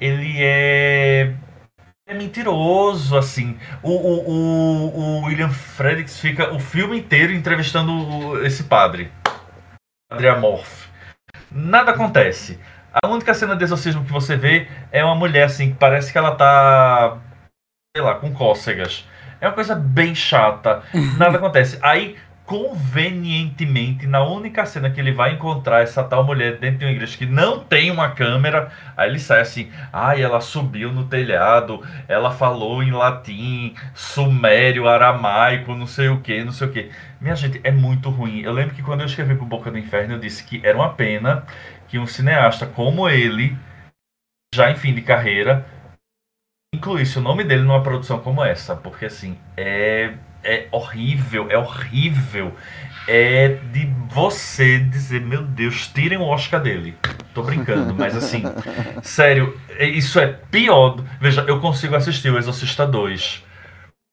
Ele 0.00 0.34
é. 0.38 1.34
É 2.06 2.14
mentiroso, 2.14 3.16
assim. 3.16 3.56
O, 3.82 3.90
o, 3.92 4.30
o, 4.30 5.20
o 5.22 5.24
William 5.26 5.48
Fredericks 5.48 6.18
fica 6.20 6.52
o 6.52 6.58
filme 6.58 6.98
inteiro 6.98 7.32
entrevistando 7.32 8.44
esse 8.44 8.64
padre. 8.64 9.10
Padre 10.14 10.28
Amorf. 10.28 10.86
Nada 11.50 11.90
acontece. 11.90 12.60
A 13.02 13.08
única 13.08 13.34
cena 13.34 13.56
de 13.56 13.64
exorcismo 13.64 14.04
que 14.04 14.12
você 14.12 14.36
vê 14.36 14.68
é 14.92 15.04
uma 15.04 15.16
mulher, 15.16 15.42
assim, 15.42 15.72
que 15.72 15.76
parece 15.76 16.12
que 16.12 16.16
ela 16.16 16.36
tá. 16.36 17.18
sei 17.96 18.04
lá, 18.04 18.14
com 18.14 18.32
cócegas. 18.32 19.04
É 19.40 19.48
uma 19.48 19.54
coisa 19.54 19.74
bem 19.74 20.14
chata. 20.14 20.84
Nada 21.18 21.34
acontece. 21.38 21.80
Aí, 21.82 22.16
convenientemente, 22.46 24.06
na 24.06 24.22
única 24.22 24.66
cena 24.66 24.90
que 24.90 25.00
ele 25.00 25.12
vai 25.12 25.32
encontrar 25.32 25.82
essa 25.82 26.04
tal 26.04 26.24
mulher 26.24 26.58
dentro 26.58 26.80
de 26.80 26.84
uma 26.84 26.90
igreja 26.92 27.16
que 27.16 27.24
não 27.24 27.58
tem 27.58 27.90
uma 27.90 28.10
câmera, 28.10 28.70
aí 28.96 29.08
ele 29.08 29.18
sai 29.18 29.40
assim: 29.40 29.70
ai, 29.92 30.22
ela 30.22 30.40
subiu 30.40 30.92
no 30.92 31.06
telhado, 31.06 31.82
ela 32.06 32.30
falou 32.30 32.82
em 32.82 32.90
latim, 32.90 33.74
sumério, 33.94 34.86
aramaico, 34.88 35.74
não 35.74 35.86
sei 35.86 36.08
o 36.08 36.20
que, 36.20 36.44
não 36.44 36.52
sei 36.52 36.68
o 36.68 36.72
que. 36.72 36.90
Minha 37.20 37.34
gente, 37.34 37.60
é 37.64 37.70
muito 37.70 38.10
ruim. 38.10 38.42
Eu 38.42 38.52
lembro 38.52 38.74
que 38.74 38.82
quando 38.82 39.00
eu 39.00 39.06
escrevi 39.06 39.34
pro 39.34 39.46
Boca 39.46 39.70
do 39.70 39.78
Inferno, 39.78 40.14
eu 40.14 40.18
disse 40.20 40.44
que 40.44 40.60
era 40.62 40.76
uma 40.76 40.92
pena 40.92 41.44
que 41.88 41.98
um 41.98 42.06
cineasta 42.06 42.66
como 42.66 43.08
ele, 43.08 43.56
já 44.54 44.70
em 44.70 44.76
fim 44.76 44.94
de 44.94 45.00
carreira, 45.00 45.66
incluísse 46.74 47.18
o 47.18 47.22
nome 47.22 47.44
dele 47.44 47.62
numa 47.62 47.82
produção 47.82 48.18
como 48.18 48.44
essa, 48.44 48.76
porque 48.76 49.06
assim, 49.06 49.38
é, 49.56 50.14
é 50.44 50.68
horrível, 50.70 51.46
é 51.50 51.58
horrível. 51.58 52.52
É 53.06 53.48
de 53.72 53.86
você 54.10 54.78
dizer, 54.78 55.20
meu 55.20 55.42
Deus, 55.42 55.88
tirem 55.88 56.16
o 56.18 56.22
Oscar 56.22 56.62
dele. 56.62 56.94
Tô 57.34 57.42
brincando, 57.42 57.94
mas 57.94 58.16
assim, 58.16 58.42
sério, 59.02 59.58
é- 59.78 59.88
isso 59.88 60.18
é 60.18 60.26
pior. 60.50 61.02
Veja, 61.20 61.44
eu 61.48 61.60
consigo 61.60 61.96
assistir 61.96 62.30
o 62.30 62.38
Exorcista 62.38 62.86
2. 62.86 63.42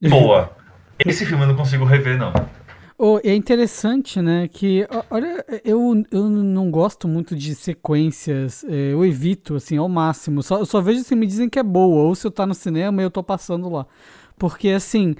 Boa. 0.09 0.51
Esse 1.05 1.25
filme 1.25 1.43
eu 1.43 1.47
não 1.47 1.55
consigo 1.55 1.85
rever, 1.85 2.17
não. 2.17 2.33
Oh, 3.03 3.19
é 3.23 3.33
interessante, 3.33 4.21
né, 4.21 4.47
que, 4.47 4.85
olha, 5.09 5.43
eu, 5.65 6.03
eu 6.11 6.29
não 6.29 6.69
gosto 6.69 7.07
muito 7.07 7.35
de 7.35 7.55
sequências, 7.55 8.63
é, 8.65 8.93
eu 8.93 9.03
evito, 9.03 9.55
assim, 9.55 9.75
ao 9.75 9.89
máximo, 9.89 10.43
só, 10.43 10.59
eu 10.59 10.67
só 10.67 10.79
vejo 10.79 10.99
se 11.03 11.15
me 11.15 11.25
dizem 11.25 11.49
que 11.49 11.57
é 11.57 11.63
boa, 11.63 12.03
ou 12.03 12.13
se 12.13 12.27
eu 12.27 12.29
tá 12.29 12.45
no 12.45 12.53
cinema 12.53 13.01
e 13.01 13.05
eu 13.05 13.09
tô 13.09 13.23
passando 13.23 13.67
lá, 13.69 13.87
porque, 14.37 14.69
assim, 14.69 15.15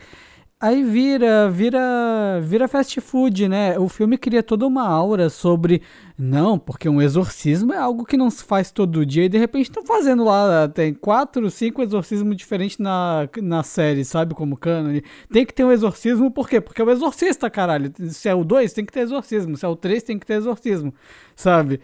aí 0.62 0.84
vira, 0.84 1.50
vira, 1.50 2.40
vira 2.42 2.68
fast 2.68 3.02
food, 3.02 3.48
né, 3.50 3.80
o 3.80 3.90
filme 3.90 4.18
cria 4.18 4.44
toda 4.44 4.68
uma 4.68 4.88
aura 4.88 5.30
sobre, 5.30 5.82
não, 6.18 6.60
porque 6.60 6.88
um 6.88 7.02
exorcismo 7.02 7.74
é 7.74 7.78
algo 7.78 8.06
que 8.06 8.16
não 8.16 8.30
se 8.30 8.44
faz 8.44 8.72
todo 8.72 9.06
dia, 9.06 9.26
e 9.26 9.30
de 9.30 9.38
repente 9.38 9.70
estão 9.70 9.84
fazendo 9.84 10.24
lá, 10.24 10.68
tem 10.68 10.94
quatro, 10.94 11.50
cinco 11.50 11.82
exorcismos 11.82 12.38
diferentes 12.38 12.78
na, 12.78 13.28
na 13.42 13.64
série, 13.64 14.06
sabe, 14.06 14.36
como 14.36 14.56
cânone, 14.56 15.04
tem 15.32 15.46
que 15.46 15.54
ter 15.54 15.64
um 15.64 15.72
exorcismo, 15.72 16.30
por 16.30 16.48
quê? 16.48 16.62
Porque 16.62 16.82
é 16.82 16.86
o 16.86 16.92
exorcista, 16.92 17.50
caralho. 17.50 17.92
Se 18.10 18.30
é 18.30 18.36
o 18.36 18.44
2, 18.44 18.74
tem 18.74 18.86
que 18.86 18.94
ter 18.94 19.02
exorcismo. 19.02 19.58
Se 19.58 19.66
é 19.66 19.68
o 19.68 19.76
3, 19.76 20.04
tem 20.04 20.20
que 20.20 20.26
ter 20.26 20.34
exorcismo, 20.34 20.94
sabe? 21.36 21.80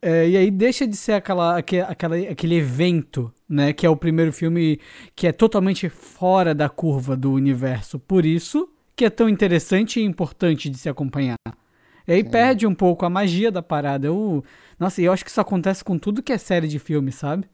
É, 0.00 0.28
e 0.28 0.36
aí 0.36 0.50
deixa 0.50 0.86
de 0.86 0.96
ser 0.96 1.12
aquela, 1.14 1.58
aque- 1.58 1.80
aquela, 1.80 2.16
aquele 2.16 2.54
evento, 2.56 3.32
né? 3.48 3.72
Que 3.72 3.84
é 3.86 3.90
o 3.90 3.96
primeiro 3.96 4.32
filme 4.32 4.80
que 5.16 5.26
é 5.26 5.32
totalmente 5.32 5.88
fora 5.88 6.54
da 6.54 6.68
curva 6.68 7.16
do 7.16 7.32
universo. 7.32 7.98
Por 7.98 8.24
isso 8.24 8.68
que 8.94 9.04
é 9.04 9.10
tão 9.10 9.28
interessante 9.28 10.00
e 10.00 10.04
importante 10.04 10.68
de 10.70 10.78
se 10.78 10.88
acompanhar. 10.88 11.36
E 12.06 12.12
aí 12.12 12.24
perde 12.24 12.66
um 12.66 12.74
pouco 12.74 13.04
a 13.06 13.10
magia 13.10 13.50
da 13.52 13.62
parada. 13.62 14.06
Eu, 14.06 14.44
nossa, 14.78 15.00
e 15.02 15.04
eu 15.04 15.12
acho 15.12 15.24
que 15.24 15.30
isso 15.30 15.40
acontece 15.40 15.84
com 15.84 15.98
tudo 15.98 16.22
que 16.22 16.32
é 16.32 16.38
série 16.38 16.68
de 16.68 16.78
filme, 16.78 17.12
sabe? 17.12 17.46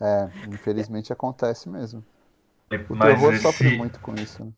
É, 0.00 0.30
infelizmente 0.52 1.12
acontece 1.12 1.68
mesmo. 1.68 2.04
O 2.88 2.96
Mas 2.96 3.08
terror 3.08 3.32
esse... 3.34 3.42
sofre 3.42 3.70
muito 3.70 4.00
com 4.00 4.14
isso. 4.14 4.44
né? 4.44 4.52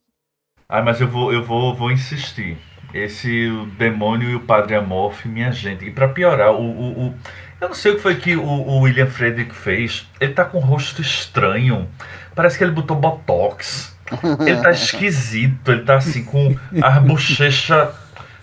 Ah, 0.68 0.82
mas 0.82 1.00
eu 1.00 1.06
vou, 1.08 1.32
eu 1.32 1.44
vou, 1.44 1.72
vou 1.74 1.92
insistir. 1.92 2.58
Esse 2.94 3.48
o 3.48 3.66
demônio 3.78 4.28
e 4.30 4.34
o 4.34 4.40
Padre 4.40 4.74
Amorf, 4.74 5.26
minha 5.26 5.50
gente. 5.50 5.84
E 5.86 5.90
pra 5.90 6.08
piorar, 6.08 6.52
o, 6.52 6.60
o, 6.62 7.06
o- 7.08 7.14
eu 7.60 7.68
não 7.68 7.74
sei 7.74 7.92
o 7.92 7.96
que 7.96 8.02
foi 8.02 8.16
que 8.16 8.34
o, 8.36 8.42
o 8.44 8.80
William 8.80 9.06
Frederick 9.06 9.54
fez. 9.54 10.08
Ele 10.20 10.32
tá 10.32 10.44
com 10.44 10.58
um 10.58 10.62
rosto 10.62 11.00
estranho. 11.00 11.88
Parece 12.34 12.58
que 12.58 12.64
ele 12.64 12.72
botou 12.72 12.96
botox. 12.96 13.96
Ele 14.44 14.56
tá 14.60 14.70
esquisito. 14.72 15.70
Ele 15.72 15.82
tá 15.82 15.96
assim 15.96 16.24
com 16.24 16.56
a 16.82 17.00
bochecha. 17.00 17.90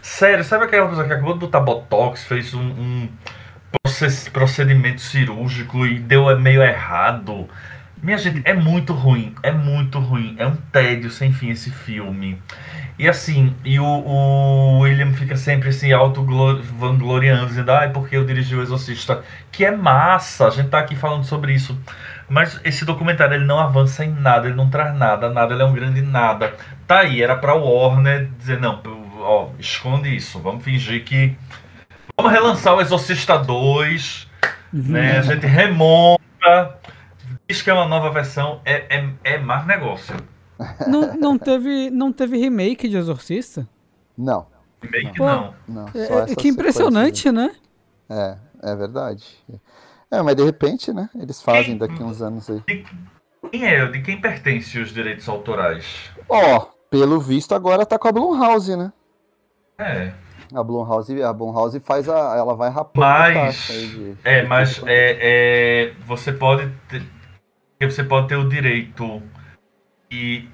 Sério, 0.02 0.44
sabe 0.44 0.64
aquela 0.66 0.88
pessoa 0.88 1.06
que 1.06 1.12
acabou 1.14 1.34
de 1.34 1.40
botar 1.42 1.60
botox, 1.60 2.24
fez 2.24 2.54
um, 2.54 2.62
um 2.62 3.10
proce- 3.84 4.30
procedimento 4.32 5.02
cirúrgico 5.02 5.86
e 5.86 6.00
deu 6.00 6.40
meio 6.40 6.64
errado? 6.64 7.48
Minha 8.02 8.18
gente, 8.18 8.42
é 8.46 8.54
muito 8.54 8.94
ruim, 8.94 9.36
é 9.44 9.52
muito 9.52 10.00
ruim, 10.00 10.36
é 10.38 10.48
um 10.48 10.56
tédio 10.56 11.12
sem 11.12 11.34
fim 11.34 11.50
esse 11.50 11.70
filme. 11.70 12.42
E 12.98 13.08
assim, 13.08 13.56
e 13.64 13.80
o, 13.80 13.86
o 13.86 14.80
William 14.80 15.12
fica 15.14 15.36
sempre 15.36 15.70
assim, 15.70 15.92
auto-vangloriando, 15.92 17.48
dizendo, 17.48 17.72
ai, 17.72 17.92
porque 17.92 18.16
eu 18.16 18.26
dirigi 18.26 18.56
o 18.56 18.62
Exorcista, 18.62 19.24
que 19.52 19.66
é 19.66 19.72
massa, 19.72 20.48
a 20.48 20.50
gente 20.50 20.70
tá 20.70 20.80
aqui 20.80 20.96
falando 20.96 21.24
sobre 21.26 21.54
isso. 21.54 21.78
Mas 22.30 22.60
esse 22.64 22.86
documentário, 22.86 23.36
ele 23.36 23.46
não 23.46 23.60
avança 23.60 24.06
em 24.06 24.12
nada, 24.12 24.48
ele 24.48 24.56
não 24.56 24.70
traz 24.70 24.94
nada, 24.96 25.30
nada, 25.30 25.54
ele 25.54 25.64
é 25.64 25.66
um 25.66 25.74
grande 25.74 26.02
nada. 26.02 26.54
Tá 26.88 27.00
aí, 27.00 27.22
era 27.22 27.36
pra 27.36 27.54
Warner 27.54 28.30
dizer, 28.38 28.60
não, 28.60 28.82
ó, 29.20 29.50
esconde 29.60 30.16
isso, 30.16 30.40
vamos 30.40 30.64
fingir 30.64 31.04
que... 31.04 31.36
Vamos 32.18 32.32
relançar 32.32 32.76
o 32.76 32.82
Exorcista 32.82 33.38
2, 33.38 34.28
né, 34.74 35.20
a 35.20 35.22
gente 35.22 35.48
remonta, 35.48 36.79
diz 37.50 37.62
que 37.64 37.70
é 37.70 37.74
uma 37.74 37.88
nova 37.88 38.12
versão, 38.12 38.62
é, 38.64 38.98
é, 38.98 39.10
é 39.24 39.38
mais 39.40 39.66
negócio. 39.66 40.16
não, 40.88 41.16
não, 41.16 41.38
teve, 41.38 41.90
não 41.90 42.14
teve 42.14 42.38
remake 42.38 42.88
de 42.88 42.96
Exorcista? 42.96 43.68
Não, 44.18 44.46
Pô, 45.18 45.26
não. 45.26 45.54
não. 45.68 45.86
É, 45.94 46.32
é, 46.32 46.36
que 46.36 46.48
impressionante, 46.48 47.32
né? 47.32 47.52
É, 48.10 48.38
é 48.64 48.76
verdade. 48.76 49.26
É, 50.12 50.22
mas 50.22 50.36
de 50.36 50.44
repente, 50.44 50.94
né? 50.94 51.10
Eles 51.16 51.42
fazem 51.42 51.78
daqui 51.78 52.02
uns 52.02 52.22
anos 52.22 52.50
aí. 52.50 52.62
De 52.68 52.86
quem 53.52 53.66
é? 53.66 53.86
De 53.86 54.02
quem 54.02 54.20
pertence 54.20 54.80
os 54.80 54.92
direitos 54.94 55.28
autorais? 55.28 56.10
Ó, 56.28 56.68
pelo 56.90 57.20
visto 57.20 57.54
agora 57.54 57.86
tá 57.86 57.98
com 57.98 58.08
a 58.08 58.12
Blumhouse, 58.12 58.76
né? 58.76 58.92
É. 59.78 60.12
A 60.54 60.64
Blumhouse, 60.64 61.22
a 61.22 61.32
Blumhouse 61.32 61.80
faz 61.80 62.10
a. 62.10 62.36
Ela 62.36 62.56
vai 62.56 62.70
rapando 62.70 63.06
Mas- 63.06 63.34
taxa 63.36 63.74
aí 63.74 63.88
de. 63.88 64.18
É, 64.24 64.42
de 64.42 64.48
mas 64.48 64.82
é, 64.86 65.18
é, 65.22 65.94
você 66.06 66.32
pode 66.34 66.70
ter, 66.88 67.04
você 67.88 68.04
pode 68.04 68.28
ter 68.28 68.36
o 68.36 68.50
direito 68.50 69.22
de 70.10 70.48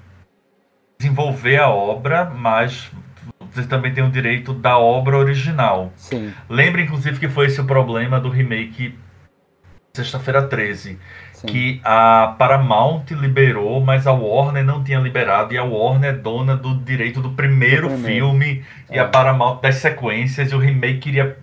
desenvolver 0.98 1.56
a 1.58 1.68
obra, 1.68 2.24
mas 2.26 2.90
você 3.52 3.66
também 3.66 3.92
tem 3.92 4.04
o 4.04 4.10
direito 4.10 4.52
da 4.54 4.78
obra 4.78 5.16
original. 5.16 5.92
Sim, 5.96 6.32
Lembra, 6.48 6.80
inclusive, 6.82 7.18
que 7.18 7.28
foi 7.28 7.46
esse 7.46 7.60
o 7.60 7.64
problema 7.64 8.20
do 8.20 8.28
remake 8.28 8.94
Sexta-feira 9.94 10.42
13. 10.46 10.98
sim. 11.32 11.46
que 11.48 11.80
a 11.82 12.34
Paramount 12.38 13.04
liberou, 13.10 13.80
mas 13.80 14.06
a 14.06 14.12
Warner 14.12 14.62
não 14.64 14.84
tinha 14.84 14.98
liberado, 15.00 15.52
e 15.54 15.58
a 15.58 15.64
Warner 15.64 16.10
é 16.10 16.16
dona 16.16 16.54
do 16.56 16.76
direito 16.76 17.20
do 17.20 17.30
primeiro, 17.30 17.88
Do 17.88 17.94
primeiro. 17.94 18.26
filme, 18.26 18.64
e 18.90 18.96
É. 18.98 19.00
a 19.00 19.08
Paramount 19.08 19.60
das 19.62 19.76
sequências, 19.76 20.52
e 20.52 20.54
o 20.54 20.58
remake 20.58 20.98
queria. 21.00 21.38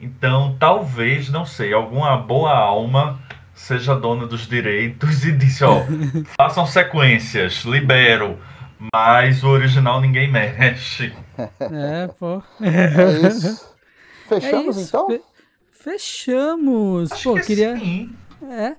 Então, 0.00 0.56
talvez, 0.58 1.30
não 1.30 1.44
sei, 1.46 1.72
alguma 1.72 2.16
boa 2.18 2.52
alma 2.54 3.18
seja 3.56 3.96
dona 3.96 4.26
dos 4.26 4.46
direitos 4.46 5.24
e 5.24 5.32
disse: 5.32 5.64
ó, 5.64 5.82
façam 6.38 6.64
sequências, 6.66 7.64
libero, 7.64 8.38
mas 8.94 9.42
o 9.42 9.48
original 9.48 10.00
ninguém 10.00 10.30
mexe. 10.30 11.12
É, 11.58 12.06
pô. 12.18 12.40
É 12.60 13.26
isso. 13.28 13.74
É 14.30 14.40
Fechamos 14.40 14.76
isso. 14.76 14.88
então? 14.88 15.08
Fe- 15.08 15.20
Fechamos. 15.72 17.12
Acho 17.12 17.30
Pô, 17.30 17.34
que 17.36 17.46
queria, 17.46 17.76
sim. 17.76 18.12
é, 18.50 18.74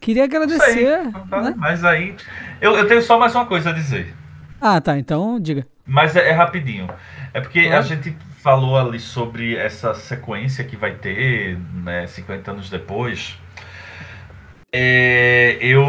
queria 0.00 0.24
agradecer. 0.24 1.00
tá? 1.30 1.40
né? 1.42 1.54
Mas 1.56 1.84
aí. 1.84 2.14
Eu, 2.60 2.76
eu 2.76 2.86
tenho 2.86 3.00
só 3.02 3.18
mais 3.18 3.34
uma 3.34 3.46
coisa 3.46 3.70
a 3.70 3.72
dizer. 3.72 4.14
Ah, 4.60 4.80
tá. 4.80 4.98
Então, 4.98 5.40
diga. 5.40 5.66
Mas 5.86 6.14
é, 6.14 6.28
é 6.28 6.32
rapidinho. 6.32 6.88
É 7.34 7.40
porque 7.40 7.60
a 7.60 7.80
gente 7.82 8.16
falou 8.42 8.76
ali 8.78 9.00
sobre 9.00 9.56
essa 9.56 9.94
sequência 9.94 10.62
que 10.62 10.76
vai 10.76 10.92
ter, 10.94 11.58
né, 11.82 12.06
50 12.06 12.50
anos 12.50 12.68
depois. 12.70 13.38
É, 14.74 15.58
eu, 15.60 15.84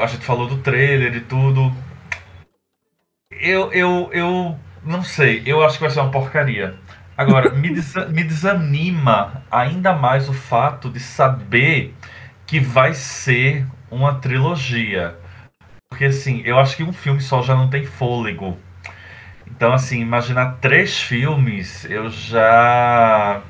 a 0.00 0.06
gente 0.06 0.24
falou 0.24 0.46
do 0.46 0.58
trailer 0.58 1.14
e 1.14 1.20
tudo. 1.20 1.72
Eu, 3.30 3.72
eu, 3.72 4.10
eu 4.12 4.58
não 4.84 5.02
sei, 5.02 5.42
eu 5.46 5.64
acho 5.64 5.76
que 5.76 5.82
vai 5.82 5.90
ser 5.90 6.00
uma 6.00 6.10
porcaria. 6.10 6.78
Agora, 7.16 7.50
me, 7.54 7.72
desa- 7.72 8.06
me 8.06 8.24
desanima 8.24 9.44
ainda 9.50 9.92
mais 9.92 10.28
o 10.28 10.32
fato 10.32 10.90
de 10.90 11.00
saber 11.00 11.94
que 12.46 12.58
vai 12.60 12.94
ser 12.94 13.66
uma 13.90 14.14
trilogia. 14.20 15.16
Porque 15.90 16.06
assim, 16.06 16.42
eu 16.44 16.58
acho 16.58 16.76
que 16.76 16.84
um 16.84 16.92
filme 16.92 17.20
só 17.20 17.42
já 17.42 17.54
não 17.54 17.70
tem 17.70 17.84
fôlego. 17.86 18.58
Então, 19.46 19.72
assim, 19.72 20.00
imaginar 20.00 20.58
três 20.60 21.00
filmes, 21.00 21.84
eu 21.86 22.10
já. 22.10 23.42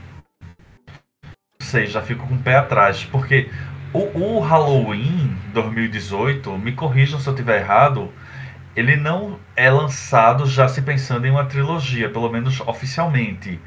Não 1.60 1.66
sei, 1.66 1.86
já 1.86 2.00
fico 2.02 2.26
com 2.26 2.34
o 2.34 2.42
pé 2.42 2.56
atrás. 2.56 3.04
Porque 3.04 3.50
o, 3.94 4.00
o 4.18 4.40
Halloween 4.40 5.36
2018, 5.52 6.58
me 6.58 6.72
corrijam 6.72 7.20
se 7.20 7.28
eu 7.28 7.32
estiver 7.32 7.60
errado, 7.60 8.12
ele 8.74 8.96
não 8.96 9.38
é 9.54 9.70
lançado 9.70 10.46
já 10.46 10.66
se 10.66 10.82
pensando 10.82 11.26
em 11.26 11.30
uma 11.30 11.44
trilogia, 11.46 12.10
pelo 12.10 12.28
menos 12.28 12.60
oficialmente. 12.60 13.60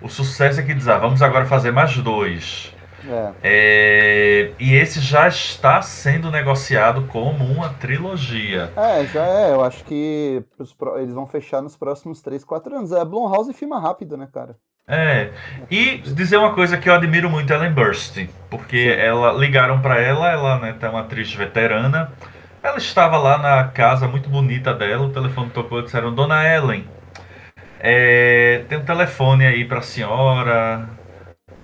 O 0.00 0.08
sucesso 0.08 0.60
é 0.60 0.62
que 0.62 0.72
diz, 0.72 0.86
ah, 0.86 0.98
vamos 0.98 1.20
agora 1.20 1.46
fazer 1.46 1.72
mais 1.72 1.96
dois. 1.98 2.72
É. 3.04 3.32
É, 3.42 4.54
e 4.60 4.74
esse 4.74 5.00
já 5.00 5.26
está 5.26 5.82
sendo 5.82 6.30
negociado 6.30 7.08
como 7.08 7.44
uma 7.44 7.68
trilogia. 7.70 8.72
É, 8.76 9.04
já 9.06 9.26
é. 9.26 9.52
Eu 9.52 9.64
acho 9.64 9.84
que 9.84 10.44
eles 10.96 11.12
vão 11.12 11.26
fechar 11.26 11.60
nos 11.60 11.76
próximos 11.76 12.22
3, 12.22 12.44
4 12.44 12.76
anos. 12.76 12.92
É, 12.92 13.04
Blumhouse 13.04 13.52
filma 13.52 13.80
rápido, 13.80 14.16
né, 14.16 14.28
cara? 14.32 14.56
É. 14.88 15.30
E 15.70 15.98
dizer 15.98 16.36
uma 16.36 16.54
coisa 16.54 16.76
que 16.76 16.88
eu 16.88 16.94
admiro 16.94 17.30
muito 17.30 17.52
é 17.52 17.56
Ellen 17.56 17.72
Burstyn, 17.72 18.28
porque 18.50 18.94
ela 18.98 19.32
ligaram 19.32 19.80
para 19.80 20.00
ela, 20.00 20.30
ela 20.30 20.58
né, 20.58 20.72
tá 20.78 20.90
uma 20.90 21.00
atriz 21.00 21.32
veterana. 21.32 22.12
Ela 22.62 22.78
estava 22.78 23.18
lá 23.18 23.38
na 23.38 23.64
casa 23.64 24.06
muito 24.06 24.28
bonita 24.28 24.72
dela, 24.74 25.06
o 25.06 25.12
telefone 25.12 25.50
tocou 25.50 25.80
e 25.80 25.84
disseram: 25.84 26.14
Dona 26.14 26.46
Ellen, 26.46 26.84
é, 27.80 28.64
tem 28.68 28.78
um 28.78 28.84
telefone 28.84 29.44
aí 29.44 29.64
para 29.64 29.78
a 29.78 29.82
senhora 29.82 30.88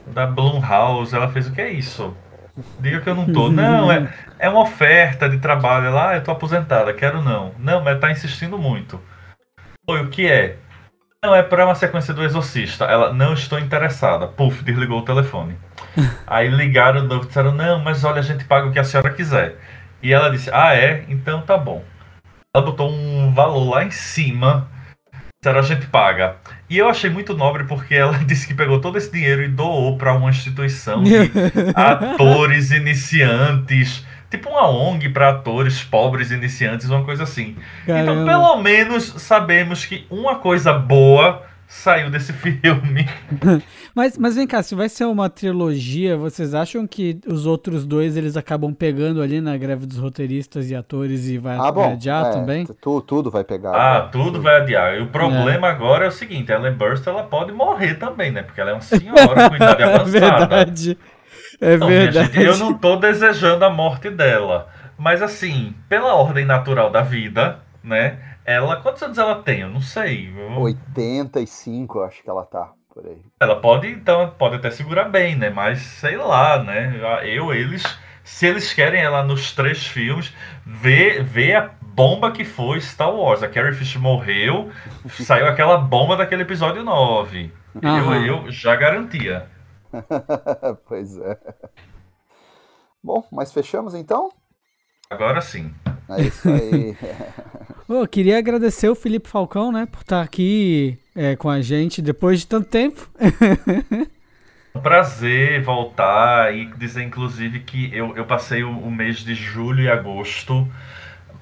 da 0.06 0.26
Blumhouse. 0.26 1.14
Ela 1.14 1.28
fez 1.28 1.46
o 1.46 1.52
que 1.52 1.60
é 1.60 1.70
isso? 1.70 2.16
Diga 2.80 3.00
que 3.00 3.08
eu 3.08 3.14
não 3.14 3.32
tô. 3.32 3.48
Não, 3.52 3.90
é, 3.90 4.12
é 4.38 4.48
uma 4.48 4.62
oferta 4.62 5.28
de 5.28 5.38
trabalho. 5.38 5.86
Ela, 5.86 6.10
ah, 6.10 6.16
eu 6.16 6.24
tô 6.24 6.32
aposentada, 6.32 6.92
quero 6.92 7.22
não. 7.22 7.52
Não, 7.58 7.82
mas 7.82 8.00
tá 8.00 8.10
insistindo 8.10 8.58
muito. 8.58 9.00
Oi, 9.86 10.02
o 10.02 10.08
que 10.08 10.26
é? 10.26 10.56
Não, 11.24 11.34
é 11.34 11.42
para 11.42 11.64
uma 11.64 11.74
sequência 11.74 12.14
do 12.14 12.22
Exorcista. 12.22 12.84
Ela, 12.84 13.12
não 13.12 13.34
estou 13.34 13.58
interessada. 13.58 14.28
Puf, 14.28 14.62
desligou 14.62 15.00
o 15.00 15.04
telefone. 15.04 15.56
Aí 16.26 16.48
ligaram 16.48 17.02
de 17.02 17.08
novo 17.08 17.24
e 17.24 17.26
disseram, 17.26 17.52
não, 17.52 17.80
mas 17.80 18.04
olha, 18.04 18.20
a 18.20 18.22
gente 18.22 18.44
paga 18.44 18.68
o 18.68 18.72
que 18.72 18.78
a 18.78 18.84
senhora 18.84 19.10
quiser. 19.10 19.56
E 20.00 20.12
ela 20.12 20.30
disse, 20.30 20.48
ah, 20.52 20.76
é? 20.76 21.04
Então 21.08 21.42
tá 21.42 21.58
bom. 21.58 21.82
Ela 22.54 22.64
botou 22.64 22.88
um 22.88 23.32
valor 23.34 23.68
lá 23.68 23.84
em 23.84 23.90
cima. 23.90 24.68
Disseram, 25.40 25.58
a 25.58 25.62
gente 25.62 25.86
paga. 25.88 26.36
E 26.70 26.78
eu 26.78 26.88
achei 26.88 27.10
muito 27.10 27.36
nobre 27.36 27.64
porque 27.64 27.96
ela 27.96 28.16
disse 28.24 28.46
que 28.46 28.54
pegou 28.54 28.80
todo 28.80 28.96
esse 28.96 29.10
dinheiro 29.10 29.42
e 29.42 29.48
doou 29.48 29.98
para 29.98 30.12
uma 30.12 30.30
instituição 30.30 31.02
de 31.02 31.14
atores 31.74 32.70
iniciantes. 32.70 34.06
Tipo 34.30 34.50
uma 34.50 34.68
ONG 34.68 35.08
para 35.08 35.30
atores 35.30 35.82
pobres 35.82 36.30
iniciantes, 36.30 36.90
uma 36.90 37.02
coisa 37.04 37.22
assim. 37.22 37.56
Então, 37.84 37.94
Caramba. 38.04 38.24
pelo 38.30 38.56
menos 38.62 39.04
sabemos 39.16 39.86
que 39.86 40.06
uma 40.10 40.36
coisa 40.36 40.72
boa 40.74 41.42
saiu 41.66 42.10
desse 42.10 42.32
filme. 42.36 43.08
Mas, 43.94 44.16
mas 44.16 44.36
vem 44.36 44.46
cá, 44.46 44.62
se 44.62 44.76
vai 44.76 44.88
ser 44.88 45.06
uma 45.06 45.28
trilogia, 45.28 46.16
vocês 46.16 46.54
acham 46.54 46.86
que 46.86 47.18
os 47.26 47.46
outros 47.46 47.84
dois 47.84 48.16
eles 48.16 48.36
acabam 48.36 48.72
pegando 48.72 49.20
ali 49.20 49.40
na 49.40 49.56
greve 49.56 49.86
dos 49.86 49.96
roteiristas 49.98 50.70
e 50.70 50.74
atores 50.76 51.26
e 51.26 51.36
vai, 51.36 51.56
Ah, 51.58 51.72
bom. 51.72 51.92
adiar 51.94 52.26
é, 52.26 52.30
também? 52.30 52.64
tu- 52.80 53.00
tudo 53.00 53.28
vai 53.28 53.42
pegar. 53.42 53.72
Ah, 53.74 54.02
né? 54.04 54.08
tudo 54.12 54.40
vai 54.40 54.60
adiar. 54.60 54.96
E 54.96 55.00
o 55.02 55.08
problema 55.08 55.68
agora 55.68 56.04
é 56.04 56.08
o 56.08 56.12
seguinte: 56.12 56.52
a 56.52 56.56
Ellen 56.56 56.74
Burstyn 56.74 57.10
ela 57.10 57.24
pode 57.24 57.50
morrer 57.50 57.94
também, 57.94 58.30
né? 58.30 58.42
Porque 58.42 58.60
ela 58.60 58.70
é 58.70 58.74
uma 58.74 58.80
senhora 58.82 59.48
com 59.50 59.56
idade 59.56 59.82
É 59.82 59.94
avançada. 59.94 60.10
verdade. 60.10 60.98
É 61.60 61.76
verdade. 61.76 62.26
gente, 62.26 62.40
eu 62.42 62.56
não 62.58 62.74
tô 62.74 62.96
desejando 62.96 63.64
a 63.64 63.70
morte 63.70 64.10
dela. 64.10 64.68
Mas 64.96 65.22
assim, 65.22 65.74
pela 65.88 66.14
ordem 66.14 66.44
natural 66.44 66.90
da 66.90 67.02
vida, 67.02 67.60
né? 67.82 68.18
Ela, 68.44 68.76
quantos 68.76 69.02
anos 69.02 69.18
ela 69.18 69.42
tem? 69.42 69.60
Eu 69.60 69.68
não 69.68 69.80
sei. 69.80 70.32
Eu- 70.36 70.60
85, 70.60 71.98
eu 71.98 72.04
acho 72.04 72.22
que 72.22 72.30
ela 72.30 72.44
tá 72.44 72.70
por 72.92 73.06
aí. 73.06 73.18
Ela 73.40 73.56
pode, 73.60 73.88
então, 73.88 74.32
pode 74.38 74.56
até 74.56 74.70
segurar 74.70 75.04
bem, 75.04 75.36
né? 75.36 75.50
Mas 75.50 75.80
sei 75.80 76.16
lá, 76.16 76.62
né? 76.62 76.94
Eu, 77.24 77.52
eles, 77.52 77.82
se 78.24 78.46
eles 78.46 78.72
querem 78.72 79.00
ela 79.00 79.22
nos 79.22 79.52
três 79.52 79.86
filmes, 79.86 80.32
vê, 80.64 81.22
vê 81.22 81.54
a 81.54 81.70
bomba 81.82 82.30
que 82.32 82.44
foi 82.44 82.80
Star 82.80 83.10
Wars. 83.12 83.42
A 83.42 83.48
Carrie 83.48 83.74
Fisher 83.74 84.00
morreu, 84.00 84.70
saiu 85.10 85.46
aquela 85.46 85.76
bomba 85.76 86.16
daquele 86.16 86.42
episódio 86.42 86.82
9. 86.82 87.52
Eu, 87.80 87.88
Aham. 87.88 88.24
eu 88.26 88.50
já 88.50 88.74
garantia. 88.74 89.46
pois 90.86 91.16
é. 91.16 91.38
Bom, 93.02 93.26
mas 93.32 93.52
fechamos 93.52 93.94
então? 93.94 94.30
Agora 95.10 95.40
sim. 95.40 95.72
É 96.08 96.22
isso 96.22 96.48
aí. 96.48 96.96
Eu 97.88 98.06
queria 98.06 98.38
agradecer 98.38 98.88
o 98.88 98.94
Felipe 98.94 99.28
Falcão, 99.28 99.72
né, 99.72 99.86
por 99.90 100.02
estar 100.02 100.20
aqui 100.20 100.98
é, 101.16 101.36
com 101.36 101.48
a 101.48 101.62
gente 101.62 102.02
depois 102.02 102.40
de 102.40 102.46
tanto 102.46 102.68
tempo. 102.68 103.08
Um 104.74 104.80
prazer 104.80 105.62
voltar 105.62 106.54
e 106.54 106.66
dizer, 106.76 107.02
inclusive, 107.02 107.60
que 107.60 107.90
eu, 107.94 108.14
eu 108.14 108.26
passei 108.26 108.62
o, 108.62 108.70
o 108.70 108.90
mês 108.90 109.18
de 109.18 109.34
julho 109.34 109.82
e 109.82 109.88
agosto, 109.88 110.68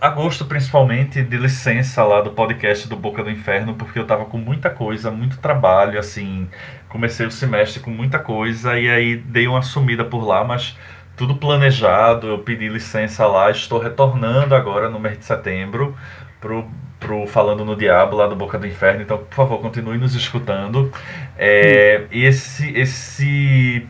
agosto 0.01 0.45
principalmente, 0.45 1.21
de 1.23 1.37
licença 1.37 2.05
lá 2.05 2.21
do 2.21 2.31
podcast 2.31 2.87
do 2.87 2.97
Boca 2.97 3.25
do 3.25 3.31
Inferno, 3.31 3.75
porque 3.75 3.99
eu 3.99 4.07
tava 4.07 4.27
com 4.27 4.39
muita 4.39 4.71
coisa, 4.71 5.11
muito 5.11 5.39
trabalho, 5.39 5.99
assim, 5.99 6.49
comecei 6.89 7.27
o 7.27 7.31
semestre 7.31 7.81
com 7.81 7.91
muita 7.91 8.19
coisa 8.19 8.79
e 8.79 8.89
aí 8.89 9.17
dei 9.17 9.47
uma 9.47 9.63
sumida 9.63 10.05
por 10.05 10.25
lá, 10.25 10.45
mas 10.45 10.77
tudo 11.17 11.37
planejado, 11.37 12.27
eu 12.27 12.39
pedi 12.39 12.69
licença 12.69 13.27
lá, 13.27 13.51
estou 13.51 13.79
retornando 13.79 14.55
agora 14.55 14.89
no 14.91 15.01
mês 15.01 15.19
de 15.19 15.25
setembro 15.25 15.97
pro, 16.41 16.69
pro 17.01 17.27
Falando 17.27 17.65
no 17.65 17.75
Diabo 17.75 18.17
lá 18.17 18.27
do 18.27 18.37
Boca 18.37 18.59
do 18.59 18.67
Inferno, 18.67 19.03
então 19.03 19.19
por 19.19 19.35
favor 19.35 19.61
continue 19.61 19.99
nos 19.99 20.15
escutando. 20.15 20.93
É, 21.39 22.05
e 22.11 22.25
esse, 22.25 22.71
esse 22.77 23.87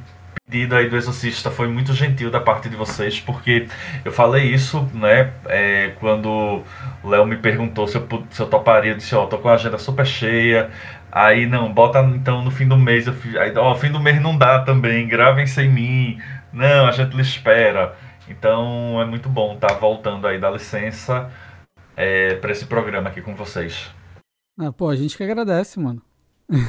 pedido 0.49 0.77
aí 0.77 0.89
do 0.89 0.97
Exorcista 0.97 1.51
foi 1.51 1.67
muito 1.67 1.93
gentil 1.93 2.31
da 2.31 2.39
parte 2.41 2.69
de 2.69 2.77
vocês, 2.77 3.19
porque 3.19 3.67
eu 4.05 4.13
falei 4.13 4.45
isso, 4.45 4.89
né, 4.95 5.33
é, 5.47 5.93
quando 5.99 6.63
o 7.03 7.09
Léo 7.09 7.27
me 7.27 7.37
perguntou 7.37 7.89
se 7.89 7.97
eu, 7.97 8.07
se 8.31 8.41
eu 8.41 8.47
toparia, 8.47 8.93
eu 8.93 8.97
disse, 8.97 9.13
ó, 9.17 9.27
tô 9.27 9.39
com 9.39 9.49
a 9.49 9.55
agenda 9.55 9.77
super 9.77 10.07
cheia, 10.07 10.71
aí 11.17 11.47
não, 11.47 11.73
bota 11.73 12.01
então 12.15 12.45
no 12.45 12.51
fim 12.51 12.69
do 12.69 12.77
mês, 12.77 13.07
eu, 13.07 13.15
aí, 13.41 13.57
ó, 13.57 13.75
fim 13.75 13.91
do 13.91 13.99
mês 13.99 14.21
não 14.21 14.37
dá 14.37 14.63
também, 14.63 15.09
gravem 15.09 15.47
sem 15.47 15.69
mim, 15.71 16.21
não, 16.53 16.87
a 16.87 16.91
gente 16.93 17.17
lhe 17.17 17.23
espera. 17.23 17.97
Então 18.29 19.01
é 19.01 19.05
muito 19.07 19.29
bom 19.29 19.55
estar 19.55 19.75
voltando 19.75 20.27
aí 20.27 20.39
da 20.39 20.51
licença 20.51 21.31
é, 21.97 22.35
para 22.35 22.53
esse 22.53 22.67
programa 22.67 23.09
aqui 23.09 23.23
com 23.23 23.35
vocês. 23.35 23.91
Ah, 24.59 24.73
pô, 24.73 24.89
a 24.89 24.97
gente 24.97 25.17
que 25.17 25.23
agradece, 25.23 25.79
mano. 25.79 26.03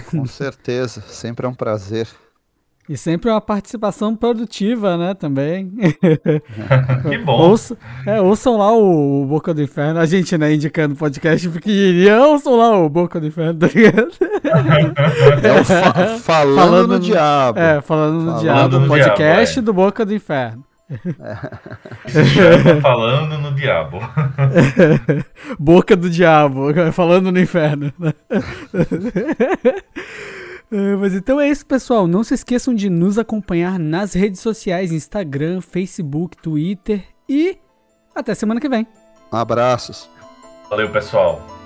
Com 0.09 0.25
certeza. 0.25 1.01
Sempre 1.01 1.45
é 1.45 1.49
um 1.49 1.53
prazer. 1.53 2.07
E 2.89 2.95
sempre 2.95 3.29
uma 3.29 3.41
participação 3.41 4.15
produtiva, 4.15 4.97
né, 4.97 5.13
também. 5.13 5.71
Que 7.09 7.17
bom. 7.17 7.49
Ouça, 7.49 7.77
é, 8.05 8.21
ouçam 8.21 8.57
lá 8.57 8.71
o, 8.71 9.25
Boca 9.25 9.53
do 9.53 9.61
Inferno. 9.61 9.99
A 9.99 10.05
gente, 10.05 10.37
né, 10.37 10.53
indicando 10.53 10.95
podcast 10.95 11.47
pequenininho. 11.49 12.21
Ouçam 12.23 12.55
lá 12.55 12.77
o 12.77 12.87
Boca 12.89 13.19
do 13.19 13.27
Inferno, 13.27 13.59
tá 13.59 13.67
ligado? 13.67 14.11
É 15.43 15.59
o 15.59 15.65
fa- 15.65 15.93
falando, 16.19 16.55
Falando 16.55 16.87
no 16.93 16.99
diabo. 16.99 17.59
É, 17.59 17.81
falando 17.81 18.13
no 18.21 18.25
Falando 18.25 18.41
Diabo, 18.41 18.79
no 18.79 18.87
podcast 18.87 19.53
Diabo, 19.53 19.59
é. 19.59 19.61
do 19.61 19.73
Boca 19.73 20.05
do 20.05 20.13
Inferno. 20.15 20.63
Chama 22.07 22.79
falando 22.81 23.37
no 23.39 23.53
diabo. 23.53 23.99
Boca 25.59 25.97
do 25.97 26.09
Diabo, 26.09 26.67
falando 26.93 27.29
no 27.29 27.39
inferno. 27.39 27.91
É, 30.71 30.95
Mas 30.95 31.13
então 31.13 31.39
é 31.39 31.49
isso, 31.49 31.65
pessoal. 31.65 32.07
Não 32.07 32.23
se 32.23 32.33
esqueçam 32.33 32.73
de 32.73 32.89
nos 32.89 33.17
acompanhar 33.17 33.79
nas 33.79 34.13
redes 34.13 34.41
sociais: 34.41 34.91
Instagram, 34.91 35.61
Facebook, 35.61 36.37
Twitter 36.37 37.03
e 37.27 37.57
até 38.15 38.33
semana 38.33 38.59
que 38.59 38.69
vem. 38.69 38.85
Abraços. 39.31 40.09
Valeu, 40.69 40.91
pessoal. 40.91 41.56